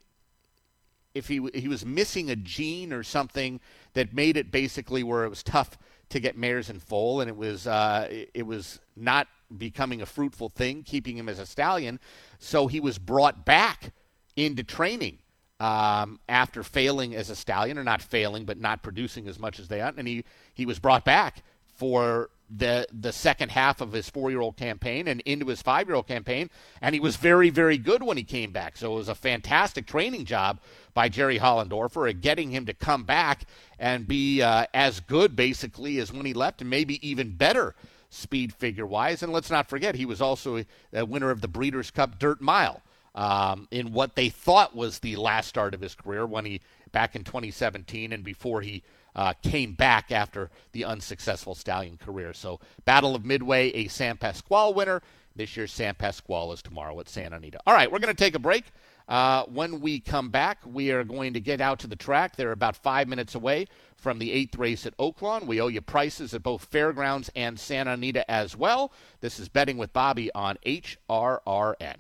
if 1.15 1.29
he 1.29 1.41
he 1.55 1.69
was 1.69 1.85
missing 1.85 2.31
a 2.31 2.37
gene 2.37 2.93
or 2.93 3.03
something 3.03 3.61
that 3.95 4.15
made 4.15 4.37
it 4.37 4.51
basically 4.51 5.03
where 5.03 5.25
it 5.25 5.29
was 5.29 5.43
tough 5.43 5.79
to 6.11 6.21
get 6.21 6.37
mares 6.37 6.69
in 6.71 6.81
foal, 6.81 7.21
and 7.21 7.29
it 7.29 7.37
was 7.37 7.67
uh, 7.67 8.09
it 8.35 8.47
was 8.47 8.81
not 8.97 9.29
becoming 9.57 10.03
a 10.03 10.07
fruitful 10.07 10.49
thing, 10.49 10.83
keeping 10.83 11.17
him 11.17 11.29
as 11.29 11.39
a 11.39 11.47
stallion. 11.47 11.99
So 12.39 12.67
he 12.67 12.81
was 12.81 12.99
brought 12.99 13.45
back 13.45 13.93
into 14.37 14.63
training 14.63 15.19
um, 15.59 16.21
after 16.29 16.63
failing 16.63 17.15
as 17.15 17.31
a 17.31 17.37
stallion, 17.37 17.79
or 17.79 17.85
not 17.85 18.03
failing, 18.03 18.45
but 18.45 18.59
not 18.59 18.83
producing 18.83 19.29
as 19.29 19.39
much 19.39 19.61
as 19.61 19.69
they 19.69 19.81
ought, 19.81 19.97
and 19.97 20.09
he 20.09 20.25
he 20.53 20.67
was 20.67 20.79
brought 20.79 21.05
back 21.05 21.43
for 21.77 22.31
the 22.55 22.87
the 22.93 23.13
second 23.13 23.51
half 23.51 23.81
of 23.81 23.93
his 23.93 24.11
four 24.11 24.31
year 24.31 24.41
old 24.41 24.57
campaign 24.57 25.07
and 25.09 25.21
into 25.23 25.47
his 25.47 25.63
five 25.63 25.87
year 25.87 25.97
old 25.97 26.09
campaign, 26.09 26.51
and 26.81 26.95
he 26.95 27.01
was 27.01 27.17
very 27.17 27.51
very 27.51 27.79
good 27.79 28.03
when 28.03 28.17
he 28.17 28.25
came 28.25 28.51
back. 28.51 28.77
So 28.77 28.93
it 28.93 28.97
was 28.97 29.09
a 29.09 29.15
fantastic 29.15 29.87
training 29.87 30.25
job 30.25 30.61
by 30.93 31.09
Jerry 31.09 31.39
Hollendorfer 31.39 32.11
at 32.11 32.21
getting 32.21 32.51
him 32.51 32.67
to 32.67 32.75
come 32.75 33.05
back 33.05 33.45
and 33.79 34.07
be 34.07 34.43
uh, 34.43 34.67
as 34.75 35.01
good 35.01 35.37
basically 35.37 35.99
as 35.99 36.13
when 36.13 36.27
he 36.27 36.35
left, 36.35 36.61
and 36.61 36.69
maybe 36.69 37.07
even 37.09 37.37
better 37.37 37.75
speed 38.11 38.53
figure 38.53 38.87
wise. 38.87 39.23
And 39.23 39.33
let's 39.33 39.51
not 39.51 39.69
forget 39.69 39.95
he 39.95 40.07
was 40.07 40.21
also 40.21 40.65
a 40.93 41.05
winner 41.05 41.31
of 41.31 41.41
the 41.41 41.49
Breeders' 41.49 41.91
Cup 41.91 42.19
Dirt 42.19 42.41
Mile. 42.41 42.83
Um, 43.13 43.67
in 43.73 43.93
what 43.93 44.15
they 44.15 44.29
thought 44.29 44.77
was 44.77 45.01
the 45.01 45.17
last 45.17 45.49
start 45.49 45.75
of 45.75 45.81
his 45.81 45.97
career 45.97 46.25
when 46.25 46.45
he 46.45 46.61
back 46.93 47.17
in 47.17 47.25
2017 47.25 48.13
and 48.13 48.23
before 48.23 48.61
he 48.61 48.85
uh, 49.21 49.35
came 49.43 49.75
back 49.75 50.11
after 50.11 50.49
the 50.73 50.83
unsuccessful 50.83 51.55
stallion 51.55 51.99
career. 51.99 52.33
So, 52.33 52.59
Battle 52.87 53.15
of 53.15 53.23
Midway, 53.23 53.71
a 53.73 53.87
San 53.89 54.17
Pasqual 54.17 54.73
winner. 54.73 55.03
This 55.37 55.59
year's 55.59 55.73
San 55.73 55.95
Pasqual 55.95 56.55
is 56.55 56.63
tomorrow 56.63 56.99
at 57.01 57.09
Santa 57.09 57.37
Anita. 57.37 57.61
All 57.67 57.75
right, 57.75 57.93
we're 57.93 57.99
going 57.99 58.15
to 58.17 58.25
take 58.25 58.35
a 58.35 58.39
break. 58.39 58.65
Uh, 59.07 59.45
when 59.45 59.81
we 59.81 60.01
come 60.01 60.31
back, 60.31 60.61
we 60.65 60.91
are 60.91 61.05
going 61.05 61.35
to 61.35 61.41
get 61.41 61.61
out 61.61 61.81
to 61.81 61.87
the 61.87 61.97
track. 61.97 62.37
They're 62.37 62.53
about 62.53 62.77
five 62.77 63.09
minutes 63.09 63.35
away 63.35 63.67
from 63.99 64.19
the 64.19 64.33
eighth 64.33 64.57
race 64.57 64.87
at 64.87 64.97
Oaklawn. 64.97 65.47
We 65.47 65.61
owe 65.61 65.69
you 65.69 65.83
prices 65.83 66.33
at 66.33 66.43
both 66.43 66.65
Fairgrounds 66.65 67.31
and 67.37 67.61
Santa 67.61 67.93
Anita 67.93 68.29
as 68.31 68.57
well. 68.57 68.91
This 69.21 69.39
is 69.39 69.51
Betting 69.51 69.77
with 69.77 69.93
Bobby 69.93 70.31
on 70.35 70.57
HRRN. 70.65 71.97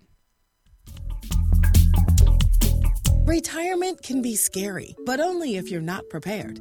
Retirement 3.27 4.03
can 4.03 4.23
be 4.23 4.37
scary, 4.37 4.97
but 5.05 5.21
only 5.21 5.57
if 5.57 5.71
you're 5.71 5.83
not 5.83 6.09
prepared. 6.09 6.61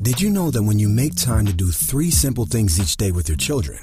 Did 0.00 0.20
you 0.20 0.30
know 0.30 0.52
that 0.52 0.62
when 0.62 0.78
you 0.78 0.88
make 0.88 1.16
time 1.16 1.44
to 1.46 1.52
do 1.52 1.72
three 1.72 2.12
simple 2.12 2.46
things 2.46 2.78
each 2.78 2.96
day 2.96 3.10
with 3.10 3.28
your 3.28 3.36
children 3.36 3.78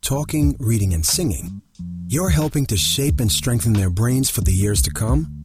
talking, 0.00 0.56
reading, 0.58 0.94
and 0.94 1.04
singing 1.04 1.60
you're 2.06 2.30
helping 2.30 2.64
to 2.66 2.78
shape 2.78 3.20
and 3.20 3.30
strengthen 3.30 3.74
their 3.74 3.90
brains 3.90 4.30
for 4.30 4.40
the 4.40 4.52
years 4.52 4.80
to 4.82 4.90
come? 4.90 5.44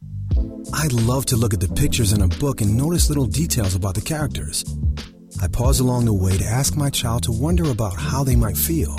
I'd 0.72 0.94
love 0.94 1.26
to 1.26 1.36
look 1.36 1.52
at 1.52 1.60
the 1.60 1.68
pictures 1.68 2.14
in 2.14 2.22
a 2.22 2.28
book 2.28 2.62
and 2.62 2.76
notice 2.76 3.10
little 3.10 3.26
details 3.26 3.74
about 3.74 3.94
the 3.94 4.00
characters. 4.00 4.64
I 5.42 5.48
pause 5.48 5.80
along 5.80 6.06
the 6.06 6.14
way 6.14 6.38
to 6.38 6.44
ask 6.46 6.76
my 6.76 6.88
child 6.88 7.24
to 7.24 7.32
wonder 7.32 7.70
about 7.70 7.98
how 7.98 8.24
they 8.24 8.36
might 8.36 8.56
feel. 8.56 8.96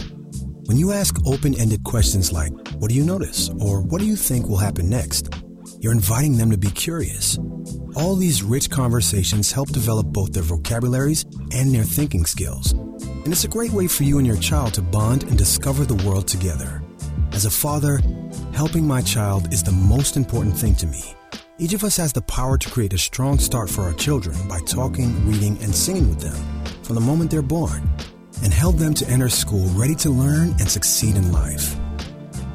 When 0.68 0.78
you 0.78 0.92
ask 0.92 1.18
open 1.26 1.60
ended 1.60 1.84
questions 1.84 2.32
like, 2.32 2.54
What 2.78 2.90
do 2.90 2.96
you 2.96 3.04
notice? 3.04 3.50
or 3.60 3.82
What 3.82 4.02
do 4.02 4.06
you 4.06 4.16
think 4.16 4.48
will 4.48 4.58
happen 4.58 4.88
next? 4.88 5.34
You're 5.80 5.94
inviting 5.94 6.38
them 6.38 6.52
to 6.52 6.58
be 6.58 6.70
curious. 6.72 7.38
All 7.96 8.16
these 8.16 8.44
rich 8.44 8.70
conversations 8.70 9.52
help 9.52 9.70
develop 9.70 10.08
both 10.08 10.34
their 10.34 10.44
vocabularies 10.44 11.26
and 11.52 11.74
their 11.74 11.84
thinking 11.84 12.26
skills. 12.26 12.74
And 12.74 13.28
it's 13.28 13.44
a 13.44 13.50
great 13.50 13.72
way 13.72 13.88
for 13.88 14.04
you 14.04 14.18
and 14.18 14.28
your 14.28 14.38
child 14.38 14.74
to 14.76 14.82
bond 14.82 15.24
and 15.24 15.38
discover 15.38 15.86
the 15.86 16.02
world 16.08 16.28
together. 16.28 16.84
As 17.32 17.46
a 17.46 17.52
father, 17.52 18.00
helping 18.54 18.88
my 18.88 19.02
child 19.02 19.54
is 19.54 19.64
the 19.64 19.72
most 19.72 20.18
important 20.18 20.58
thing 20.58 20.76
to 20.76 20.88
me. 20.88 21.04
Each 21.60 21.74
of 21.74 21.84
us 21.84 21.98
has 21.98 22.14
the 22.14 22.22
power 22.22 22.58
to 22.58 22.70
create 22.70 22.94
a 22.94 22.98
strong 22.98 23.40
start 23.40 23.70
for 23.70 23.82
our 23.82 23.94
children 23.94 24.36
by 24.48 24.60
talking, 24.62 25.28
reading, 25.28 25.58
and 25.64 25.74
singing 25.74 26.10
with 26.10 26.20
them 26.20 26.64
from 26.84 26.96
the 26.96 27.02
moment 27.02 27.32
they're 27.32 27.42
born 27.42 27.90
and 28.44 28.54
help 28.54 28.78
them 28.78 28.94
to 28.94 29.08
enter 29.10 29.30
school 29.30 29.68
ready 29.70 29.96
to 29.96 30.10
learn 30.10 30.50
and 30.60 30.70
succeed 30.70 31.16
in 31.16 31.32
life. 31.32 31.76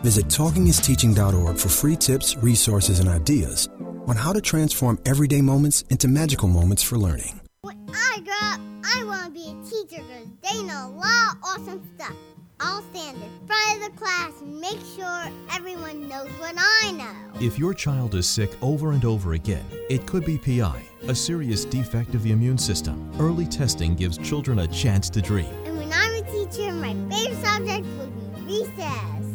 Visit 0.03 0.27
talkingisteaching.org 0.27 1.57
for 1.57 1.69
free 1.69 1.95
tips, 1.95 2.37
resources, 2.39 2.99
and 2.99 3.09
ideas 3.09 3.69
on 4.09 4.17
how 4.17 4.33
to 4.33 4.41
transform 4.41 4.99
everyday 5.07 5.41
moments 5.41 5.85
into 5.91 6.09
magical 6.09 6.49
moments 6.49 6.83
for 6.83 6.99
learning. 6.99 7.41
When 7.61 7.87
I 7.95 8.19
grow 8.25 8.35
up, 8.43 8.61
I 8.85 9.05
want 9.05 9.27
to 9.27 9.31
be 9.31 9.47
a 9.51 9.55
teacher 9.65 10.03
because 10.03 10.27
they 10.43 10.61
know 10.65 10.89
a 10.89 10.91
lot 10.91 11.37
of 11.37 11.45
awesome 11.45 11.89
stuff. 11.95 12.17
I'll 12.59 12.83
stand 12.91 13.17
in 13.23 13.47
front 13.47 13.77
of 13.77 13.93
the 13.93 13.97
class 13.97 14.33
and 14.41 14.61
make 14.61 14.81
sure 14.97 15.33
everyone 15.53 16.09
knows 16.09 16.29
what 16.41 16.57
I 16.59 16.91
know. 16.91 17.41
If 17.41 17.57
your 17.57 17.73
child 17.73 18.17
is 18.17 18.29
sick 18.29 18.51
over 18.61 18.91
and 18.91 19.05
over 19.05 19.35
again, 19.35 19.65
it 19.89 20.05
could 20.07 20.25
be 20.25 20.37
PI, 20.37 20.83
a 21.07 21.15
serious 21.15 21.65
defect 21.65 22.17
of 22.17 22.25
the 22.25 22.33
immune 22.33 22.59
system. 22.59 23.09
Early 23.21 23.47
testing 23.47 23.95
gives 23.95 24.19
children 24.19 24.59
a 24.59 24.67
chance 24.67 25.09
to 25.11 25.23
dream. 25.23 25.55
And 25.65 25.79
when 25.79 25.93
I'm 25.93 26.25
a 26.25 26.27
teacher, 26.27 26.73
my 26.73 26.93
favorite 27.09 27.45
subject 27.45 27.87
will 27.99 28.07
be 28.47 28.59
recess. 28.59 29.32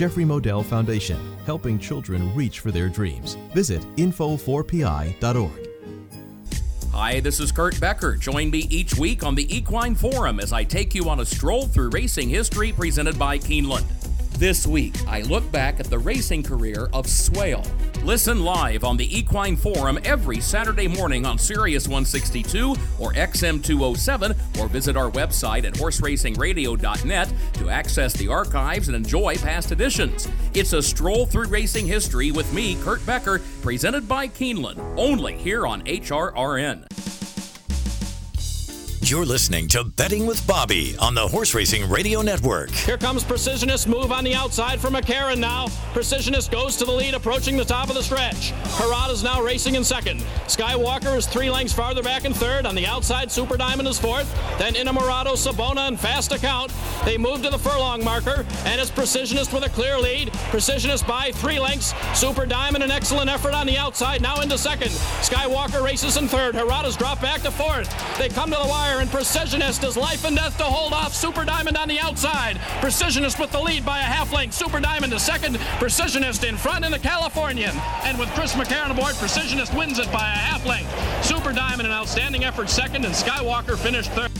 Jeffrey 0.00 0.24
Modell 0.24 0.64
Foundation, 0.64 1.20
helping 1.44 1.78
children 1.78 2.34
reach 2.34 2.60
for 2.60 2.70
their 2.70 2.88
dreams. 2.88 3.34
Visit 3.52 3.82
info4pi.org. 3.96 5.68
Hi, 6.90 7.20
this 7.20 7.38
is 7.38 7.52
Kurt 7.52 7.78
Becker. 7.78 8.16
Join 8.16 8.50
me 8.50 8.60
each 8.70 8.94
week 8.94 9.22
on 9.22 9.34
the 9.34 9.54
Equine 9.54 9.94
Forum 9.94 10.40
as 10.40 10.54
I 10.54 10.64
take 10.64 10.94
you 10.94 11.10
on 11.10 11.20
a 11.20 11.26
stroll 11.26 11.66
through 11.66 11.90
racing 11.90 12.30
history 12.30 12.72
presented 12.72 13.18
by 13.18 13.36
Keeneland. 13.36 13.84
This 14.40 14.66
week, 14.66 14.94
I 15.06 15.20
look 15.20 15.52
back 15.52 15.80
at 15.80 15.90
the 15.90 15.98
racing 15.98 16.42
career 16.42 16.88
of 16.94 17.06
Swale. 17.06 17.62
Listen 18.04 18.42
live 18.42 18.84
on 18.84 18.96
the 18.96 19.18
Equine 19.18 19.54
Forum 19.54 19.98
every 20.02 20.40
Saturday 20.40 20.88
morning 20.88 21.26
on 21.26 21.36
Sirius 21.36 21.86
162 21.86 22.74
or 22.98 23.12
XM 23.12 23.62
207, 23.62 24.34
or 24.58 24.66
visit 24.66 24.96
our 24.96 25.10
website 25.10 25.64
at 25.64 25.74
horseracingradio.net 25.74 27.32
to 27.52 27.68
access 27.68 28.14
the 28.14 28.28
archives 28.28 28.88
and 28.88 28.96
enjoy 28.96 29.36
past 29.36 29.72
editions. 29.72 30.26
It's 30.54 30.72
a 30.72 30.80
stroll 30.80 31.26
through 31.26 31.48
racing 31.48 31.86
history 31.86 32.30
with 32.30 32.50
me, 32.54 32.76
Kurt 32.82 33.04
Becker, 33.04 33.42
presented 33.60 34.08
by 34.08 34.26
Keeneland, 34.26 34.78
only 34.96 35.36
here 35.36 35.66
on 35.66 35.82
HRRN. 35.82 37.19
You're 39.10 39.26
listening 39.26 39.66
to 39.70 39.82
Betting 39.82 40.24
with 40.24 40.46
Bobby 40.46 40.94
on 41.00 41.16
the 41.16 41.26
Horse 41.26 41.52
Racing 41.52 41.90
Radio 41.90 42.22
Network. 42.22 42.70
Here 42.70 42.96
comes 42.96 43.24
Precisionist 43.24 43.88
move 43.88 44.12
on 44.12 44.22
the 44.22 44.36
outside 44.36 44.80
for 44.80 44.86
McCarron 44.86 45.40
now. 45.40 45.66
Precisionist 45.92 46.52
goes 46.52 46.76
to 46.76 46.84
the 46.84 46.92
lead, 46.92 47.14
approaching 47.14 47.56
the 47.56 47.64
top 47.64 47.88
of 47.88 47.96
the 47.96 48.04
stretch. 48.04 48.52
Harada 48.78 49.10
is 49.10 49.24
now 49.24 49.42
racing 49.42 49.74
in 49.74 49.82
second. 49.82 50.20
Skywalker 50.46 51.16
is 51.16 51.26
three 51.26 51.50
lengths 51.50 51.74
farther 51.74 52.04
back 52.04 52.24
in 52.24 52.32
third. 52.32 52.66
On 52.66 52.76
the 52.76 52.86
outside, 52.86 53.32
Super 53.32 53.56
Diamond 53.56 53.88
is 53.88 53.98
fourth. 53.98 54.32
Then 54.60 54.74
Inamorado, 54.74 55.32
Sabona, 55.32 55.88
and 55.88 55.98
Fast 55.98 56.30
Account. 56.30 56.72
They 57.04 57.18
move 57.18 57.42
to 57.42 57.50
the 57.50 57.58
furlong 57.58 58.04
marker, 58.04 58.46
and 58.64 58.80
it's 58.80 58.92
Precisionist 58.92 59.52
with 59.52 59.64
a 59.64 59.70
clear 59.70 59.98
lead. 59.98 60.28
Precisionist 60.52 61.04
by 61.08 61.32
three 61.32 61.58
lengths. 61.58 61.94
Super 62.14 62.46
Diamond, 62.46 62.84
an 62.84 62.92
excellent 62.92 63.28
effort 63.28 63.54
on 63.54 63.66
the 63.66 63.76
outside, 63.76 64.22
now 64.22 64.40
into 64.40 64.56
second. 64.56 64.92
Skywalker 65.20 65.82
races 65.82 66.16
in 66.16 66.28
third. 66.28 66.54
Harada's 66.54 66.96
dropped 66.96 67.22
back 67.22 67.42
to 67.42 67.50
fourth. 67.50 67.92
They 68.16 68.28
come 68.28 68.52
to 68.52 68.56
the 68.56 68.68
wire 68.68 68.99
and 69.00 69.10
Precisionist 69.10 69.82
is 69.86 69.96
life 69.96 70.26
and 70.26 70.36
death 70.36 70.58
to 70.58 70.64
hold 70.64 70.92
off 70.92 71.14
Super 71.14 71.44
Diamond 71.44 71.76
on 71.78 71.88
the 71.88 71.98
outside. 71.98 72.56
Precisionist 72.80 73.40
with 73.40 73.50
the 73.50 73.60
lead 73.60 73.84
by 73.84 73.98
a 73.98 74.02
half 74.02 74.30
length. 74.30 74.54
Super 74.54 74.78
Diamond 74.78 75.12
to 75.12 75.18
second. 75.18 75.56
Precisionist 75.78 76.46
in 76.46 76.56
front 76.56 76.84
in 76.84 76.92
the 76.92 76.98
Californian. 76.98 77.72
And 78.04 78.18
with 78.18 78.28
Chris 78.30 78.52
McCarron 78.54 78.90
aboard, 78.90 79.14
Precisionist 79.14 79.76
wins 79.76 79.98
it 79.98 80.10
by 80.12 80.20
a 80.20 80.36
half 80.36 80.66
length. 80.66 80.90
Super 81.24 81.52
Diamond 81.52 81.86
an 81.86 81.92
outstanding 81.92 82.44
effort 82.44 82.68
second, 82.68 83.06
and 83.06 83.14
Skywalker 83.14 83.78
finished 83.78 84.10
third. 84.10 84.30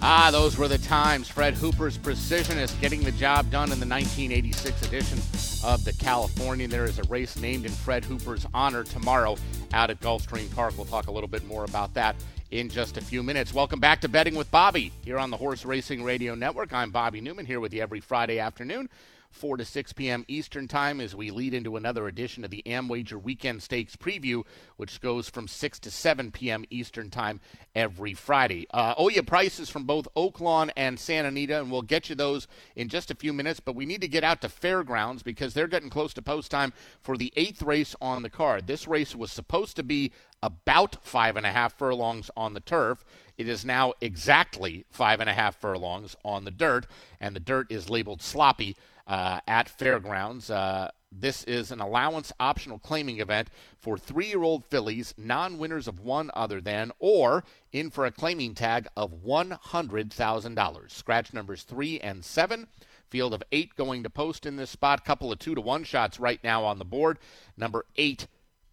Ah, 0.00 0.30
those 0.30 0.56
were 0.56 0.68
the 0.68 0.78
times. 0.78 1.28
Fred 1.28 1.54
Hooper's 1.54 1.98
Precisionist 1.98 2.80
getting 2.80 3.02
the 3.02 3.12
job 3.12 3.50
done 3.50 3.72
in 3.72 3.80
the 3.80 3.86
1986 3.86 4.82
edition 4.82 5.18
of 5.64 5.84
the 5.84 5.92
Californian. 5.94 6.70
There 6.70 6.84
is 6.84 6.98
a 6.98 7.04
race 7.04 7.36
named 7.36 7.66
in 7.66 7.72
Fred 7.72 8.04
Hooper's 8.04 8.46
honor 8.54 8.84
tomorrow 8.84 9.36
out 9.72 9.90
at 9.90 10.00
Gulfstream 10.00 10.52
Park. 10.54 10.74
We'll 10.76 10.86
talk 10.86 11.08
a 11.08 11.12
little 11.12 11.28
bit 11.28 11.44
more 11.46 11.64
about 11.64 11.94
that 11.94 12.16
in 12.52 12.68
just 12.68 12.98
a 12.98 13.00
few 13.00 13.22
minutes. 13.22 13.54
Welcome 13.54 13.80
back 13.80 14.02
to 14.02 14.08
Betting 14.08 14.34
with 14.34 14.50
Bobby 14.50 14.92
here 15.04 15.18
on 15.18 15.30
the 15.30 15.36
Horse 15.38 15.64
Racing 15.64 16.04
Radio 16.04 16.34
Network. 16.34 16.72
I'm 16.72 16.90
Bobby 16.90 17.22
Newman 17.22 17.46
here 17.46 17.60
with 17.60 17.72
you 17.72 17.80
every 17.80 18.00
Friday 18.00 18.38
afternoon 18.38 18.90
4 19.32 19.56
to 19.56 19.64
6 19.64 19.92
p.m. 19.94 20.24
Eastern 20.28 20.68
Time 20.68 21.00
as 21.00 21.14
we 21.14 21.30
lead 21.30 21.54
into 21.54 21.76
another 21.76 22.06
edition 22.06 22.44
of 22.44 22.50
the 22.50 22.62
AmWager 22.66 23.20
Weekend 23.20 23.62
Stakes 23.62 23.96
Preview, 23.96 24.44
which 24.76 25.00
goes 25.00 25.28
from 25.28 25.48
6 25.48 25.78
to 25.80 25.90
7 25.90 26.30
p.m. 26.30 26.64
Eastern 26.70 27.10
Time 27.10 27.40
every 27.74 28.14
Friday. 28.14 28.66
Uh, 28.72 28.94
owe 28.96 29.08
you 29.08 29.22
prices 29.22 29.68
from 29.68 29.84
both 29.84 30.06
Oaklawn 30.14 30.70
and 30.76 30.98
Santa 30.98 31.28
Anita, 31.28 31.60
and 31.60 31.70
we'll 31.70 31.82
get 31.82 32.08
you 32.08 32.14
those 32.14 32.46
in 32.76 32.88
just 32.88 33.10
a 33.10 33.16
few 33.16 33.32
minutes, 33.32 33.60
but 33.60 33.74
we 33.74 33.86
need 33.86 34.00
to 34.02 34.08
get 34.08 34.24
out 34.24 34.40
to 34.42 34.48
Fairgrounds 34.48 35.22
because 35.22 35.54
they're 35.54 35.66
getting 35.66 35.90
close 35.90 36.12
to 36.14 36.22
post 36.22 36.50
time 36.50 36.72
for 37.00 37.16
the 37.16 37.32
eighth 37.36 37.62
race 37.62 37.96
on 38.00 38.22
the 38.22 38.30
card. 38.30 38.66
This 38.66 38.86
race 38.86 39.16
was 39.16 39.32
supposed 39.32 39.76
to 39.76 39.82
be 39.82 40.12
about 40.42 41.04
five 41.04 41.36
and 41.36 41.46
a 41.46 41.52
half 41.52 41.72
furlongs 41.78 42.30
on 42.36 42.54
the 42.54 42.60
turf. 42.60 43.04
It 43.38 43.48
is 43.48 43.64
now 43.64 43.94
exactly 44.00 44.84
five 44.90 45.20
and 45.20 45.30
a 45.30 45.34
half 45.34 45.56
furlongs 45.56 46.16
on 46.24 46.44
the 46.44 46.50
dirt, 46.50 46.86
and 47.20 47.34
the 47.34 47.40
dirt 47.40 47.70
is 47.70 47.88
labeled 47.88 48.22
sloppy 48.22 48.76
uh, 49.06 49.40
at 49.46 49.68
Fairgrounds. 49.68 50.50
Uh, 50.50 50.90
this 51.10 51.44
is 51.44 51.70
an 51.70 51.80
allowance 51.80 52.32
optional 52.40 52.78
claiming 52.78 53.20
event 53.20 53.48
for 53.78 53.98
three 53.98 54.28
year 54.28 54.42
old 54.42 54.64
fillies, 54.64 55.14
non 55.18 55.58
winners 55.58 55.86
of 55.86 56.00
one 56.00 56.30
other 56.34 56.60
than, 56.60 56.90
or 56.98 57.44
in 57.70 57.90
for 57.90 58.06
a 58.06 58.10
claiming 58.12 58.54
tag 58.54 58.88
of 58.96 59.22
$100,000. 59.22 60.90
Scratch 60.90 61.34
numbers 61.34 61.62
three 61.64 62.00
and 62.00 62.24
seven. 62.24 62.68
Field 63.10 63.34
of 63.34 63.42
eight 63.52 63.76
going 63.76 64.02
to 64.02 64.10
post 64.10 64.46
in 64.46 64.56
this 64.56 64.70
spot. 64.70 65.04
Couple 65.04 65.30
of 65.30 65.38
two 65.38 65.54
to 65.54 65.60
one 65.60 65.84
shots 65.84 66.18
right 66.18 66.42
now 66.42 66.64
on 66.64 66.78
the 66.78 66.84
board. 66.84 67.18
Number 67.58 67.84
eight, 67.96 68.26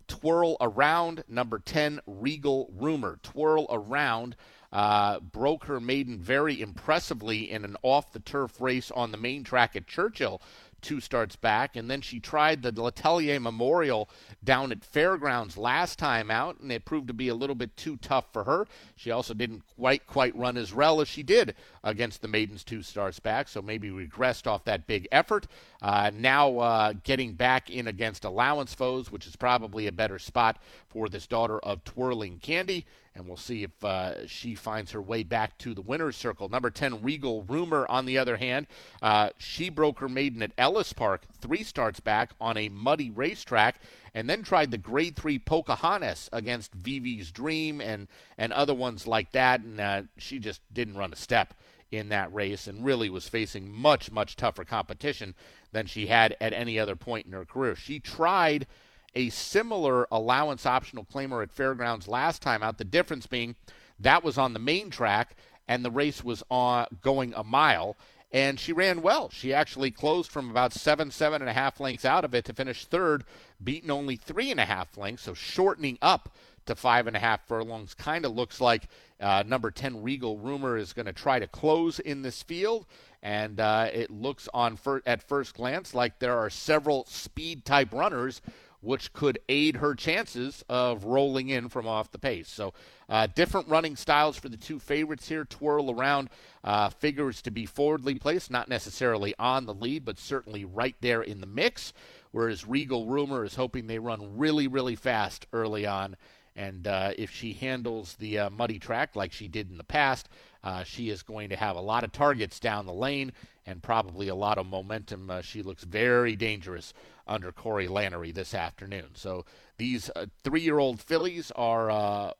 Twirl 0.07 0.55
Around. 0.61 1.25
Number 1.27 1.59
10, 1.59 1.99
Regal 2.07 2.71
Rumor. 2.73 3.19
Twirl 3.21 3.67
Around 3.69 4.37
uh, 4.71 5.19
broke 5.19 5.65
her 5.65 5.79
maiden 5.79 6.19
very 6.19 6.61
impressively 6.61 7.49
in 7.49 7.65
an 7.65 7.75
off 7.81 8.11
the 8.11 8.19
turf 8.19 8.61
race 8.61 8.91
on 8.91 9.11
the 9.11 9.17
main 9.17 9.43
track 9.43 9.75
at 9.75 9.87
Churchill 9.87 10.41
two 10.81 10.99
starts 10.99 11.35
back, 11.35 11.75
and 11.75 11.89
then 11.89 12.01
she 12.01 12.19
tried 12.19 12.61
the 12.61 12.71
Letellier 12.71 13.41
Memorial 13.41 14.09
down 14.43 14.71
at 14.71 14.83
Fairgrounds 14.83 15.57
last 15.57 15.99
time 15.99 16.31
out, 16.31 16.59
and 16.59 16.71
it 16.71 16.85
proved 16.85 17.07
to 17.07 17.13
be 17.13 17.27
a 17.27 17.35
little 17.35 17.55
bit 17.55 17.75
too 17.75 17.97
tough 17.97 18.31
for 18.31 18.43
her. 18.45 18.67
She 18.95 19.11
also 19.11 19.33
didn't 19.33 19.63
quite 19.75 20.07
quite 20.07 20.35
run 20.35 20.57
as 20.57 20.73
well 20.73 21.01
as 21.01 21.07
she 21.07 21.23
did 21.23 21.55
against 21.83 22.21
the 22.21 22.27
maidens 22.27 22.63
two 22.63 22.81
starts 22.81 23.19
back, 23.19 23.47
so 23.47 23.61
maybe 23.61 23.89
regressed 23.89 24.47
off 24.47 24.65
that 24.65 24.87
big 24.87 25.07
effort. 25.11 25.47
Uh, 25.81 26.11
now 26.13 26.57
uh, 26.57 26.93
getting 27.03 27.33
back 27.33 27.69
in 27.69 27.87
against 27.87 28.25
allowance 28.25 28.73
foes, 28.73 29.11
which 29.11 29.27
is 29.27 29.35
probably 29.35 29.87
a 29.87 29.91
better 29.91 30.19
spot 30.19 30.61
for 30.87 31.09
this 31.09 31.27
daughter 31.27 31.59
of 31.59 31.83
Twirling 31.83 32.39
Candy 32.39 32.85
and 33.19 33.27
we'll 33.27 33.37
see 33.37 33.63
if 33.63 33.83
uh, 33.83 34.25
she 34.25 34.55
finds 34.55 34.91
her 34.91 35.01
way 35.01 35.23
back 35.23 35.57
to 35.59 35.73
the 35.73 35.81
winner's 35.81 36.15
circle. 36.15 36.49
Number 36.49 36.69
10, 36.69 37.03
Regal 37.03 37.43
Rumor, 37.43 37.85
on 37.89 38.05
the 38.05 38.17
other 38.17 38.37
hand, 38.37 38.65
uh, 39.01 39.29
she 39.37 39.69
broke 39.69 39.99
her 39.99 40.09
maiden 40.09 40.41
at 40.41 40.53
Ellis 40.57 40.93
Park 40.93 41.23
three 41.41 41.63
starts 41.63 41.99
back 41.99 42.31
on 42.39 42.57
a 42.57 42.69
muddy 42.69 43.11
racetrack 43.11 43.79
and 44.15 44.29
then 44.29 44.41
tried 44.41 44.71
the 44.71 44.77
grade 44.77 45.15
three 45.15 45.37
Pocahontas 45.37 46.29
against 46.33 46.73
Vivi's 46.73 47.31
Dream 47.31 47.81
and, 47.81 48.07
and 48.37 48.51
other 48.53 48.73
ones 48.73 49.05
like 49.05 49.31
that, 49.33 49.61
and 49.61 49.79
uh, 49.79 50.01
she 50.17 50.39
just 50.39 50.61
didn't 50.73 50.97
run 50.97 51.13
a 51.13 51.17
step 51.17 51.53
in 51.91 52.09
that 52.09 52.33
race 52.33 52.67
and 52.67 52.85
really 52.85 53.09
was 53.09 53.27
facing 53.27 53.71
much, 53.71 54.11
much 54.11 54.35
tougher 54.35 54.63
competition 54.63 55.35
than 55.71 55.85
she 55.85 56.07
had 56.07 56.35
at 56.39 56.53
any 56.53 56.79
other 56.79 56.95
point 56.95 57.25
in 57.25 57.33
her 57.33 57.45
career. 57.45 57.75
She 57.75 57.99
tried– 57.99 58.65
a 59.15 59.29
similar 59.29 60.07
allowance 60.11 60.65
optional 60.65 61.05
claimer 61.05 61.41
at 61.43 61.51
Fairgrounds 61.51 62.07
last 62.07 62.41
time 62.41 62.63
out. 62.63 62.77
The 62.77 62.83
difference 62.83 63.27
being 63.27 63.55
that 63.99 64.23
was 64.23 64.37
on 64.37 64.53
the 64.53 64.59
main 64.59 64.89
track 64.89 65.35
and 65.67 65.83
the 65.83 65.91
race 65.91 66.23
was 66.23 66.43
on 66.49 66.87
going 67.01 67.33
a 67.35 67.43
mile. 67.43 67.95
And 68.31 68.59
she 68.59 68.73
ran 68.73 69.01
well. 69.01 69.29
She 69.31 69.53
actually 69.53 69.89
closed 69.89 70.31
from 70.31 70.51
about 70.51 70.71
seven, 70.73 71.09
seven 71.09 71.41
and 71.41 71.49
a 71.49 71.53
half 71.53 71.79
lengths 71.79 72.05
out 72.05 72.23
of 72.23 72.35
it 72.35 72.45
to 72.45 72.53
finish 72.53 72.85
third, 72.85 73.23
beaten 73.63 73.89
only 73.89 74.15
three 74.15 74.51
and 74.51 74.59
a 74.59 74.65
half 74.65 74.97
lengths, 74.97 75.23
so 75.23 75.33
shortening 75.33 75.97
up 76.01 76.29
to 76.67 76.75
five 76.75 77.07
and 77.07 77.15
a 77.15 77.19
half 77.19 77.47
furlongs. 77.47 77.95
Kind 77.95 78.25
of 78.25 78.35
looks 78.35 78.61
like 78.61 78.87
uh, 79.19 79.43
number 79.45 79.71
10 79.71 80.03
Regal 80.03 80.37
Rumor 80.37 80.77
is 80.77 80.93
going 80.93 81.07
to 81.07 81.13
try 81.13 81.39
to 81.39 81.47
close 81.47 81.99
in 81.99 82.21
this 82.21 82.43
field. 82.43 82.85
And 83.23 83.59
uh, 83.59 83.89
it 83.91 84.11
looks 84.11 84.47
on 84.53 84.77
fir- 84.77 85.01
at 85.05 85.23
first 85.23 85.55
glance 85.55 85.93
like 85.93 86.19
there 86.19 86.37
are 86.37 86.49
several 86.49 87.05
speed 87.05 87.65
type 87.65 87.91
runners 87.91 88.41
which 88.81 89.11
could 89.13 89.39
aid 89.49 89.77
her 89.77 89.93
chances 89.93 90.63
of 90.69 91.05
rolling 91.05 91.49
in 91.49 91.67
from 91.69 91.87
off 91.87 92.11
the 92.11 92.19
pace. 92.19 92.47
So, 92.47 92.73
uh, 93.09 93.27
different 93.27 93.67
running 93.67 93.95
styles 93.95 94.37
for 94.37 94.49
the 94.49 94.57
two 94.57 94.79
favorites 94.79 95.27
here. 95.27 95.43
Twirl 95.43 95.91
around 95.91 96.29
uh, 96.63 96.89
figures 96.89 97.41
to 97.41 97.51
be 97.51 97.65
forwardly 97.65 98.15
placed, 98.15 98.51
not 98.51 98.69
necessarily 98.69 99.33
on 99.37 99.65
the 99.65 99.73
lead, 99.73 100.05
but 100.05 100.19
certainly 100.19 100.63
right 100.63 100.95
there 101.01 101.21
in 101.21 101.41
the 101.41 101.47
mix. 101.47 101.93
Whereas 102.31 102.67
Regal 102.67 103.07
Rumor 103.07 103.43
is 103.43 103.55
hoping 103.55 103.87
they 103.87 103.99
run 103.99 104.37
really, 104.37 104.67
really 104.67 104.95
fast 104.95 105.47
early 105.51 105.85
on. 105.85 106.15
And 106.55 106.87
uh, 106.87 107.11
if 107.17 107.31
she 107.31 107.53
handles 107.53 108.15
the 108.15 108.39
uh, 108.39 108.49
muddy 108.49 108.79
track 108.79 109.15
like 109.15 109.31
she 109.31 109.47
did 109.47 109.71
in 109.71 109.77
the 109.77 109.83
past, 109.83 110.29
uh, 110.63 110.83
she 110.83 111.09
is 111.09 111.23
going 111.23 111.49
to 111.49 111.55
have 111.55 111.75
a 111.75 111.81
lot 111.81 112.03
of 112.03 112.11
targets 112.11 112.59
down 112.59 112.85
the 112.85 112.93
lane 112.93 113.31
and 113.65 113.83
probably 113.83 114.27
a 114.27 114.35
lot 114.35 114.57
of 114.57 114.65
momentum. 114.65 115.29
Uh, 115.29 115.41
she 115.41 115.61
looks 115.61 115.83
very 115.83 116.35
dangerous 116.35 116.93
under 117.27 117.51
Corey 117.51 117.87
Lanerie 117.87 118.33
this 118.33 118.53
afternoon. 118.53 119.09
So 119.13 119.45
these 119.77 120.09
uh, 120.15 120.25
three 120.43 120.61
year 120.61 120.79
old 120.79 120.99
fillies 120.99 121.51
are 121.55 121.89
uh, 121.89 122.31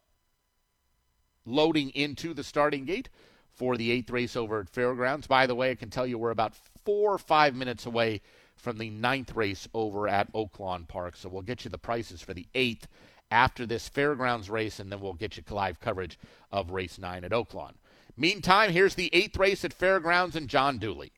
loading 1.45 1.91
into 1.91 2.33
the 2.33 2.43
starting 2.43 2.85
gate 2.85 3.09
for 3.53 3.77
the 3.77 3.91
eighth 3.91 4.09
race 4.09 4.35
over 4.35 4.59
at 4.59 4.69
Fairgrounds. 4.69 5.27
By 5.27 5.45
the 5.45 5.55
way, 5.55 5.71
I 5.71 5.75
can 5.75 5.89
tell 5.89 6.07
you 6.07 6.17
we're 6.17 6.31
about 6.31 6.55
four 6.83 7.13
or 7.13 7.17
five 7.17 7.55
minutes 7.55 7.85
away 7.85 8.21
from 8.55 8.77
the 8.77 8.89
ninth 8.89 9.35
race 9.35 9.67
over 9.73 10.07
at 10.07 10.33
Oaklawn 10.33 10.87
Park. 10.87 11.15
So 11.15 11.29
we'll 11.29 11.41
get 11.41 11.63
you 11.63 11.71
the 11.71 11.77
prices 11.77 12.21
for 12.21 12.33
the 12.33 12.47
eighth 12.55 12.87
after 13.31 13.65
this 13.65 13.87
Fairgrounds 13.87 14.49
race, 14.49 14.79
and 14.79 14.91
then 14.91 14.99
we'll 14.99 15.13
get 15.13 15.37
you 15.37 15.43
live 15.49 15.79
coverage 15.79 16.17
of 16.51 16.71
race 16.71 16.97
nine 16.97 17.23
at 17.23 17.31
Oaklawn. 17.31 17.73
Meantime, 18.19 18.71
here's 18.73 18.95
the 18.95 19.09
eighth 19.13 19.37
race 19.37 19.63
at 19.63 19.73
Fairgrounds 19.73 20.35
and 20.35 20.49
John 20.49 20.77
Dooley. 20.77 21.13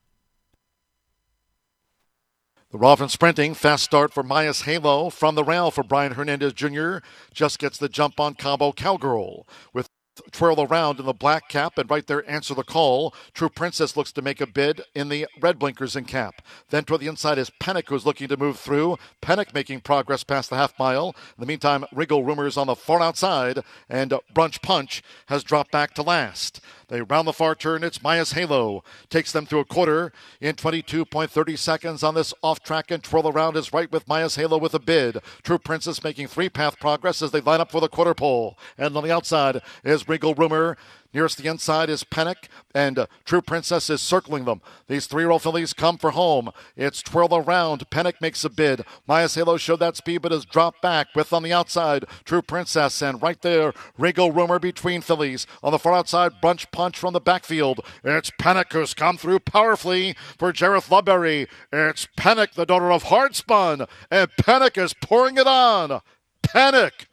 The 2.70 2.78
Rolfing 2.78 3.10
sprinting. 3.10 3.56
Fast 3.56 3.84
start 3.84 4.14
for 4.14 4.22
Maya's 4.22 4.62
Halo 4.62 5.10
from 5.10 5.34
the 5.34 5.44
rail 5.44 5.72
for 5.72 5.84
Brian 5.84 6.14
Hernandez 6.14 6.54
Jr. 6.54 6.98
Just 7.34 7.58
gets 7.58 7.80
the 7.80 7.90
jump 7.90 8.20
on 8.20 8.36
Cabo 8.36 8.72
Cowgirl 8.72 9.48
with 9.74 9.90
twirl 10.32 10.62
around 10.62 11.00
in 11.00 11.06
the 11.06 11.14
black 11.14 11.48
cap 11.50 11.78
and 11.78 11.90
right 11.90 12.06
there 12.08 12.30
answer 12.30 12.54
the 12.54 12.64
call. 12.64 13.14
True 13.34 13.50
Princess 13.50 13.96
looks 13.96 14.12
to 14.12 14.22
make 14.22 14.42
a 14.42 14.48
bid 14.48 14.82
in 14.94 15.10
the 15.10 15.28
red 15.40 15.58
blinkers 15.58 15.96
and 15.96 16.08
cap. 16.08 16.42
Then 16.70 16.84
toward 16.84 17.02
the 17.02 17.08
inside 17.08 17.38
is 17.38 17.52
Panic 17.60 17.90
who's 17.90 18.06
looking 18.06 18.28
to 18.28 18.38
move 18.38 18.60
through. 18.60 18.98
Panic 19.22 19.54
making 19.54 19.82
progress 19.82 20.24
past 20.24 20.50
the 20.50 20.58
half 20.58 20.78
mile. 20.78 21.16
In 21.38 21.42
the 21.42 21.46
meantime, 21.46 21.86
Regal 21.94 22.24
Rumors 22.24 22.58
on 22.58 22.68
the 22.68 22.76
far 22.76 23.02
outside 23.02 23.60
and 23.90 24.14
Brunch 24.34 24.62
Punch 24.62 25.02
has 25.28 25.44
dropped 25.44 25.72
back 25.72 25.94
to 25.96 26.04
last. 26.04 26.62
They 26.92 27.02
round 27.02 27.26
the 27.26 27.32
far 27.32 27.56
turn. 27.56 27.86
It's 27.86 28.04
Maya's 28.04 28.34
Halo. 28.34 28.84
Takes 29.10 29.32
them 29.32 29.46
through 29.46 29.62
a 29.62 29.66
quarter 29.66 30.12
in 30.42 30.56
22.30 30.56 31.58
seconds 31.58 32.04
on 32.04 32.16
this 32.16 32.34
off 32.44 32.62
track 32.62 32.92
and 32.92 33.02
twirl 33.02 33.30
around 33.30 33.56
is 33.56 33.72
right 33.72 33.90
with 33.90 34.10
Maya's 34.10 34.36
Halo 34.36 34.58
with 34.58 34.74
a 34.74 34.80
bid. 34.80 35.22
True 35.42 35.58
Princess 35.58 36.04
making 36.04 36.28
three 36.28 36.50
path 36.50 36.82
progress 36.82 37.22
as 37.22 37.32
they 37.32 37.40
line 37.40 37.62
up 37.62 37.72
for 37.72 37.80
the 37.80 37.88
quarter 37.88 38.14
pole. 38.14 38.58
And 38.78 38.98
on 38.98 39.06
the 39.06 39.12
outside 39.12 39.62
is 39.86 40.10
Regal 40.10 40.36
Rumor. 40.36 40.76
Nearest 41.14 41.38
the 41.38 41.50
inside 41.50 41.90
is 41.90 42.04
Pennick, 42.04 42.48
and 42.74 42.98
uh, 42.98 43.08
True 43.26 43.42
Princess 43.42 43.90
is 43.90 44.02
circling 44.02 44.46
them. 44.46 44.62
These 44.88 45.08
three-year-old 45.08 45.42
fillies 45.42 45.74
come 45.74 45.98
for 45.98 46.12
home. 46.12 46.52
It's 46.78 47.02
twirl 47.02 47.36
around. 47.36 47.90
Pennick 47.90 48.22
makes 48.22 48.46
a 48.46 48.50
bid. 48.50 48.86
Maya's 49.08 49.36
Halo 49.36 49.58
showed 49.58 49.80
that 49.80 49.98
speed, 49.98 50.22
but 50.22 50.32
has 50.32 50.46
dropped 50.46 50.82
back 50.82 51.08
with 51.16 51.34
on 51.34 51.44
the 51.44 51.54
outside 51.54 52.06
True 52.24 52.42
Princess, 52.42 53.02
and 53.02 53.22
right 53.22 53.42
there, 53.42 53.74
Regal 53.98 54.32
Rumor 54.32 54.60
between 54.60 55.02
fillies. 55.02 55.46
On 55.62 55.72
the 55.72 55.80
far 55.80 55.94
outside, 55.94 56.42
Brunch 56.42 56.72
Punch 56.72 56.98
from 56.98 57.14
the 57.14 57.20
backfield. 57.20 57.82
It's 58.04 58.32
Pennick 58.40 58.72
who's 58.72 58.94
come 58.94 59.18
through 59.18 59.40
powerfully 59.40 60.16
for 60.38 60.54
Jareth 60.54 60.90
Loveberry. 60.90 61.48
It's 61.72 62.08
Pennick, 62.18 62.54
the 62.54 62.66
daughter 62.66 62.92
of 62.92 63.04
Hard 63.04 63.36
Spun, 63.36 63.86
and 64.10 64.30
Pennick 64.40 64.78
is 64.78 64.94
pouring 64.94 65.38
it 65.38 65.48
on. 65.48 66.02
Pennick, 66.42 67.08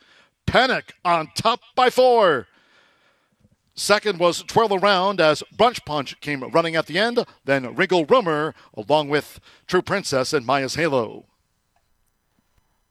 Pennick 0.47 0.93
on 1.05 1.31
top 1.35 1.61
by 1.75 1.91
four. 1.91 2.47
Second 3.79 4.19
was 4.19 4.43
Twirl 4.43 4.75
Around 4.75 5.21
as 5.21 5.45
Brunch 5.57 5.85
Punch 5.85 6.19
came 6.21 6.43
running 6.43 6.75
at 6.75 6.87
the 6.87 6.99
end. 6.99 7.25
Then 7.45 7.77
Regal 7.77 8.05
Rumor 8.05 8.53
along 8.75 9.09
with 9.09 9.39
True 9.69 9.83
Princess 9.83 10.33
and 10.33 10.45
Maya's 10.45 10.75
Halo. 10.75 11.27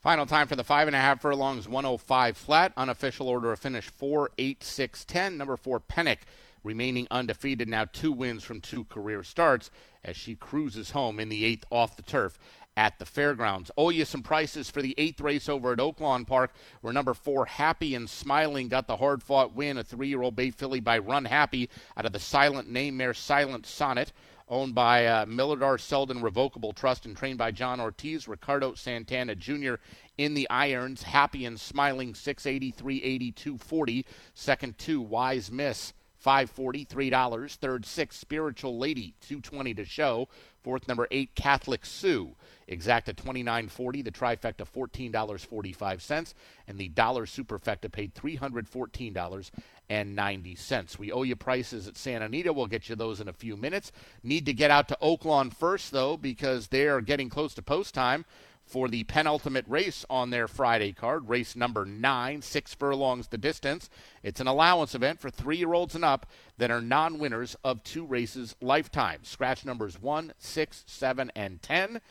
Final 0.01 0.25
time 0.25 0.47
for 0.47 0.55
the 0.55 0.63
five 0.63 0.87
and 0.87 0.95
a 0.95 0.99
half 0.99 1.19
furlongs, 1.19 1.67
105 1.67 2.37
flat. 2.37 2.71
Unofficial 2.77 3.27
order 3.27 3.51
of 3.51 3.59
finish 3.59 3.89
4 3.89 4.31
8 4.37 4.63
6 4.63 5.03
10. 5.03 5.37
Number 5.37 5.57
four, 5.57 5.81
Pennick, 5.81 6.19
remaining 6.63 7.05
undefeated, 7.11 7.67
now 7.67 7.83
two 7.83 8.13
wins 8.13 8.45
from 8.45 8.61
two 8.61 8.85
career 8.85 9.23
starts 9.23 9.69
as 10.05 10.15
she 10.15 10.35
cruises 10.35 10.91
home 10.91 11.19
in 11.19 11.27
the 11.27 11.43
eighth 11.43 11.65
off 11.69 11.97
the 11.97 12.01
turf 12.01 12.39
at 12.77 12.99
the 12.99 13.05
fairgrounds. 13.05 13.71
Oh, 13.75 13.89
you 13.89 14.05
some 14.05 14.21
prices 14.21 14.69
for 14.69 14.83
the 14.83 14.93
eighth 14.99 15.19
race 15.19 15.49
over 15.49 15.73
at 15.73 15.79
Oaklawn 15.79 16.27
Park, 16.27 16.53
where 16.81 16.93
number 16.93 17.15
four, 17.15 17.47
Happy 17.47 17.95
and 17.95 18.07
Smiling, 18.07 18.67
got 18.67 18.87
the 18.87 18.95
hard 18.95 19.23
fought 19.23 19.55
win, 19.55 19.79
a 19.79 19.83
three 19.83 20.07
year 20.07 20.21
old 20.21 20.35
bay 20.35 20.51
filly 20.51 20.79
by 20.79 20.99
Run 20.99 21.25
Happy 21.25 21.69
out 21.97 22.05
of 22.05 22.13
the 22.13 22.19
silent 22.19 22.69
name 22.69 22.95
mare 22.95 23.15
Silent 23.15 23.65
Sonnet. 23.65 24.13
Owned 24.49 24.73
by 24.73 25.05
uh, 25.05 25.25
Millardar 25.25 25.77
Selden 25.77 26.21
Revocable 26.21 26.71
Trust 26.71 27.05
and 27.05 27.17
trained 27.17 27.37
by 27.37 27.51
John 27.51 27.81
Ortiz, 27.81 28.29
Ricardo 28.29 28.75
Santana 28.75 29.35
Jr. 29.35 29.73
in 30.17 30.35
the 30.35 30.49
irons. 30.49 31.03
Happy 31.03 31.43
and 31.43 31.59
Smiling, 31.59 32.15
680, 32.15 32.71
380, 32.71 33.31
240. 33.33 34.05
Second 34.33 34.77
two, 34.77 35.01
Wise 35.01 35.51
Miss, 35.51 35.91
540, 36.15 36.85
$3. 36.85 37.55
Third, 37.57 37.85
six, 37.85 38.15
Spiritual 38.15 38.77
Lady, 38.77 39.15
220 39.19 39.73
to 39.73 39.83
show. 39.83 40.29
Fourth, 40.67 40.87
number 40.89 41.07
eight, 41.11 41.33
Catholic 41.33 41.85
Sue. 41.85 42.35
Exacta 42.67 43.15
29.40, 43.15 44.03
the 44.03 44.11
trifecta 44.11 44.67
$14.45, 44.67 46.33
and 46.67 46.77
the 46.77 46.89
dollar 46.89 47.25
superfecta 47.25 47.89
paid 47.89 48.13
$314.90. 48.13 50.99
We 50.99 51.13
owe 51.13 51.23
you 51.23 51.37
prices 51.37 51.87
at 51.87 51.95
Santa 51.95 52.25
Anita. 52.25 52.51
We'll 52.51 52.67
get 52.67 52.89
you 52.89 52.97
those 52.97 53.21
in 53.21 53.29
a 53.29 53.33
few 53.33 53.55
minutes. 53.55 53.93
Need 54.23 54.45
to 54.47 54.51
get 54.51 54.69
out 54.69 54.89
to 54.89 54.97
Oaklawn 55.01 55.53
first, 55.53 55.93
though, 55.93 56.17
because 56.17 56.67
they 56.67 56.89
are 56.89 56.99
getting 56.99 57.29
close 57.29 57.53
to 57.53 57.61
post 57.61 57.93
time 57.93 58.25
for 58.67 58.89
the 58.89 59.05
penultimate 59.05 59.65
race 59.67 60.05
on 60.09 60.29
their 60.29 60.47
Friday 60.47 60.91
card, 60.91 61.29
race 61.29 61.55
number 61.55 61.85
nine, 61.85 62.41
six 62.41 62.73
furlongs 62.73 63.27
the 63.27 63.37
distance. 63.37 63.89
It's 64.23 64.41
an 64.41 64.47
allowance 64.47 64.93
event 64.93 65.19
for 65.19 65.29
three 65.29 65.57
year 65.57 65.73
olds 65.73 65.95
and 65.95 66.03
up 66.03 66.25
that 66.57 66.69
are 66.69 66.81
non 66.81 67.17
winners 67.17 67.55
of 67.63 67.83
two 67.83 68.05
races 68.05 68.55
lifetime. 68.61 69.19
Scratch 69.23 69.65
numbers 69.65 70.01
one, 70.01 70.33
six, 70.37 70.83
seven, 70.85 71.31
and 71.35 71.61
10. 71.61 72.01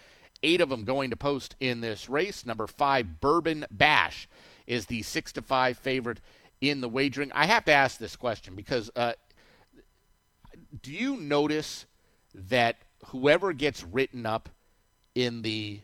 Eight 0.42 0.60
of 0.60 0.68
them 0.68 0.84
going 0.84 1.10
to 1.10 1.16
post 1.16 1.56
in 1.60 1.80
this 1.80 2.08
race. 2.08 2.46
Number 2.46 2.66
five, 2.66 3.20
Bourbon 3.20 3.66
Bash, 3.70 4.28
is 4.66 4.86
the 4.86 5.02
six 5.02 5.32
to 5.32 5.42
five 5.42 5.78
favorite 5.78 6.20
in 6.60 6.80
the 6.80 6.88
wagering. 6.88 7.32
I 7.32 7.46
have 7.46 7.64
to 7.66 7.72
ask 7.72 7.98
this 7.98 8.16
question 8.16 8.54
because 8.54 8.90
uh, 8.96 9.12
do 10.82 10.90
you 10.90 11.16
notice 11.16 11.86
that 12.34 12.76
whoever 13.06 13.52
gets 13.52 13.84
written 13.84 14.26
up 14.26 14.48
in 15.14 15.42
the 15.42 15.80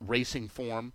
racing 0.00 0.48
form 0.48 0.92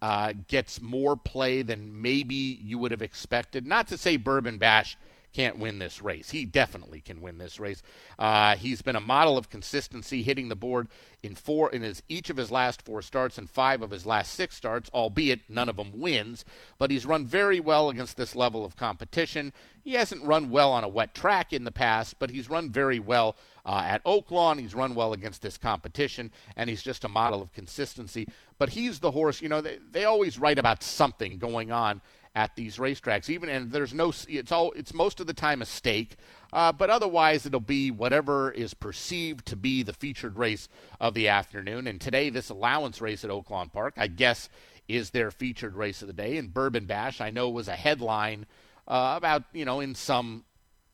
uh, 0.00 0.32
gets 0.46 0.80
more 0.80 1.16
play 1.16 1.62
than 1.62 2.00
maybe 2.00 2.34
you 2.34 2.78
would 2.78 2.90
have 2.90 3.02
expected? 3.02 3.66
Not 3.66 3.88
to 3.88 3.98
say 3.98 4.16
Bourbon 4.16 4.58
Bash 4.58 4.96
can't 5.32 5.58
win 5.58 5.78
this 5.78 6.00
race. 6.02 6.30
He 6.30 6.44
definitely 6.44 7.00
can 7.00 7.20
win 7.20 7.38
this 7.38 7.60
race. 7.60 7.82
Uh, 8.18 8.56
he's 8.56 8.82
been 8.82 8.96
a 8.96 9.00
model 9.00 9.36
of 9.36 9.50
consistency, 9.50 10.22
hitting 10.22 10.48
the 10.48 10.56
board 10.56 10.88
in 11.22 11.34
four 11.34 11.70
in 11.70 11.82
his 11.82 12.02
each 12.08 12.30
of 12.30 12.36
his 12.36 12.50
last 12.50 12.82
four 12.82 13.02
starts 13.02 13.38
and 13.38 13.50
five 13.50 13.82
of 13.82 13.90
his 13.90 14.06
last 14.06 14.32
six 14.32 14.56
starts, 14.56 14.90
albeit 14.94 15.40
none 15.48 15.68
of 15.68 15.76
them 15.76 15.92
wins. 15.94 16.44
But 16.78 16.90
he's 16.90 17.06
run 17.06 17.26
very 17.26 17.60
well 17.60 17.90
against 17.90 18.16
this 18.16 18.34
level 18.34 18.64
of 18.64 18.76
competition. 18.76 19.52
He 19.82 19.94
hasn't 19.94 20.24
run 20.24 20.50
well 20.50 20.72
on 20.72 20.84
a 20.84 20.88
wet 20.88 21.14
track 21.14 21.52
in 21.52 21.64
the 21.64 21.72
past, 21.72 22.18
but 22.18 22.30
he's 22.30 22.50
run 22.50 22.70
very 22.70 22.98
well 22.98 23.36
uh, 23.68 23.82
at 23.84 24.02
Oaklawn. 24.04 24.58
He's 24.58 24.74
run 24.74 24.94
well 24.94 25.12
against 25.12 25.42
this 25.42 25.58
competition, 25.58 26.32
and 26.56 26.70
he's 26.70 26.82
just 26.82 27.04
a 27.04 27.08
model 27.08 27.42
of 27.42 27.52
consistency. 27.52 28.26
But 28.58 28.70
he's 28.70 28.98
the 28.98 29.10
horse. 29.10 29.42
You 29.42 29.50
know, 29.50 29.60
they, 29.60 29.78
they 29.90 30.04
always 30.06 30.38
write 30.38 30.58
about 30.58 30.82
something 30.82 31.38
going 31.38 31.70
on 31.70 32.00
at 32.34 32.56
these 32.56 32.78
racetracks. 32.78 33.28
Even 33.28 33.50
and 33.50 33.70
there's 33.70 33.92
no, 33.92 34.12
it's 34.26 34.50
all, 34.50 34.72
it's 34.72 34.94
most 34.94 35.20
of 35.20 35.26
the 35.26 35.34
time 35.34 35.60
a 35.60 35.66
stake, 35.66 36.16
uh, 36.52 36.72
but 36.72 36.88
otherwise 36.88 37.44
it'll 37.44 37.60
be 37.60 37.90
whatever 37.90 38.50
is 38.50 38.72
perceived 38.72 39.44
to 39.46 39.56
be 39.56 39.82
the 39.82 39.92
featured 39.92 40.38
race 40.38 40.68
of 40.98 41.12
the 41.12 41.28
afternoon. 41.28 41.86
And 41.86 42.00
today, 42.00 42.30
this 42.30 42.48
allowance 42.48 43.02
race 43.02 43.22
at 43.22 43.30
Oaklawn 43.30 43.70
Park, 43.70 43.94
I 43.98 44.06
guess, 44.06 44.48
is 44.88 45.10
their 45.10 45.30
featured 45.30 45.76
race 45.76 46.00
of 46.00 46.08
the 46.08 46.14
day. 46.14 46.38
And 46.38 46.54
Bourbon 46.54 46.86
Bash, 46.86 47.20
I 47.20 47.28
know, 47.28 47.50
was 47.50 47.68
a 47.68 47.76
headline 47.76 48.46
uh, 48.86 49.12
about 49.18 49.42
you 49.52 49.66
know 49.66 49.80
in 49.80 49.94
some 49.94 50.44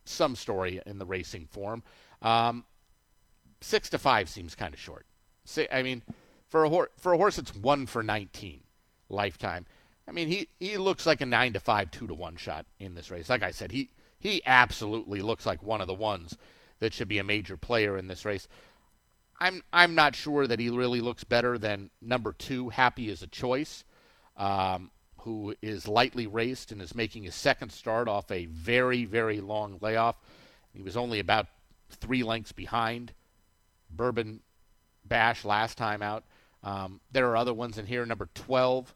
some 0.04 0.34
story 0.34 0.80
in 0.84 0.98
the 0.98 1.06
racing 1.06 1.46
form. 1.46 1.82
Um, 2.24 2.64
six 3.60 3.88
to 3.90 3.98
five 3.98 4.28
seems 4.28 4.56
kind 4.56 4.74
of 4.74 4.80
short. 4.80 5.06
I 5.70 5.82
mean, 5.82 6.02
for 6.48 6.64
a 6.64 6.68
horse 6.68 6.90
for 6.98 7.12
a 7.12 7.16
horse, 7.16 7.38
it's 7.38 7.54
one 7.54 7.86
for 7.86 8.02
19 8.02 8.62
lifetime. 9.08 9.66
I 10.08 10.12
mean, 10.12 10.28
he, 10.28 10.48
he 10.58 10.76
looks 10.76 11.06
like 11.06 11.20
a 11.20 11.26
nine 11.26 11.52
to 11.52 11.60
five, 11.60 11.90
two 11.90 12.06
to 12.06 12.14
one 12.14 12.36
shot 12.36 12.66
in 12.78 12.94
this 12.94 13.10
race. 13.10 13.28
Like 13.28 13.42
I 13.42 13.50
said, 13.50 13.72
he 13.72 13.90
he 14.18 14.42
absolutely 14.46 15.20
looks 15.20 15.46
like 15.46 15.62
one 15.62 15.80
of 15.80 15.86
the 15.86 15.94
ones 15.94 16.36
that 16.80 16.94
should 16.94 17.08
be 17.08 17.18
a 17.18 17.24
major 17.24 17.56
player 17.56 17.96
in 17.96 18.08
this 18.08 18.24
race. 18.24 18.48
I'm 19.38 19.62
I'm 19.72 19.94
not 19.94 20.16
sure 20.16 20.46
that 20.46 20.60
he 20.60 20.70
really 20.70 21.00
looks 21.00 21.24
better 21.24 21.58
than 21.58 21.90
number 22.00 22.32
two, 22.32 22.70
Happy 22.70 23.10
as 23.10 23.22
a 23.22 23.26
Choice, 23.26 23.84
um, 24.36 24.90
who 25.20 25.54
is 25.60 25.88
lightly 25.88 26.26
raced 26.26 26.72
and 26.72 26.80
is 26.80 26.94
making 26.94 27.24
his 27.24 27.34
second 27.34 27.70
start 27.70 28.08
off 28.08 28.30
a 28.30 28.46
very 28.46 29.04
very 29.04 29.40
long 29.40 29.78
layoff. 29.80 30.16
He 30.72 30.82
was 30.82 30.96
only 30.96 31.18
about 31.18 31.46
three 31.90 32.22
lengths 32.22 32.52
behind 32.52 33.12
Bourbon 33.90 34.40
Bash 35.04 35.44
last 35.44 35.76
time 35.78 36.02
out. 36.02 36.24
Um, 36.62 37.00
there 37.12 37.28
are 37.30 37.36
other 37.36 37.54
ones 37.54 37.78
in 37.78 37.86
here. 37.86 38.04
Number 38.06 38.28
12, 38.34 38.94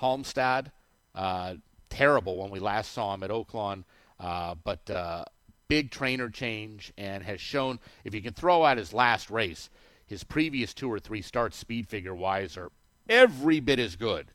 Halmstad. 0.00 0.72
Uh, 1.14 1.54
terrible 1.90 2.38
when 2.38 2.50
we 2.50 2.58
last 2.58 2.92
saw 2.92 3.12
him 3.12 3.22
at 3.22 3.30
Oaklawn, 3.30 3.84
uh, 4.18 4.54
but 4.64 4.88
uh, 4.90 5.24
big 5.68 5.90
trainer 5.90 6.30
change 6.30 6.92
and 6.96 7.22
has 7.22 7.40
shown 7.40 7.78
if 8.04 8.14
you 8.14 8.22
can 8.22 8.32
throw 8.32 8.64
out 8.64 8.78
his 8.78 8.94
last 8.94 9.30
race, 9.30 9.68
his 10.06 10.24
previous 10.24 10.72
two 10.72 10.90
or 10.90 10.98
three 10.98 11.22
starts 11.22 11.56
speed 11.56 11.86
figure 11.86 12.14
wise 12.14 12.56
are 12.56 12.72
every 13.08 13.60
bit 13.60 13.78
as 13.78 13.96
good 13.96 14.28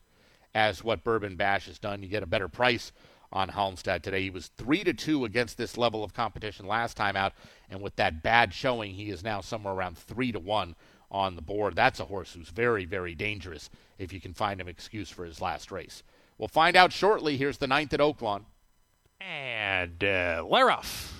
as 0.53 0.83
what 0.83 1.03
Bourbon 1.03 1.35
Bash 1.35 1.65
has 1.65 1.79
done. 1.79 2.03
You 2.03 2.09
get 2.09 2.23
a 2.23 2.27
better 2.27 2.47
price 2.47 2.91
on 3.31 3.49
Halmstad 3.49 4.01
today. 4.01 4.21
He 4.21 4.29
was 4.29 4.47
three 4.57 4.83
to 4.83 4.93
two 4.93 5.25
against 5.25 5.57
this 5.57 5.77
level 5.77 6.03
of 6.03 6.13
competition 6.13 6.65
last 6.65 6.97
time 6.97 7.15
out, 7.15 7.33
and 7.69 7.81
with 7.81 7.95
that 7.97 8.23
bad 8.23 8.53
showing, 8.53 8.93
he 8.93 9.09
is 9.09 9.23
now 9.23 9.41
somewhere 9.41 9.73
around 9.73 9.97
three 9.97 10.31
to 10.31 10.39
one 10.39 10.75
on 11.09 11.35
the 11.35 11.41
board. 11.41 11.75
That's 11.75 11.99
a 11.99 12.05
horse 12.05 12.33
who's 12.33 12.49
very, 12.49 12.85
very 12.85 13.15
dangerous 13.15 13.69
if 13.97 14.11
you 14.11 14.19
can 14.19 14.33
find 14.33 14.59
an 14.59 14.67
excuse 14.67 15.09
for 15.09 15.25
his 15.25 15.41
last 15.41 15.71
race. 15.71 16.03
We'll 16.37 16.47
find 16.47 16.75
out 16.75 16.91
shortly. 16.91 17.37
Here's 17.37 17.57
the 17.57 17.67
ninth 17.67 17.93
at 17.93 17.99
Oaklawn. 17.99 18.43
And 19.19 20.03
uh, 20.03 20.43
Leroff. 20.43 21.13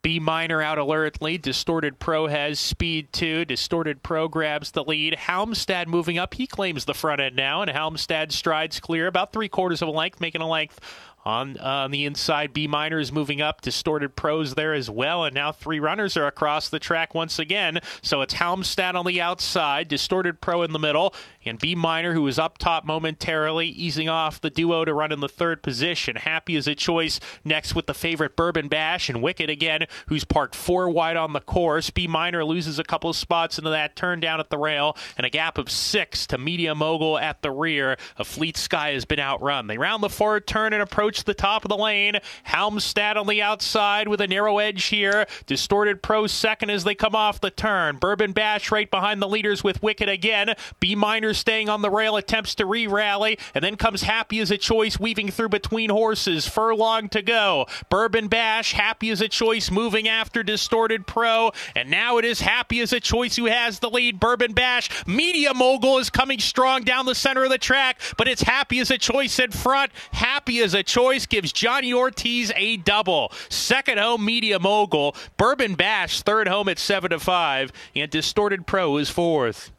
B 0.00 0.20
minor 0.20 0.62
out 0.62 0.78
alertly. 0.78 1.38
Distorted 1.38 1.98
Pro 1.98 2.28
has 2.28 2.60
speed 2.60 3.12
two. 3.12 3.44
Distorted 3.44 4.04
Pro 4.04 4.28
grabs 4.28 4.70
the 4.70 4.84
lead. 4.84 5.14
Halmstad 5.14 5.88
moving 5.88 6.18
up. 6.18 6.34
He 6.34 6.46
claims 6.46 6.84
the 6.84 6.94
front 6.94 7.20
end 7.20 7.34
now, 7.34 7.62
and 7.62 7.70
Halmstad 7.70 8.30
strides 8.30 8.78
clear 8.78 9.08
about 9.08 9.32
three 9.32 9.48
quarters 9.48 9.82
of 9.82 9.88
a 9.88 9.90
length, 9.90 10.20
making 10.20 10.40
a 10.40 10.48
length 10.48 10.78
on, 11.24 11.58
uh, 11.58 11.62
on 11.62 11.90
the 11.90 12.04
inside, 12.04 12.52
B 12.52 12.66
minor 12.66 12.98
is 12.98 13.12
moving 13.12 13.40
up. 13.40 13.60
Distorted 13.60 14.16
Pros 14.16 14.54
there 14.54 14.72
as 14.72 14.88
well. 14.88 15.24
And 15.24 15.34
now 15.34 15.52
three 15.52 15.80
runners 15.80 16.16
are 16.16 16.26
across 16.26 16.68
the 16.68 16.78
track 16.78 17.14
once 17.14 17.38
again. 17.38 17.80
So 18.02 18.22
it's 18.22 18.34
Halmstad 18.34 18.94
on 18.94 19.04
the 19.04 19.20
outside, 19.20 19.88
Distorted 19.88 20.40
Pro 20.40 20.62
in 20.62 20.72
the 20.72 20.78
middle, 20.78 21.14
and 21.44 21.58
B 21.58 21.74
minor, 21.74 22.14
who 22.14 22.26
is 22.26 22.38
up 22.38 22.58
top 22.58 22.84
momentarily, 22.84 23.68
easing 23.68 24.08
off 24.08 24.40
the 24.40 24.50
duo 24.50 24.84
to 24.84 24.94
run 24.94 25.12
in 25.12 25.20
the 25.20 25.28
third 25.28 25.62
position. 25.62 26.16
Happy 26.16 26.56
is 26.56 26.66
a 26.66 26.74
choice 26.74 27.20
next 27.44 27.74
with 27.74 27.86
the 27.86 27.94
favorite 27.94 28.36
Bourbon 28.36 28.68
Bash 28.68 29.08
and 29.08 29.22
Wicked 29.22 29.50
again, 29.50 29.86
who's 30.06 30.24
parked 30.24 30.54
four 30.54 30.88
wide 30.88 31.16
on 31.16 31.32
the 31.32 31.40
course. 31.40 31.90
B 31.90 32.06
minor 32.06 32.44
loses 32.44 32.78
a 32.78 32.84
couple 32.84 33.10
of 33.10 33.16
spots 33.16 33.58
into 33.58 33.70
that 33.70 33.96
turn 33.96 34.20
down 34.20 34.40
at 34.40 34.50
the 34.50 34.58
rail, 34.58 34.96
and 35.16 35.26
a 35.26 35.30
gap 35.30 35.58
of 35.58 35.70
six 35.70 36.26
to 36.28 36.38
Media 36.38 36.74
Mogul 36.74 37.18
at 37.18 37.42
the 37.42 37.50
rear. 37.50 37.96
A 38.16 38.24
Fleet 38.24 38.56
Sky 38.56 38.92
has 38.92 39.04
been 39.04 39.20
outrun. 39.20 39.66
They 39.66 39.78
round 39.78 40.02
the 40.02 40.08
forward 40.08 40.46
turn 40.46 40.72
and 40.72 40.82
approach 40.82 41.07
the 41.16 41.34
top 41.34 41.64
of 41.64 41.68
the 41.68 41.76
lane. 41.76 42.14
Halmstad 42.46 43.16
on 43.16 43.26
the 43.26 43.42
outside 43.42 44.08
with 44.08 44.20
a 44.20 44.26
narrow 44.26 44.58
edge 44.58 44.84
here. 44.86 45.26
Distorted 45.46 46.02
Pro 46.02 46.26
second 46.26 46.70
as 46.70 46.84
they 46.84 46.94
come 46.94 47.14
off 47.14 47.40
the 47.40 47.50
turn. 47.50 47.96
Bourbon 47.96 48.32
Bash 48.32 48.70
right 48.70 48.90
behind 48.90 49.22
the 49.22 49.28
leaders 49.28 49.64
with 49.64 49.82
Wicked 49.82 50.08
again. 50.08 50.54
B 50.80 50.94
Minor 50.94 51.32
staying 51.32 51.68
on 51.68 51.82
the 51.82 51.90
rail, 51.90 52.16
attempts 52.16 52.54
to 52.56 52.66
re 52.66 52.86
rally, 52.86 53.38
and 53.54 53.64
then 53.64 53.76
comes 53.76 54.02
Happy 54.02 54.40
as 54.40 54.50
a 54.50 54.58
choice, 54.58 55.00
weaving 55.00 55.30
through 55.30 55.48
between 55.48 55.90
horses. 55.90 56.46
Furlong 56.46 57.08
to 57.08 57.22
go. 57.22 57.66
Bourbon 57.88 58.28
Bash, 58.28 58.72
Happy 58.72 59.10
as 59.10 59.20
a 59.20 59.28
choice, 59.28 59.70
moving 59.70 60.08
after 60.08 60.42
Distorted 60.42 61.06
Pro, 61.06 61.52
and 61.74 61.90
now 61.90 62.18
it 62.18 62.24
is 62.24 62.40
Happy 62.40 62.80
as 62.80 62.92
a 62.92 63.00
choice 63.00 63.36
who 63.36 63.46
has 63.46 63.78
the 63.78 63.90
lead. 63.90 64.20
Bourbon 64.20 64.52
Bash, 64.52 65.06
Media 65.06 65.54
Mogul 65.54 65.98
is 65.98 66.10
coming 66.10 66.38
strong 66.38 66.82
down 66.82 67.06
the 67.06 67.14
center 67.14 67.44
of 67.44 67.50
the 67.50 67.58
track, 67.58 68.00
but 68.16 68.28
it's 68.28 68.42
Happy 68.42 68.78
as 68.80 68.90
a 68.90 68.98
choice 68.98 69.38
in 69.38 69.50
front. 69.50 69.90
Happy 70.12 70.60
as 70.60 70.74
a 70.74 70.82
choice 70.82 70.97
choice 70.98 71.26
gives 71.26 71.52
Johnny 71.52 71.92
Ortiz 71.92 72.50
a 72.56 72.76
double. 72.78 73.30
Second 73.48 74.00
home, 74.00 74.24
Media 74.24 74.58
Mogul. 74.58 75.14
Bourbon 75.36 75.76
Bash, 75.76 76.22
third 76.22 76.48
home 76.48 76.68
at 76.68 76.80
7 76.80 77.10
to 77.10 77.20
5. 77.20 77.72
And 77.94 78.10
Distorted 78.10 78.66
Pro 78.66 78.96
is 78.96 79.08
fourth. 79.08 79.70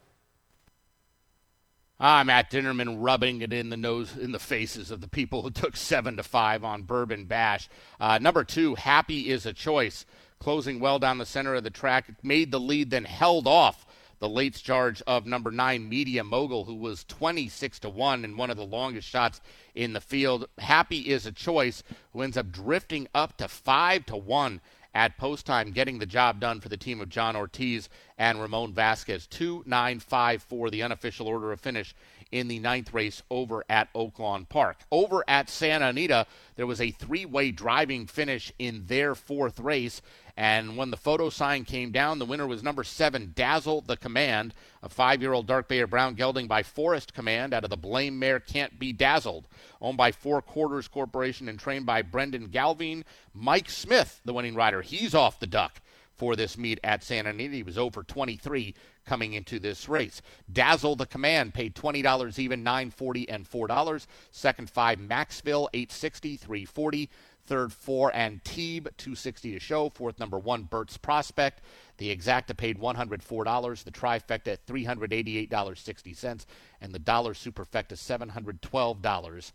Ah, 2.02 2.24
Matt 2.24 2.50
Dinerman 2.50 2.96
rubbing 3.00 3.42
it 3.42 3.52
in 3.52 3.68
the 3.68 3.76
nose, 3.76 4.16
in 4.16 4.32
the 4.32 4.38
faces 4.38 4.90
of 4.90 5.02
the 5.02 5.08
people 5.08 5.42
who 5.42 5.50
took 5.50 5.76
seven 5.76 6.16
to 6.16 6.22
five 6.22 6.64
on 6.64 6.84
Bourbon 6.84 7.26
Bash. 7.26 7.68
Uh, 8.00 8.18
number 8.18 8.42
two, 8.42 8.74
Happy 8.76 9.28
is 9.28 9.44
a 9.44 9.52
choice, 9.52 10.06
closing 10.38 10.80
well 10.80 10.98
down 10.98 11.18
the 11.18 11.26
center 11.26 11.54
of 11.54 11.64
the 11.64 11.68
track, 11.68 12.06
made 12.22 12.50
the 12.50 12.58
lead, 12.58 12.88
then 12.88 13.04
held 13.04 13.46
off 13.46 13.84
the 14.20 14.28
late 14.28 14.54
charge 14.54 15.02
of 15.06 15.26
number 15.26 15.50
nine 15.50 15.88
Media 15.88 16.22
Mogul, 16.22 16.64
who 16.64 16.74
was 16.74 17.04
26 17.04 17.80
to 17.80 17.88
one 17.88 18.24
in 18.24 18.36
one 18.36 18.50
of 18.50 18.56
the 18.56 18.64
longest 18.64 19.08
shots 19.08 19.40
in 19.74 19.94
the 19.94 20.00
field. 20.00 20.46
Happy 20.58 21.10
is 21.10 21.26
a 21.26 21.32
choice 21.32 21.82
who 22.12 22.22
ends 22.22 22.36
up 22.36 22.52
drifting 22.52 23.08
up 23.14 23.36
to 23.38 23.48
five 23.48 24.06
to 24.06 24.16
one 24.16 24.60
at 24.94 25.16
post 25.16 25.46
time, 25.46 25.70
getting 25.70 25.98
the 25.98 26.06
job 26.06 26.40
done 26.40 26.60
for 26.60 26.68
the 26.68 26.76
team 26.76 27.00
of 27.00 27.08
John 27.08 27.36
Ortiz 27.36 27.88
and 28.18 28.40
Ramon 28.40 28.74
Vasquez. 28.74 29.26
2 29.26 29.64
9 29.66 30.00
5 30.00 30.42
4, 30.42 30.70
the 30.70 30.82
unofficial 30.82 31.28
order 31.28 31.52
of 31.52 31.60
finish 31.60 31.94
in 32.32 32.48
the 32.48 32.58
ninth 32.58 32.92
race 32.92 33.22
over 33.30 33.64
at 33.68 33.92
Oaklawn 33.94 34.48
Park. 34.48 34.78
Over 34.90 35.24
at 35.26 35.48
Santa 35.48 35.88
Anita, 35.88 36.26
there 36.56 36.66
was 36.66 36.80
a 36.80 36.90
three 36.90 37.24
way 37.24 37.50
driving 37.50 38.06
finish 38.06 38.52
in 38.58 38.86
their 38.86 39.14
fourth 39.14 39.58
race. 39.60 40.02
And 40.36 40.76
when 40.76 40.90
the 40.90 40.96
photo 40.96 41.30
sign 41.30 41.64
came 41.64 41.90
down, 41.90 42.18
the 42.18 42.24
winner 42.24 42.46
was 42.46 42.62
number 42.62 42.84
seven, 42.84 43.32
Dazzle 43.34 43.82
the 43.82 43.96
Command, 43.96 44.54
a 44.82 44.88
five 44.88 45.20
year 45.20 45.32
old 45.32 45.46
dark 45.46 45.68
Beyer 45.68 45.86
brown 45.86 46.14
gelding 46.14 46.46
by 46.46 46.62
Forest 46.62 47.14
Command 47.14 47.52
out 47.52 47.64
of 47.64 47.70
the 47.70 47.76
Blame 47.76 48.18
Mare 48.18 48.40
Can't 48.40 48.78
Be 48.78 48.92
Dazzled, 48.92 49.48
owned 49.80 49.96
by 49.96 50.12
Four 50.12 50.42
Quarters 50.42 50.88
Corporation 50.88 51.48
and 51.48 51.58
trained 51.58 51.86
by 51.86 52.02
Brendan 52.02 52.48
Galvin. 52.48 53.04
Mike 53.34 53.70
Smith, 53.70 54.20
the 54.24 54.32
winning 54.32 54.54
rider, 54.54 54.82
he's 54.82 55.14
off 55.14 55.40
the 55.40 55.46
duck 55.46 55.80
for 56.20 56.36
this 56.36 56.58
meet 56.58 56.78
at 56.84 57.02
Santa 57.02 57.30
Anita. 57.30 57.54
He 57.54 57.62
was 57.62 57.78
over 57.78 58.02
23 58.02 58.74
coming 59.06 59.32
into 59.32 59.58
this 59.58 59.88
race. 59.88 60.20
Dazzle 60.52 60.94
the 60.94 61.06
Command 61.06 61.54
paid 61.54 61.74
$20 61.74 62.38
even, 62.38 62.62
940 62.62 63.28
and 63.28 63.50
$4. 63.50 64.06
Second 64.30 64.68
five, 64.68 64.98
Maxville, 64.98 65.68
860, 65.72 66.36
340. 66.36 67.08
Third, 67.46 67.72
four, 67.72 68.10
and 68.14 68.34
Antibes, 68.34 68.90
260 68.96 69.52
to 69.52 69.58
show. 69.58 69.88
Fourth, 69.90 70.18
number 70.18 70.38
one, 70.38 70.64
Burt's 70.64 70.96
Prospect. 70.96 71.60
The 71.96 72.14
exacta 72.14 72.56
paid 72.56 72.78
$104. 72.78 73.84
The 73.84 73.90
trifecta, 73.90 74.56
$388.60. 74.66 76.46
And 76.80 76.94
the 76.94 76.98
dollar 76.98 77.34
superfecta, 77.34 77.94
$712 77.94 79.52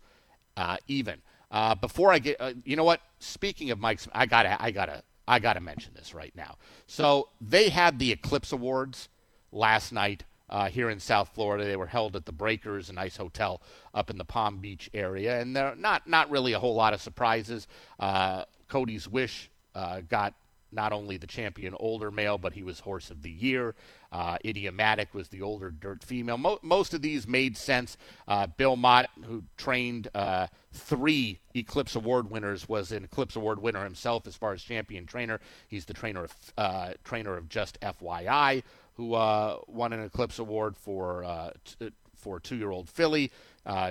uh, 0.56 0.76
even. 0.88 1.22
Uh, 1.50 1.74
before 1.74 2.12
I 2.12 2.18
get, 2.18 2.36
uh, 2.40 2.52
you 2.64 2.76
know 2.76 2.84
what? 2.84 3.00
Speaking 3.18 3.70
of 3.70 3.78
Mike's, 3.78 4.08
I 4.12 4.26
gotta, 4.26 4.60
I 4.62 4.70
gotta, 4.70 5.02
I 5.28 5.38
got 5.38 5.54
to 5.54 5.60
mention 5.60 5.92
this 5.94 6.14
right 6.14 6.32
now. 6.36 6.56
So 6.86 7.28
they 7.40 7.68
had 7.68 7.98
the 7.98 8.12
Eclipse 8.12 8.52
Awards 8.52 9.08
last 9.52 9.92
night 9.92 10.24
uh, 10.48 10.68
here 10.68 10.90
in 10.90 11.00
South 11.00 11.30
Florida. 11.34 11.64
They 11.64 11.76
were 11.76 11.86
held 11.86 12.16
at 12.16 12.26
the 12.26 12.32
Breakers, 12.32 12.90
a 12.90 12.92
nice 12.92 13.16
hotel 13.16 13.60
up 13.94 14.10
in 14.10 14.18
the 14.18 14.24
Palm 14.24 14.58
Beach 14.58 14.90
area, 14.94 15.40
and 15.40 15.54
there 15.54 15.74
not 15.76 16.06
not 16.06 16.30
really 16.30 16.52
a 16.52 16.58
whole 16.58 16.74
lot 16.74 16.94
of 16.94 17.00
surprises. 17.00 17.66
Uh, 17.98 18.44
Cody's 18.68 19.08
Wish 19.08 19.50
uh, 19.74 20.00
got 20.08 20.34
not 20.72 20.92
only 20.92 21.16
the 21.16 21.26
champion 21.26 21.74
older 21.78 22.10
male, 22.10 22.38
but 22.38 22.52
he 22.52 22.62
was 22.62 22.80
horse 22.80 23.10
of 23.10 23.22
the 23.22 23.30
year. 23.30 23.74
Uh, 24.12 24.36
Idiomatic 24.44 25.14
was 25.14 25.28
the 25.28 25.42
older 25.42 25.70
dirt 25.70 26.02
female. 26.02 26.38
Mo- 26.38 26.58
most 26.62 26.94
of 26.94 27.02
these 27.02 27.26
made 27.26 27.56
sense. 27.56 27.96
Uh, 28.26 28.46
Bill 28.46 28.76
Mott, 28.76 29.08
who 29.24 29.44
trained 29.56 30.08
uh, 30.14 30.46
three 30.72 31.40
Eclipse 31.54 31.96
Award 31.96 32.30
winners, 32.30 32.68
was 32.68 32.92
an 32.92 33.04
Eclipse 33.04 33.36
Award 33.36 33.60
winner 33.60 33.84
himself 33.84 34.26
as 34.26 34.36
far 34.36 34.52
as 34.52 34.62
champion 34.62 35.06
trainer. 35.06 35.40
He's 35.68 35.84
the 35.84 35.94
trainer 35.94 36.24
of 36.24 36.34
uh, 36.58 36.92
trainer 37.04 37.36
of 37.36 37.48
Just 37.48 37.80
FYI, 37.80 38.62
who 38.96 39.14
uh, 39.14 39.58
won 39.66 39.92
an 39.92 40.02
Eclipse 40.02 40.38
Award 40.38 40.76
for 40.76 41.24
uh, 41.24 41.50
t- 41.64 41.92
for 42.14 42.40
two 42.40 42.56
year 42.56 42.70
old 42.70 42.88
filly. 42.88 43.30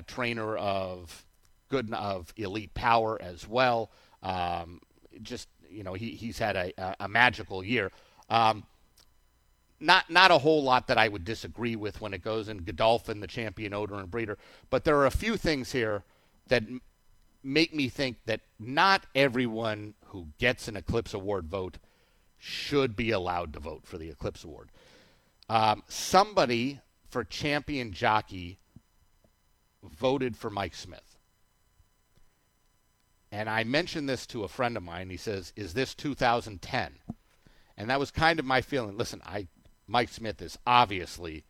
trainer 0.08 0.58
of 0.58 1.26
good 1.70 1.94
of 1.94 2.34
Elite 2.38 2.74
Power 2.74 3.22
as 3.22 3.48
well. 3.48 3.92
Um, 4.24 4.82
just 5.22 5.48
you 5.70 5.84
know, 5.84 5.94
he, 5.94 6.12
he's 6.12 6.40
had 6.40 6.56
a, 6.56 6.96
a 7.00 7.08
magical 7.08 7.64
year. 7.64 7.92
Um, 8.30 8.64
not 9.80 10.10
not 10.10 10.32
a 10.32 10.38
whole 10.38 10.64
lot 10.64 10.88
that 10.88 10.98
I 10.98 11.08
would 11.08 11.26
disagree 11.26 11.76
with 11.76 12.02
when 12.02 12.14
it 12.14 12.24
goes 12.24 12.48
in 12.48 12.60
Godolphin, 12.60 13.20
the 13.20 13.28
champion 13.28 13.74
odor 13.74 13.96
and 13.96 14.10
breeder, 14.10 14.38
but 14.70 14.84
there 14.84 14.98
are 14.98 15.06
a 15.06 15.12
few 15.12 15.38
things 15.38 15.72
here 15.74 16.04
that 16.48 16.64
m- 16.64 16.82
make 17.44 17.74
me 17.74 17.90
think 17.90 18.18
that 18.26 18.42
not 18.58 19.06
everyone 19.14 19.94
who 20.08 20.28
gets 20.40 20.68
an 20.68 20.78
Eclipse 20.78 21.14
Award 21.14 21.48
vote 21.48 21.78
should 22.38 22.96
be 22.96 23.12
allowed 23.12 23.54
to 23.54 23.60
vote 23.60 23.82
for 23.86 23.98
the 23.98 24.10
Eclipse 24.10 24.44
Award. 24.44 24.70
Um, 25.50 25.84
somebody 25.88 26.82
for 27.10 27.24
champion 27.24 27.94
jockey 27.94 28.60
voted 29.84 30.36
for 30.36 30.50
Mike 30.50 30.76
Smith. 30.76 31.18
And 33.32 33.50
I 33.50 33.64
mentioned 33.64 34.08
this 34.10 34.26
to 34.28 34.44
a 34.44 34.48
friend 34.48 34.78
of 34.78 34.84
mine. 34.84 35.10
He 35.10 35.18
says, 35.18 35.52
"Is 35.56 35.74
this 35.74 35.94
2010?" 35.94 37.00
And 37.78 37.90
that 37.90 38.00
was 38.00 38.12
kind 38.12 38.40
of 38.40 38.46
my 38.46 38.62
feeling. 38.62 38.98
Listen, 38.98 39.22
I 39.26 39.48
Mike 39.88 40.10
Smith 40.10 40.42
is 40.42 40.58
obviously 40.66 41.46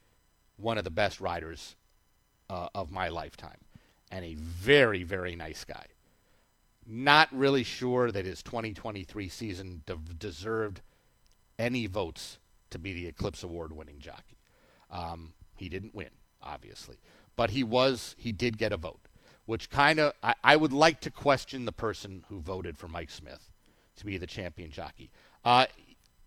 one 0.57 0.77
of 0.77 0.83
the 0.83 0.89
best 0.89 1.21
riders 1.21 1.75
uh, 2.49 2.69
of 2.73 2.91
my 2.91 3.09
lifetime, 3.09 3.59
and 4.11 4.25
a 4.25 4.33
very 4.35 5.03
very 5.03 5.35
nice 5.35 5.63
guy. 5.63 5.85
Not 6.87 7.29
really 7.31 7.63
sure 7.63 8.11
that 8.11 8.25
his 8.25 8.43
2023 8.43 9.29
season 9.29 9.83
de- 9.85 9.95
deserved 9.95 10.81
any 11.57 11.87
votes 11.87 12.37
to 12.75 12.79
be 12.79 12.93
the 12.93 13.07
Eclipse 13.07 13.41
Award 13.41 13.71
winning 13.71 13.99
jockey. 13.99 14.37
Um, 14.91 15.33
he 15.55 15.69
didn't 15.69 15.95
win, 15.95 16.09
obviously, 16.43 16.97
but 17.35 17.49
he 17.49 17.63
was 17.63 18.15
he 18.17 18.31
did 18.31 18.57
get 18.57 18.71
a 18.71 18.77
vote, 18.77 19.07
which 19.45 19.69
kind 19.69 19.99
of 19.99 20.13
I, 20.21 20.35
I, 20.43 20.55
would 20.55 20.73
like 20.73 20.99
to 21.01 21.09
question 21.09 21.65
the 21.65 21.71
person 21.71 22.23
who 22.29 22.39
voted 22.39 22.77
for 22.77 22.87
Mike 22.87 23.09
Smith 23.09 23.49
to 23.97 24.05
be 24.05 24.17
the 24.17 24.27
champion 24.27 24.71
jockey. 24.71 25.09
Uh, 25.43 25.65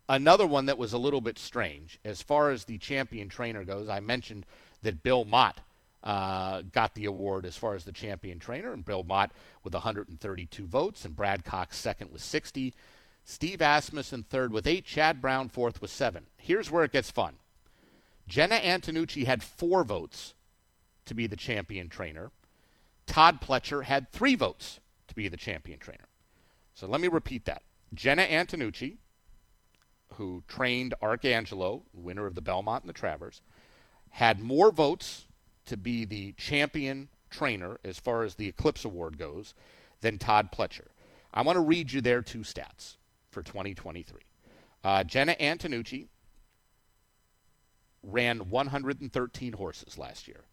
another 0.08 0.46
one 0.46 0.66
that 0.66 0.78
was 0.78 0.92
a 0.92 0.98
little 0.98 1.20
bit 1.20 1.38
strange 1.38 1.98
as 2.04 2.22
far 2.22 2.50
as 2.50 2.64
the 2.64 2.78
champion 2.78 3.28
trainer 3.28 3.64
goes. 3.64 3.88
I 3.88 4.00
mentioned 4.00 4.46
that 4.82 5.02
Bill 5.02 5.24
Mott 5.24 5.60
uh, 6.02 6.62
got 6.72 6.94
the 6.94 7.04
award 7.04 7.44
as 7.44 7.56
far 7.56 7.74
as 7.74 7.84
the 7.84 7.92
champion 7.92 8.38
trainer, 8.38 8.72
and 8.72 8.84
Bill 8.84 9.02
Mott 9.02 9.32
with 9.64 9.74
132 9.74 10.66
votes, 10.66 11.04
and 11.04 11.14
Brad 11.14 11.44
Cox 11.44 11.76
second 11.76 12.10
with 12.10 12.22
60. 12.22 12.74
Steve 13.30 13.60
Asmussen 13.60 14.22
third 14.22 14.55
with 14.55 14.66
eight, 14.66 14.86
Chad 14.86 15.20
Brown 15.20 15.50
fourth 15.50 15.82
with 15.82 15.90
seven. 15.90 16.24
Here's 16.38 16.70
where 16.70 16.82
it 16.82 16.92
gets 16.92 17.10
fun. 17.10 17.34
Jena 18.26 18.56
Antonucci 18.56 19.26
had 19.26 19.42
four 19.42 19.84
votes 19.84 20.32
to 21.05 21.14
be 21.14 21.26
the 21.26 21.36
champion 21.36 21.90
trainer. 21.90 22.30
Todd 23.06 23.42
Pletcher 23.42 23.84
had 23.84 24.10
three 24.10 24.34
votes 24.34 24.80
to 25.09 25.14
be 25.14 25.28
the 25.28 25.36
champion 25.36 25.78
trainer. 25.78 26.06
So 26.72 26.86
let 26.86 27.02
me 27.02 27.09
repeat 27.09 27.44
that. 27.44 27.62
Jena 27.92 28.22
Antonucci, 28.22 28.96
who 30.14 30.42
trained 30.48 30.94
Arcangelo, 31.02 31.82
winner 31.92 32.24
of 32.24 32.34
the 32.34 32.40
Belmont 32.40 32.84
and 32.84 32.88
the 32.88 32.94
Travers, 32.94 33.42
had 34.09 34.40
more 34.40 34.72
votes 34.72 35.26
to 35.66 35.76
be 35.76 36.06
the 36.06 36.32
champion 36.32 37.10
trainer 37.28 37.78
as 37.84 37.98
far 37.98 38.22
as 38.22 38.36
the 38.36 38.48
Eclipse 38.48 38.86
Award 38.86 39.18
goes 39.18 39.52
than 40.00 40.16
Todd 40.16 40.50
Pletcher. 40.50 40.88
I 41.34 41.42
want 41.42 41.56
to 41.56 41.60
read 41.60 41.92
you 41.92 42.00
their 42.00 42.22
two 42.22 42.40
stats 42.40 42.96
for 43.30 43.42
2023. 43.42 44.20
Uh, 44.84 45.05
Jena 45.05 45.34
Antonucci 45.34 46.09
ran 48.02 48.48
113 48.50 49.52
horses 49.55 49.98
last 49.98 50.28
year. 50.28 50.44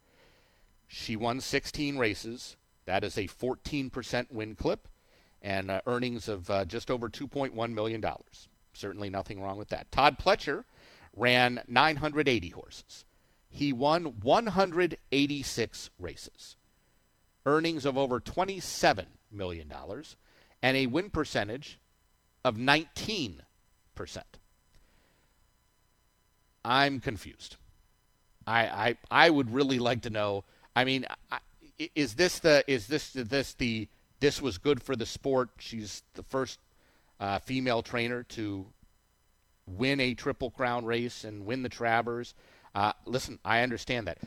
She 0.87 1.15
won 1.15 1.41
16 1.41 1.97
races. 1.97 2.57
That 2.85 3.03
is 3.03 3.17
a 3.17 3.27
14% 3.27 4.31
win 4.31 4.55
clip 4.55 4.87
and 5.41 5.69
uh, 5.69 5.81
earnings 5.85 6.27
of 6.27 6.49
uh, 6.49 6.65
just 6.65 6.89
over 6.89 7.09
$2.1 7.09 7.73
million. 7.73 8.03
Certainly 8.73 9.09
nothing 9.09 9.41
wrong 9.41 9.57
with 9.57 9.69
that. 9.69 9.91
Todd 9.91 10.17
Pletcher 10.19 10.65
ran 11.15 11.61
980 11.67 12.49
horses. 12.49 13.05
He 13.47 13.71
won 13.71 14.19
186 14.21 15.89
races, 15.97 16.57
earnings 17.45 17.85
of 17.85 17.97
over 17.97 18.19
$27 18.19 19.05
million, 19.31 19.71
and 20.61 20.77
a 20.77 20.87
win 20.87 21.09
percentage 21.09 21.79
of 22.45 22.57
19%. 22.57 23.41
I'm 26.63 26.99
confused. 26.99 27.55
I, 28.45 28.67
I, 28.67 28.97
I 29.09 29.29
would 29.31 29.51
really 29.51 29.79
like 29.79 30.03
to 30.03 30.11
know. 30.11 30.43
I 30.75 30.85
mean, 30.85 31.07
is 31.95 32.13
this 32.13 32.37
the 32.39 32.63
is 32.67 32.85
this 32.85 33.13
this 33.13 33.53
the 33.55 33.87
this 34.19 34.41
was 34.41 34.59
good 34.59 34.83
for 34.83 34.95
the 34.95 35.07
sport? 35.07 35.49
She's 35.57 36.03
the 36.13 36.21
first 36.21 36.59
uh, 37.19 37.39
female 37.39 37.81
trainer 37.81 38.21
to 38.23 38.67
win 39.65 39.99
a 39.99 40.13
triple 40.13 40.51
crown 40.51 40.85
race 40.85 41.23
and 41.23 41.47
win 41.47 41.63
the 41.63 41.69
Travers. 41.69 42.35
Uh, 42.75 42.93
listen, 43.05 43.39
I 43.43 43.63
understand 43.63 44.07
that. 44.07 44.19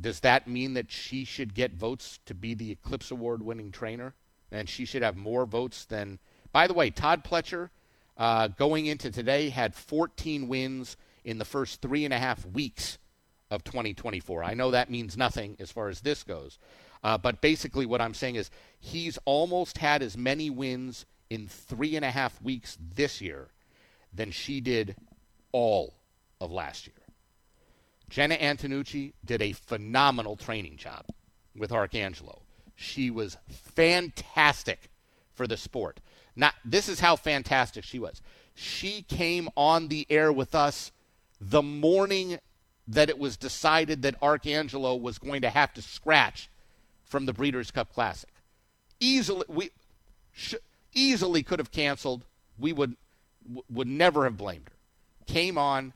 Does 0.00 0.20
that 0.20 0.48
mean 0.48 0.72
that 0.74 0.90
she 0.90 1.24
should 1.24 1.52
get 1.52 1.74
votes 1.74 2.18
to 2.24 2.34
be 2.34 2.54
the 2.54 2.70
Eclipse 2.70 3.10
Award 3.10 3.42
winning 3.42 3.72
trainer? 3.72 4.14
And 4.50 4.68
she 4.70 4.86
should 4.86 5.02
have 5.02 5.16
more 5.16 5.44
votes 5.44 5.84
than 5.84 6.18
by 6.56 6.66
the 6.66 6.72
way, 6.72 6.88
Todd 6.88 7.22
Pletcher, 7.22 7.68
uh, 8.16 8.48
going 8.48 8.86
into 8.86 9.10
today, 9.10 9.50
had 9.50 9.74
14 9.74 10.48
wins 10.48 10.96
in 11.22 11.36
the 11.36 11.44
first 11.44 11.82
three 11.82 12.06
and 12.06 12.14
a 12.14 12.18
half 12.18 12.46
weeks 12.46 12.96
of 13.50 13.62
2024. 13.62 14.42
I 14.42 14.54
know 14.54 14.70
that 14.70 14.88
means 14.90 15.18
nothing 15.18 15.58
as 15.60 15.70
far 15.70 15.90
as 15.90 16.00
this 16.00 16.22
goes. 16.22 16.58
Uh, 17.04 17.18
but 17.18 17.42
basically, 17.42 17.84
what 17.84 18.00
I'm 18.00 18.14
saying 18.14 18.36
is 18.36 18.50
he's 18.80 19.18
almost 19.26 19.76
had 19.76 20.00
as 20.00 20.16
many 20.16 20.48
wins 20.48 21.04
in 21.28 21.46
three 21.46 21.94
and 21.94 22.06
a 22.06 22.10
half 22.10 22.40
weeks 22.40 22.78
this 22.80 23.20
year 23.20 23.48
than 24.10 24.30
she 24.30 24.62
did 24.62 24.96
all 25.52 25.92
of 26.40 26.50
last 26.50 26.86
year. 26.86 26.96
Jena 28.08 28.38
Antonucci 28.38 29.12
did 29.22 29.42
a 29.42 29.52
phenomenal 29.52 30.36
training 30.36 30.78
job 30.78 31.04
with 31.54 31.70
Arcangelo. 31.70 32.38
She 32.74 33.10
was 33.10 33.36
fantastic 33.46 34.88
for 35.34 35.46
the 35.46 35.58
sport. 35.58 36.00
Not 36.36 36.54
this 36.64 36.88
is 36.88 37.00
how 37.00 37.16
fantastic 37.16 37.82
she 37.84 37.98
was. 37.98 38.20
She 38.54 39.02
came 39.02 39.48
on 39.56 39.88
the 39.88 40.06
air 40.10 40.30
with 40.32 40.54
us 40.54 40.92
the 41.40 41.62
morning 41.62 42.38
that 42.86 43.08
it 43.08 43.18
was 43.18 43.36
decided 43.36 44.02
that 44.02 44.20
Arcangelo 44.20 45.00
was 45.00 45.18
going 45.18 45.42
to 45.42 45.50
have 45.50 45.72
to 45.74 45.82
scratch 45.82 46.48
from 47.04 47.26
the 47.26 47.32
Breeders' 47.32 47.70
Cup 47.70 47.92
Classic. 47.92 48.30
Easily, 49.00 49.44
we 49.48 49.70
sh- 50.32 50.54
easily 50.94 51.42
could 51.42 51.58
have 51.58 51.72
canceled. 51.72 52.24
We 52.58 52.72
would 52.72 52.96
would 53.70 53.88
never 53.88 54.24
have 54.24 54.36
blamed 54.36 54.68
her. 54.68 54.76
Came 55.32 55.56
on, 55.56 55.92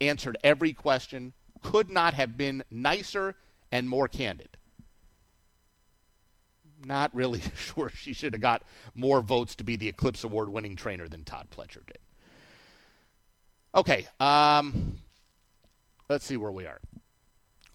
answered 0.00 0.38
every 0.44 0.72
question. 0.72 1.32
Could 1.62 1.90
not 1.90 2.14
have 2.14 2.36
been 2.36 2.62
nicer 2.70 3.34
and 3.72 3.88
more 3.88 4.08
candid 4.08 4.57
not 6.84 7.14
really 7.14 7.42
sure 7.56 7.90
she 7.90 8.12
should 8.12 8.32
have 8.32 8.42
got 8.42 8.62
more 8.94 9.20
votes 9.20 9.54
to 9.56 9.64
be 9.64 9.76
the 9.76 9.88
Eclipse 9.88 10.24
Award 10.24 10.48
winning 10.48 10.76
trainer 10.76 11.08
than 11.08 11.24
Todd 11.24 11.48
Pletcher 11.54 11.84
did. 11.86 11.98
Okay, 13.74 14.06
um, 14.18 14.98
let's 16.08 16.24
see 16.24 16.36
where 16.36 16.52
we 16.52 16.66
are. 16.66 16.80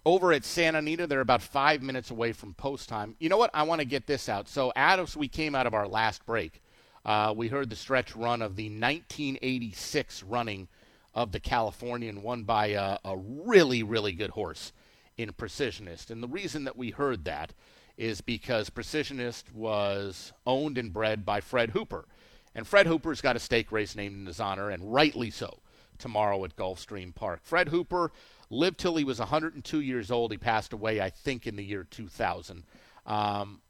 Over 0.06 0.32
at 0.32 0.44
Santa 0.44 0.78
Anita, 0.78 1.06
they're 1.06 1.20
about 1.20 1.40
five 1.40 1.82
minutes 1.82 2.10
away 2.10 2.32
from 2.32 2.52
post 2.52 2.88
time. 2.88 3.16
You 3.18 3.30
know 3.30 3.38
what? 3.38 3.50
I 3.54 3.62
want 3.62 3.80
to 3.80 3.86
get 3.86 4.06
this 4.06 4.28
out. 4.28 4.48
So, 4.48 4.70
as 4.76 5.16
we 5.16 5.28
came 5.28 5.54
out 5.54 5.66
of 5.66 5.72
our 5.72 5.88
last 5.88 6.26
break, 6.26 6.60
uh, 7.06 7.32
we 7.34 7.48
heard 7.48 7.70
the 7.70 7.76
stretch 7.76 8.14
run 8.14 8.42
of 8.42 8.56
the 8.56 8.64
1986 8.64 10.22
running 10.24 10.68
of 11.14 11.32
the 11.32 11.40
Californian, 11.40 12.22
won 12.22 12.42
by 12.42 12.68
a, 12.68 12.98
a 13.04 13.16
really, 13.16 13.82
really 13.82 14.12
good 14.12 14.30
horse 14.30 14.72
in 15.16 15.30
Precisionist. 15.32 16.10
And 16.10 16.22
the 16.22 16.28
reason 16.28 16.64
that 16.64 16.76
we 16.76 16.90
heard 16.90 17.24
that 17.24 17.52
is 17.96 18.20
because 18.20 18.70
Precisionist 18.70 19.52
was 19.52 20.32
owned 20.46 20.78
and 20.78 20.92
bred 20.92 21.24
by 21.24 21.40
Fred 21.40 21.70
Hooper. 21.70 22.06
And 22.54 22.66
Fred 22.66 22.86
Hooper's 22.86 23.20
got 23.20 23.36
a 23.36 23.40
stake 23.40 23.72
race 23.72 23.96
named 23.96 24.16
in 24.16 24.26
his 24.26 24.40
honor, 24.40 24.70
and 24.70 24.92
rightly 24.92 25.30
so, 25.30 25.60
tomorrow 25.98 26.44
at 26.44 26.56
Gulfstream 26.56 27.14
Park. 27.14 27.40
Fred 27.42 27.68
Hooper 27.68 28.12
lived 28.50 28.78
till 28.78 28.96
he 28.96 29.04
was 29.04 29.18
102 29.18 29.80
years 29.80 30.10
old. 30.10 30.30
He 30.30 30.38
passed 30.38 30.72
away, 30.72 31.00
I 31.00 31.10
think, 31.10 31.46
in 31.46 31.56
the 31.56 31.64
year 31.64 31.84
2000. 31.84 32.64
Um, 33.06 33.60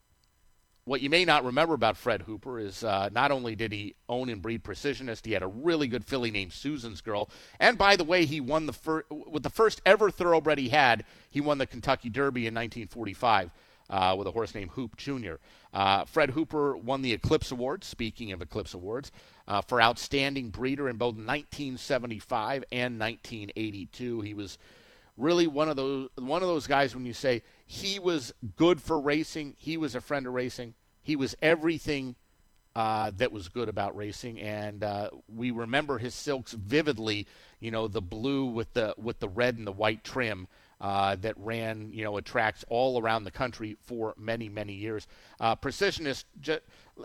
what 0.86 1.00
you 1.00 1.08
may 1.08 1.24
not 1.24 1.44
remember 1.44 1.72
about 1.72 1.96
Fred 1.96 2.22
Hooper 2.22 2.58
is 2.58 2.84
uh, 2.84 3.08
not 3.10 3.30
only 3.30 3.56
did 3.56 3.72
he 3.72 3.94
own 4.06 4.28
and 4.28 4.42
breed 4.42 4.62
Precisionist, 4.62 5.24
he 5.24 5.32
had 5.32 5.42
a 5.42 5.46
really 5.46 5.88
good 5.88 6.04
filly 6.04 6.30
named 6.30 6.52
Susan's 6.52 7.00
Girl. 7.00 7.30
And 7.58 7.78
by 7.78 7.96
the 7.96 8.04
way, 8.04 8.26
he 8.26 8.38
won 8.38 8.66
the 8.66 8.74
fir- 8.74 9.06
with 9.10 9.42
the 9.42 9.50
first 9.50 9.80
ever 9.86 10.10
thoroughbred 10.10 10.58
he 10.58 10.68
had. 10.68 11.04
He 11.30 11.40
won 11.40 11.56
the 11.56 11.66
Kentucky 11.66 12.10
Derby 12.10 12.46
in 12.46 12.54
1945 12.54 13.50
uh, 13.94 14.16
with 14.16 14.26
a 14.26 14.32
horse 14.32 14.56
named 14.56 14.72
Hoop 14.72 14.96
Jr. 14.96 15.34
Uh, 15.72 16.04
Fred 16.04 16.30
Hooper 16.30 16.76
won 16.76 17.00
the 17.00 17.12
Eclipse 17.12 17.52
Award, 17.52 17.84
speaking 17.84 18.32
of 18.32 18.42
Eclipse 18.42 18.74
Awards, 18.74 19.12
uh, 19.46 19.60
for 19.60 19.80
Outstanding 19.80 20.50
Breeder 20.50 20.88
in 20.88 20.96
both 20.96 21.14
1975 21.14 22.64
and 22.72 22.98
1982. 22.98 24.20
He 24.22 24.34
was 24.34 24.58
really 25.16 25.46
one 25.46 25.68
of 25.68 25.76
those 25.76 26.08
one 26.16 26.42
of 26.42 26.48
those 26.48 26.66
guys 26.66 26.92
when 26.92 27.06
you 27.06 27.12
say 27.12 27.42
he 27.66 28.00
was 28.00 28.34
good 28.56 28.82
for 28.82 29.00
racing, 29.00 29.54
he 29.58 29.76
was 29.76 29.94
a 29.94 30.00
friend 30.00 30.26
of 30.26 30.32
racing, 30.32 30.74
he 31.00 31.14
was 31.14 31.36
everything 31.40 32.16
uh, 32.74 33.12
that 33.16 33.30
was 33.30 33.48
good 33.48 33.68
about 33.68 33.96
racing, 33.96 34.40
and 34.40 34.82
uh, 34.82 35.08
we 35.32 35.52
remember 35.52 35.98
his 35.98 36.14
silks 36.14 36.50
vividly. 36.52 37.28
You 37.60 37.70
know, 37.70 37.86
the 37.86 38.02
blue 38.02 38.46
with 38.46 38.72
the 38.72 38.96
with 38.98 39.20
the 39.20 39.28
red 39.28 39.56
and 39.56 39.68
the 39.68 39.72
white 39.72 40.02
trim 40.02 40.48
uh, 40.84 41.16
that 41.16 41.34
ran, 41.38 41.88
you 41.94 42.04
know, 42.04 42.20
tracks 42.20 42.62
all 42.68 43.00
around 43.00 43.24
the 43.24 43.30
country 43.30 43.74
for 43.86 44.12
many, 44.18 44.50
many 44.50 44.74
years. 44.74 45.06
Uh, 45.40 45.56
Precisionist, 45.56 46.26
ju- 46.42 46.58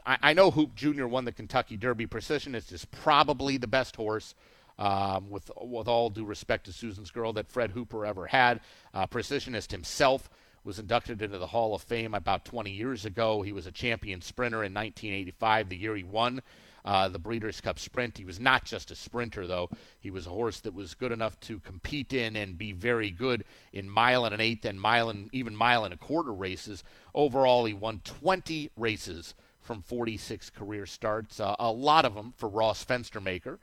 I, 0.06 0.18
I, 0.22 0.34
know 0.34 0.52
Hoop 0.52 0.76
Jr. 0.76 1.06
won 1.06 1.24
the 1.24 1.32
Kentucky 1.32 1.78
Derby. 1.78 2.06
Precisionist 2.06 2.74
is 2.74 2.84
probably 2.84 3.56
the 3.56 3.68
best 3.68 3.96
horse. 3.96 4.36
Um, 4.78 5.30
with 5.30 5.50
with 5.62 5.90
all 5.90 6.10
due 6.10 6.26
respect 6.26 6.66
to 6.66 6.74
Susan's 6.74 7.12
Girl 7.12 7.34
that 7.34 7.50
Fred 7.50 7.72
Hooper 7.72 8.06
ever 8.06 8.28
had, 8.28 8.60
uh, 8.94 9.08
Precisionist 9.08 9.72
himself 9.72 10.30
was 10.66 10.78
inducted 10.78 11.22
into 11.22 11.38
the 11.38 11.48
Hall 11.48 11.74
of 11.74 11.82
Fame 11.82 12.14
about 12.14 12.44
20 12.44 12.72
years 12.72 13.06
ago. 13.06 13.42
He 13.42 13.54
was 13.54 13.66
a 13.66 13.72
champion 13.72 14.22
sprinter 14.22 14.64
in 14.64 14.74
1985, 14.74 15.70
the 15.70 15.78
year 15.78 15.96
he 15.96 16.04
won 16.04 16.42
uh, 16.86 17.08
the 17.10 17.20
Breeders' 17.20 17.62
Cup 17.62 17.80
Sprint. 17.80 18.18
He 18.18 18.26
was 18.26 18.40
not 18.40 18.66
just 18.66 18.92
a 18.92 18.96
sprinter, 18.96 19.48
though. 19.48 19.70
He 20.00 20.12
was 20.12 20.28
a 20.28 20.32
horse 20.32 20.60
that 20.62 20.74
was 20.74 20.94
good 20.94 21.12
enough 21.12 21.40
to 21.42 21.60
compete 21.60 22.14
in 22.14 22.36
and 22.36 22.58
be 22.58 22.72
very 22.72 23.12
good 23.12 23.44
in 23.74 23.90
mile 23.90 24.26
and 24.26 24.34
an 24.34 24.42
eighth 24.42 24.66
and 24.66 24.80
mile 24.80 25.10
and 25.10 25.30
even 25.34 25.56
mile 25.56 25.86
and 25.86 25.94
a 25.94 25.98
quarter 25.98 26.34
races. 26.34 26.84
Overall, 27.14 27.66
he 27.66 27.74
won 27.74 28.02
20 28.04 28.72
races 28.78 29.34
from 29.62 29.82
46 29.84 30.50
career 30.50 30.86
starts, 30.86 31.40
uh, 31.40 31.56
a 31.60 31.72
lot 31.72 32.06
of 32.06 32.16
them 32.16 32.34
for 32.38 32.50
Ross 32.50 32.84
Fenstermaker 32.84 33.60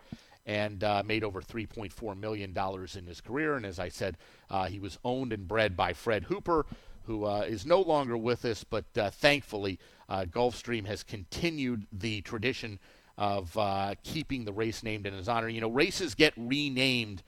and 0.47 0.85
uh, 0.85 1.03
made 1.05 1.25
over 1.25 1.43
$3.4 1.43 2.17
million 2.17 2.57
in 2.97 3.07
his 3.07 3.21
career. 3.21 3.57
And 3.57 3.67
as 3.67 3.79
I 3.79 3.89
said, 3.89 4.17
uh, 4.49 4.67
he 4.67 4.79
was 4.79 4.99
owned 5.05 5.33
and 5.33 5.49
bred 5.49 5.77
by 5.77 5.93
Fred 5.93 6.25
Hooper, 6.25 6.65
who 7.05 7.25
uh, 7.25 7.41
is 7.41 7.67
no 7.67 7.81
longer 7.81 8.17
with 8.17 8.45
us, 8.45 8.65
but 8.65 8.85
uh, 8.97 9.11
thankfully, 9.11 9.79
uh, 10.09 10.25
Gulfstream 10.25 10.87
has 10.87 11.03
continued 11.03 11.87
the 11.93 12.21
tradition 12.23 12.79
of 13.19 13.57
uh, 13.57 13.95
keeping 14.03 14.45
the 14.45 14.53
race 14.53 14.83
named 14.83 15.07
in 15.07 15.15
his 15.15 15.29
honor. 15.29 15.49
You 15.49 15.61
know, 15.61 15.71
races 15.71 16.15
get 16.15 16.35
renamed 16.37 17.23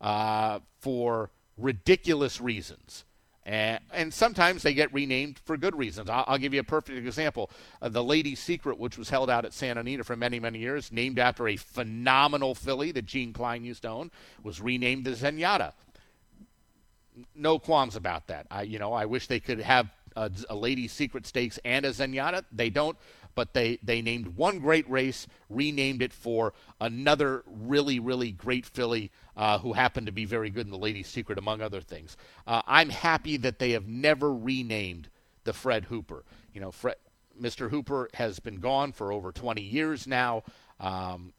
uh, 0.00 0.60
for 0.80 1.30
ridiculous 1.56 2.40
reasons. 2.40 3.04
And, 3.46 3.80
and, 3.92 4.14
sometimes 4.14 4.62
they 4.62 4.72
get 4.72 4.92
renamed 4.94 5.38
for 5.44 5.58
good 5.58 5.76
reasons. 5.76 6.08
I'll, 6.08 6.24
I'll 6.26 6.38
give 6.38 6.54
you 6.54 6.60
a 6.60 6.64
perfect 6.64 6.96
example. 6.96 7.50
Uh, 7.82 7.90
the 7.90 8.02
Lady's 8.02 8.38
Secret, 8.38 8.78
which 8.78 8.96
was 8.96 9.10
held 9.10 9.28
out 9.28 9.44
at 9.44 9.52
Santa 9.52 9.80
Anita 9.80 10.02
for 10.02 10.16
many, 10.16 10.40
many 10.40 10.60
years, 10.60 10.90
named 10.90 11.18
after 11.18 11.46
a 11.46 11.56
phenomenal 11.56 12.54
filly 12.54 12.90
that 12.92 13.04
Gene 13.04 13.34
Klein 13.34 13.62
used 13.62 13.82
to 13.82 13.88
own, 13.88 14.10
was 14.42 14.62
renamed 14.62 15.04
the 15.04 15.10
Zenyatta. 15.10 15.74
No 17.34 17.58
qualms 17.58 17.96
about 17.96 18.28
that. 18.28 18.46
I, 18.50 18.62
you 18.62 18.78
know, 18.78 18.94
I 18.94 19.04
wish 19.04 19.26
they 19.26 19.40
could 19.40 19.60
have 19.60 19.90
a, 20.16 20.30
a 20.48 20.54
Lady's 20.54 20.92
Secret 20.92 21.26
Stakes 21.26 21.58
and 21.66 21.84
a 21.84 21.90
Zenyatta. 21.90 22.44
They 22.50 22.70
don't 22.70 22.96
but 23.34 23.54
they, 23.54 23.78
they 23.82 24.02
named 24.02 24.28
one 24.36 24.58
great 24.58 24.88
race, 24.88 25.26
renamed 25.48 26.02
it 26.02 26.12
for 26.12 26.52
another 26.80 27.44
really, 27.46 27.98
really 27.98 28.30
great 28.30 28.66
filly 28.66 29.10
uh, 29.36 29.58
who 29.58 29.72
happened 29.72 30.06
to 30.06 30.12
be 30.12 30.24
very 30.24 30.50
good 30.50 30.66
in 30.66 30.72
the 30.72 30.78
Lady's 30.78 31.08
Secret, 31.08 31.38
among 31.38 31.60
other 31.60 31.80
things. 31.80 32.16
Uh, 32.46 32.62
I'm 32.66 32.90
happy 32.90 33.36
that 33.38 33.58
they 33.58 33.72
have 33.72 33.86
never 33.86 34.32
renamed 34.34 35.08
the 35.44 35.52
Fred 35.52 35.84
Hooper. 35.84 36.24
You 36.52 36.60
know, 36.60 36.70
Fred, 36.70 36.96
Mr. 37.40 37.70
Hooper 37.70 38.08
has 38.14 38.38
been 38.38 38.60
gone 38.60 38.92
for 38.92 39.12
over 39.12 39.32
20 39.32 39.60
years 39.62 40.06
now. 40.06 40.44
Um, 40.80 41.32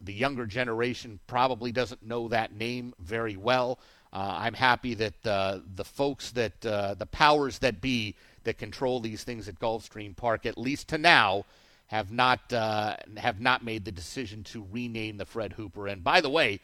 the 0.00 0.12
younger 0.12 0.46
generation 0.46 1.20
probably 1.26 1.72
doesn't 1.72 2.02
know 2.02 2.28
that 2.28 2.54
name 2.54 2.94
very 2.98 3.36
well. 3.36 3.78
Uh, 4.12 4.36
I'm 4.38 4.54
happy 4.54 4.94
that 4.94 5.26
uh, 5.26 5.58
the 5.74 5.84
folks 5.84 6.30
that 6.32 6.64
uh, 6.64 6.94
the 6.94 7.06
powers 7.06 7.58
that 7.58 7.80
be 7.80 8.14
that 8.44 8.58
control 8.58 9.00
these 9.00 9.24
things 9.24 9.48
at 9.48 9.58
Gulfstream 9.58 10.16
Park, 10.16 10.46
at 10.46 10.58
least 10.58 10.88
to 10.88 10.98
now, 10.98 11.44
have 11.86 12.10
not 12.10 12.52
uh, 12.52 12.96
have 13.16 13.40
not 13.40 13.64
made 13.64 13.84
the 13.84 13.92
decision 13.92 14.42
to 14.44 14.66
rename 14.72 15.16
the 15.16 15.26
Fred 15.26 15.52
Hooper. 15.52 15.86
And 15.86 16.02
by 16.02 16.20
the 16.20 16.30
way, 16.30 16.60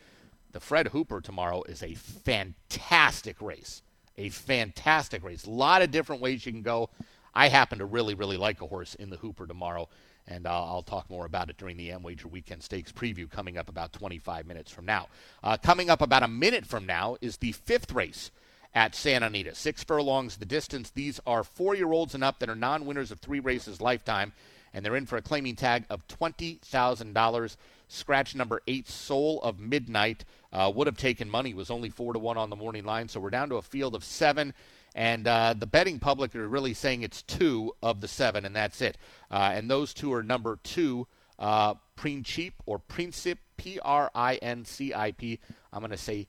the 0.52 0.60
Fred 0.60 0.88
Hooper 0.88 1.20
tomorrow 1.20 1.62
is 1.64 1.82
a 1.82 1.94
fantastic 1.94 3.40
race, 3.40 3.82
a 4.16 4.30
fantastic 4.30 5.22
race. 5.22 5.44
A 5.44 5.50
lot 5.50 5.82
of 5.82 5.90
different 5.90 6.22
ways 6.22 6.44
you 6.46 6.52
can 6.52 6.62
go. 6.62 6.90
I 7.34 7.48
happen 7.48 7.78
to 7.78 7.84
really, 7.84 8.14
really 8.14 8.36
like 8.36 8.60
a 8.60 8.66
horse 8.66 8.96
in 8.96 9.10
the 9.10 9.16
Hooper 9.16 9.46
tomorrow, 9.46 9.88
and 10.26 10.46
I'll 10.46 10.82
talk 10.82 11.08
more 11.08 11.26
about 11.26 11.48
it 11.48 11.58
during 11.58 11.76
the 11.76 11.92
M 11.92 12.02
AmWager 12.02 12.24
Weekend 12.24 12.62
Stakes 12.62 12.90
preview 12.90 13.30
coming 13.30 13.56
up 13.56 13.68
about 13.68 13.92
25 13.92 14.46
minutes 14.46 14.72
from 14.72 14.86
now. 14.86 15.06
Uh, 15.44 15.56
coming 15.56 15.90
up 15.90 16.02
about 16.02 16.24
a 16.24 16.28
minute 16.28 16.66
from 16.66 16.86
now 16.86 17.16
is 17.20 17.36
the 17.36 17.52
fifth 17.52 17.92
race 17.92 18.30
at 18.74 18.94
Santa 18.94 19.26
Anita. 19.26 19.54
Six 19.54 19.82
furlongs 19.82 20.36
the 20.36 20.44
distance. 20.44 20.90
These 20.90 21.20
are 21.26 21.42
four 21.42 21.74
year 21.74 21.92
olds 21.92 22.14
and 22.14 22.22
up 22.22 22.38
that 22.38 22.48
are 22.48 22.54
non 22.54 22.86
winners 22.86 23.10
of 23.10 23.20
three 23.20 23.40
races 23.40 23.80
lifetime, 23.80 24.32
and 24.72 24.84
they're 24.84 24.96
in 24.96 25.06
for 25.06 25.16
a 25.16 25.22
claiming 25.22 25.56
tag 25.56 25.84
of 25.90 26.06
$20,000. 26.08 27.56
Scratch 27.88 28.36
number 28.36 28.62
eight, 28.68 28.88
Soul 28.88 29.40
of 29.42 29.58
Midnight, 29.58 30.24
uh, 30.52 30.70
would 30.74 30.86
have 30.86 30.96
taken 30.96 31.28
money, 31.28 31.54
was 31.54 31.70
only 31.70 31.90
four 31.90 32.12
to 32.12 32.20
one 32.20 32.36
on 32.36 32.50
the 32.50 32.56
morning 32.56 32.84
line, 32.84 33.08
so 33.08 33.18
we're 33.18 33.30
down 33.30 33.48
to 33.48 33.56
a 33.56 33.62
field 33.62 33.96
of 33.96 34.04
seven. 34.04 34.54
And 34.94 35.26
uh, 35.26 35.54
the 35.56 35.66
betting 35.66 35.98
public 35.98 36.34
are 36.34 36.48
really 36.48 36.74
saying 36.74 37.02
it's 37.02 37.22
two 37.22 37.74
of 37.82 38.00
the 38.00 38.08
seven, 38.08 38.44
and 38.44 38.54
that's 38.54 38.80
it. 38.80 38.96
Uh, 39.30 39.52
and 39.54 39.70
those 39.70 39.92
two 39.92 40.12
are 40.12 40.22
number 40.22 40.58
two, 40.62 41.06
uh, 41.38 41.74
Principe 41.96 42.54
or 42.66 42.78
Princip, 42.78 43.38
P 43.56 43.78
R 43.80 44.10
I 44.14 44.36
N 44.36 44.64
C 44.64 44.94
I 44.94 45.12
P. 45.12 45.38
I'm 45.72 45.80
going 45.80 45.90
to 45.90 45.96
say 45.96 46.28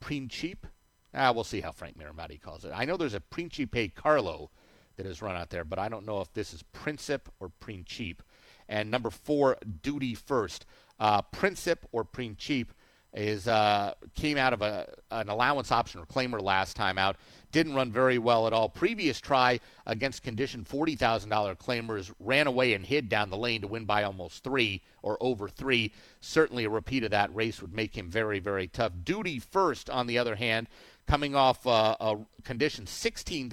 Principe 0.00 0.66
Ah, 1.16 1.32
we'll 1.32 1.44
see 1.44 1.62
how 1.62 1.72
Frank 1.72 1.98
Mirahmadi 1.98 2.40
calls 2.40 2.64
it. 2.64 2.72
I 2.74 2.84
know 2.84 2.96
there's 2.96 3.14
a 3.14 3.20
Principe 3.20 3.88
Carlo 3.88 4.50
that 4.96 5.06
is 5.06 5.22
run 5.22 5.36
out 5.36 5.50
there, 5.50 5.64
but 5.64 5.78
I 5.78 5.88
don't 5.88 6.04
know 6.04 6.20
if 6.20 6.32
this 6.34 6.52
is 6.52 6.62
Princip 6.62 7.22
or 7.40 7.48
Principe. 7.48 8.22
And 8.68 8.90
number 8.90 9.10
four, 9.10 9.56
Duty 9.82 10.14
First. 10.14 10.66
Uh, 10.98 11.22
Princip 11.22 11.78
or 11.92 12.04
Principe 12.04 12.72
is 13.16 13.48
uh, 13.48 13.94
came 14.14 14.36
out 14.36 14.52
of 14.52 14.60
a, 14.60 14.92
an 15.10 15.28
allowance 15.28 15.72
option 15.72 16.00
or 16.00 16.06
claimer 16.06 16.40
last 16.40 16.76
time 16.76 16.98
out. 16.98 17.16
Didn't 17.50 17.74
run 17.74 17.90
very 17.90 18.18
well 18.18 18.46
at 18.46 18.52
all. 18.52 18.68
Previous 18.68 19.20
try 19.20 19.58
against 19.86 20.22
condition 20.22 20.64
$40,000 20.64 21.56
claimers 21.56 22.12
ran 22.20 22.46
away 22.46 22.74
and 22.74 22.84
hid 22.84 23.08
down 23.08 23.30
the 23.30 23.36
lane 23.36 23.62
to 23.62 23.68
win 23.68 23.86
by 23.86 24.02
almost 24.02 24.44
three 24.44 24.82
or 25.02 25.16
over 25.20 25.48
three. 25.48 25.92
Certainly 26.20 26.64
a 26.64 26.70
repeat 26.70 27.04
of 27.04 27.12
that 27.12 27.34
race 27.34 27.62
would 27.62 27.72
make 27.72 27.96
him 27.96 28.10
very, 28.10 28.38
very 28.38 28.68
tough. 28.68 28.92
Duty 29.02 29.38
first, 29.38 29.88
on 29.88 30.06
the 30.06 30.18
other 30.18 30.34
hand, 30.34 30.68
coming 31.06 31.34
off 31.34 31.66
uh, 31.66 31.96
a 32.00 32.16
condition 32.42 32.84
$16,000 32.84 33.48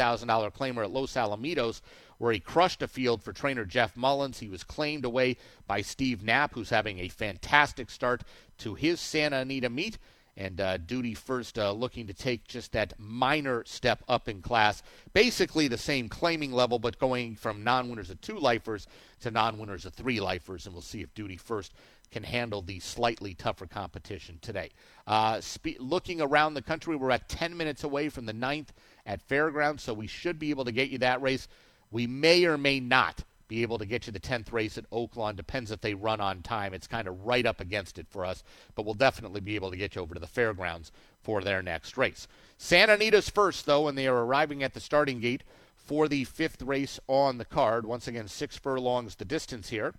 claimer 0.53 0.83
at 0.83 0.91
Los 0.91 1.13
Alamitos, 1.13 1.81
where 2.17 2.31
he 2.31 2.39
crushed 2.39 2.81
a 2.81 2.87
field 2.87 3.21
for 3.21 3.33
trainer 3.33 3.65
Jeff 3.65 3.95
Mullins. 3.95 4.39
He 4.39 4.49
was 4.49 4.63
claimed 4.63 5.05
away 5.05 5.37
by 5.67 5.81
Steve 5.81 6.23
Knapp, 6.23 6.53
who's 6.53 6.69
having 6.69 6.99
a 6.99 7.09
fantastic 7.09 7.89
start 7.89 8.23
to 8.59 8.75
his 8.75 8.99
Santa 8.99 9.37
Anita 9.37 9.69
meet. 9.69 9.97
And 10.35 10.59
uh, 10.59 10.77
Duty 10.77 11.13
First 11.13 11.59
uh, 11.59 11.73
looking 11.73 12.07
to 12.07 12.13
take 12.13 12.47
just 12.47 12.71
that 12.71 12.93
minor 12.97 13.63
step 13.65 14.03
up 14.07 14.27
in 14.27 14.41
class. 14.41 14.81
Basically 15.13 15.67
the 15.67 15.77
same 15.77 16.09
claiming 16.09 16.51
level, 16.51 16.79
but 16.79 16.97
going 16.97 17.35
from 17.35 17.63
non 17.63 17.87
winners 17.87 18.09
of 18.09 18.19
two 18.19 18.39
lifers 18.39 18.87
to 19.19 19.29
non 19.29 19.59
winners 19.59 19.85
of 19.85 19.93
three 19.93 20.19
lifers. 20.19 20.65
And 20.65 20.73
we'll 20.73 20.81
see 20.81 21.01
if 21.01 21.13
Duty 21.13 21.37
First 21.37 21.73
can 22.13 22.23
handle 22.23 22.61
the 22.61 22.79
slightly 22.79 23.33
tougher 23.33 23.65
competition 23.65 24.37
today. 24.41 24.69
Uh, 25.07 25.41
spe- 25.41 25.79
looking 25.79 26.21
around 26.21 26.53
the 26.53 26.61
country, 26.61 26.95
we're 26.95 27.11
at 27.11 27.27
10 27.27 27.57
minutes 27.57 27.83
away 27.83 28.07
from 28.07 28.27
the 28.27 28.33
ninth 28.33 28.71
at 29.05 29.21
Fairgrounds, 29.21 29.83
so 29.83 29.93
we 29.93 30.07
should 30.07 30.37
be 30.37 30.51
able 30.51 30.63
to 30.63 30.71
get 30.71 30.89
you 30.89 30.99
that 30.99 31.21
race. 31.21 31.47
We 31.91 32.05
may 32.05 32.45
or 32.45 32.57
may 32.57 32.79
not 32.79 33.23
be 33.47 33.63
able 33.63 33.79
to 33.79 33.85
get 33.85 34.05
you 34.05 34.13
the 34.13 34.19
10th 34.19 34.53
race 34.53 34.77
at 34.77 34.89
Oaklawn. 34.91 35.35
Depends 35.35 35.71
if 35.71 35.81
they 35.81 35.95
run 35.95 36.21
on 36.21 36.43
time. 36.43 36.73
It's 36.73 36.87
kind 36.87 37.07
of 37.07 37.25
right 37.25 37.45
up 37.45 37.59
against 37.59 37.97
it 37.97 38.07
for 38.07 38.25
us, 38.25 38.43
but 38.75 38.85
we'll 38.85 38.93
definitely 38.93 39.41
be 39.41 39.55
able 39.55 39.71
to 39.71 39.77
get 39.77 39.95
you 39.95 40.01
over 40.01 40.13
to 40.13 40.19
the 40.19 40.27
fairgrounds 40.27 40.91
for 41.23 41.41
their 41.41 41.63
next 41.63 41.97
race. 41.97 42.27
Santa 42.57 42.93
Anita's 42.93 43.29
first, 43.29 43.65
though, 43.65 43.87
and 43.87 43.97
they 43.97 44.07
are 44.07 44.23
arriving 44.23 44.61
at 44.61 44.75
the 44.75 44.79
starting 44.79 45.19
gate 45.19 45.43
for 45.75 46.07
the 46.07 46.23
fifth 46.23 46.61
race 46.61 46.99
on 47.07 47.39
the 47.39 47.45
card. 47.45 47.85
Once 47.85 48.07
again, 48.07 48.27
six 48.27 48.55
furlongs 48.55 49.15
the 49.15 49.25
distance 49.25 49.69
here 49.69 49.93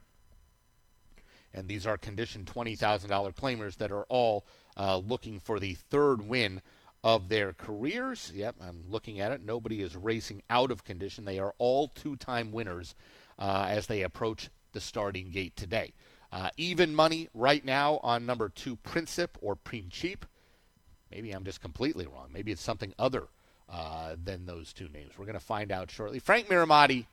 and 1.54 1.68
these 1.68 1.86
are 1.86 1.96
conditioned 1.96 2.46
$20,000 2.46 3.34
claimers 3.34 3.76
that 3.76 3.92
are 3.92 4.04
all 4.08 4.44
uh, 4.76 4.98
looking 4.98 5.38
for 5.38 5.60
the 5.60 5.74
third 5.74 6.26
win 6.26 6.60
of 7.04 7.28
their 7.28 7.52
careers. 7.52 8.32
Yep, 8.34 8.56
I'm 8.60 8.84
looking 8.88 9.20
at 9.20 9.30
it. 9.30 9.44
Nobody 9.44 9.80
is 9.80 9.94
racing 9.94 10.42
out 10.50 10.70
of 10.70 10.84
condition. 10.84 11.24
They 11.24 11.38
are 11.38 11.54
all 11.58 11.88
two 11.88 12.16
time 12.16 12.50
winners 12.50 12.94
uh, 13.38 13.66
as 13.68 13.86
they 13.86 14.02
approach 14.02 14.50
the 14.72 14.80
starting 14.80 15.30
gate 15.30 15.54
today. 15.54 15.92
Uh, 16.32 16.50
even 16.56 16.94
money 16.94 17.28
right 17.32 17.64
now 17.64 18.00
on 18.02 18.26
number 18.26 18.48
two, 18.48 18.76
Princip 18.76 19.28
or 19.40 19.54
Principe. 19.54 20.24
Maybe 21.12 21.30
I'm 21.30 21.44
just 21.44 21.60
completely 21.60 22.06
wrong. 22.06 22.30
Maybe 22.32 22.50
it's 22.50 22.62
something 22.62 22.92
other 22.98 23.28
uh, 23.70 24.16
than 24.22 24.46
those 24.46 24.72
two 24.72 24.88
names. 24.88 25.12
We're 25.16 25.26
going 25.26 25.38
to 25.38 25.44
find 25.44 25.70
out 25.70 25.90
shortly. 25.90 26.18
Frank 26.18 26.48
Mirahmadi 26.48 27.06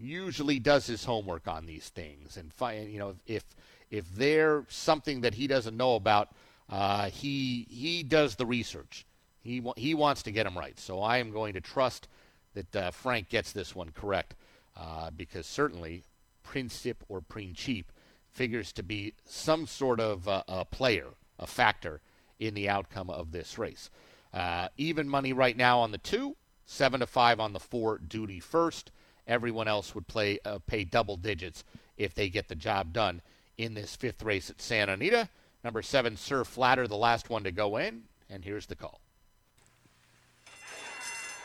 usually 0.00 0.58
does 0.58 0.86
his 0.86 1.04
homework 1.04 1.46
on 1.46 1.66
these 1.66 1.88
things, 1.88 2.36
and 2.36 2.52
find, 2.52 2.90
you 2.90 2.98
know 2.98 3.14
if 3.26 3.44
if 3.90 4.10
there's 4.14 4.64
something 4.68 5.20
that 5.22 5.34
he 5.34 5.46
doesn't 5.46 5.76
know 5.76 5.94
about, 5.94 6.28
uh, 6.68 7.10
he 7.10 7.66
he 7.68 8.02
does 8.02 8.36
the 8.36 8.46
research. 8.46 9.04
He 9.42 9.62
he 9.76 9.94
wants 9.94 10.22
to 10.22 10.30
get 10.30 10.44
them 10.44 10.56
right. 10.56 10.78
So 10.78 11.00
I 11.00 11.18
am 11.18 11.30
going 11.30 11.54
to 11.54 11.60
trust 11.60 12.08
that 12.54 12.76
uh, 12.76 12.90
Frank 12.90 13.28
gets 13.28 13.52
this 13.52 13.74
one 13.74 13.90
correct, 13.90 14.34
uh, 14.76 15.10
because 15.16 15.46
certainly 15.46 16.04
Princip 16.46 16.96
or 17.08 17.20
Principe 17.20 17.86
figures 18.28 18.72
to 18.72 18.82
be 18.82 19.14
some 19.24 19.66
sort 19.66 20.00
of 20.00 20.28
uh, 20.28 20.42
a 20.48 20.64
player, 20.64 21.08
a 21.38 21.46
factor 21.46 22.00
in 22.38 22.54
the 22.54 22.68
outcome 22.68 23.10
of 23.10 23.32
this 23.32 23.58
race. 23.58 23.90
Uh, 24.32 24.68
even 24.76 25.08
money 25.08 25.32
right 25.32 25.56
now 25.56 25.80
on 25.80 25.90
the 25.90 25.98
two, 25.98 26.36
seven 26.64 27.00
to 27.00 27.06
five 27.06 27.40
on 27.40 27.52
the 27.52 27.60
four. 27.60 27.98
Duty 27.98 28.40
first. 28.40 28.90
Everyone 29.30 29.68
else 29.68 29.94
would 29.94 30.08
play 30.08 30.40
uh, 30.44 30.58
pay 30.66 30.84
double 30.84 31.16
digits 31.16 31.64
if 31.96 32.14
they 32.14 32.28
get 32.28 32.48
the 32.48 32.54
job 32.56 32.92
done 32.92 33.22
in 33.56 33.74
this 33.74 33.94
fifth 33.94 34.22
race 34.22 34.50
at 34.50 34.60
Santa 34.60 34.92
Anita. 34.92 35.28
Number 35.62 35.82
seven, 35.82 36.16
Sir 36.16 36.44
Flatter, 36.44 36.88
the 36.88 36.96
last 36.96 37.30
one 37.30 37.44
to 37.44 37.52
go 37.52 37.76
in. 37.76 38.02
And 38.28 38.44
here's 38.44 38.66
the 38.66 38.74
call. 38.74 39.00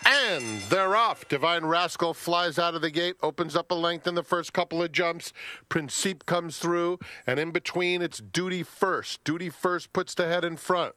And 0.06 0.62
they're 0.70 0.96
off. 0.96 1.28
Divine 1.28 1.66
Rascal 1.66 2.14
flies 2.14 2.60
out 2.60 2.76
of 2.76 2.82
the 2.82 2.92
gate, 2.92 3.16
opens 3.24 3.56
up 3.56 3.72
a 3.72 3.76
length 3.76 4.08
in 4.08 4.16
the 4.16 4.24
first 4.24 4.54
couple 4.54 4.82
of 4.82 4.92
jumps. 4.92 5.34
Principe 5.68 6.26
comes 6.26 6.58
through, 6.60 7.00
and 7.26 7.40
in 7.40 7.52
between, 7.52 8.02
it's 8.02 8.20
Duty 8.20 8.62
First. 8.64 9.24
Duty 9.24 9.50
First 9.50 9.94
puts 9.94 10.14
the 10.14 10.28
head 10.28 10.46
in 10.46 10.58
front. 10.58 10.94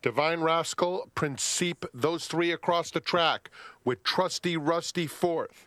Divine 0.00 0.40
Rascal, 0.40 1.10
Principe, 1.16 1.86
those 1.92 2.26
three 2.26 2.52
across 2.52 2.92
the 2.92 3.00
track, 3.00 3.50
with 3.84 4.04
Trusty 4.04 4.56
Rusty 4.56 5.08
fourth. 5.08 5.65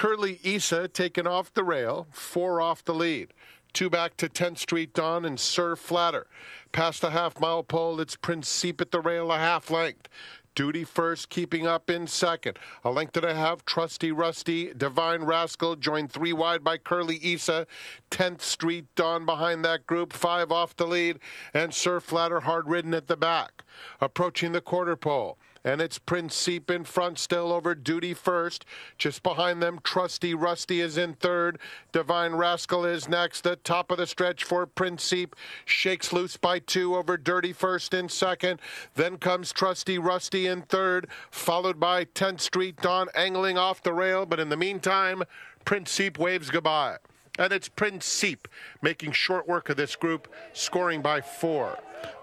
Curly 0.00 0.40
Isa 0.42 0.88
taken 0.88 1.26
off 1.26 1.52
the 1.52 1.62
rail, 1.62 2.06
four 2.10 2.58
off 2.62 2.82
the 2.82 2.94
lead. 2.94 3.34
Two 3.74 3.90
back 3.90 4.16
to 4.16 4.30
10th 4.30 4.56
Street 4.56 4.94
Dawn 4.94 5.26
and 5.26 5.38
Sir 5.38 5.76
Flatter. 5.76 6.26
Past 6.72 7.02
the 7.02 7.10
half 7.10 7.38
mile 7.38 7.62
pole, 7.62 8.00
it's 8.00 8.16
Principe 8.16 8.80
at 8.80 8.92
the 8.92 9.00
rail 9.02 9.30
a 9.30 9.36
half 9.36 9.70
length. 9.70 10.08
Duty 10.54 10.84
first, 10.84 11.28
keeping 11.28 11.66
up 11.66 11.90
in 11.90 12.06
second. 12.06 12.58
A 12.82 12.90
length 12.90 13.14
and 13.18 13.26
a 13.26 13.34
half, 13.34 13.62
Trusty 13.66 14.10
Rusty, 14.10 14.72
Divine 14.72 15.24
Rascal, 15.24 15.76
joined 15.76 16.10
three 16.10 16.32
wide 16.32 16.64
by 16.64 16.78
Curly 16.78 17.16
Isa. 17.16 17.66
10th 18.10 18.40
Street 18.40 18.86
Dawn 18.94 19.26
behind 19.26 19.62
that 19.66 19.86
group, 19.86 20.14
five 20.14 20.50
off 20.50 20.74
the 20.74 20.86
lead, 20.86 21.18
and 21.52 21.74
Sir 21.74 22.00
Flatter 22.00 22.40
hard 22.40 22.68
ridden 22.68 22.94
at 22.94 23.06
the 23.06 23.18
back. 23.18 23.64
Approaching 24.00 24.52
the 24.52 24.62
quarter 24.62 24.96
pole 24.96 25.36
and 25.64 25.80
it's 25.80 25.98
Principe 25.98 26.70
in 26.70 26.84
front, 26.84 27.18
still 27.18 27.52
over 27.52 27.74
duty 27.74 28.14
first. 28.14 28.64
Just 28.98 29.22
behind 29.22 29.62
them, 29.62 29.80
Trusty 29.82 30.34
Rusty 30.34 30.80
is 30.80 30.96
in 30.96 31.14
third. 31.14 31.58
Divine 31.92 32.34
Rascal 32.34 32.84
is 32.84 33.08
next. 33.08 33.42
The 33.42 33.56
top 33.56 33.90
of 33.90 33.98
the 33.98 34.06
stretch 34.06 34.44
for 34.44 34.66
Principe. 34.66 35.36
Shakes 35.64 36.12
loose 36.12 36.36
by 36.36 36.58
two 36.58 36.96
over 36.96 37.16
Dirty 37.16 37.52
first 37.52 37.92
in 37.92 38.08
second. 38.08 38.60
Then 38.94 39.18
comes 39.18 39.52
Trusty 39.52 39.98
Rusty 39.98 40.46
in 40.46 40.62
third, 40.62 41.08
followed 41.30 41.78
by 41.78 42.04
10th 42.04 42.40
Street 42.40 42.76
Don 42.80 43.08
angling 43.14 43.58
off 43.58 43.82
the 43.82 43.92
rail. 43.92 44.26
But 44.26 44.40
in 44.40 44.48
the 44.48 44.56
meantime, 44.56 45.22
Principe 45.64 46.18
waves 46.18 46.50
goodbye. 46.50 46.98
And 47.38 47.52
it's 47.52 47.68
Principe 47.68 48.48
making 48.82 49.12
short 49.12 49.48
work 49.48 49.68
of 49.68 49.76
this 49.76 49.96
group, 49.96 50.28
scoring 50.52 51.02
by 51.02 51.20
four. 51.20 51.78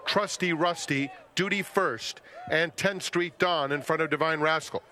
Trusty 0.06 0.52
Rusty, 0.52 1.10
duty 1.34 1.62
first, 1.62 2.20
and 2.50 2.74
10th 2.76 3.02
Street 3.02 3.38
Dawn 3.38 3.72
in 3.72 3.82
front 3.82 4.02
of 4.02 4.10
Divine 4.10 4.40
Rascal. 4.40 4.82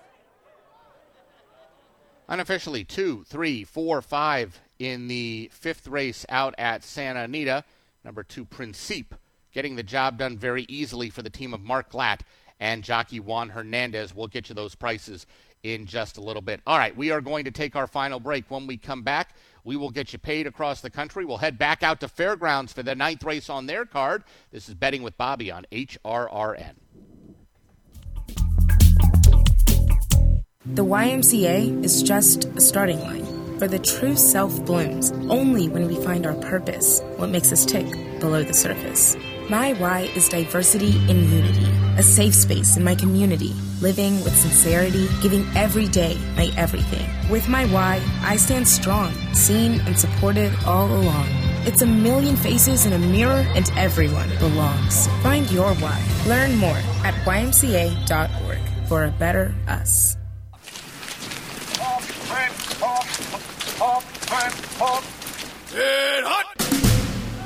Unofficially, 2.29 2.83
two, 2.83 3.23
three, 3.25 3.63
four, 3.63 4.01
five 4.01 4.59
in 4.79 5.07
the 5.07 5.49
fifth 5.53 5.87
race 5.87 6.25
out 6.29 6.53
at 6.57 6.83
Santa 6.83 7.21
Anita. 7.21 7.63
Number 8.03 8.23
two, 8.23 8.45
Principe, 8.45 9.15
getting 9.53 9.75
the 9.75 9.83
job 9.83 10.17
done 10.17 10.37
very 10.37 10.65
easily 10.67 11.09
for 11.09 11.21
the 11.21 11.29
team 11.29 11.53
of 11.53 11.61
Mark 11.61 11.91
Glatt 11.91 12.21
and 12.59 12.83
jockey 12.83 13.19
Juan 13.19 13.49
Hernandez. 13.49 14.15
We'll 14.15 14.27
get 14.27 14.49
you 14.49 14.55
those 14.55 14.75
prices 14.75 15.25
in 15.63 15.85
just 15.85 16.17
a 16.17 16.21
little 16.21 16.41
bit. 16.41 16.61
All 16.67 16.77
right, 16.77 16.95
we 16.95 17.11
are 17.11 17.21
going 17.21 17.45
to 17.45 17.51
take 17.51 17.75
our 17.75 17.87
final 17.87 18.19
break. 18.19 18.49
When 18.49 18.67
we 18.67 18.77
come 18.77 19.03
back, 19.03 19.35
we 19.67 19.75
will 19.75 19.89
get 19.89 20.13
you 20.13 20.17
paid 20.17 20.47
across 20.47 20.79
the 20.79 20.89
country. 20.89 21.25
We'll 21.25 21.39
head 21.39 21.57
back 21.57 21.83
out 21.83 21.99
to 21.99 22.07
Fairgrounds 22.07 22.71
for 22.71 22.83
the 22.83 22.95
ninth 22.95 23.21
race 23.25 23.49
on 23.49 23.65
their 23.65 23.85
card. 23.85 24.23
This 24.49 24.69
is 24.69 24.75
Betting 24.75 25.03
with 25.03 25.17
Bobby 25.17 25.51
on 25.51 25.65
HRRN. 25.73 26.75
The 30.65 30.85
YMCA 30.85 31.83
is 31.83 32.01
just 32.01 32.45
a 32.45 32.61
starting 32.61 33.01
line, 33.01 33.25
where 33.59 33.67
the 33.67 33.79
true 33.79 34.15
self 34.15 34.65
blooms 34.65 35.11
only 35.29 35.67
when 35.67 35.87
we 35.87 36.01
find 36.01 36.25
our 36.25 36.35
purpose, 36.35 37.01
what 37.17 37.29
makes 37.29 37.51
us 37.51 37.65
tick 37.65 37.91
below 38.21 38.43
the 38.43 38.53
surface. 38.53 39.17
My 39.49 39.73
why 39.73 40.09
is 40.15 40.29
diversity 40.29 40.97
in 41.09 41.29
unity, 41.29 41.86
a 41.97 42.03
safe 42.03 42.33
space 42.33 42.77
in 42.77 42.83
my 42.83 42.95
community, 42.95 43.53
living 43.81 44.23
with 44.23 44.35
sincerity, 44.35 45.07
giving 45.21 45.45
every 45.55 45.87
day 45.87 46.17
my 46.35 46.51
everything. 46.55 47.09
With 47.29 47.49
my 47.49 47.65
why, 47.65 48.01
I 48.21 48.37
stand 48.37 48.67
strong, 48.67 49.11
seen 49.33 49.81
and 49.81 49.97
supported 49.97 50.53
all 50.65 50.87
along. 50.87 51.27
It's 51.65 51.81
a 51.81 51.87
million 51.87 52.35
faces 52.35 52.85
in 52.85 52.93
a 52.93 52.99
mirror, 52.99 53.45
and 53.55 53.69
everyone 53.75 54.29
belongs. 54.39 55.07
Find 55.23 55.49
your 55.51 55.73
why. 55.75 56.01
Learn 56.27 56.55
more 56.57 56.81
at 57.03 57.15
ymca.org 57.25 58.59
for 58.87 59.05
a 59.05 59.11
better 59.11 59.53
us. 59.67 60.15
Get 65.73 66.23
hot! 66.23 66.56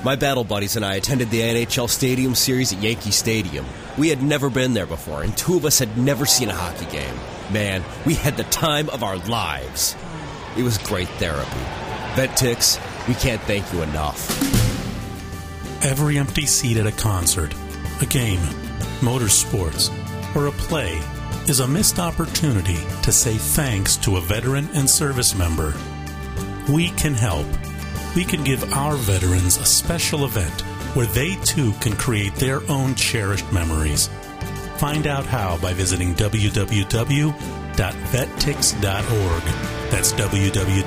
My 0.04 0.16
battle 0.16 0.44
buddies 0.44 0.76
and 0.76 0.84
I 0.84 0.96
attended 0.96 1.30
the 1.30 1.42
NHL 1.42 1.88
Stadium 1.88 2.34
Series 2.34 2.74
at 2.74 2.82
Yankee 2.82 3.12
Stadium. 3.12 3.66
We 4.00 4.10
had 4.10 4.24
never 4.24 4.50
been 4.50 4.74
there 4.74 4.88
before, 4.88 5.22
and 5.22 5.38
two 5.38 5.58
of 5.58 5.64
us 5.64 5.78
had 5.78 5.96
never 5.96 6.26
seen 6.26 6.50
a 6.50 6.56
hockey 6.56 6.86
game. 6.86 7.16
Man, 7.54 7.84
we 8.04 8.16
had 8.16 8.36
the 8.36 8.44
time 8.46 8.90
of 8.90 9.04
our 9.04 9.18
lives. 9.18 9.96
It 10.58 10.64
was 10.64 10.80
great 10.80 11.08
therapy. 11.08 11.60
Vet 12.16 12.32
Tix, 12.32 12.80
we 13.08 13.14
can't 13.14 13.42
thank 13.44 13.72
you 13.72 13.84
enough. 13.84 14.28
Every 15.86 16.18
empty 16.18 16.48
seat 16.48 16.78
at 16.78 16.88
a 16.88 16.92
concert, 16.92 17.54
a 18.02 18.08
game, 18.08 18.40
motorsports, 19.02 19.92
or 20.36 20.48
a 20.48 20.52
play 20.52 21.00
is 21.48 21.60
a 21.60 21.68
missed 21.68 22.00
opportunity 22.00 22.80
to 23.04 23.12
say 23.12 23.36
thanks 23.36 23.98
to 23.98 24.18
a 24.18 24.22
veteran 24.22 24.68
and 24.74 24.90
service 24.90 25.36
member. 25.36 25.76
We 26.72 26.90
can 26.92 27.14
help. 27.14 27.46
We 28.16 28.26
can 28.26 28.44
give 28.44 28.74
our 28.74 28.96
veterans 28.96 29.58
a 29.58 29.66
special 29.66 30.26
event 30.26 30.62
where 30.96 31.06
they 31.06 31.36
too 31.44 31.72
can 31.80 31.96
create 31.96 32.36
their 32.36 32.62
own 32.70 32.96
cherished 32.96 33.52
memories. 33.52 34.10
Find 34.78 35.08
out 35.08 35.26
how 35.26 35.58
by 35.58 35.74
visiting 35.74 36.14
www.vettix.org. 36.16 37.34
That's 39.92 40.14
www.vettix.org. 40.14 40.86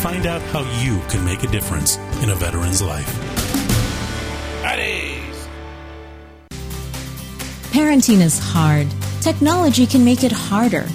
Find 0.00 0.26
out 0.26 0.42
how 0.42 0.82
you 0.82 1.00
can 1.08 1.24
make 1.24 1.42
a 1.42 1.48
difference 1.48 1.96
in 2.22 2.30
a 2.30 2.34
veteran's 2.34 2.80
life. 2.80 3.30
Parenting 7.72 8.20
is 8.20 8.38
hard. 8.38 8.86
Technology 9.20 9.86
can 9.86 10.04
make 10.04 10.24
it 10.24 10.32
harder. 10.32 10.86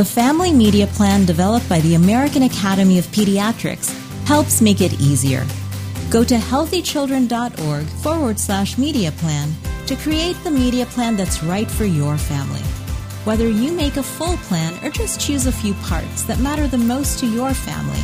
The 0.00 0.06
Family 0.06 0.50
Media 0.50 0.86
Plan 0.86 1.26
developed 1.26 1.68
by 1.68 1.80
the 1.80 1.94
American 1.94 2.44
Academy 2.44 2.98
of 2.98 3.04
Pediatrics 3.08 3.92
helps 4.26 4.62
make 4.62 4.80
it 4.80 4.98
easier. 4.98 5.44
Go 6.08 6.24
to 6.24 6.36
healthychildren.org 6.36 7.84
forward 7.84 8.40
slash 8.40 8.78
media 8.78 9.12
plan 9.12 9.52
to 9.86 9.96
create 9.96 10.42
the 10.42 10.50
media 10.50 10.86
plan 10.86 11.16
that's 11.16 11.42
right 11.42 11.70
for 11.70 11.84
your 11.84 12.16
family. 12.16 12.62
Whether 13.24 13.50
you 13.50 13.72
make 13.72 13.98
a 13.98 14.02
full 14.02 14.38
plan 14.48 14.72
or 14.82 14.88
just 14.88 15.20
choose 15.20 15.46
a 15.46 15.52
few 15.52 15.74
parts 15.74 16.22
that 16.22 16.38
matter 16.38 16.66
the 16.66 16.78
most 16.78 17.18
to 17.18 17.26
your 17.26 17.52
family, 17.52 18.00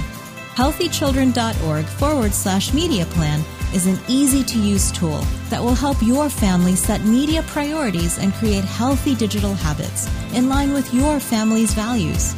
healthychildren.org 0.55 1.87
forward 1.87 2.35
slash 2.35 2.75
media 2.75 3.07
plan 3.07 3.43
is 3.75 3.87
an 3.87 3.99
easy 4.09 4.43
to 4.45 4.59
use 4.59 4.91
tool 4.93 5.21
that 5.51 5.63
will 5.63 5.75
help 5.75 6.01
your 6.03 6.29
family 6.29 6.77
set 6.77 7.03
media 7.05 7.43
priorities 7.45 8.19
and 8.19 8.33
create 8.35 8.65
healthy 8.65 9.15
digital 9.15 9.55
habits 9.55 10.09
in 10.35 10.49
line 10.49 10.73
with 10.73 10.93
your 10.95 11.21
family's 11.21 11.73
values. 11.75 12.35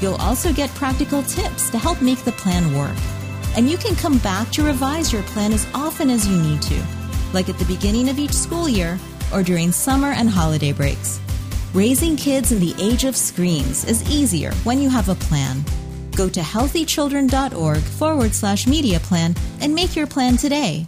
You'll 0.00 0.16
also 0.16 0.52
get 0.52 0.70
practical 0.70 1.22
tips 1.22 1.70
to 1.70 1.78
help 1.78 2.00
make 2.00 2.20
the 2.24 2.32
plan 2.32 2.74
work. 2.76 2.96
And 3.56 3.68
you 3.68 3.76
can 3.76 3.96
come 3.96 4.18
back 4.18 4.50
to 4.50 4.62
revise 4.62 5.12
your 5.12 5.22
plan 5.24 5.52
as 5.52 5.66
often 5.74 6.08
as 6.08 6.26
you 6.26 6.40
need 6.40 6.62
to, 6.62 6.82
like 7.32 7.48
at 7.48 7.58
the 7.58 7.64
beginning 7.64 8.08
of 8.08 8.18
each 8.18 8.32
school 8.32 8.68
year 8.68 8.98
or 9.32 9.42
during 9.42 9.72
summer 9.72 10.12
and 10.12 10.28
holiday 10.28 10.72
breaks. 10.72 11.20
Raising 11.74 12.16
kids 12.16 12.52
in 12.52 12.60
the 12.60 12.74
age 12.78 13.04
of 13.04 13.14
screens 13.16 13.84
is 13.84 14.08
easier 14.10 14.52
when 14.64 14.80
you 14.80 14.88
have 14.88 15.08
a 15.08 15.14
plan. 15.14 15.62
Go 16.20 16.28
to 16.28 16.40
healthychildren.org 16.40 17.80
forward 17.80 18.34
slash 18.34 18.66
media 18.66 19.00
plan 19.00 19.34
and 19.62 19.74
make 19.74 19.96
your 19.96 20.06
plan 20.06 20.36
today. 20.36 20.86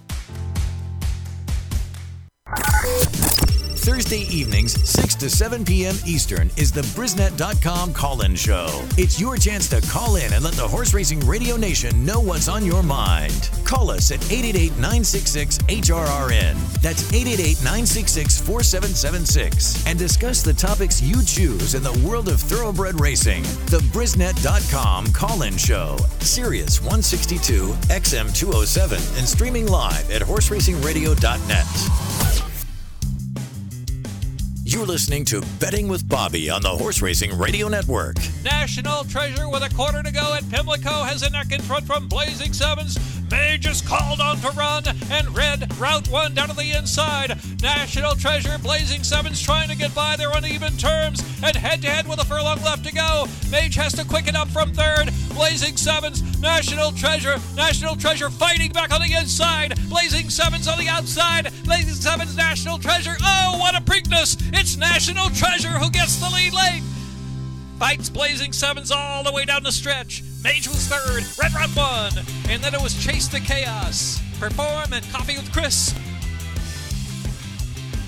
Thursday 3.82 4.20
evenings, 4.32 4.80
6 4.88 5.16
to 5.16 5.28
7 5.28 5.64
p.m. 5.64 5.96
Eastern, 6.06 6.48
is 6.56 6.70
the 6.70 6.82
Brisnet.com 6.94 7.92
call 7.92 8.22
in 8.22 8.36
show. 8.36 8.68
It's 8.96 9.20
your 9.20 9.36
chance 9.36 9.68
to 9.70 9.80
call 9.88 10.14
in 10.14 10.32
and 10.32 10.44
let 10.44 10.54
the 10.54 10.68
Horse 10.68 10.94
Racing 10.94 11.18
Radio 11.26 11.56
Nation 11.56 12.06
know 12.06 12.20
what's 12.20 12.46
on 12.46 12.64
your 12.64 12.84
mind. 12.84 13.50
Call 13.64 13.90
us 13.90 14.12
at 14.12 14.22
888 14.30 14.70
966 14.76 15.59
HRRN. 15.59 16.54
That's 16.80 17.12
888 17.12 17.59
966 17.64 18.40
4776 18.42 19.86
and 19.88 19.98
discuss 19.98 20.42
the 20.42 20.54
topics 20.54 21.02
you 21.02 21.20
choose 21.24 21.74
in 21.74 21.82
the 21.82 22.06
world 22.06 22.28
of 22.28 22.40
thoroughbred 22.40 23.00
racing. 23.00 23.42
The 23.66 23.82
Brisnet.com 23.92 25.12
call 25.12 25.42
in 25.42 25.56
show. 25.56 25.96
Sirius 26.20 26.80
162, 26.80 27.72
XM 27.90 28.32
207, 28.32 28.98
and 29.18 29.28
streaming 29.28 29.66
live 29.66 30.09
at 30.12 30.22
horseracingradio.net. 30.22 32.11
You're 34.72 34.86
listening 34.86 35.26
to 35.26 35.42
Betting 35.60 35.86
with 35.86 36.08
Bobby 36.08 36.48
on 36.48 36.62
the 36.62 36.70
Horse 36.70 37.02
Racing 37.02 37.36
Radio 37.36 37.68
Network. 37.68 38.16
National 38.42 39.04
Treasure 39.04 39.46
with 39.46 39.62
a 39.62 39.68
quarter 39.74 40.02
to 40.02 40.10
go 40.10 40.32
at 40.32 40.48
Pimlico 40.48 41.02
has 41.02 41.22
a 41.22 41.28
neck 41.28 41.52
in 41.52 41.60
front 41.60 41.86
from 41.86 42.08
Blazing 42.08 42.54
Sevens. 42.54 42.96
Mage 43.32 43.66
is 43.66 43.80
called 43.80 44.20
on 44.20 44.36
to 44.42 44.50
run, 44.50 44.84
and 45.10 45.34
Red 45.34 45.74
route 45.80 46.06
one 46.09 46.34
down 46.34 46.48
to 46.48 46.54
the 46.54 46.76
inside. 46.76 47.38
National 47.62 48.14
Treasure, 48.14 48.59
Blazing 48.59 49.02
Sevens 49.02 49.40
trying 49.40 49.70
to 49.70 49.74
get 49.74 49.94
by 49.94 50.16
their 50.16 50.30
uneven 50.32 50.76
terms, 50.76 51.24
and 51.42 51.56
head 51.56 51.80
to 51.80 51.88
head 51.88 52.06
with 52.06 52.20
a 52.20 52.26
furlong 52.26 52.62
left 52.62 52.84
to 52.84 52.92
go. 52.92 53.24
Mage 53.50 53.74
has 53.76 53.94
to 53.94 54.04
quicken 54.04 54.36
up 54.36 54.48
from 54.48 54.70
third. 54.74 55.10
Blazing 55.30 55.78
Sevens, 55.78 56.20
National 56.42 56.92
Treasure, 56.92 57.40
National 57.56 57.96
Treasure 57.96 58.28
fighting 58.28 58.70
back 58.70 58.92
on 58.92 59.00
the 59.00 59.14
inside. 59.14 59.80
Blazing 59.88 60.28
Sevens 60.28 60.68
on 60.68 60.78
the 60.78 60.88
outside. 60.88 61.50
Blazing 61.64 61.94
Sevens, 61.94 62.36
National 62.36 62.76
Treasure. 62.76 63.16
Oh, 63.22 63.56
what 63.59 63.74
a 63.74 63.80
Preakness! 63.80 64.36
It's 64.52 64.76
National 64.76 65.30
Treasure 65.30 65.78
who 65.78 65.90
gets 65.90 66.16
the 66.16 66.28
lead 66.28 66.52
late. 66.52 66.82
Fights 67.82 68.09
Blazing 68.10 68.52
Sevens 68.52 68.92
all 68.92 69.24
the 69.24 69.32
way 69.32 69.44
down 69.44 69.64
the 69.64 69.72
stretch. 69.72 70.22
Mage 70.44 70.68
was 70.68 70.86
third, 70.86 71.24
Red 71.36 71.52
Run 71.52 71.68
one, 71.70 72.12
and 72.48 72.62
then 72.62 72.76
it 72.76 72.80
was 72.80 72.94
Chase 73.04 73.26
the 73.26 73.40
Chaos. 73.40 74.20
Perform 74.38 74.92
and 74.92 75.04
Coffee 75.10 75.36
with 75.36 75.52
Chris. 75.52 75.92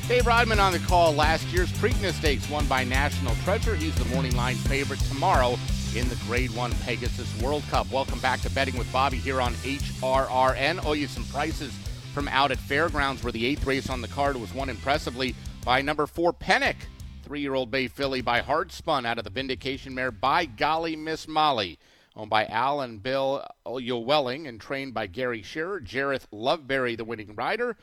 Dave 0.07 0.29
Rodman 0.29 0.61
on 0.61 0.71
the 0.71 0.79
call. 0.79 1.13
Last 1.13 1.45
year's 1.49 1.73
Preakness 1.73 2.13
Stakes 2.13 2.49
won 2.49 2.67
by 2.67 2.85
National 2.85 3.35
Treasure. 3.43 3.75
He's 3.75 3.97
the 3.97 4.05
morning 4.15 4.37
line 4.37 4.55
favorite 4.55 5.01
tomorrow 5.01 5.59
in 5.97 6.09
the 6.09 6.21
Grade 6.29 6.55
1 6.55 6.71
Pegasus 6.85 7.43
World 7.43 7.65
Cup. 7.69 7.91
Welcome 7.91 8.21
back 8.21 8.43
to 8.43 8.51
Betting 8.51 8.79
with 8.79 8.91
Bobby 8.93 9.17
here 9.17 9.41
on 9.41 9.55
HRRN. 9.55 10.85
Oh, 10.87 10.93
you 10.93 11.09
some 11.09 11.25
prices 11.25 11.73
from 12.13 12.29
out 12.29 12.53
at 12.53 12.59
Fairgrounds 12.59 13.25
where 13.25 13.33
the 13.33 13.45
eighth 13.45 13.67
race 13.67 13.91
on 13.91 14.03
the 14.03 14.09
card 14.09 14.37
was 14.37 14.55
won 14.55 14.71
impressively 14.71 15.35
by 15.65 15.83
number 15.83 16.07
four 16.07 16.33
Pennick. 16.33 16.77
Three-year-old 17.25 17.71
bay 17.71 17.89
filly 17.89 18.21
by 18.21 18.41
Hard 18.41 18.71
Spun 18.71 19.07
out 19.07 19.17
of 19.17 19.25
the 19.25 19.31
Vindication 19.31 19.95
mare 19.95 20.11
by 20.11 20.45
Golly 20.45 20.95
Miss 20.95 21.27
Molly. 21.27 21.79
Owned 22.15 22.29
by 22.29 22.45
Al 22.45 22.83
and 22.83 23.03
Bill 23.03 23.43
Ulwelling 23.65 24.47
and 24.47 24.61
trained 24.61 24.93
by 24.93 25.07
Gary 25.07 25.41
Scherer. 25.41 25.81
Jareth 25.81 26.27
Loveberry, 26.31 26.99
the 26.99 27.05
winning 27.05 27.35
rider. 27.35 27.79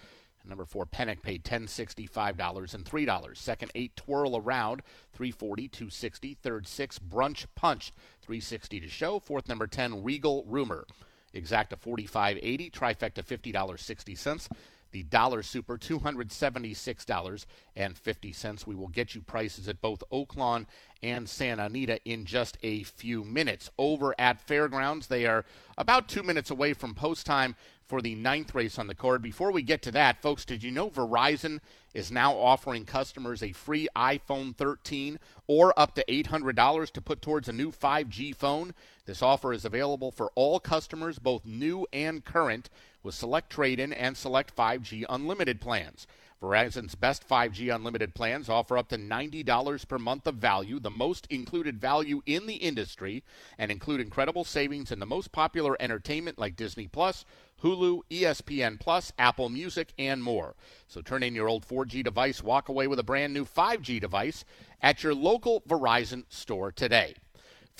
Number 0.45 0.63
four, 0.63 0.85
Pennick 0.85 1.23
paid 1.23 1.43
$1065 1.43 2.73
and 2.75 2.85
$3. 2.85 3.37
Second, 3.37 3.71
eight, 3.73 3.95
Twirl 3.95 4.37
Around, 4.37 4.83
340 5.13 5.67
260 5.69 6.35
Third, 6.35 6.67
six, 6.67 6.99
Brunch 6.99 7.47
Punch, 7.55 7.93
360 8.21 8.79
to 8.79 8.87
show. 8.87 9.17
Fourth, 9.17 9.49
number 9.49 9.65
10, 9.65 10.03
Regal 10.03 10.45
Rumor. 10.47 10.85
Exacta 11.33 11.79
45.80, 11.79 12.71
trifecta 12.71 13.25
$50.60. 13.25 14.49
The 14.91 15.03
dollar 15.03 15.43
super 15.43 15.77
$276.50. 15.77 18.67
We 18.67 18.75
will 18.75 18.89
get 18.89 19.15
you 19.15 19.21
prices 19.21 19.69
at 19.69 19.81
both 19.81 20.03
Oaklawn 20.11 20.65
and 21.01 21.29
Santa 21.29 21.63
Anita 21.65 21.99
in 22.05 22.25
just 22.25 22.57
a 22.61 22.83
few 22.83 23.23
minutes. 23.23 23.71
Over 23.77 24.13
at 24.19 24.41
Fairgrounds, 24.41 25.07
they 25.07 25.25
are 25.25 25.45
about 25.77 26.09
two 26.09 26.23
minutes 26.23 26.51
away 26.51 26.73
from 26.73 26.93
post 26.93 27.25
time 27.25 27.55
for 27.91 28.01
the 28.01 28.15
ninth 28.15 28.55
race 28.55 28.79
on 28.79 28.87
the 28.87 28.95
card. 28.95 29.21
Before 29.21 29.51
we 29.51 29.61
get 29.61 29.81
to 29.81 29.91
that, 29.91 30.21
folks, 30.21 30.45
did 30.45 30.63
you 30.63 30.71
know 30.71 30.89
Verizon 30.89 31.59
is 31.93 32.09
now 32.09 32.33
offering 32.33 32.85
customers 32.85 33.43
a 33.43 33.51
free 33.51 33.89
iPhone 33.97 34.55
13 34.55 35.19
or 35.47 35.77
up 35.77 35.93
to 35.95 36.05
$800 36.05 36.91
to 36.91 37.01
put 37.01 37.21
towards 37.21 37.49
a 37.49 37.53
new 37.53 37.69
5G 37.69 38.33
phone? 38.33 38.73
This 39.05 39.21
offer 39.21 39.51
is 39.51 39.65
available 39.65 40.09
for 40.09 40.31
all 40.35 40.61
customers, 40.61 41.19
both 41.19 41.45
new 41.45 41.85
and 41.91 42.23
current, 42.23 42.69
with 43.03 43.15
select 43.15 43.49
trade 43.49 43.79
in 43.79 43.93
and 43.93 44.15
select 44.17 44.55
5G 44.55 45.05
unlimited 45.09 45.61
plans. 45.61 46.07
Verizon's 46.41 46.95
best 46.95 47.27
5G 47.27 47.73
unlimited 47.73 48.15
plans 48.15 48.49
offer 48.49 48.75
up 48.75 48.89
to 48.89 48.97
$90 48.97 49.87
per 49.87 49.99
month 49.99 50.25
of 50.25 50.35
value, 50.35 50.79
the 50.79 50.89
most 50.89 51.27
included 51.29 51.79
value 51.79 52.23
in 52.25 52.47
the 52.47 52.55
industry, 52.55 53.23
and 53.59 53.71
include 53.71 54.01
incredible 54.01 54.43
savings 54.43 54.91
in 54.91 54.97
the 54.97 55.05
most 55.05 55.31
popular 55.31 55.77
entertainment 55.79 56.39
like 56.39 56.55
Disney 56.55 56.87
Plus, 56.87 57.25
Hulu, 57.61 58.01
ESPN 58.09 58.79
Plus, 58.79 59.13
Apple 59.19 59.49
Music, 59.49 59.93
and 59.99 60.23
more. 60.23 60.55
So 60.87 61.01
turn 61.01 61.21
in 61.21 61.35
your 61.35 61.47
old 61.47 61.63
4G 61.63 62.03
device, 62.03 62.41
walk 62.41 62.69
away 62.69 62.87
with 62.87 62.97
a 62.97 63.03
brand 63.03 63.35
new 63.35 63.45
5G 63.45 64.01
device 64.01 64.43
at 64.81 65.03
your 65.03 65.13
local 65.13 65.61
Verizon 65.61 66.23
store 66.27 66.71
today. 66.71 67.13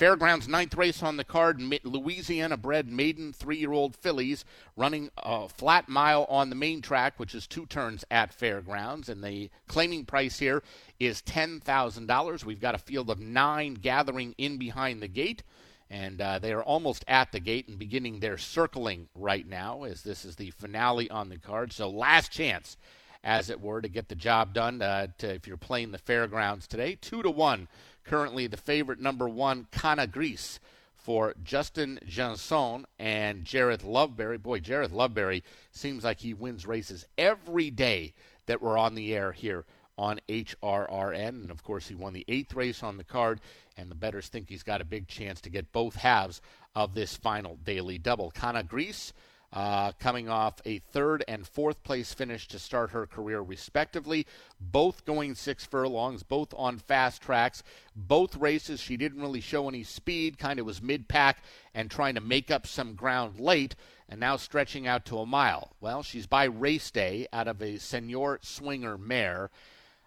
Fairgrounds 0.02 0.48
ninth 0.48 0.74
race 0.74 1.00
on 1.00 1.16
the 1.16 1.22
card, 1.22 1.62
Louisiana 1.84 2.56
bred 2.56 2.88
maiden 2.88 3.32
three 3.32 3.58
year 3.58 3.70
old 3.70 3.94
fillies 3.94 4.44
running 4.76 5.12
a 5.16 5.48
flat 5.48 5.88
mile 5.88 6.26
on 6.28 6.50
the 6.50 6.56
main 6.56 6.82
track, 6.82 7.20
which 7.20 7.36
is 7.36 7.46
two 7.46 7.66
turns 7.66 8.04
at 8.10 8.34
Fairgrounds. 8.34 9.08
And 9.08 9.22
the 9.22 9.48
claiming 9.68 10.04
price 10.04 10.40
here 10.40 10.64
is 10.98 11.22
$10,000. 11.22 12.44
We've 12.44 12.60
got 12.60 12.74
a 12.74 12.78
field 12.78 13.10
of 13.10 13.20
nine 13.20 13.74
gathering 13.74 14.34
in 14.38 14.58
behind 14.58 15.00
the 15.00 15.06
gate. 15.06 15.44
And 15.88 16.20
uh, 16.20 16.40
they 16.40 16.52
are 16.52 16.64
almost 16.64 17.04
at 17.06 17.30
the 17.30 17.38
gate 17.38 17.68
and 17.68 17.78
beginning 17.78 18.18
their 18.18 18.38
circling 18.38 19.06
right 19.14 19.46
now, 19.46 19.84
as 19.84 20.02
this 20.02 20.24
is 20.24 20.34
the 20.34 20.50
finale 20.50 21.08
on 21.10 21.28
the 21.28 21.38
card. 21.38 21.72
So, 21.72 21.88
last 21.88 22.32
chance, 22.32 22.76
as 23.22 23.50
it 23.50 23.60
were, 23.60 23.80
to 23.80 23.88
get 23.88 24.08
the 24.08 24.16
job 24.16 24.52
done 24.52 24.82
uh, 24.82 25.06
to, 25.18 25.34
if 25.34 25.46
you're 25.46 25.56
playing 25.56 25.92
the 25.92 25.98
fairgrounds 25.98 26.66
today. 26.66 26.96
Two 27.00 27.22
to 27.22 27.30
one, 27.30 27.68
currently 28.04 28.46
the 28.46 28.56
favorite 28.56 29.00
number 29.00 29.28
one, 29.28 29.66
Cana 29.70 30.06
Gris, 30.06 30.60
for 30.94 31.34
Justin 31.42 31.98
Janson 32.06 32.86
and 32.98 33.44
Jareth 33.44 33.84
Loveberry. 33.84 34.40
Boy, 34.40 34.60
Jareth 34.60 34.90
Loveberry 34.90 35.42
seems 35.72 36.04
like 36.04 36.20
he 36.20 36.32
wins 36.32 36.66
races 36.66 37.06
every 37.18 37.70
day 37.70 38.14
that 38.46 38.62
we're 38.62 38.78
on 38.78 38.94
the 38.94 39.14
air 39.14 39.32
here 39.32 39.64
on 39.98 40.20
HRRN. 40.28 41.28
And 41.28 41.50
of 41.50 41.62
course, 41.64 41.88
he 41.88 41.94
won 41.94 42.12
the 42.12 42.24
eighth 42.28 42.54
race 42.54 42.82
on 42.82 42.96
the 42.96 43.04
card, 43.04 43.40
and 43.76 43.90
the 43.90 43.96
bettors 43.96 44.28
think 44.28 44.48
he's 44.48 44.62
got 44.62 44.80
a 44.80 44.84
big 44.84 45.08
chance 45.08 45.40
to 45.40 45.50
get 45.50 45.72
both 45.72 45.96
halves 45.96 46.40
of 46.74 46.94
this 46.94 47.16
final 47.16 47.56
daily 47.64 47.98
double. 47.98 48.30
Cana 48.30 48.62
Gris. 48.62 49.12
Uh, 49.52 49.92
coming 49.98 50.30
off 50.30 50.54
a 50.64 50.78
third 50.78 51.22
and 51.28 51.46
fourth 51.46 51.82
place 51.82 52.14
finish 52.14 52.48
to 52.48 52.58
start 52.58 52.90
her 52.90 53.06
career, 53.06 53.42
respectively. 53.42 54.26
Both 54.58 55.04
going 55.04 55.34
six 55.34 55.66
furlongs, 55.66 56.22
both 56.22 56.54
on 56.56 56.78
fast 56.78 57.20
tracks. 57.20 57.62
Both 57.94 58.36
races, 58.36 58.80
she 58.80 58.96
didn't 58.96 59.20
really 59.20 59.42
show 59.42 59.68
any 59.68 59.82
speed, 59.82 60.38
kind 60.38 60.58
of 60.58 60.64
was 60.64 60.80
mid 60.80 61.06
pack 61.06 61.44
and 61.74 61.90
trying 61.90 62.14
to 62.14 62.22
make 62.22 62.50
up 62.50 62.66
some 62.66 62.94
ground 62.94 63.38
late, 63.38 63.74
and 64.08 64.18
now 64.18 64.36
stretching 64.36 64.86
out 64.86 65.04
to 65.06 65.18
a 65.18 65.26
mile. 65.26 65.76
Well, 65.82 66.02
she's 66.02 66.26
by 66.26 66.44
race 66.44 66.90
day 66.90 67.26
out 67.30 67.46
of 67.46 67.60
a 67.60 67.76
Senor 67.76 68.38
Swinger 68.40 68.96
mare. 68.96 69.50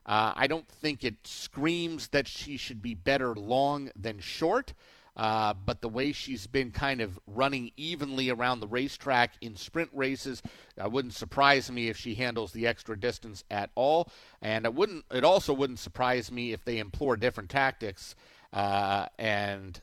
Uh, 0.07 0.33
I 0.35 0.47
don't 0.47 0.67
think 0.67 1.03
it 1.03 1.15
screams 1.25 2.07
that 2.09 2.27
she 2.27 2.57
should 2.57 2.81
be 2.81 2.95
better 2.95 3.35
long 3.35 3.91
than 3.95 4.19
short. 4.19 4.73
Uh, 5.15 5.53
but 5.53 5.81
the 5.81 5.89
way 5.89 6.11
she's 6.11 6.45
been 6.45 6.71
kind 6.71 6.99
of 6.99 7.17
running 7.25 7.71
evenly 7.77 8.29
around 8.29 8.59
the 8.59 8.67
racetrack 8.67 9.33
in 9.41 9.55
sprint 9.55 9.89
races, 9.93 10.41
uh, 10.83 10.89
wouldn't 10.89 11.13
surprise 11.13 11.71
me 11.71 11.87
if 11.87 11.97
she 11.97 12.15
handles 12.15 12.51
the 12.51 12.67
extra 12.67 12.99
distance 12.99 13.43
at 13.49 13.69
all. 13.75 14.09
And 14.41 14.65
it 14.65 14.73
wouldn't. 14.73 15.05
It 15.11 15.23
also 15.23 15.53
wouldn't 15.53 15.79
surprise 15.79 16.31
me 16.31 16.51
if 16.51 16.65
they 16.65 16.79
employ 16.79 17.15
different 17.15 17.49
tactics 17.49 18.15
uh, 18.51 19.07
and 19.17 19.79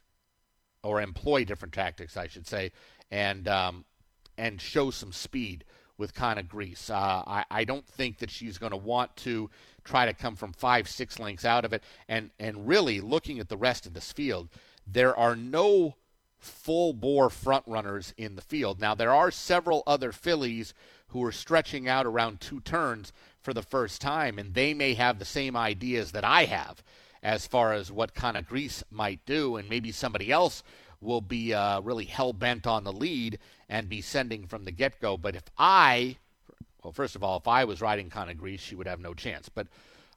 or 0.82 1.00
employ 1.00 1.44
different 1.44 1.72
tactics, 1.72 2.16
I 2.16 2.26
should 2.26 2.46
say, 2.46 2.72
and 3.10 3.48
um, 3.48 3.84
and 4.36 4.60
show 4.60 4.90
some 4.90 5.12
speed 5.12 5.64
with 5.98 6.14
Cana 6.14 6.42
Gris. 6.42 6.90
Uh, 6.90 7.22
I, 7.26 7.44
I 7.50 7.64
don't 7.64 7.86
think 7.86 8.18
that 8.18 8.30
she's 8.30 8.58
going 8.58 8.72
to 8.72 8.76
want 8.76 9.14
to 9.18 9.50
try 9.84 10.06
to 10.06 10.12
come 10.12 10.36
from 10.36 10.52
five, 10.52 10.88
six 10.88 11.18
lengths 11.18 11.44
out 11.44 11.64
of 11.64 11.72
it. 11.72 11.82
And, 12.08 12.30
and 12.38 12.66
really, 12.66 13.00
looking 13.00 13.38
at 13.38 13.48
the 13.48 13.56
rest 13.56 13.86
of 13.86 13.94
this 13.94 14.10
field, 14.10 14.48
there 14.86 15.16
are 15.16 15.36
no 15.36 15.96
full 16.38 16.92
bore 16.92 17.30
front 17.30 17.64
runners 17.66 18.12
in 18.16 18.34
the 18.34 18.42
field. 18.42 18.80
Now, 18.80 18.94
there 18.94 19.14
are 19.14 19.30
several 19.30 19.82
other 19.86 20.12
fillies 20.12 20.74
who 21.08 21.22
are 21.24 21.32
stretching 21.32 21.88
out 21.88 22.06
around 22.06 22.40
two 22.40 22.60
turns 22.60 23.12
for 23.40 23.52
the 23.52 23.62
first 23.62 24.00
time, 24.00 24.38
and 24.38 24.54
they 24.54 24.74
may 24.74 24.94
have 24.94 25.18
the 25.18 25.24
same 25.24 25.56
ideas 25.56 26.12
that 26.12 26.24
I 26.24 26.46
have 26.46 26.82
as 27.22 27.46
far 27.46 27.72
as 27.72 27.92
what 27.92 28.14
Cana 28.14 28.42
Gris 28.42 28.82
might 28.90 29.24
do, 29.24 29.56
and 29.56 29.68
maybe 29.68 29.92
somebody 29.92 30.32
else 30.32 30.62
will 31.00 31.20
be 31.20 31.52
uh, 31.52 31.80
really 31.80 32.04
hell 32.04 32.32
bent 32.32 32.66
on 32.66 32.84
the 32.84 32.92
lead 32.92 33.38
and 33.68 33.88
be 33.88 34.00
sending 34.00 34.46
from 34.46 34.64
the 34.64 34.72
get 34.72 35.00
go. 35.00 35.16
But 35.16 35.36
if 35.36 35.44
I, 35.58 36.16
well, 36.82 36.92
first 36.92 37.14
of 37.14 37.22
all, 37.22 37.38
if 37.38 37.46
I 37.46 37.64
was 37.64 37.80
riding 37.80 38.10
Cana 38.10 38.34
Gris, 38.34 38.60
she 38.60 38.74
would 38.74 38.86
have 38.86 39.00
no 39.00 39.14
chance. 39.14 39.48
But 39.48 39.68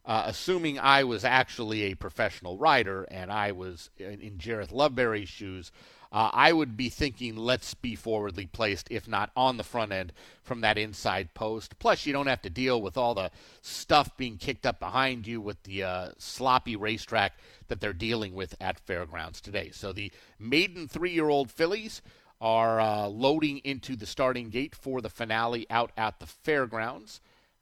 uh, 0.06 0.24
assuming 0.26 0.80
I 0.80 1.04
was 1.04 1.26
actually 1.26 1.84
a 1.84 1.96
professional 1.96 2.58
rider 2.58 3.04
and 3.10 3.32
I 3.32 3.52
was 3.52 3.90
in, 3.98 4.22
in 4.22 4.38
Jareth 4.38 4.72
Loveberry's 4.72 5.30
shoes, 5.30 5.72
uh, 6.12 6.30
I 6.32 6.54
would 6.54 6.78
be 6.78 6.90
thinking, 6.90 7.36
let's 7.36 7.74
be 7.74 7.96
forwardly 7.96 8.46
placed, 8.46 8.88
if 8.90 9.08
not 9.08 9.32
on 9.36 9.58
the 9.58 9.64
front 9.64 9.92
end 9.92 10.14
from 10.44 10.62
that 10.62 10.78
inside 10.78 11.34
post. 11.34 11.78
Plus, 11.80 12.06
you 12.06 12.14
don't 12.14 12.28
have 12.28 12.42
to 12.44 12.50
deal 12.50 12.82
with 12.82 12.98
all 12.98 13.16
the 13.16 13.32
stuff 13.62 14.16
being 14.16 14.38
kicked 14.38 14.66
up 14.66 14.80
behind 14.80 15.28
you 15.28 15.42
with 15.42 15.62
the 15.64 15.84
uh, 15.84 16.10
sloppy 16.18 16.76
racetrack 16.76 17.34
that 17.68 17.82
they're 17.82 17.92
dealing 17.92 18.34
with 18.34 18.56
at 18.62 18.80
Fairgrounds 18.80 19.42
today. 19.42 19.72
So 19.74 19.92
the 19.92 20.12
maiden 20.40 20.88
three 20.88 21.12
year 21.12 21.28
old 21.28 21.52
fillies 21.52 22.02
are 22.40 22.80
uh, 22.80 23.08
loading 23.08 23.58
into 23.64 23.96
the 23.96 24.06
starting 24.06 24.50
gate 24.50 24.76
for 24.76 25.02
the 25.02 25.10
finale 25.10 25.66
out 25.70 25.92
at 25.98 26.20
the 26.20 26.28
Fairgrounds. 26.28 27.20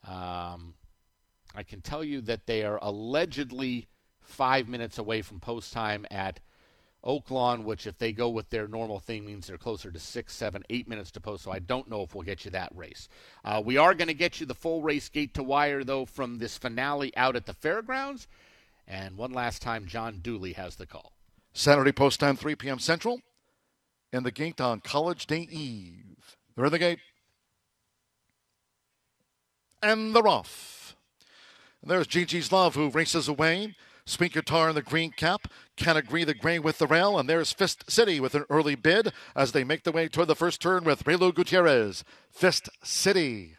Um, 0.07 0.73
I 1.55 1.63
can 1.63 1.81
tell 1.81 2.03
you 2.03 2.21
that 2.21 2.47
they 2.47 2.63
are 2.63 2.79
allegedly 2.81 3.87
five 4.21 4.67
minutes 4.67 4.97
away 4.97 5.21
from 5.21 5.39
post 5.39 5.73
time 5.73 6.05
at 6.09 6.39
Oaklawn, 7.03 7.63
which 7.63 7.85
if 7.85 7.97
they 7.97 8.13
go 8.13 8.29
with 8.29 8.49
their 8.49 8.67
normal 8.67 8.99
thing 8.99 9.25
means 9.25 9.47
they're 9.47 9.57
closer 9.57 9.91
to 9.91 9.99
six, 9.99 10.33
seven, 10.33 10.63
eight 10.69 10.87
minutes 10.87 11.11
to 11.11 11.19
post. 11.19 11.43
So 11.43 11.51
I 11.51 11.59
don't 11.59 11.89
know 11.89 12.01
if 12.01 12.15
we'll 12.15 12.23
get 12.23 12.45
you 12.45 12.51
that 12.51 12.71
race. 12.73 13.09
Uh, 13.43 13.61
we 13.63 13.77
are 13.77 13.93
going 13.93 14.07
to 14.07 14.13
get 14.13 14.39
you 14.39 14.45
the 14.45 14.55
full 14.55 14.81
race 14.81 15.09
gate 15.09 15.33
to 15.33 15.43
wire 15.43 15.83
though 15.83 16.05
from 16.05 16.39
this 16.39 16.57
finale 16.57 17.15
out 17.17 17.35
at 17.35 17.45
the 17.45 17.53
fairgrounds. 17.53 18.27
And 18.87 19.17
one 19.17 19.31
last 19.31 19.61
time, 19.61 19.85
John 19.85 20.19
Dooley 20.19 20.53
has 20.53 20.75
the 20.75 20.85
call. 20.85 21.13
Saturday 21.53 21.91
post 21.91 22.19
time, 22.19 22.35
3 22.35 22.55
p.m. 22.55 22.79
Central, 22.79 23.21
and 24.11 24.25
the 24.25 24.31
gate 24.31 24.59
on 24.59 24.79
College 24.79 25.27
Day 25.27 25.47
Eve. 25.51 26.35
They're 26.55 26.65
in 26.65 26.71
the 26.71 26.79
gate. 26.79 26.99
And 29.81 30.15
they're 30.15 30.27
off. 30.27 30.82
And 31.83 31.91
there's 31.91 32.07
Gigi's 32.07 32.51
Love, 32.51 32.75
who 32.75 32.89
races 32.89 33.27
away. 33.27 33.75
Sweet 34.05 34.33
Guitar 34.33 34.69
in 34.69 34.75
the 34.75 34.81
green 34.81 35.11
cap. 35.11 35.49
Can't 35.75 35.97
agree 35.97 36.23
the 36.23 36.33
gray 36.33 36.57
with 36.57 36.77
the 36.77 36.87
rail. 36.87 37.19
And 37.19 37.29
there's 37.29 37.51
Fist 37.51 37.91
City 37.91 38.21
with 38.21 38.35
an 38.35 38.45
early 38.49 38.75
bid 38.75 39.11
as 39.35 39.51
they 39.51 39.65
make 39.65 39.83
their 39.83 39.91
way 39.91 40.07
toward 40.07 40.29
the 40.29 40.35
first 40.35 40.61
turn 40.61 40.85
with 40.85 41.03
Reylu 41.03 41.35
Gutierrez. 41.35 42.05
Fist 42.31 42.69
City. 42.83 43.57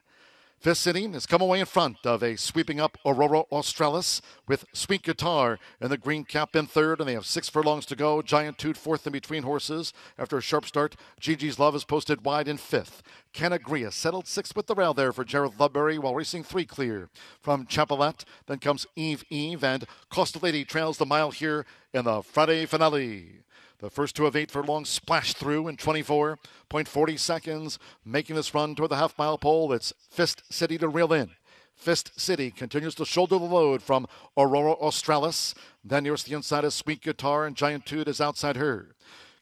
Fist 0.64 0.80
City 0.80 1.06
has 1.08 1.26
come 1.26 1.42
away 1.42 1.60
in 1.60 1.66
front 1.66 1.98
of 2.06 2.22
a 2.22 2.38
sweeping 2.38 2.80
up 2.80 2.96
Aurora 3.04 3.40
Australis 3.52 4.22
with 4.48 4.64
Sweet 4.72 5.02
Guitar 5.02 5.58
in 5.78 5.90
the 5.90 5.98
green 5.98 6.24
cap 6.24 6.56
in 6.56 6.64
third, 6.64 7.00
and 7.00 7.06
they 7.06 7.12
have 7.12 7.26
six 7.26 7.50
furlongs 7.50 7.84
to 7.84 7.94
go. 7.94 8.22
Giant 8.22 8.56
Toot 8.56 8.78
fourth 8.78 9.06
in 9.06 9.12
between 9.12 9.42
horses. 9.42 9.92
After 10.18 10.38
a 10.38 10.40
sharp 10.40 10.64
start, 10.64 10.96
Gigi's 11.20 11.58
Love 11.58 11.74
is 11.74 11.84
posted 11.84 12.24
wide 12.24 12.48
in 12.48 12.56
fifth. 12.56 13.02
Canagria 13.34 13.92
settled 13.92 14.26
sixth 14.26 14.56
with 14.56 14.66
the 14.66 14.74
rail 14.74 14.94
there 14.94 15.12
for 15.12 15.22
Jareth 15.22 15.58
Loveberry 15.58 15.98
while 15.98 16.14
racing 16.14 16.44
three 16.44 16.64
clear. 16.64 17.10
From 17.42 17.66
Chapelette, 17.66 18.24
then 18.46 18.58
comes 18.58 18.86
Eve 18.96 19.22
Eve, 19.28 19.62
and 19.62 19.84
Costa 20.08 20.38
Lady 20.38 20.64
trails 20.64 20.96
the 20.96 21.04
mile 21.04 21.30
here 21.30 21.66
in 21.92 22.06
the 22.06 22.22
Friday 22.22 22.64
finale. 22.64 23.40
The 23.78 23.90
first 23.90 24.16
two 24.16 24.26
of 24.26 24.36
eight 24.36 24.50
furlongs 24.50 24.88
splash 24.88 25.34
through 25.34 25.68
in 25.68 25.76
24.40 25.76 27.18
seconds, 27.18 27.78
making 28.04 28.36
this 28.36 28.54
run 28.54 28.74
toward 28.74 28.90
the 28.90 28.96
half 28.96 29.18
mile 29.18 29.36
pole. 29.36 29.72
It's 29.72 29.92
Fist 30.10 30.42
City 30.52 30.78
to 30.78 30.88
reel 30.88 31.12
in. 31.12 31.30
Fist 31.74 32.18
City 32.18 32.50
continues 32.52 32.94
to 32.94 33.04
shoulder 33.04 33.36
the 33.36 33.44
load 33.44 33.82
from 33.82 34.06
Aurora 34.36 34.74
Australis. 34.74 35.54
Then 35.84 36.04
nearest 36.04 36.26
the 36.26 36.34
inside 36.34 36.64
is 36.64 36.74
Sweet 36.74 37.02
Guitar, 37.02 37.44
and 37.44 37.56
Giant 37.56 37.84
Toot 37.84 38.06
is 38.06 38.20
outside 38.20 38.56
her. 38.56 38.94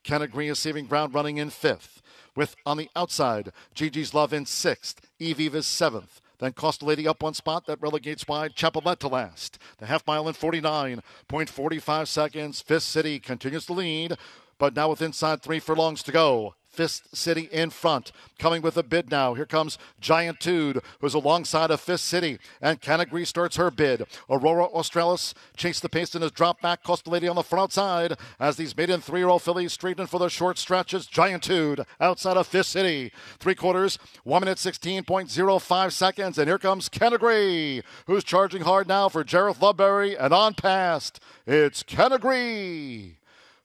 Canagria 0.02 0.52
is 0.52 0.58
saving 0.58 0.86
ground 0.86 1.12
running 1.12 1.36
in 1.36 1.50
fifth. 1.50 2.02
With 2.34 2.56
on 2.64 2.78
the 2.78 2.88
outside, 2.96 3.52
Gigi's 3.74 4.14
Love 4.14 4.32
in 4.32 4.46
sixth, 4.46 5.06
Eve 5.18 5.54
is 5.54 5.66
seventh. 5.66 6.21
Then 6.42 6.54
Costa 6.54 6.84
Lady 6.84 7.06
up 7.06 7.22
one 7.22 7.34
spot. 7.34 7.66
That 7.66 7.80
relegates 7.80 8.26
wide. 8.26 8.56
Chapelette 8.56 8.98
to 8.98 9.06
last. 9.08 9.60
The 9.78 9.86
half 9.86 10.04
mile 10.08 10.26
in 10.26 10.34
49.45 10.34 12.08
seconds. 12.08 12.60
Fist 12.60 12.88
City 12.88 13.20
continues 13.20 13.66
to 13.66 13.72
lead, 13.72 14.16
but 14.58 14.74
now 14.74 14.90
with 14.90 15.00
inside 15.00 15.40
three 15.40 15.60
furlongs 15.60 16.02
to 16.02 16.10
go. 16.10 16.56
Fist 16.72 17.16
City 17.16 17.48
in 17.52 17.70
front. 17.70 18.12
Coming 18.38 18.62
with 18.62 18.76
a 18.76 18.82
bid 18.82 19.10
now. 19.10 19.34
Here 19.34 19.46
comes 19.46 19.78
Giant 20.00 20.40
Tood, 20.40 20.82
who's 21.00 21.14
alongside 21.14 21.70
of 21.70 21.80
Fist 21.80 22.04
City. 22.04 22.38
And 22.60 22.80
Canagri 22.80 23.26
starts 23.26 23.56
her 23.56 23.70
bid. 23.70 24.04
Aurora 24.28 24.66
Australis 24.66 25.34
chased 25.56 25.82
the 25.82 25.88
pace 25.88 26.14
and 26.14 26.22
has 26.22 26.32
dropped 26.32 26.62
back. 26.62 26.82
Costa 26.82 27.08
Lady 27.08 27.28
on 27.28 27.36
the 27.36 27.42
front 27.42 27.62
outside 27.62 28.18
as 28.40 28.56
these 28.56 28.76
maiden 28.76 29.00
three 29.00 29.20
year 29.20 29.28
old 29.28 29.40
fillies 29.40 29.72
straighten 29.72 30.06
for 30.06 30.18
the 30.18 30.28
short 30.28 30.58
stretches. 30.58 31.06
Giant 31.06 31.44
Tood 31.44 31.86
outside 32.00 32.36
of 32.36 32.46
Fist 32.46 32.70
City. 32.70 33.12
Three 33.38 33.54
quarters, 33.54 33.98
1 34.24 34.40
minute 34.40 34.58
16.05 34.58 35.92
seconds. 35.92 36.38
And 36.38 36.48
here 36.48 36.58
comes 36.58 36.88
Canagri, 36.88 37.82
who's 38.06 38.24
charging 38.24 38.62
hard 38.62 38.88
now 38.88 39.08
for 39.08 39.22
Jareth 39.22 39.60
Loveberry. 39.60 40.16
And 40.18 40.34
on 40.34 40.54
past, 40.54 41.20
it's 41.46 41.82
Canagri 41.84 43.16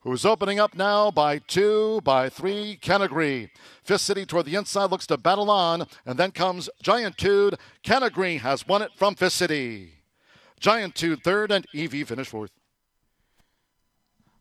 who's 0.01 0.25
opening 0.25 0.59
up 0.59 0.75
now 0.75 1.11
by 1.11 1.39
two, 1.39 2.01
by 2.03 2.29
three, 2.29 2.77
Canagri. 2.81 3.49
Fist 3.83 4.05
City 4.05 4.25
toward 4.25 4.45
the 4.45 4.55
inside 4.55 4.91
looks 4.91 5.07
to 5.07 5.17
battle 5.17 5.49
on, 5.49 5.87
and 6.05 6.17
then 6.17 6.31
comes 6.31 6.69
Giant 6.81 7.17
Tood. 7.17 7.55
Canagri 7.83 8.39
has 8.39 8.67
won 8.67 8.81
it 8.81 8.91
from 8.95 9.15
Fist 9.15 9.35
City. 9.37 9.93
Giant 10.59 10.95
third, 10.95 11.51
and 11.51 11.65
Evie 11.73 12.03
finished 12.03 12.31
fourth. 12.31 12.56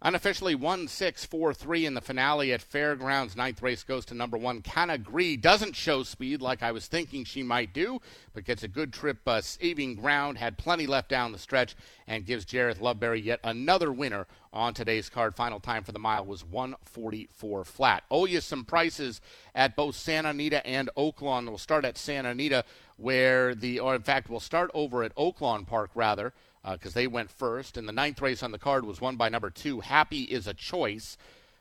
Unofficially 0.03 0.55
1 0.55 0.89
6 0.89 1.25
4 1.25 1.55
3 1.55 1.87
in 1.87 1.95
the 1.95 2.03
finale 2.03 2.53
at 2.53 2.61
Fairgrounds. 2.61 3.35
Ninth 3.35 3.63
race 3.63 3.83
goes 3.83 4.05
to 4.05 4.15
number 4.15 4.37
one. 4.37 4.61
Canagri 4.61 5.41
doesn't 5.41 5.75
show 5.75 6.03
speed 6.03 6.43
like 6.43 6.63
I 6.63 6.71
was 6.71 6.87
thinking 6.87 7.25
she 7.25 7.43
might 7.43 7.73
do, 7.73 8.01
but 8.35 8.45
gets 8.45 8.63
a 8.63 8.69
good 8.69 8.93
trip 8.93 9.27
uh, 9.27 9.41
saving 9.41 9.95
ground, 9.95 10.37
had 10.37 10.59
plenty 10.59 10.87
left 10.87 11.09
down 11.09 11.33
the 11.33 11.39
stretch, 11.39 11.75
and 12.07 12.27
gives 12.27 12.45
Jareth 12.45 12.79
Loveberry 12.79 13.25
yet 13.25 13.41
another 13.43 13.91
winner 13.91 14.27
on 14.53 14.75
today's 14.75 15.09
card. 15.09 15.35
Final 15.35 15.61
time 15.61 15.83
for 15.83 15.93
the 15.93 15.99
mile 15.99 16.27
was 16.27 16.45
144 16.45 17.65
flat. 17.65 18.05
Oh, 18.11 18.27
you 18.27 18.43
some 18.43 18.67
prices 18.67 19.23
at 19.55 19.77
both 19.77 19.95
Santa 19.97 20.29
Anita 20.29 20.65
and 20.67 20.91
Oaklawn. 20.95 21.49
We'll 21.49 21.57
start 21.57 21.87
at 21.87 21.97
Santa 21.97 22.31
Anita, 22.31 22.67
where 22.99 23.55
the, 23.55 23.81
or 23.81 23.95
in 23.95 24.03
fact, 24.03 24.29
we'll 24.29 24.41
start 24.41 24.71
over 24.75 25.03
at 25.03 25.17
Oaklawn 25.17 25.67
Park 25.67 25.91
rather 25.95 26.35
because 26.73 26.97
uh, 26.97 27.01
they 27.01 27.07
went 27.07 27.31
first. 27.31 27.77
And 27.77 27.89
the 27.89 27.93
ninth 27.93 28.21
race 28.21 28.43
on 28.43 28.53
the 28.53 28.59
card 28.59 28.85
was 28.85 29.01
won 29.01 29.17
by 29.17 29.29
number 29.29 29.51
two, 29.51 29.81
Happy 29.81 30.23
is 30.23 30.47
a 30.47 30.55
Choice. 30.55 31.17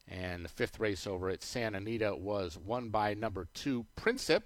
And 0.07 0.45
the 0.45 0.49
fifth 0.49 0.79
race 0.79 1.07
over 1.07 1.29
at 1.29 1.43
Santa 1.43 1.77
Anita 1.77 2.15
was 2.15 2.57
won 2.57 2.89
by 2.89 3.13
number 3.13 3.47
two, 3.53 3.85
Princip. 3.99 4.43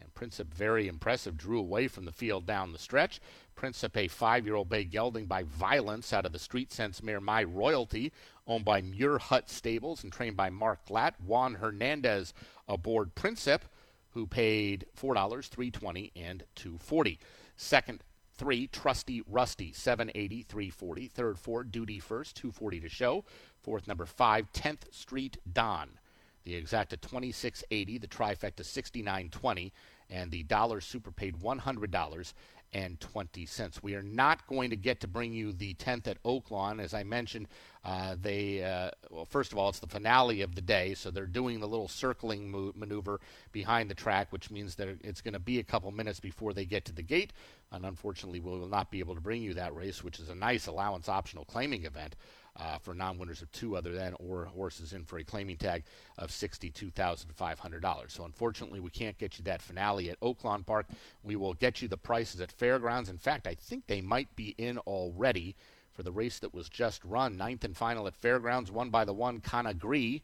And 0.00 0.14
Princip, 0.14 0.54
very 0.54 0.86
impressive, 0.86 1.36
drew 1.36 1.58
away 1.58 1.88
from 1.88 2.04
the 2.04 2.12
field 2.12 2.46
down 2.46 2.72
the 2.72 2.78
stretch. 2.78 3.20
Principe, 3.58 4.06
five-year-old 4.06 4.68
bay 4.68 4.84
gelding 4.84 5.26
by 5.26 5.42
Violence 5.42 6.12
out 6.12 6.24
of 6.24 6.32
the 6.32 6.38
Street 6.38 6.70
Sense 6.70 7.02
mare 7.02 7.20
My 7.20 7.42
Royalty, 7.42 8.12
owned 8.46 8.64
by 8.64 8.80
Muir 8.80 9.18
Hut 9.18 9.50
Stables 9.50 10.04
and 10.04 10.12
trained 10.12 10.36
by 10.36 10.48
Mark 10.48 10.86
Glatt. 10.86 11.14
Juan 11.18 11.54
Hernandez 11.54 12.32
aboard 12.68 13.16
Principe, 13.16 13.64
who 14.10 14.28
paid 14.28 14.86
four 14.94 15.12
dollars, 15.12 15.48
three 15.48 15.72
twenty, 15.72 16.12
and 16.14 16.44
two 16.54 16.78
forty. 16.78 17.18
Second 17.56 18.04
three, 18.36 18.68
Trusty 18.68 19.22
Rusty, 19.26 19.72
780, 19.72 20.42
340. 20.42 21.08
Third 21.08 21.36
four, 21.36 21.64
Duty 21.64 21.98
First, 21.98 22.36
240 22.36 22.78
to 22.78 22.88
show. 22.88 23.24
Fourth 23.60 23.88
number 23.88 24.06
five, 24.06 24.52
10th 24.52 24.94
Street 24.94 25.36
Don. 25.52 25.98
The 26.44 26.54
exacta 26.54 27.00
2680, 27.00 27.98
the 27.98 28.06
trifecta 28.06 28.64
6920, 28.64 29.72
and 30.08 30.30
the 30.30 30.44
dollar 30.44 30.80
super 30.80 31.10
paid 31.10 31.40
$100 31.40 32.32
and 32.72 33.00
20 33.00 33.46
cents. 33.46 33.82
We 33.82 33.94
are 33.94 34.02
not 34.02 34.46
going 34.46 34.70
to 34.70 34.76
get 34.76 35.00
to 35.00 35.08
bring 35.08 35.32
you 35.32 35.52
the 35.52 35.74
10th 35.74 36.06
at 36.06 36.22
Oaklawn. 36.22 36.80
As 36.80 36.92
I 36.92 37.02
mentioned, 37.02 37.48
uh, 37.84 38.16
they, 38.20 38.62
uh, 38.62 38.90
well, 39.10 39.24
first 39.24 39.52
of 39.52 39.58
all, 39.58 39.68
it's 39.68 39.78
the 39.78 39.86
finale 39.86 40.42
of 40.42 40.54
the 40.54 40.60
day, 40.60 40.94
so 40.94 41.10
they're 41.10 41.26
doing 41.26 41.60
the 41.60 41.68
little 41.68 41.88
circling 41.88 42.50
mo- 42.50 42.72
maneuver 42.74 43.20
behind 43.52 43.90
the 43.90 43.94
track, 43.94 44.32
which 44.32 44.50
means 44.50 44.74
that 44.74 44.88
it's 45.02 45.20
going 45.20 45.34
to 45.34 45.40
be 45.40 45.58
a 45.58 45.64
couple 45.64 45.90
minutes 45.90 46.20
before 46.20 46.52
they 46.52 46.64
get 46.64 46.84
to 46.84 46.92
the 46.92 47.02
gate. 47.02 47.32
And 47.72 47.86
unfortunately, 47.86 48.40
we 48.40 48.50
will 48.50 48.68
not 48.68 48.90
be 48.90 48.98
able 48.98 49.14
to 49.14 49.20
bring 49.20 49.42
you 49.42 49.54
that 49.54 49.74
race, 49.74 50.04
which 50.04 50.18
is 50.18 50.28
a 50.28 50.34
nice 50.34 50.66
allowance 50.66 51.08
optional 51.08 51.44
claiming 51.44 51.84
event 51.84 52.16
uh, 52.58 52.78
for 52.78 52.94
non-winners 52.94 53.42
of 53.42 53.50
two 53.52 53.76
other 53.76 53.92
than 53.92 54.14
or 54.18 54.46
horses 54.46 54.92
in 54.92 55.04
for 55.04 55.18
a 55.18 55.24
claiming 55.24 55.56
tag 55.56 55.84
of 56.16 56.30
$62,500. 56.30 58.10
So 58.10 58.24
unfortunately, 58.24 58.80
we 58.80 58.90
can't 58.90 59.18
get 59.18 59.38
you 59.38 59.44
that 59.44 59.62
finale 59.62 60.10
at 60.10 60.20
Oaklawn 60.20 60.66
Park. 60.66 60.86
We 61.22 61.36
will 61.36 61.54
get 61.54 61.80
you 61.80 61.88
the 61.88 61.96
prices 61.96 62.40
at 62.40 62.50
Fairgrounds. 62.52 63.08
In 63.08 63.18
fact, 63.18 63.46
I 63.46 63.54
think 63.54 63.86
they 63.86 64.00
might 64.00 64.34
be 64.34 64.54
in 64.58 64.78
already 64.78 65.54
for 65.92 66.02
the 66.02 66.12
race 66.12 66.38
that 66.40 66.54
was 66.54 66.68
just 66.68 67.04
run. 67.04 67.36
Ninth 67.36 67.64
and 67.64 67.76
final 67.76 68.06
at 68.06 68.16
Fairgrounds, 68.16 68.70
won 68.70 68.90
by 68.90 69.04
the 69.04 69.14
one 69.14 69.40
Canagri. 69.40 70.22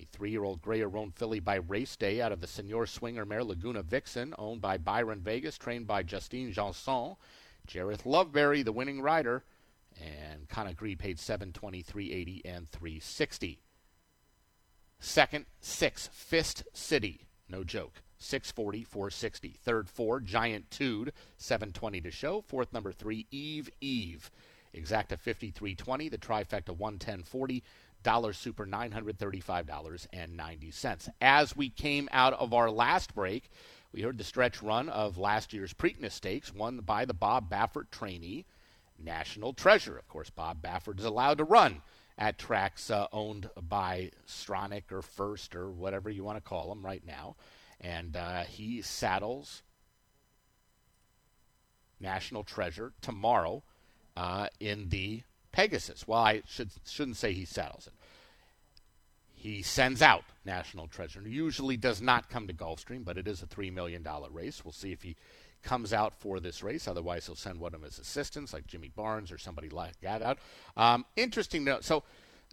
A 0.00 0.04
three-year-old 0.04 0.62
gray 0.62 0.82
roan 0.82 1.10
filly 1.10 1.40
by 1.40 1.56
Race 1.56 1.96
Day 1.96 2.20
out 2.20 2.30
of 2.30 2.40
the 2.40 2.46
Senor 2.46 2.86
Swinger 2.86 3.24
mare 3.24 3.42
Laguna 3.42 3.82
Vixen, 3.82 4.32
owned 4.38 4.60
by 4.60 4.78
Byron 4.78 5.20
Vegas, 5.20 5.58
trained 5.58 5.88
by 5.88 6.04
Justine 6.04 6.52
Janson. 6.52 7.16
Jareth 7.66 8.04
Loveberry, 8.04 8.64
the 8.64 8.72
winning 8.72 9.02
rider 9.02 9.42
and 10.00 10.48
Conagri 10.48 10.98
paid 10.98 11.18
723.80 11.18 12.42
and 12.44 12.68
360. 12.68 13.60
Second, 15.00 15.46
six, 15.60 16.08
Fist 16.12 16.64
City. 16.72 17.28
No 17.48 17.64
joke. 17.64 18.02
640, 18.18 18.84
460. 18.84 19.56
Third, 19.62 19.88
four, 19.88 20.20
Giant 20.20 20.70
Tude, 20.70 21.12
720 21.36 22.00
to 22.00 22.10
show. 22.10 22.40
Fourth, 22.40 22.72
number 22.72 22.92
three, 22.92 23.26
Eve 23.30 23.70
Eve. 23.80 24.30
Exacta 24.74 25.18
5320. 25.18 26.08
The 26.08 26.18
trifecta 26.18 26.76
11040. 26.76 27.62
Dollar 28.02 28.32
Super 28.32 28.64
$935.90. 28.64 31.08
As 31.20 31.56
we 31.56 31.68
came 31.68 32.08
out 32.12 32.32
of 32.34 32.54
our 32.54 32.70
last 32.70 33.12
break, 33.14 33.50
we 33.92 34.02
heard 34.02 34.18
the 34.18 34.24
stretch 34.24 34.62
run 34.62 34.88
of 34.88 35.18
last 35.18 35.52
year's 35.52 35.74
Preakness 35.74 36.12
Stakes, 36.12 36.54
won 36.54 36.78
by 36.78 37.04
the 37.04 37.14
Bob 37.14 37.50
Baffert 37.50 37.90
trainee, 37.90 38.46
National 38.98 39.52
Treasure. 39.52 39.96
Of 39.96 40.08
course, 40.08 40.30
Bob 40.30 40.62
Baffert 40.62 40.98
is 40.98 41.04
allowed 41.04 41.38
to 41.38 41.44
run 41.44 41.82
at 42.16 42.38
tracks 42.38 42.90
uh, 42.90 43.06
owned 43.12 43.48
by 43.68 44.10
Stronach 44.26 44.90
or 44.90 45.02
First 45.02 45.54
or 45.54 45.70
whatever 45.70 46.10
you 46.10 46.24
want 46.24 46.36
to 46.36 46.48
call 46.48 46.68
them 46.68 46.84
right 46.84 47.02
now. 47.06 47.36
And 47.80 48.16
uh, 48.16 48.42
he 48.42 48.82
saddles 48.82 49.62
National 52.00 52.42
Treasure 52.42 52.92
tomorrow 53.00 53.62
uh, 54.16 54.48
in 54.58 54.88
the 54.88 55.22
Pegasus. 55.52 56.06
Well, 56.06 56.20
I 56.20 56.42
should, 56.46 56.70
shouldn't 56.86 57.16
say 57.16 57.32
he 57.32 57.44
saddles 57.44 57.86
it. 57.86 57.92
He 59.32 59.62
sends 59.62 60.02
out 60.02 60.24
National 60.44 60.88
Treasure. 60.88 61.22
Usually 61.24 61.76
does 61.76 62.02
not 62.02 62.28
come 62.28 62.48
to 62.48 62.52
Gulfstream, 62.52 63.04
but 63.04 63.16
it 63.16 63.28
is 63.28 63.40
a 63.42 63.46
$3 63.46 63.72
million 63.72 64.04
race. 64.32 64.64
We'll 64.64 64.72
see 64.72 64.90
if 64.90 65.02
he 65.02 65.14
comes 65.62 65.92
out 65.92 66.14
for 66.14 66.40
this 66.40 66.62
race. 66.62 66.88
Otherwise, 66.88 67.26
he'll 67.26 67.34
send 67.34 67.60
one 67.60 67.74
of 67.74 67.82
his 67.82 67.98
assistants, 67.98 68.52
like 68.52 68.66
Jimmy 68.66 68.90
Barnes 68.94 69.32
or 69.32 69.38
somebody 69.38 69.68
like 69.68 70.00
that, 70.00 70.22
out. 70.22 70.38
Um, 70.76 71.04
interesting 71.16 71.64
note. 71.64 71.84
So, 71.84 72.04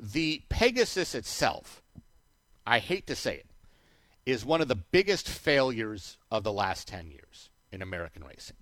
the 0.02 0.42
Pegasus 0.50 1.16
itself, 1.16 1.82
I 2.68 2.80
hate 2.80 3.08
to 3.08 3.16
say 3.16 3.36
it, 3.36 3.46
is 4.26 4.44
one 4.44 4.62
of 4.62 4.68
the 4.68 4.76
biggest 4.76 5.30
failures 5.30 6.18
of 6.32 6.44
the 6.44 6.52
last 6.52 6.88
10 6.88 7.12
years 7.12 7.50
in 7.72 7.82
American 7.82 8.24
racing. 8.24 8.58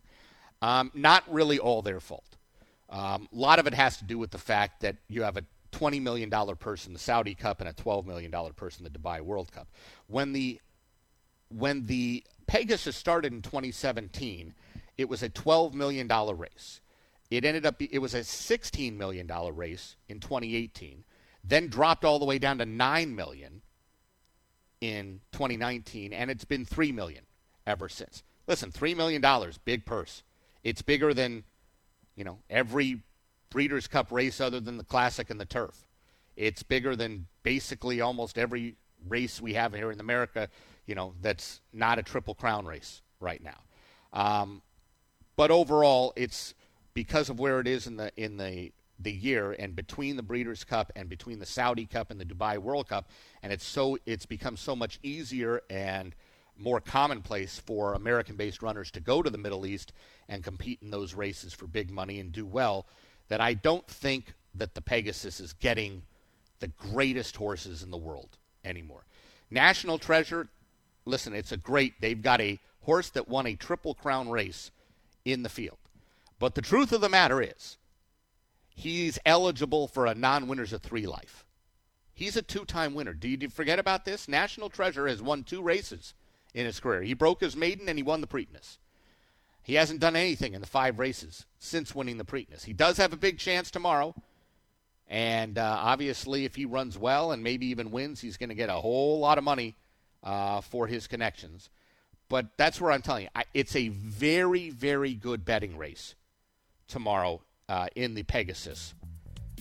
Um, 0.62 0.92
not 0.94 1.24
really 1.28 1.60
all 1.60 1.82
their 1.82 2.00
fault. 2.00 2.38
Um, 2.90 3.28
a 3.34 3.36
lot 3.36 3.60
of 3.60 3.68
it 3.68 3.74
has 3.74 3.98
to 3.98 4.04
do 4.04 4.18
with 4.20 4.32
the 4.32 4.38
fact 4.38 4.82
that 4.82 4.98
you 5.08 5.24
have 5.24 5.38
a 5.38 5.44
$20 5.72 6.02
million 6.02 6.30
purse 6.58 6.86
in 6.86 6.94
the 6.94 7.00
Saudi 7.00 7.34
Cup 7.34 7.60
and 7.60 7.70
a 7.70 7.74
$12 7.74 8.06
million 8.06 8.32
purse 8.56 8.78
in 8.78 8.84
the 8.84 8.90
Dubai 8.90 9.22
World 9.22 9.52
Cup. 9.52 9.68
When 10.08 10.34
the 10.34 10.60
when 11.50 11.86
the 11.86 12.24
Pegasus 12.48 12.96
started 12.96 13.34
in 13.34 13.42
2017, 13.42 14.54
it 14.98 15.10
was 15.10 15.24
a 15.24 15.30
$12 15.30 15.74
million 15.74 16.08
race. 16.08 16.82
It 17.32 17.46
ended 17.46 17.66
up 17.66 17.82
it 17.82 18.00
was 18.00 18.14
a 18.14 18.20
$16 18.20 18.96
million 18.96 19.28
race 19.56 19.96
in 20.08 20.20
2018, 20.20 21.04
then 21.44 21.68
dropped 21.68 22.06
all 22.06 22.20
the 22.20 22.26
way 22.26 22.38
down 22.38 22.60
to 22.60 22.66
9 22.66 23.16
million 23.16 23.62
in 24.82 25.22
2019 25.32 26.14
and 26.14 26.30
it's 26.30 26.46
been 26.46 26.66
3 26.66 26.92
million 26.92 27.24
ever 27.66 27.90
since. 27.90 28.24
Listen, 28.48 28.70
3 28.72 28.94
million 28.94 29.22
dollars, 29.22 29.58
big 29.58 29.86
purse. 29.86 30.22
It's 30.64 30.82
bigger 30.82 31.14
than 31.14 31.44
you 32.16 32.24
know, 32.24 32.40
every 32.50 33.02
Breeders' 33.50 33.88
Cup 33.88 34.12
race 34.12 34.40
other 34.40 34.60
than 34.60 34.78
the 34.78 34.84
Classic 34.84 35.30
and 35.30 35.40
the 35.40 35.46
Turf. 35.46 35.88
It's 36.36 36.64
bigger 36.64 36.96
than 36.96 37.28
basically 37.44 38.02
almost 38.02 38.38
every 38.38 38.76
race 39.08 39.42
we 39.42 39.54
have 39.54 39.74
here 39.74 39.92
in 39.92 40.00
America, 40.00 40.50
you 40.86 40.96
know, 40.96 41.14
that's 41.22 41.62
not 41.72 42.00
a 42.00 42.04
Triple 42.04 42.36
Crown 42.36 42.66
race 42.66 43.02
right 43.20 43.42
now. 43.44 43.58
Um, 44.14 44.62
but 45.36 45.52
overall, 45.52 46.14
it's 46.16 46.54
because 46.94 47.30
of 47.30 47.40
where 47.40 47.60
it 47.60 47.68
is 47.68 47.88
in 47.88 47.98
the 47.98 48.12
in 48.16 48.38
the 48.38 48.72
the 49.00 49.12
year 49.12 49.54
and 49.54 49.76
between 49.76 50.16
the 50.16 50.24
Breeders' 50.24 50.64
Cup 50.64 50.92
and 50.96 51.10
between 51.10 51.40
the 51.40 51.46
Saudi 51.46 51.86
Cup 51.86 52.12
and 52.12 52.20
the 52.20 52.26
Dubai 52.26 52.58
World 52.58 52.88
Cup, 52.88 53.10
and 53.42 53.52
it's 53.52 53.66
so 53.66 53.98
it's 54.06 54.26
become 54.26 54.56
so 54.56 54.76
much 54.76 55.00
easier 55.04 55.62
and 55.70 56.16
more 56.58 56.80
commonplace 56.80 57.60
for 57.60 57.96
American-based 57.96 58.62
runners 58.62 58.92
to 58.92 59.00
go 59.00 59.24
to 59.24 59.30
the 59.30 59.38
Middle 59.40 59.66
East 59.66 59.92
and 60.30 60.44
compete 60.44 60.80
in 60.84 60.92
those 60.92 61.16
races 61.16 61.52
for 61.52 61.66
big 61.66 61.90
money 61.90 62.20
and 62.20 62.32
do 62.32 62.46
well, 62.46 62.86
that 63.28 63.42
I 63.42 63.56
don't 63.56 63.88
think 63.88 64.34
that 64.54 64.76
the 64.76 64.82
Pegasus 64.82 65.40
is 65.40 65.54
getting 65.54 66.04
the 66.60 66.68
greatest 66.68 67.36
horses 67.36 67.82
in 67.82 67.90
the 67.90 67.98
world 67.98 68.38
anymore. 68.64 69.04
National 69.50 69.98
Treasure, 69.98 70.48
listen, 71.06 71.34
it's 71.34 71.52
a 71.52 71.58
great, 71.58 72.00
they've 72.02 72.22
got 72.22 72.42
a 72.42 72.60
horse 72.82 73.10
that 73.12 73.30
won 73.30 73.48
a 73.48 73.56
Triple 73.56 73.94
Crown 73.94 74.30
race 74.30 74.72
in 75.26 75.44
the 75.44 75.50
field. 75.50 75.78
But 76.40 76.56
the 76.56 76.62
truth 76.62 76.92
of 76.92 77.02
the 77.02 77.10
matter 77.10 77.42
is, 77.42 77.78
he's 78.70 79.20
eligible 79.26 79.88
for 79.88 80.06
a 80.06 80.16
non 80.16 80.48
winners 80.48 80.74
of 80.74 80.82
three 80.82 81.06
life. 81.06 81.46
He's 82.14 82.38
a 82.38 82.42
two 82.42 82.66
time 82.66 82.94
winner. 82.94 83.14
Do 83.14 83.28
you 83.28 83.50
forget 83.50 83.80
about 83.80 84.06
this? 84.06 84.28
National 84.28 84.70
Treasure 84.70 85.08
has 85.08 85.22
won 85.22 85.44
two 85.44 85.62
races 85.62 86.14
in 86.54 86.66
his 86.66 86.80
career. 86.80 87.02
He 87.02 87.14
broke 87.14 87.42
his 87.42 87.56
maiden 87.56 87.90
and 87.90 87.98
he 87.98 88.04
won 88.04 88.22
the 88.22 88.28
Preakness. 88.28 88.78
He 89.64 89.76
hasn't 89.76 90.02
done 90.02 90.16
anything 90.16 90.54
in 90.54 90.62
the 90.62 90.68
five 90.68 91.00
races 91.00 91.46
since 91.58 91.96
winning 91.96 92.18
the 92.18 92.26
Preakness. 92.26 92.66
He 92.66 92.74
does 92.74 92.98
have 92.98 93.14
a 93.14 93.18
big 93.18 93.40
chance 93.40 93.72
tomorrow. 93.72 94.14
And 95.08 95.58
uh, 95.58 95.78
obviously, 95.80 96.46
if 96.46 96.56
he 96.56 96.66
runs 96.66 96.98
well 96.98 97.32
and 97.32 97.44
maybe 97.44 97.68
even 97.68 97.92
wins, 97.92 98.20
he's 98.22 98.38
going 98.38 98.50
to 98.50 98.56
get 98.56 98.70
a 98.70 98.74
whole 98.74 99.20
lot 99.20 99.38
of 99.38 99.44
money 99.44 99.76
uh, 100.24 100.62
for 100.62 100.88
his 100.88 101.08
connections. 101.08 101.70
But 102.30 102.48
that's 102.58 102.82
where 102.82 102.92
I'm 102.92 103.02
telling 103.02 103.24
you, 103.24 103.30
I, 103.36 103.44
it's 103.54 103.76
a 103.76 103.90
very, 103.90 104.70
very 104.70 105.14
good 105.14 105.46
betting 105.46 105.78
race 105.78 106.16
tomorrow 106.88 107.42
uh, 107.70 107.88
in 107.96 108.14
the 108.14 108.24
Pegasus. 108.24 108.94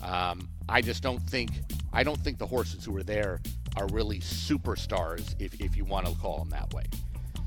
Um, 0.02 0.48
I 0.68 0.80
just 0.80 1.02
don't 1.02 1.20
think 1.20 1.50
I 1.92 2.02
don't 2.02 2.18
think 2.18 2.38
the 2.38 2.46
horses 2.46 2.84
who 2.84 2.96
are 2.96 3.02
there 3.02 3.40
are 3.76 3.86
really 3.88 4.20
superstars, 4.20 5.34
if, 5.38 5.60
if 5.60 5.76
you 5.76 5.84
want 5.84 6.06
to 6.06 6.14
call 6.16 6.38
them 6.38 6.50
that 6.50 6.72
way. 6.72 6.84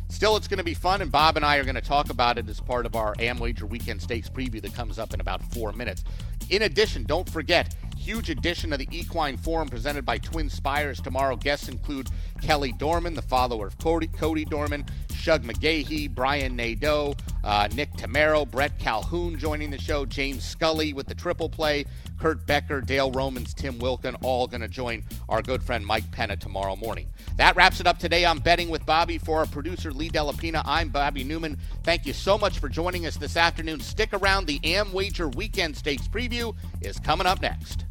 Still, 0.10 0.38
it's 0.38 0.48
going 0.48 0.60
to 0.60 0.64
be 0.64 0.76
fun, 0.76 1.02
and 1.02 1.12
Bob 1.12 1.36
and 1.36 1.44
I 1.44 1.58
are 1.58 1.64
going 1.64 1.76
to 1.76 1.82
talk 1.82 2.10
about 2.10 2.38
it 2.38 2.48
as 2.48 2.60
part 2.60 2.86
of 2.86 2.96
our 2.96 3.16
AmWager 3.16 3.64
Weekend 3.64 4.02
Stakes 4.02 4.30
preview 4.30 4.62
that 4.62 4.74
comes 4.74 5.00
up 5.00 5.14
in 5.14 5.20
about 5.20 5.44
four 5.52 5.74
minutes. 5.74 6.04
In 6.50 6.62
addition, 6.62 7.04
don't 7.04 7.30
forget, 7.30 7.76
huge 8.06 8.30
edition 8.30 8.72
of 8.72 8.78
the 8.78 8.88
Equine 8.92 9.36
Forum 9.36 9.68
presented 9.68 10.06
by 10.06 10.20
Twin 10.20 10.48
Spires 10.48 11.02
tomorrow. 11.02 11.36
Guests 11.36 11.70
include 11.70 12.08
Kelly 12.40 12.72
Dorman, 12.72 13.16
the 13.16 13.22
father 13.24 13.56
of 13.66 13.76
Cody, 13.80 14.06
Cody 14.06 14.46
Dorman, 14.46 14.86
Shug 15.16 15.44
McGaughey, 15.44 16.14
Brian 16.14 16.56
Nadeau, 16.56 17.16
uh, 17.44 17.68
Nick 17.74 17.92
Tamero, 17.94 18.50
Brett 18.50 18.78
Calhoun 18.78 19.40
joining 19.40 19.72
the 19.72 19.80
show, 19.80 20.06
James 20.06 20.44
Scully 20.44 20.94
with 20.94 21.08
the 21.08 21.16
triple 21.16 21.50
play, 21.50 21.84
Kurt 22.20 22.46
Becker, 22.46 22.80
Dale 22.80 23.10
Romans, 23.10 23.56
Tim 23.56 23.80
Wilkin, 23.80 24.14
all 24.22 24.46
going 24.46 24.62
to 24.62 24.68
join 24.68 25.04
our 25.28 25.42
good 25.42 25.64
friend 25.64 25.84
Mike 25.84 26.10
Penna 26.12 26.38
tomorrow 26.38 26.76
morning. 26.76 27.08
That 27.38 27.56
wraps 27.56 27.80
it 27.80 27.88
up 27.88 27.98
today 27.98 28.24
on 28.24 28.38
Betting 28.38 28.70
with 28.70 28.86
Bobby. 28.86 29.18
For 29.18 29.40
our 29.40 29.48
producer, 29.48 29.92
Lee 29.92 30.10
Delapina, 30.10 30.62
I'm 30.64 30.90
Bobby 30.90 31.24
Newman. 31.24 31.58
Thank 31.84 32.06
you 32.06 32.14
so 32.14 32.38
much 32.38 32.60
for 32.60 32.70
joining 32.70 33.08
us 33.08 33.18
this 33.18 33.36
afternoon. 33.36 33.80
Stick 33.80 34.14
around. 34.14 34.46
The 34.46 34.60
AmWager 34.60 35.34
Weekend 35.34 35.76
Stakes 35.76 36.08
preview 36.08 36.56
is 36.82 37.00
coming 37.00 37.26
up 37.26 37.42
next. 37.42 37.86